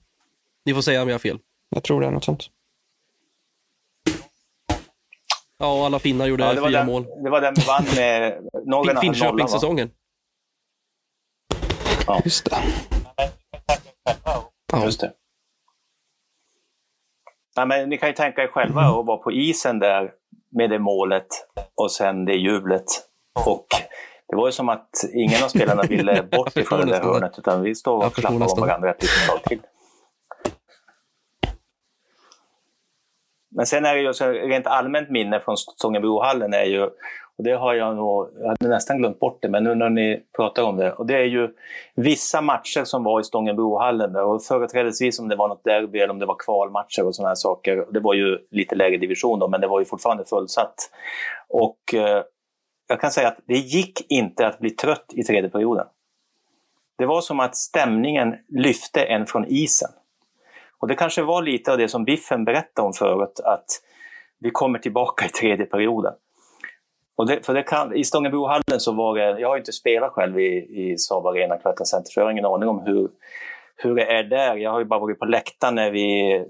Ni 0.65 0.73
får 0.73 0.81
säga 0.81 1.01
om 1.01 1.07
jag 1.07 1.13
har 1.13 1.19
fel. 1.19 1.39
Jag 1.69 1.83
tror 1.83 2.01
det 2.01 2.07
är 2.07 2.11
något 2.11 2.23
sånt. 2.23 2.43
Ja, 5.57 5.79
och 5.79 5.85
alla 5.85 5.99
finnar 5.99 6.25
gjorde 6.25 6.43
ja, 6.43 6.53
fyra 6.53 6.69
den, 6.69 6.85
mål. 6.85 7.05
Det 7.23 7.29
var 7.29 7.41
den 7.41 7.53
vi 7.57 7.63
vann 7.67 7.85
med 7.95 8.41
någon 8.65 9.01
Finköpingssäsongen. 9.01 9.91
Ja. 12.07 12.21
Just 12.25 12.45
det. 12.45 12.57
Ja. 14.71 14.85
Just 14.85 14.99
det. 14.99 15.13
Ja, 17.55 17.65
men 17.65 17.89
ni 17.89 17.97
kan 17.97 18.09
ju 18.09 18.15
tänka 18.15 18.43
er 18.43 18.47
själva 18.47 18.81
att 18.81 19.05
vara 19.05 19.17
på 19.17 19.31
isen 19.31 19.79
där 19.79 20.11
med 20.55 20.69
det 20.69 20.79
målet 20.79 21.27
och 21.75 21.91
sen 21.91 22.25
det 22.25 22.35
jublet. 22.35 22.85
Och 23.45 23.67
det 24.27 24.35
var 24.35 24.47
ju 24.47 24.51
som 24.51 24.69
att 24.69 24.89
ingen 25.13 25.43
av 25.43 25.47
spelarna 25.47 25.83
ville 25.83 26.23
bort 26.31 26.57
ifrån 26.57 26.79
det 26.79 26.85
där 26.85 27.01
hörnet 27.01 27.39
utan 27.39 27.61
vi 27.61 27.75
står 27.75 28.05
och 28.05 28.13
klappar 28.13 28.53
om 28.53 28.61
varandra 28.61 28.89
ett 28.89 29.01
litet 29.01 29.27
tag 29.27 29.43
till. 29.43 29.61
Men 33.55 33.65
sen 33.65 33.85
är 33.85 33.95
det 33.95 34.01
ju 34.01 34.11
rent 34.49 34.67
allmänt 34.67 35.09
minne 35.09 35.39
från 35.39 35.57
Stångebrohallen 35.57 36.53
är 36.53 36.63
ju, 36.63 36.89
och 37.37 37.43
det 37.43 37.51
har 37.51 37.73
jag 37.73 37.95
nog, 37.95 38.29
jag 38.39 38.47
hade 38.47 38.67
nästan 38.67 38.97
glömt 38.97 39.19
bort 39.19 39.41
det, 39.41 39.49
men 39.49 39.63
nu 39.63 39.75
när 39.75 39.89
ni 39.89 40.23
pratar 40.35 40.63
om 40.63 40.77
det, 40.77 40.93
och 40.93 41.05
det 41.05 41.15
är 41.15 41.25
ju 41.25 41.49
vissa 41.95 42.41
matcher 42.41 42.83
som 42.83 43.03
var 43.03 43.19
i 43.19 43.23
Stångebrohallen 43.23 44.15
och 44.15 44.43
företrädesvis 44.43 45.19
om 45.19 45.27
det 45.27 45.35
var 45.35 45.47
något 45.47 45.63
derby 45.63 45.99
eller 45.99 46.13
om 46.13 46.19
det 46.19 46.25
var 46.25 46.35
kvalmatcher 46.39 47.05
och 47.05 47.15
sådana 47.15 47.29
här 47.29 47.35
saker. 47.35 47.85
Det 47.91 47.99
var 47.99 48.13
ju 48.13 48.37
lite 48.51 48.75
lägre 48.75 48.97
division 48.97 49.39
då, 49.39 49.47
men 49.47 49.61
det 49.61 49.67
var 49.67 49.79
ju 49.79 49.85
fortfarande 49.85 50.25
fullsatt. 50.25 50.75
Och 51.49 51.93
eh, 51.93 52.23
jag 52.87 53.01
kan 53.01 53.11
säga 53.11 53.27
att 53.27 53.39
det 53.45 53.57
gick 53.57 54.11
inte 54.11 54.47
att 54.47 54.59
bli 54.59 54.69
trött 54.69 55.05
i 55.13 55.23
tredje 55.23 55.49
perioden. 55.49 55.85
Det 56.97 57.05
var 57.05 57.21
som 57.21 57.39
att 57.39 57.55
stämningen 57.55 58.35
lyfte 58.47 59.03
en 59.03 59.25
från 59.25 59.45
isen. 59.45 59.89
Och 60.79 60.87
det 60.87 60.95
kanske 60.95 61.21
var 61.21 61.41
lite 61.41 61.71
av 61.71 61.77
det 61.77 61.87
som 61.87 62.05
Biffen 62.05 62.45
berättade 62.45 62.87
om 62.87 62.93
förut, 62.93 63.39
att 63.43 63.65
vi 64.39 64.51
kommer 64.51 64.79
tillbaka 64.79 65.25
i 65.25 65.29
tredje 65.29 65.65
perioden. 65.65 66.13
Och 67.17 67.27
det, 67.27 67.45
för 67.45 67.53
det 67.53 67.63
kan, 67.63 67.95
I 67.95 68.03
Stångebrohallen 68.03 68.79
så 68.79 68.91
var 68.91 69.17
det, 69.17 69.39
jag 69.39 69.49
har 69.49 69.57
inte 69.57 69.71
spelat 69.71 70.11
själv 70.11 70.39
i, 70.39 70.91
i 70.91 70.97
Saab 70.97 71.27
Arena 71.27 71.57
Cloetta 71.57 71.85
Center, 71.85 72.09
så 72.11 72.19
jag 72.19 72.25
har 72.25 72.31
ingen 72.31 72.45
aning 72.45 72.69
om 72.69 72.83
hur, 72.85 73.09
hur 73.75 73.95
det 73.95 74.05
är 74.05 74.23
där. 74.23 74.55
Jag 74.55 74.71
har 74.71 74.79
ju 74.79 74.85
bara 74.85 74.99
varit 74.99 75.19
på 75.19 75.25
läktaren 75.25 75.75
när 75.75 75.91
vi 75.91 76.45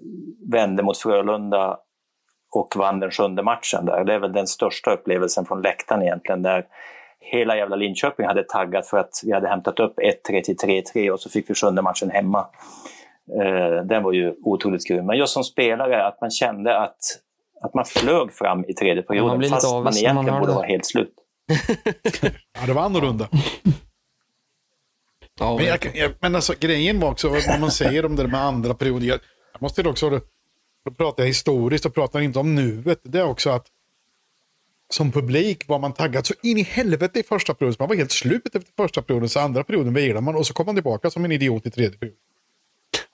vände 0.51 0.83
mot 0.83 0.97
Frölunda 0.97 1.77
och 2.55 2.73
vann 2.75 2.99
den 2.99 3.11
sjunde 3.11 3.43
matchen 3.43 3.85
där. 3.85 4.03
Det 4.03 4.13
är 4.13 4.19
väl 4.19 4.33
den 4.33 4.47
största 4.47 4.91
upplevelsen 4.91 5.45
från 5.45 5.61
läktaren 5.61 6.01
egentligen, 6.01 6.41
där 6.41 6.65
hela 7.19 7.57
jävla 7.57 7.75
Linköping 7.75 8.25
hade 8.25 8.43
taggat 8.43 8.87
för 8.87 8.97
att 8.97 9.21
vi 9.25 9.31
hade 9.31 9.47
hämtat 9.47 9.79
upp 9.79 9.99
1-3 10.29 10.41
till 10.43 10.55
3-3 10.55 11.09
och 11.09 11.19
så 11.19 11.29
fick 11.29 11.49
vi 11.49 11.53
sjunde 11.53 11.81
matchen 11.81 12.09
hemma. 12.09 12.47
Eh, 13.41 13.85
den 13.85 14.03
var 14.03 14.11
ju 14.11 14.35
otroligt 14.43 14.87
grym. 14.87 15.05
Men 15.05 15.17
just 15.17 15.33
som 15.33 15.43
spelare, 15.43 16.07
att 16.07 16.21
man 16.21 16.31
kände 16.31 16.77
att, 16.77 16.99
att 17.61 17.73
man 17.73 17.85
flög 17.85 18.33
fram 18.33 18.65
i 18.65 18.73
tredje 18.73 19.03
perioden 19.03 19.41
ja, 19.41 19.49
fast 19.49 19.73
man 19.73 19.97
egentligen 19.97 20.25
man 20.25 20.39
borde 20.39 20.53
vara 20.53 20.67
helt 20.67 20.85
slut. 20.85 21.13
ja, 22.53 22.65
det 22.65 22.73
var 22.73 22.81
annorlunda. 22.81 23.29
Ja, 25.39 25.57
men, 25.57 25.65
jag, 25.65 25.91
jag, 25.93 26.11
men 26.19 26.35
alltså, 26.35 26.53
grejen 26.59 26.99
var 26.99 27.11
också 27.11 27.29
vad 27.29 27.59
man 27.59 27.71
säger 27.71 28.05
om 28.05 28.15
det 28.15 28.27
med 28.27 28.41
andra 28.41 28.73
perioder. 28.73 29.07
Jag, 29.07 29.19
jag 29.53 29.61
måste 29.61 29.89
också, 29.89 30.09
då 30.85 30.91
pratar 30.97 31.23
jag 31.23 31.27
historiskt 31.27 31.85
och 31.85 31.93
pratar 31.93 32.19
inte 32.19 32.39
om 32.39 32.55
nuet. 32.55 32.99
Det 33.03 33.19
är 33.19 33.25
också 33.25 33.49
att 33.49 33.67
som 34.89 35.11
publik 35.11 35.67
var 35.67 35.79
man 35.79 35.93
taggad 35.93 36.25
så 36.25 36.33
in 36.43 36.57
i 36.57 36.63
helvete 36.63 37.19
i 37.19 37.23
första 37.23 37.53
perioden. 37.53 37.75
Man 37.79 37.89
var 37.89 37.95
helt 37.95 38.11
slut 38.11 38.55
efter 38.55 38.71
första 38.75 39.01
perioden, 39.01 39.29
så 39.29 39.39
andra 39.39 39.63
perioden 39.63 39.93
vilade 39.93 40.21
man 40.21 40.35
och 40.35 40.47
så 40.47 40.53
kom 40.53 40.65
man 40.65 40.75
tillbaka 40.75 41.09
som 41.09 41.25
en 41.25 41.31
idiot 41.31 41.65
i 41.65 41.71
tredje 41.71 41.97
perioden. 41.97 42.19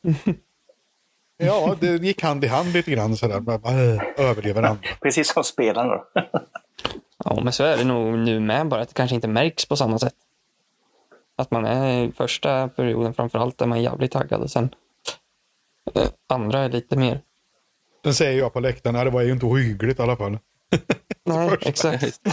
ja, 1.41 1.75
det 1.79 2.03
gick 2.03 2.21
hand 2.21 2.43
i 2.43 2.47
hand 2.47 2.73
lite 2.73 2.91
grann 2.91 3.17
sådär. 3.17 3.39
Bara, 3.39 3.71
överlever 4.17 4.63
andra. 4.63 4.89
Precis 5.01 5.33
som 5.33 5.43
spelarna. 5.43 6.01
ja, 7.25 7.41
men 7.43 7.53
så 7.53 7.63
är 7.63 7.77
det 7.77 7.83
nog 7.83 8.19
nu 8.19 8.39
med 8.39 8.67
bara 8.67 8.81
att 8.81 8.87
det 8.87 8.93
kanske 8.93 9.15
inte 9.15 9.27
märks 9.27 9.65
på 9.65 9.75
samma 9.75 9.99
sätt. 9.99 10.15
Att 11.35 11.51
man 11.51 11.65
är 11.65 12.03
i 12.03 12.11
första 12.11 12.67
perioden 12.67 13.13
framförallt 13.13 13.61
är 13.61 13.65
man 13.65 13.81
jävligt 13.81 14.11
taggad 14.11 14.41
och 14.41 14.51
sen 14.51 14.75
eh, 15.95 16.07
andra 16.27 16.59
är 16.59 16.69
lite 16.69 16.95
mer. 16.95 17.21
Sen 18.03 18.13
säger 18.13 18.39
jag 18.39 18.53
på 18.53 18.59
läktaren, 18.59 19.05
det 19.05 19.11
var 19.11 19.21
ju 19.21 19.31
inte 19.31 19.45
ohyggligt 19.45 19.99
i 19.99 20.03
alla 20.03 20.17
fall. 20.17 20.37
Nej, 21.25 21.57
exakt. 21.61 22.19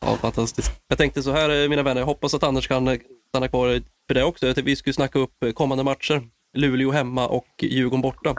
Ja, 0.00 0.16
fantastiskt. 0.16 0.72
Jag 0.88 0.98
tänkte 0.98 1.22
så 1.22 1.32
här, 1.32 1.62
eh, 1.62 1.68
mina 1.68 1.82
vänner, 1.82 2.00
jag 2.00 2.06
hoppas 2.06 2.34
att 2.34 2.42
Anders 2.42 2.68
kan 2.68 2.88
eh, 2.88 2.98
stanna 3.28 3.48
kvar 3.48 3.80
för 4.06 4.14
det 4.14 4.24
också. 4.24 4.52
Vi 4.56 4.76
skulle 4.76 4.94
snacka 4.94 5.18
upp 5.18 5.44
eh, 5.44 5.52
kommande 5.52 5.84
matcher. 5.84 6.28
Luleå 6.54 6.90
hemma 6.90 7.26
och 7.26 7.46
Djurgården 7.62 8.02
borta. 8.02 8.34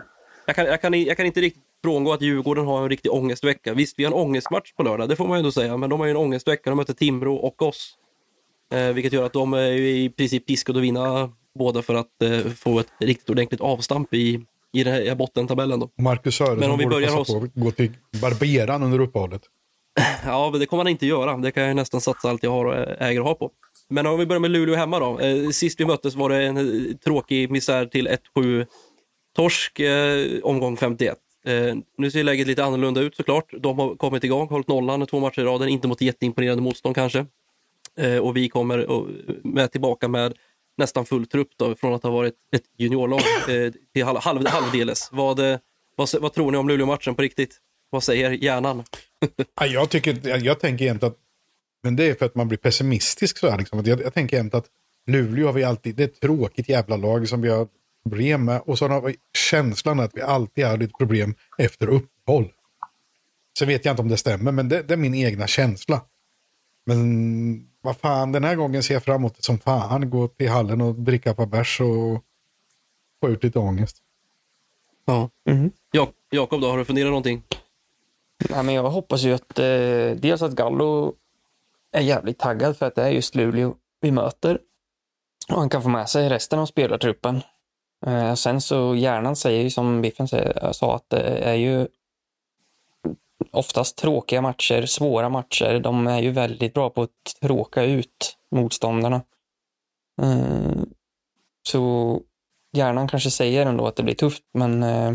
Jag 0.45 0.55
kan, 0.55 0.65
jag 0.65 0.81
kan, 0.81 1.03
jag 1.03 1.17
kan 1.17 1.25
inte 1.25 1.41
riktigt 1.41 1.63
frångå 1.83 2.13
att 2.13 2.21
Djurgården 2.21 2.65
har 2.65 2.83
en 2.83 2.89
riktig 2.89 3.13
ångestvecka. 3.13 3.73
Visst, 3.73 3.99
vi 3.99 4.03
har 4.03 4.11
en 4.11 4.17
ångestmatch 4.17 4.73
på 4.73 4.83
lördag, 4.83 5.09
det 5.09 5.15
får 5.15 5.27
man 5.27 5.37
ju 5.37 5.39
ändå 5.39 5.51
säga, 5.51 5.77
men 5.77 5.89
de 5.89 5.99
har 5.99 6.07
ju 6.07 6.11
en 6.11 6.17
ångestvecka. 6.17 6.69
De 6.69 6.77
möter 6.77 6.93
Timrå 6.93 7.35
och 7.35 7.61
oss. 7.61 7.97
Eh, 8.73 8.87
vilket 8.87 9.13
gör 9.13 9.25
att 9.25 9.33
de 9.33 9.53
är 9.53 9.71
i 9.71 10.09
princip 10.09 10.47
piskade 10.47 10.79
att 10.79 10.83
vinna 10.83 11.31
båda 11.59 11.81
för 11.81 11.95
att 11.95 12.21
eh, 12.23 12.39
få 12.39 12.79
ett 12.79 12.91
riktigt 12.99 13.29
ordentligt 13.29 13.61
avstamp 13.61 14.13
i, 14.13 14.45
i 14.73 14.83
den 14.83 14.93
här 14.93 15.15
bottentabellen. 15.15 15.79
Då. 15.79 15.89
Marcus 15.97 16.35
Sörensen 16.35 16.77
borde 16.77 17.05
passa 17.05 17.17
hos... 17.17 17.27
på 17.27 17.37
att 17.37 17.53
gå 17.53 17.71
till 17.71 17.91
barberan 18.21 18.83
under 18.83 18.99
uppehållet. 18.99 19.41
Ja, 20.25 20.53
det 20.59 20.65
kommer 20.65 20.83
han 20.83 20.91
inte 20.91 21.05
göra. 21.05 21.37
Det 21.37 21.51
kan 21.51 21.63
jag 21.63 21.75
nästan 21.75 22.01
satsa 22.01 22.29
allt 22.29 22.43
jag 22.43 22.51
har 22.51 22.65
och 22.65 23.01
äger 23.01 23.19
och 23.19 23.27
har 23.27 23.35
på. 23.35 23.51
Men 23.89 24.07
om 24.07 24.19
vi 24.19 24.25
börjar 24.25 24.39
med 24.39 24.51
Luleå 24.51 24.75
hemma 24.75 24.99
då. 24.99 25.19
Eh, 25.19 25.49
sist 25.49 25.79
vi 25.79 25.85
möttes 25.85 26.15
var 26.15 26.29
det 26.29 26.43
en 26.43 26.57
eh, 26.57 26.95
tråkig 26.95 27.51
misär 27.51 27.85
till 27.85 28.07
1-7 28.07 28.65
torsk, 29.35 29.79
eh, 29.79 30.39
omgång 30.43 30.77
51. 30.77 31.17
Eh, 31.45 31.75
nu 31.97 32.11
ser 32.11 32.23
läget 32.23 32.47
lite 32.47 32.63
annorlunda 32.63 33.01
ut 33.01 33.15
såklart. 33.15 33.53
De 33.59 33.79
har 33.79 33.95
kommit 33.95 34.23
igång, 34.23 34.47
hållit 34.47 34.67
nollan 34.67 35.07
två 35.07 35.19
matcher 35.19 35.41
i 35.41 35.43
raden, 35.43 35.69
inte 35.69 35.87
mot 35.87 36.01
jätteimponerande 36.01 36.63
motstånd 36.63 36.95
kanske. 36.95 37.25
Eh, 37.97 38.17
och 38.17 38.37
vi 38.37 38.49
kommer 38.49 38.87
med 39.47 39.71
tillbaka 39.71 40.07
med 40.07 40.33
nästan 40.77 41.05
full 41.05 41.25
trupp 41.25 41.49
då, 41.57 41.75
från 41.75 41.93
att 41.93 42.03
ha 42.03 42.09
varit 42.09 42.35
ett 42.55 42.63
juniorlag 42.77 43.21
eh, 43.49 43.71
till 43.93 44.03
halv, 44.03 44.17
halv, 44.17 44.47
halvdeles. 44.47 45.09
Vad, 45.11 45.39
vad, 45.95 46.09
vad 46.21 46.33
tror 46.33 46.51
ni 46.51 46.57
om 46.57 46.67
Luleå-matchen 46.67 47.15
på 47.15 47.21
riktigt? 47.21 47.57
Vad 47.89 48.03
säger 48.03 48.31
hjärnan? 48.31 48.83
Jag, 49.73 49.89
tycker, 49.89 50.37
jag 50.45 50.59
tänker 50.59 50.85
egentligen 50.85 51.13
att, 51.13 51.19
men 51.83 51.95
det 51.95 52.09
är 52.09 52.15
för 52.15 52.25
att 52.25 52.35
man 52.35 52.47
blir 52.47 52.57
pessimistisk 52.57 53.37
så 53.37 53.49
här, 53.49 53.57
liksom. 53.57 53.83
jag, 53.85 54.01
jag 54.01 54.13
tänker 54.13 54.37
egentligen 54.37 54.63
att 54.63 54.69
Luleå 55.07 55.45
har 55.45 55.53
vi 55.53 55.63
alltid, 55.63 55.95
det 55.95 56.03
är 56.03 56.07
ett 56.07 56.19
tråkigt 56.19 56.69
jävla 56.69 56.97
lag 56.97 57.27
som 57.27 57.41
vi 57.41 57.49
har 57.49 57.67
problem 58.03 58.45
med. 58.45 58.61
Och 58.65 58.77
så 58.77 58.87
har 58.87 59.01
vi 59.01 59.15
känslan 59.33 59.99
att 59.99 60.11
vi 60.13 60.21
alltid 60.21 60.65
har 60.65 60.77
lite 60.77 60.93
problem 60.97 61.35
efter 61.57 61.87
uppehåll. 61.87 62.51
Så 63.59 63.65
vet 63.65 63.85
jag 63.85 63.93
inte 63.93 64.01
om 64.01 64.07
det 64.07 64.17
stämmer, 64.17 64.51
men 64.51 64.69
det, 64.69 64.81
det 64.81 64.93
är 64.93 64.97
min 64.97 65.15
egna 65.15 65.47
känsla. 65.47 66.01
Men 66.85 67.69
vad 67.81 67.97
fan, 67.97 68.31
den 68.31 68.43
här 68.43 68.55
gången 68.55 68.83
ser 68.83 68.93
jag 68.93 69.03
fram 69.03 69.15
emot 69.15 69.35
det 69.35 69.43
som 69.43 69.59
fan. 69.59 70.09
Gå 70.09 70.27
till 70.27 70.49
hallen 70.49 70.81
och 70.81 70.95
dricka 70.95 71.33
på 71.33 71.45
bärs 71.45 71.81
och 71.81 72.23
få 73.21 73.29
ut 73.29 73.43
lite 73.43 73.59
ångest. 73.59 73.97
Ja. 75.05 75.29
Mm. 75.49 75.71
Ja, 75.91 76.11
Jakob, 76.29 76.61
då, 76.61 76.69
har 76.69 76.77
du 76.77 76.85
funderat 76.85 77.09
någonting? 77.09 77.43
Nej, 78.49 78.63
men 78.63 78.75
jag 78.75 78.89
hoppas 78.89 79.23
ju 79.23 79.33
att 79.33 79.59
eh, 79.59 80.11
dels 80.15 80.41
att 80.41 80.51
Gallo 80.51 81.15
är 81.91 82.01
jävligt 82.01 82.39
taggad 82.39 82.77
för 82.77 82.85
att 82.85 82.95
det 82.95 83.03
är 83.03 83.09
just 83.09 83.35
Luleå 83.35 83.75
vi 84.01 84.11
möter. 84.11 84.59
Och 85.51 85.59
han 85.59 85.69
kan 85.69 85.83
få 85.83 85.89
med 85.89 86.09
sig 86.09 86.29
resten 86.29 86.59
av 86.59 86.65
spelartruppen. 86.65 87.41
Eh, 88.05 88.33
sen 88.33 88.61
så 88.61 88.95
hjärnan 88.95 89.35
säger 89.35 89.63
ju 89.63 89.69
som 89.69 90.01
Biffen 90.01 90.27
sa 90.73 90.95
att 90.95 91.09
det 91.09 91.21
är 91.21 91.55
ju 91.55 91.87
oftast 93.51 93.97
tråkiga 93.97 94.41
matcher, 94.41 94.85
svåra 94.85 95.29
matcher. 95.29 95.79
De 95.79 96.07
är 96.07 96.19
ju 96.19 96.31
väldigt 96.31 96.73
bra 96.73 96.89
på 96.89 97.01
att 97.01 97.35
tråka 97.41 97.83
ut 97.83 98.37
motståndarna. 98.51 99.21
Eh, 100.21 100.83
så 101.63 102.21
hjärnan 102.71 103.07
kanske 103.07 103.31
säger 103.31 103.65
ändå 103.65 103.87
att 103.87 103.95
det 103.95 104.03
blir 104.03 104.15
tufft, 104.15 104.43
men 104.53 104.83
eh, 104.83 105.09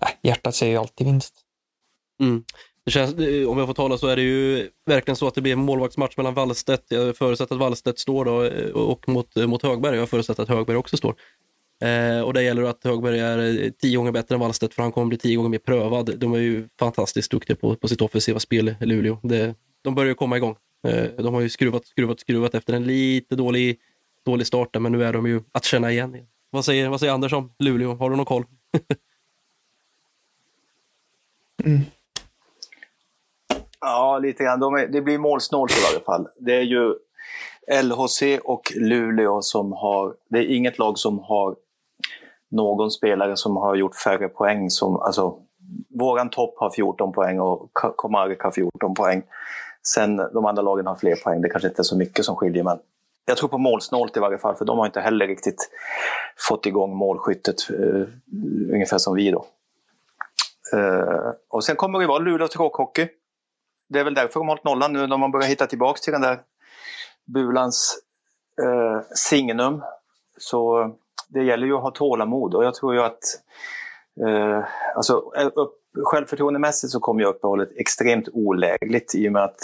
äh, 0.00 0.08
hjärtat 0.22 0.54
säger 0.54 0.72
ju 0.72 0.78
alltid 0.78 1.06
vinst. 1.06 1.34
Mm. 2.20 2.44
Det 2.86 2.92
känns, 2.92 3.14
eh, 3.14 3.48
om 3.48 3.58
jag 3.58 3.66
får 3.66 3.74
tala 3.74 3.98
så 3.98 4.06
är 4.06 4.16
det 4.16 4.22
ju 4.22 4.70
verkligen 4.86 5.16
så 5.16 5.28
att 5.28 5.34
det 5.34 5.40
blir 5.40 5.52
en 5.52 5.58
målvaktsmatch 5.58 6.16
mellan 6.16 6.34
Wallstedt, 6.34 6.84
jag 6.88 7.16
förutsätter 7.16 7.54
att 7.54 7.60
Wallstedt 7.60 7.98
står 7.98 8.24
då, 8.24 8.44
eh, 8.44 8.70
och 8.70 9.08
mot, 9.08 9.36
eh, 9.36 9.46
mot 9.46 9.62
Högberg, 9.62 9.96
jag 9.96 10.08
förutsätter 10.08 10.42
att 10.42 10.48
Högberg 10.48 10.76
också 10.76 10.96
står. 10.96 11.14
Eh, 11.84 12.20
och 12.20 12.34
det 12.34 12.42
gäller 12.42 12.62
att 12.62 12.84
Högberg 12.84 13.20
är 13.20 13.70
tio 13.70 13.96
gånger 13.96 14.12
bättre 14.12 14.34
än 14.34 14.40
Wallstedt 14.40 14.74
för 14.74 14.82
han 14.82 14.92
kommer 14.92 15.06
bli 15.06 15.18
tio 15.18 15.36
gånger 15.36 15.48
mer 15.48 15.58
prövad. 15.58 16.18
De 16.18 16.34
är 16.34 16.38
ju 16.38 16.68
fantastiskt 16.78 17.30
duktiga 17.30 17.56
på, 17.56 17.76
på 17.76 17.88
sitt 17.88 18.00
offensiva 18.00 18.40
spel, 18.40 18.74
Luleå. 18.80 19.18
Det, 19.22 19.54
de 19.82 19.94
börjar 19.94 20.08
ju 20.08 20.14
komma 20.14 20.36
igång. 20.36 20.56
Eh, 20.88 21.04
de 21.04 21.34
har 21.34 21.40
ju 21.40 21.48
skruvat, 21.48 21.86
skruvat, 21.86 22.20
skruvat 22.20 22.54
efter 22.54 22.72
en 22.72 22.84
lite 22.84 23.36
dålig, 23.36 23.80
dålig 24.24 24.46
start 24.46 24.72
där, 24.72 24.80
men 24.80 24.92
nu 24.92 25.04
är 25.04 25.12
de 25.12 25.26
ju 25.26 25.40
att 25.52 25.64
känna 25.64 25.92
igen. 25.92 26.16
Vad 26.50 26.64
säger, 26.64 26.88
vad 26.88 27.00
säger 27.00 27.12
Anders 27.12 27.32
om 27.32 27.52
Luleå? 27.58 27.94
Har 27.94 28.10
du 28.10 28.16
någon 28.16 28.26
koll? 28.26 28.44
mm. 31.64 31.80
Ja, 33.88 34.18
lite 34.18 34.44
grann. 34.44 34.60
De 34.60 34.74
är, 34.74 34.86
det 34.86 35.00
blir 35.00 35.18
målsnålt 35.18 35.72
i 35.72 35.82
varje 35.90 36.04
fall. 36.04 36.28
Det 36.38 36.56
är 36.56 36.62
ju 36.62 36.94
LHC 37.82 38.40
och 38.44 38.72
Luleå 38.76 39.42
som 39.42 39.72
har... 39.72 40.14
Det 40.28 40.38
är 40.38 40.56
inget 40.56 40.78
lag 40.78 40.98
som 40.98 41.18
har 41.18 41.56
någon 42.50 42.90
spelare 42.90 43.36
som 43.36 43.56
har 43.56 43.74
gjort 43.74 43.96
färre 43.96 44.28
poäng. 44.28 44.70
Som, 44.70 44.96
alltså, 44.96 45.38
våran 45.98 46.30
topp 46.30 46.54
har 46.56 46.70
14 46.70 47.12
poäng 47.12 47.40
och 47.40 47.70
Komarek 47.72 48.42
har 48.42 48.50
14 48.50 48.94
poäng. 48.94 49.22
Sen 49.94 50.16
de 50.16 50.46
andra 50.46 50.62
lagen 50.62 50.86
har 50.86 50.96
fler 50.96 51.16
poäng. 51.16 51.42
Det 51.42 51.48
kanske 51.48 51.68
inte 51.68 51.82
är 51.82 51.84
så 51.84 51.96
mycket 51.96 52.24
som 52.24 52.36
skiljer, 52.36 52.64
men 52.64 52.78
jag 53.24 53.36
tror 53.36 53.48
på 53.48 53.58
målsnålt 53.58 54.16
i 54.16 54.20
varje 54.20 54.38
fall, 54.38 54.56
för 54.56 54.64
de 54.64 54.78
har 54.78 54.86
inte 54.86 55.00
heller 55.00 55.26
riktigt 55.26 55.70
fått 56.48 56.66
igång 56.66 56.96
målskyttet, 56.96 57.70
uh, 57.70 58.06
ungefär 58.72 58.98
som 58.98 59.14
vi 59.14 59.30
då. 59.30 59.46
Uh, 60.74 61.32
och 61.48 61.64
sen 61.64 61.76
kommer 61.76 61.98
det 61.98 62.06
vara 62.06 62.18
Luleå 62.18 62.48
tråkhockey 62.48 63.08
det 63.88 64.00
är 64.00 64.04
väl 64.04 64.14
därför 64.14 64.40
de 64.40 64.48
har 64.48 64.54
hållit 64.54 64.64
nollan 64.64 64.92
nu 64.92 65.06
när 65.06 65.16
man 65.16 65.30
börjar 65.30 65.48
hitta 65.48 65.66
tillbaks 65.66 66.00
till 66.00 66.12
den 66.12 66.22
där 66.22 66.40
Bulans 67.24 67.98
eh, 68.62 69.00
signum. 69.14 69.82
Så 70.38 70.80
eh, 70.80 70.88
det 71.28 71.44
gäller 71.44 71.66
ju 71.66 71.76
att 71.76 71.82
ha 71.82 71.90
tålamod 71.90 72.54
och 72.54 72.64
jag 72.64 72.74
tror 72.74 72.94
ju 72.94 73.00
att 73.00 73.22
eh, 74.26 74.64
alltså, 74.96 75.32
eh, 75.36 75.46
upp, 75.54 75.74
självförtroendemässigt 76.04 76.92
så 76.92 77.00
kom 77.00 77.20
ju 77.20 77.26
uppehållet 77.26 77.70
extremt 77.76 78.28
olägligt 78.32 79.14
i 79.14 79.28
och 79.28 79.32
med 79.32 79.44
att 79.44 79.58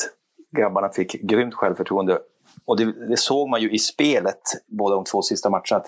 grabbarna 0.57 0.89
fick 0.89 1.13
grymt 1.13 1.55
självförtroende. 1.55 2.19
Och 2.65 2.77
det, 2.77 3.09
det 3.09 3.17
såg 3.17 3.49
man 3.49 3.61
ju 3.63 3.71
i 3.71 3.79
spelet, 3.79 4.43
båda 4.67 4.95
de 4.95 5.05
två 5.05 5.23
sista 5.23 5.51
matcherna, 5.51 5.77
att 5.77 5.87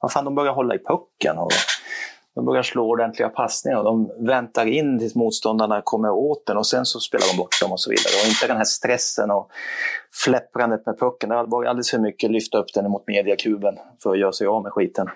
vad 0.00 0.12
fan, 0.12 0.24
de 0.24 0.34
börjar 0.34 0.52
hålla 0.52 0.74
i 0.74 0.78
pucken. 0.78 1.38
Och, 1.38 1.50
de 2.34 2.44
börjar 2.44 2.62
slå 2.62 2.88
ordentliga 2.88 3.28
passningar 3.28 3.78
och 3.78 3.84
de 3.84 4.26
väntar 4.26 4.66
in 4.66 4.98
tills 4.98 5.14
motståndarna 5.14 5.82
kommer 5.84 6.10
åt 6.10 6.46
den 6.46 6.56
och 6.56 6.66
sen 6.66 6.86
så 6.86 7.00
spelar 7.00 7.26
de 7.32 7.36
bort 7.36 7.60
dem 7.62 7.72
och 7.72 7.80
så 7.80 7.90
vidare. 7.90 8.12
Och 8.22 8.28
inte 8.28 8.46
den 8.46 8.56
här 8.56 8.64
stressen 8.64 9.30
och 9.30 9.50
fläpprandet 10.24 10.86
med 10.86 10.98
pucken. 10.98 11.28
Det 11.28 11.44
varit 11.46 11.68
alldeles 11.68 11.90
för 11.90 11.98
mycket 11.98 12.30
lyfta 12.30 12.58
upp 12.58 12.72
den 12.74 12.90
mot 12.90 13.06
mediakuben 13.06 13.78
för 14.02 14.10
att 14.10 14.18
göra 14.18 14.32
sig 14.32 14.46
av 14.46 14.62
med 14.62 14.72
skiten. 14.72 15.08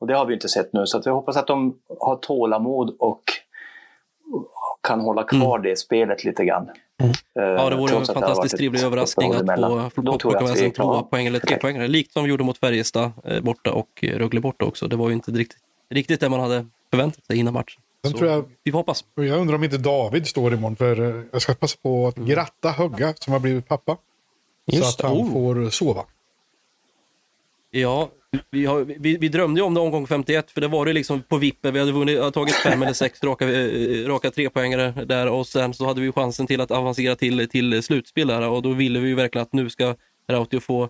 Och 0.00 0.06
det 0.06 0.14
har 0.14 0.26
vi 0.26 0.34
inte 0.34 0.48
sett 0.48 0.72
nu, 0.72 0.86
så 0.86 1.02
jag 1.04 1.14
hoppas 1.14 1.36
att 1.36 1.46
de 1.46 1.78
har 2.00 2.16
tålamod 2.16 2.96
och 2.98 3.22
kan 4.88 5.00
hålla 5.00 5.22
kvar 5.22 5.58
mm. 5.58 5.70
det 5.70 5.76
spelet 5.76 6.24
lite 6.24 6.44
grann. 6.44 6.70
Mm. 7.02 7.12
Uh, 7.38 7.62
ja, 7.62 7.70
det 7.70 7.76
vore 7.76 7.96
en 7.96 8.04
fantastiskt 8.04 8.56
trevlig 8.56 8.82
överraskning 8.82 9.32
att 9.32 9.94
få 9.94 10.02
plocka 10.02 10.40
med 10.40 10.56
sig 10.56 10.66
en 10.66 10.72
tvåa 10.72 11.02
poäng 11.02 11.26
eller 11.26 11.38
tre 11.38 11.56
poäng. 11.56 11.86
Likt 11.86 12.12
som 12.12 12.24
vi 12.24 12.30
gjorde 12.30 12.44
mot 12.44 12.58
Färjestad 12.58 13.12
eh, 13.24 13.40
borta 13.40 13.72
och 13.72 13.88
Rögle 14.02 14.40
borta 14.40 14.64
också. 14.64 14.88
Det 14.88 14.96
var 14.96 15.08
ju 15.08 15.14
inte 15.14 15.30
riktigt 15.30 15.58
riktigt 15.90 16.20
det 16.20 16.28
man 16.28 16.40
hade 16.40 16.66
förväntat 16.90 17.26
sig 17.26 17.38
innan 17.38 17.54
matchen. 17.54 17.82
Tror 18.12 18.30
jag, 18.30 18.44
vi 18.62 18.70
får 18.70 18.78
hoppas. 18.78 19.04
Jag 19.14 19.40
undrar 19.40 19.54
om 19.54 19.64
inte 19.64 19.78
David 19.78 20.26
står 20.26 20.54
imorgon. 20.54 20.76
För 20.76 21.18
eh, 21.18 21.24
jag 21.32 21.42
ska 21.42 21.54
passa 21.54 21.76
på 21.82 22.06
att 22.06 22.16
gratta 22.16 22.70
Högga 22.70 23.14
som 23.14 23.32
har 23.32 23.40
blivit 23.40 23.68
pappa. 23.68 23.96
Just 24.66 24.84
så 24.84 25.06
att 25.06 25.10
han 25.12 25.20
oh. 25.20 25.32
får 25.32 25.70
sova. 25.70 26.04
Ja, 27.70 28.10
vi, 28.50 28.66
har, 28.66 28.84
vi, 28.84 29.16
vi, 29.16 29.28
drömde 29.28 29.60
ju 29.60 29.66
om 29.66 29.74
det 29.74 29.80
omgång 29.80 30.06
51, 30.06 30.50
för 30.50 30.60
det 30.60 30.68
var 30.68 30.86
det 30.86 30.92
liksom 30.92 31.22
på 31.22 31.36
vippen. 31.36 31.74
Vi 31.74 31.80
hade 31.80 31.92
vunnit, 31.92 32.34
tagit 32.34 32.54
fem 32.54 32.82
eller 32.82 32.92
sex 32.92 33.22
raka, 33.22 33.50
eh, 33.50 34.06
raka 34.06 34.30
trepoängare 34.30 35.04
där 35.04 35.26
och 35.26 35.46
sen 35.46 35.74
så 35.74 35.86
hade 35.86 36.00
vi 36.00 36.12
chansen 36.12 36.46
till 36.46 36.60
att 36.60 36.70
avancera 36.70 37.16
till, 37.16 37.48
till 37.48 37.82
slutspel 37.82 38.28
där 38.28 38.48
och 38.48 38.62
då 38.62 38.72
ville 38.72 39.00
vi 39.00 39.08
ju 39.08 39.14
verkligen 39.14 39.42
att 39.42 39.52
nu 39.52 39.70
ska 39.70 39.94
Rautio 40.28 40.60
få 40.60 40.88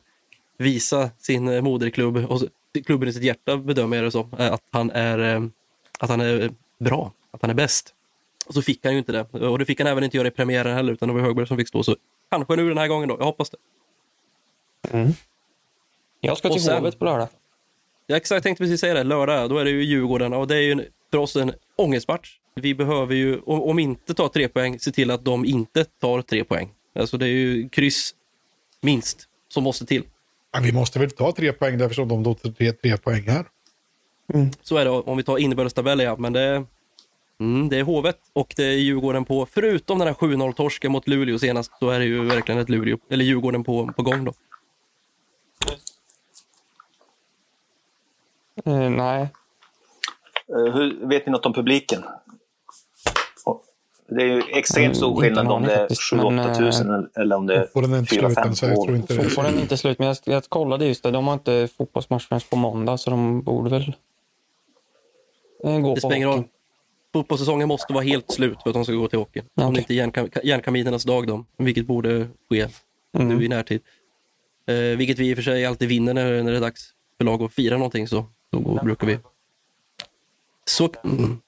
visa 0.59 1.11
sin 1.19 1.65
moderklubb 1.65 2.17
och 2.17 2.43
klubben 2.83 3.09
i 3.09 3.13
sitt 3.13 3.23
hjärta 3.23 3.57
bedömer 3.57 3.97
jag 3.97 4.07
det 4.07 4.11
som, 4.11 4.35
att 4.39 4.63
han 4.71 4.91
är, 4.91 5.19
eh, 5.19 5.43
att 5.99 6.11
han 6.11 6.21
är 6.21 6.51
bra, 6.79 7.13
att 7.31 7.43
han 7.43 7.51
är 7.51 7.55
bäst. 7.55 7.95
Och 8.47 8.55
så 8.55 8.63
fick 8.63 8.85
han 8.85 8.93
ju 8.93 8.99
inte 8.99 9.13
det. 9.13 9.47
Och 9.49 9.59
det 9.59 9.65
fick 9.65 9.81
han 9.81 9.87
även 9.87 10.05
inte 10.05 10.17
göra 10.17 10.29
i 10.29 10.31
premiären 10.31 10.77
heller, 10.77 10.93
utan 10.93 11.09
det 11.09 11.15
var 11.15 11.21
Högberg 11.21 11.47
som 11.47 11.57
fick 11.57 11.69
stå. 11.69 11.83
Så 11.83 11.97
kanske 12.31 12.57
nu 12.57 12.69
den 12.69 12.79
här 12.79 12.89
gången 12.89 13.09
då, 13.09 13.17
jag 13.19 13.25
hoppas 13.25 13.51
det. 13.51 13.59
Mm. 14.91 15.13
Jag 16.21 16.39
ska 16.39 16.49
till 16.51 16.63
sen, 16.63 16.79
Hovet 16.79 16.99
på 16.99 17.05
lördag. 17.05 17.29
Ja, 18.07 18.17
exakt, 18.17 18.37
jag 18.37 18.43
tänkte 18.43 18.65
precis 18.65 18.81
säga 18.81 18.95
det. 18.95 19.05
Lördag, 19.05 19.51
då 19.51 19.59
är 19.59 19.65
det 19.65 19.71
ju 19.71 19.85
Djurgården 19.85 20.33
och 20.33 20.49
det 20.49 20.57
är 20.57 20.61
ju 20.61 20.85
för 21.11 21.19
oss 21.19 21.37
en 21.37 21.53
ångestmatch. 21.77 22.39
Vi 22.55 22.75
behöver 22.75 23.15
ju, 23.15 23.41
om, 23.41 23.63
om 23.63 23.79
inte 23.79 24.15
ta 24.15 24.29
tre 24.29 24.49
poäng, 24.49 24.79
se 24.79 24.91
till 24.91 25.11
att 25.11 25.25
de 25.25 25.45
inte 25.45 25.85
tar 25.85 26.23
tre 26.23 26.45
poäng. 26.45 26.71
Alltså 26.95 27.19
det 27.19 27.27
är 27.27 27.31
ju 27.31 27.69
kryss, 27.69 28.15
minst, 28.81 29.29
som 29.49 29.65
måste 29.65 29.87
till. 29.87 30.05
Ja, 30.55 30.61
vi 30.61 30.73
måste 30.73 30.99
väl 30.99 31.11
ta 31.11 31.33
tre 31.33 31.53
poäng 31.53 31.79
där 31.79 31.85
eftersom 31.85 32.09
de 32.09 32.23
då 32.23 32.35
tre, 32.35 32.73
tre 32.73 32.97
poäng 32.97 33.23
här. 33.29 33.47
Mm. 34.35 34.51
Så 34.63 34.77
är 34.77 34.85
det 34.85 34.91
om 34.91 35.17
vi 35.17 35.23
tar 35.23 35.39
inbördestabellen, 35.39 36.07
ja. 36.07 36.17
Men 36.17 36.33
det, 36.33 36.65
mm, 37.41 37.69
det 37.69 37.79
är 37.79 37.83
Hovet 37.83 38.19
och 38.33 38.55
det 38.57 38.65
är 38.65 38.77
Djurgården 38.77 39.25
på, 39.25 39.47
förutom 39.47 39.99
den 39.99 40.09
här 40.09 40.15
7-0-torsken 40.15 40.89
mot 40.89 41.09
Luleå 41.09 41.39
senast, 41.39 41.73
så 41.79 41.91
är 41.91 41.99
det 41.99 42.05
ju 42.05 42.25
verkligen 42.25 42.61
ett 42.61 42.69
Luleå, 42.69 42.99
eller 43.11 43.25
Djurgården 43.25 43.65
på, 43.65 43.93
på 43.97 44.03
gång 44.03 44.25
då. 44.25 44.33
Uh, 48.67 48.91
nej. 48.91 49.29
Uh, 50.57 50.75
hur, 50.75 51.09
vet 51.09 51.27
ni 51.27 51.33
något 51.33 51.47
om 51.47 51.53
publiken? 51.53 52.05
Det 54.09 54.23
är 54.23 54.27
ju 54.27 54.43
extremt 54.53 54.97
stor 54.97 55.21
skillnad 55.21 55.49
om 55.49 55.63
det 55.63 55.75
är 55.75 55.89
7-8 55.89 56.59
tusen 56.59 56.91
eh, 56.91 57.23
eller 57.23 57.37
om 57.37 57.47
det 57.47 57.55
är 57.55 57.67
4-5 57.67 59.23
Fotbollen 59.23 59.59
är 59.59 59.61
inte 59.61 59.77
slut, 59.77 59.99
men 59.99 60.09
jag, 60.09 60.17
jag 60.25 60.45
kollade 60.45 60.87
just 60.87 61.03
det. 61.03 61.11
De 61.11 61.27
har 61.27 61.35
inte 61.35 61.69
fotbollsmatch 61.77 62.29
förrän 62.29 62.41
på 62.51 62.57
måndag, 62.57 62.99
så 62.99 63.11
de 63.11 63.43
borde 63.43 63.71
väl 63.71 63.93
eh, 65.65 65.79
gå 65.79 65.95
det 65.95 66.01
på 66.01 66.09
hockey. 66.09 66.25
Roll. 66.25 66.45
Fotbollssäsongen 67.13 67.69
måste 67.69 67.93
vara 67.93 68.05
helt 68.05 68.31
slut 68.31 68.63
för 68.63 68.71
att 68.71 68.75
de 68.75 68.85
ska 68.85 68.95
gå 68.95 69.09
till 69.09 69.19
hockey. 69.19 69.41
Okay. 69.41 69.65
Om 69.67 69.75
det 69.75 69.81
inte 69.81 69.95
är 69.95 70.47
järnkaminernas 70.47 71.05
dag 71.05 71.27
då, 71.27 71.45
vilket 71.59 71.87
borde 71.87 72.29
ske 72.51 72.69
mm. 73.17 73.29
nu 73.29 73.45
i 73.45 73.49
närtid. 73.49 73.81
Eh, 74.67 74.75
vilket 74.75 75.19
vi 75.19 75.31
i 75.31 75.33
och 75.33 75.37
för 75.37 75.43
sig 75.43 75.67
alltid 75.67 75.89
vinner 75.89 76.15
när, 76.15 76.43
när 76.43 76.51
det 76.51 76.59
är 76.59 76.61
dags 76.61 76.91
för 77.19 77.25
lag 77.25 77.43
att 77.43 77.53
fira 77.53 77.77
någonting, 77.77 78.09
så 78.09 78.27
då 78.51 78.81
brukar 78.85 79.07
vi. 79.07 79.19
Så, 80.65 80.89
mm. 81.05 81.39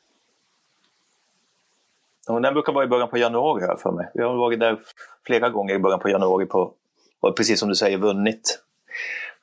Och 2.29 2.43
den 2.43 2.55
brukar 2.55 2.73
vara 2.73 2.85
i 2.85 2.89
början 2.89 3.09
på 3.09 3.19
januari 3.19 3.63
här 3.67 3.77
för 3.77 3.93
mig. 3.93 4.11
Vi 4.15 4.23
har 4.23 4.35
varit 4.35 4.61
där 4.61 4.79
flera 5.27 5.51
gånger 5.51 5.75
i 5.75 5.79
början 5.79 6.01
på 6.01 6.09
januari 6.09 6.47
på, 6.47 6.73
och 7.21 7.37
precis 7.37 7.61
som 7.61 7.69
du 7.69 7.75
säger, 7.75 7.99
vunnit. 7.99 8.59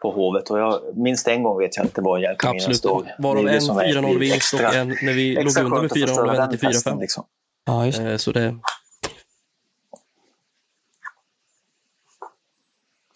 på 0.01 0.11
Hovet. 0.11 0.49
Och 0.49 0.59
jag, 0.59 0.97
minst 0.97 1.27
en 1.27 1.43
gång 1.43 1.59
vet 1.59 1.77
jag 1.77 1.87
det 1.95 2.01
var 2.01 2.17
Hjälkaminens 2.17 2.67
Absolut. 2.85 3.07
Varav 3.19 3.47
en 3.47 3.53
det 3.53 3.61
som 3.61 3.77
är 3.77 3.83
4-0-vinst 3.83 4.53
och 4.53 4.59
en 4.59 4.87
när 4.87 5.13
vi 5.13 5.35
låg 5.35 5.57
under 5.57 5.81
med 5.81 5.91
skönt 5.91 5.91
att 5.91 5.97
4-0 5.97 6.07
förstöra 6.07 6.31
och 6.31 6.39
vände 6.39 6.57
till 6.57 6.67
festen, 6.67 6.93
4-5. 6.93 6.99
Liksom. 7.01 7.25
Ja, 7.65 7.85
just 7.85 7.97
det. 7.97 8.11
Eh, 8.11 8.17
Så 8.17 8.31
det, 8.31 8.55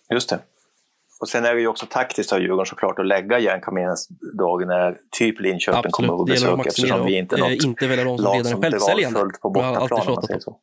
Just 0.09 0.29
det. 0.29 0.39
Och 1.19 1.29
sen 1.29 1.45
är 1.45 1.55
det 1.55 1.61
ju 1.61 1.67
också 1.67 1.85
taktiskt 1.89 2.33
av 2.33 2.39
Djurgården 2.41 2.65
såklart 2.65 2.99
att 2.99 3.07
lägga 3.07 3.39
Järnkamenens 3.39 4.07
dag 4.37 4.67
när 4.67 4.97
typ 5.19 5.39
Linköping 5.39 5.91
kommer 5.91 6.13
absolut. 6.13 6.17
på 6.17 6.25
Det 6.25 6.33
gäller 6.33 6.51
att 6.51 6.57
besök 6.57 6.67
eftersom 6.67 7.05
vi 7.05 7.17
inte 7.17 7.35
är 7.35 7.39
eh, 7.39 7.43
något 7.49 7.63
inte 7.63 7.87
välja 7.87 8.03
de 8.03 8.17
som 8.17 8.23
lag 8.23 8.33
redan 8.35 8.45
är 8.47 8.51
som 8.51 8.59
blir 8.59 8.69
självsäljande. 8.71 9.19
avföljt 9.19 9.41
på 9.41 9.49
bortaplan 9.49 10.07
om 10.07 10.13
man 10.13 10.23
säger 10.23 10.39
på. 10.45 10.59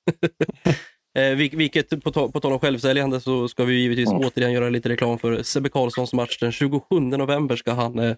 så. 1.14 1.20
Eh, 1.20 1.36
vil- 1.36 1.56
vilket, 1.56 2.04
på, 2.04 2.12
ta- 2.12 2.28
på 2.30 2.40
tal 2.40 2.52
om 2.52 2.58
självsäljande, 2.58 3.20
så 3.20 3.48
ska 3.48 3.64
vi 3.64 3.74
givetvis 3.74 4.08
Mm. 4.10 4.20
återigen 4.26 4.52
göra 4.52 4.68
lite 4.68 4.88
reklam 4.88 5.18
för 5.18 5.42
Sebbe 5.42 5.68
Karlssons 5.68 6.12
match. 6.12 6.38
Den 6.40 6.52
27 6.52 6.80
november 7.00 7.56
ska 7.56 7.72
han 7.72 7.98
eh, 7.98 8.16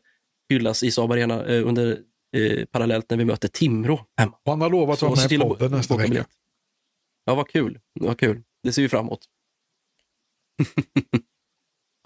hyllas 0.48 0.82
i 0.82 0.90
Saab 0.90 1.12
Arena 1.12 1.44
eh, 1.44 1.68
under, 1.68 1.98
eh, 2.36 2.64
parallellt 2.64 3.10
när 3.10 3.16
vi 3.16 3.24
möter 3.24 3.48
Timrå 3.48 4.00
hemma. 4.16 4.32
Och 4.44 4.52
han 4.52 4.60
har 4.60 4.70
lovat 4.70 4.94
att 4.96 5.02
vara 5.02 5.14
med 5.22 5.32
i 5.32 5.38
podden 5.38 5.70
nästa 5.70 5.96
vecka. 5.96 6.24
Ja, 7.24 7.34
vad 7.34 7.48
kul. 7.48 7.78
Vad 8.00 8.18
kul. 8.18 8.42
Det 8.62 8.72
ser 8.72 8.82
vi 8.82 8.88
fram 8.88 9.06
emot. 9.06 9.20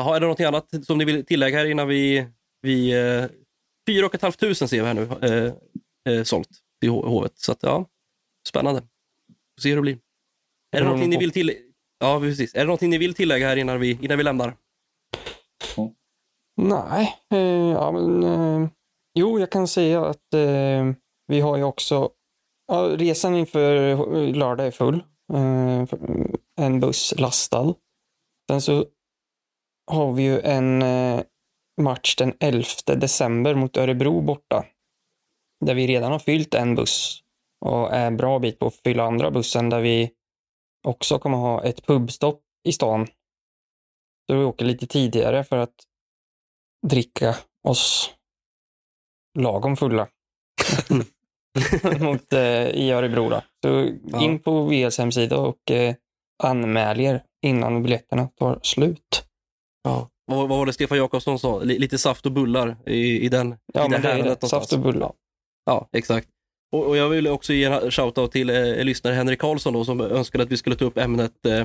Jaha, 0.01 0.17
är 0.17 0.21
det 0.21 0.27
något 0.27 0.41
annat 0.41 0.85
som 0.87 0.99
ni 0.99 1.05
vill 1.05 1.27
tillägga 1.27 1.59
här 1.59 1.67
innan 1.67 1.89
vi... 1.89 2.27
vi 2.63 2.93
eh, 2.93 3.25
fyra 3.89 4.07
och 4.07 4.15
ett 4.15 4.23
halvt 4.23 4.41
tusen 4.41 4.69
ser 4.69 4.81
vi 4.83 4.87
här 4.87 4.95
nu 4.95 5.03
eh, 5.03 6.15
eh, 6.15 6.25
sålt 6.25 6.49
i 6.85 6.87
H- 6.87 7.09
hovet. 7.09 7.33
Så 7.39 7.53
att, 7.53 7.63
ja, 7.63 7.87
spännande. 8.49 8.81
Får 8.81 9.63
se 9.63 9.69
hur 9.69 9.77
det 9.77 9.83
blir. 9.83 9.99
Är 10.77 10.81
det 10.81 10.85
någonting 10.85 11.11
ni 11.11 11.17
vill 11.17 11.31
till... 11.31 11.57
Ja, 11.99 12.21
precis. 12.21 12.55
Är 12.55 12.59
det 12.59 12.65
någonting 12.65 12.91
ni 12.91 12.99
vill 12.99 13.15
tillägga 13.15 13.49
här 13.49 13.57
innan 13.57 13.81
vi, 13.81 13.99
innan 14.03 14.19
vi 14.19 14.25
lämnar? 14.25 14.57
Nej, 16.57 17.17
eh, 17.33 17.71
ja, 17.73 17.93
men, 17.93 18.23
eh, 18.23 18.69
jo, 19.19 19.39
jag 19.39 19.51
kan 19.51 19.69
säga 19.69 20.07
att 20.07 20.35
eh, 20.35 20.93
vi 21.27 21.41
har 21.41 21.57
ju 21.57 21.63
också, 21.63 22.11
ja, 22.67 22.97
resan 22.99 23.37
inför 23.37 23.77
eh, 23.77 24.35
lördag 24.35 24.67
är 24.67 24.71
full. 24.71 25.03
Eh, 25.33 25.85
en 26.61 26.81
buss 26.81 27.15
lastad. 27.19 27.75
Sen 28.51 28.61
så 28.61 28.87
har 29.91 30.13
vi 30.13 30.23
ju 30.23 30.41
en 30.41 30.83
eh, 30.83 31.21
match 31.81 32.17
den 32.17 32.35
11 32.41 32.65
december 32.97 33.55
mot 33.55 33.77
Örebro 33.77 34.21
borta. 34.21 34.65
Där 35.65 35.75
vi 35.75 35.87
redan 35.87 36.13
har 36.13 36.19
fyllt 36.19 36.55
en 36.55 36.75
buss 36.75 37.23
och 37.61 37.93
är 37.95 38.07
en 38.07 38.17
bra 38.17 38.39
bit 38.39 38.59
på 38.59 38.67
att 38.67 38.75
fylla 38.85 39.03
andra 39.05 39.31
bussen 39.31 39.71
där 39.71 39.81
vi 39.81 40.11
också 40.87 41.19
kommer 41.19 41.39
ha 41.39 41.65
ett 41.65 41.87
pubstopp 41.87 42.41
i 42.69 42.73
stan. 42.73 43.07
Så 44.27 44.37
vi 44.39 44.45
åker 44.45 44.65
lite 44.65 44.87
tidigare 44.87 45.45
för 45.45 45.57
att 45.57 45.75
dricka 46.87 47.37
oss 47.69 48.15
lagom 49.39 49.77
fulla. 49.77 50.09
Mot, 52.01 52.33
eh, 52.33 52.69
I 52.69 52.91
Örebro 52.91 53.29
då. 53.29 53.43
Så 53.63 53.97
Ja. 54.05 54.23
in 54.25 54.39
på 54.39 54.63
VLs 54.65 54.99
hemsida 54.99 55.37
och 55.39 55.71
eh, 55.71 55.95
anmäl 56.43 57.01
er 57.01 57.25
innan 57.43 57.83
biljetterna 57.83 58.29
tar 58.29 58.61
slut. 58.63 59.20
Ja. 59.83 60.11
Vad, 60.27 60.39
vad 60.39 60.59
var 60.59 60.67
det 60.67 60.73
Stefan 60.73 60.99
Jakobsson 60.99 61.39
sa? 61.39 61.61
Li- 61.63 61.79
Lite 61.79 61.99
saft 61.99 62.27
och 62.27 62.33
bullar 62.33 62.77
i, 62.87 63.21
i 63.21 63.29
den 63.29 63.55
Ja, 63.75 63.87
i 63.87 63.89
men 63.89 64.03
det 64.03 64.09
är 64.09 64.37
det. 64.41 64.49
Saft 64.49 64.73
och 64.73 64.79
bullar. 64.81 65.13
Ja, 65.67 65.89
exakt. 65.93 66.29
Och, 66.73 66.87
och 66.87 66.97
jag 66.97 67.09
vill 67.09 67.27
också 67.29 67.53
ge 67.53 67.65
en 67.65 67.91
shoutout 67.91 68.33
till 68.33 68.51
eh, 68.51 68.85
lyssnare 68.85 69.15
Henrik 69.15 69.39
Karlsson 69.41 69.73
då, 69.73 69.85
som 69.85 70.01
önskade 70.01 70.45
att 70.45 70.51
vi 70.51 70.57
skulle 70.57 70.77
ta 70.77 70.85
upp 70.85 70.99
ämnet 70.99 71.47
eh, 71.47 71.65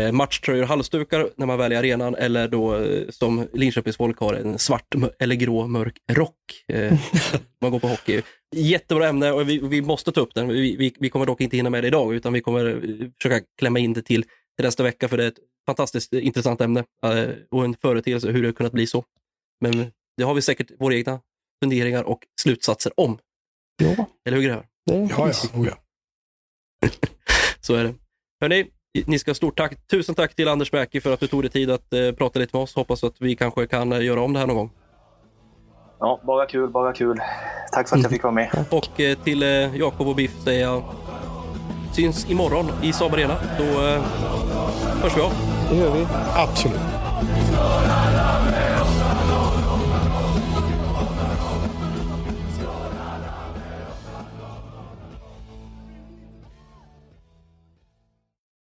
eh, 0.00 0.12
matchtröjor 0.12 0.62
och 0.62 0.68
halsdukar 0.68 1.28
när 1.36 1.46
man 1.46 1.58
väljer 1.58 1.78
arenan 1.78 2.14
eller 2.14 2.48
då 2.48 2.76
eh, 2.76 3.08
som 3.10 3.48
Linköpings 3.52 3.96
folk 3.96 4.18
har 4.18 4.34
en 4.34 4.58
svart 4.58 4.94
eller 5.18 5.34
grå 5.34 5.66
mörk 5.66 5.94
rock. 6.12 6.64
Eh, 6.68 6.92
man 7.60 7.70
går 7.70 7.78
på 7.78 7.86
hockey. 7.88 8.22
Jättebra 8.54 9.08
ämne 9.08 9.32
och 9.32 9.48
vi, 9.48 9.58
vi 9.58 9.82
måste 9.82 10.12
ta 10.12 10.20
upp 10.20 10.34
den. 10.34 10.48
Vi, 10.48 10.76
vi, 10.76 10.94
vi 10.98 11.10
kommer 11.10 11.26
dock 11.26 11.40
inte 11.40 11.56
hinna 11.56 11.70
med 11.70 11.84
det 11.84 11.88
idag 11.88 12.14
utan 12.14 12.32
vi 12.32 12.40
kommer 12.40 12.66
eh, 12.66 13.08
försöka 13.22 13.46
klämma 13.58 13.78
in 13.78 13.92
det 13.92 14.02
till, 14.02 14.24
till 14.56 14.64
nästa 14.64 14.82
vecka 14.82 15.08
för 15.08 15.16
det 15.16 15.24
är 15.24 15.28
ett 15.28 15.38
fantastiskt 15.66 16.12
eh, 16.12 16.26
intressant 16.26 16.60
ämne 16.60 16.84
eh, 17.04 17.28
och 17.50 17.64
en 17.64 17.74
företeelse 17.74 18.30
hur 18.30 18.42
det 18.42 18.48
har 18.48 18.52
kunnat 18.52 18.72
bli 18.72 18.86
så. 18.86 19.04
Men 19.60 19.92
det 20.16 20.24
har 20.24 20.34
vi 20.34 20.42
säkert 20.42 20.70
våra 20.78 20.94
egna 20.94 21.20
funderingar 21.62 22.02
och 22.02 22.20
slutsatser 22.40 22.92
om. 22.96 23.18
Ja, 23.82 24.06
Eller 24.24 24.36
hur 24.36 24.44
grabbar? 24.44 24.66
det 24.86 24.94
är 24.94 25.08
Ja, 25.10 25.28
ja. 25.28 25.60
Oh, 25.60 25.66
ja. 25.66 25.74
Så 27.60 27.74
är 27.74 27.84
det. 27.84 27.94
Hörrni, 28.40 28.70
ni 29.06 29.18
ska 29.18 29.30
ha 29.30 29.34
stort 29.34 29.56
tack. 29.58 29.86
Tusen 29.86 30.14
tack 30.14 30.34
till 30.34 30.48
Anders 30.48 30.72
Mäki 30.72 31.00
för 31.00 31.12
att 31.12 31.20
du 31.20 31.26
tog 31.26 31.42
dig 31.42 31.50
tid 31.50 31.70
att 31.70 31.92
eh, 31.92 32.12
prata 32.12 32.38
lite 32.38 32.56
med 32.56 32.62
oss. 32.62 32.74
Hoppas 32.74 33.04
att 33.04 33.20
vi 33.20 33.36
kanske 33.36 33.66
kan 33.66 33.92
eh, 33.92 34.04
göra 34.04 34.20
om 34.22 34.32
det 34.32 34.38
här 34.38 34.46
någon 34.46 34.56
gång. 34.56 34.70
Ja, 36.00 36.20
bara 36.26 36.46
kul, 36.46 36.70
bara 36.70 36.92
kul. 36.92 37.20
Tack 37.72 37.88
för 37.88 37.96
att 37.96 38.02
jag 38.02 38.12
fick 38.12 38.22
vara 38.22 38.34
med. 38.34 38.64
Och 38.70 39.00
eh, 39.00 39.18
till 39.18 39.42
eh, 39.42 39.76
Jakob 39.76 40.08
och 40.08 40.16
Biff 40.16 40.42
säger 40.44 40.60
jag 40.60 40.84
syns 41.94 42.26
imorgon 42.30 42.72
i 42.82 42.92
Saab 42.92 43.14
Arena. 43.14 43.36
Då 43.58 43.64
eh, 43.64 44.02
hörs 45.02 45.16
vi 45.16 45.20
av. 45.20 45.32
Det 45.70 45.76
gör 45.76 45.90
vi. 45.90 46.06
Absolut. 46.34 46.80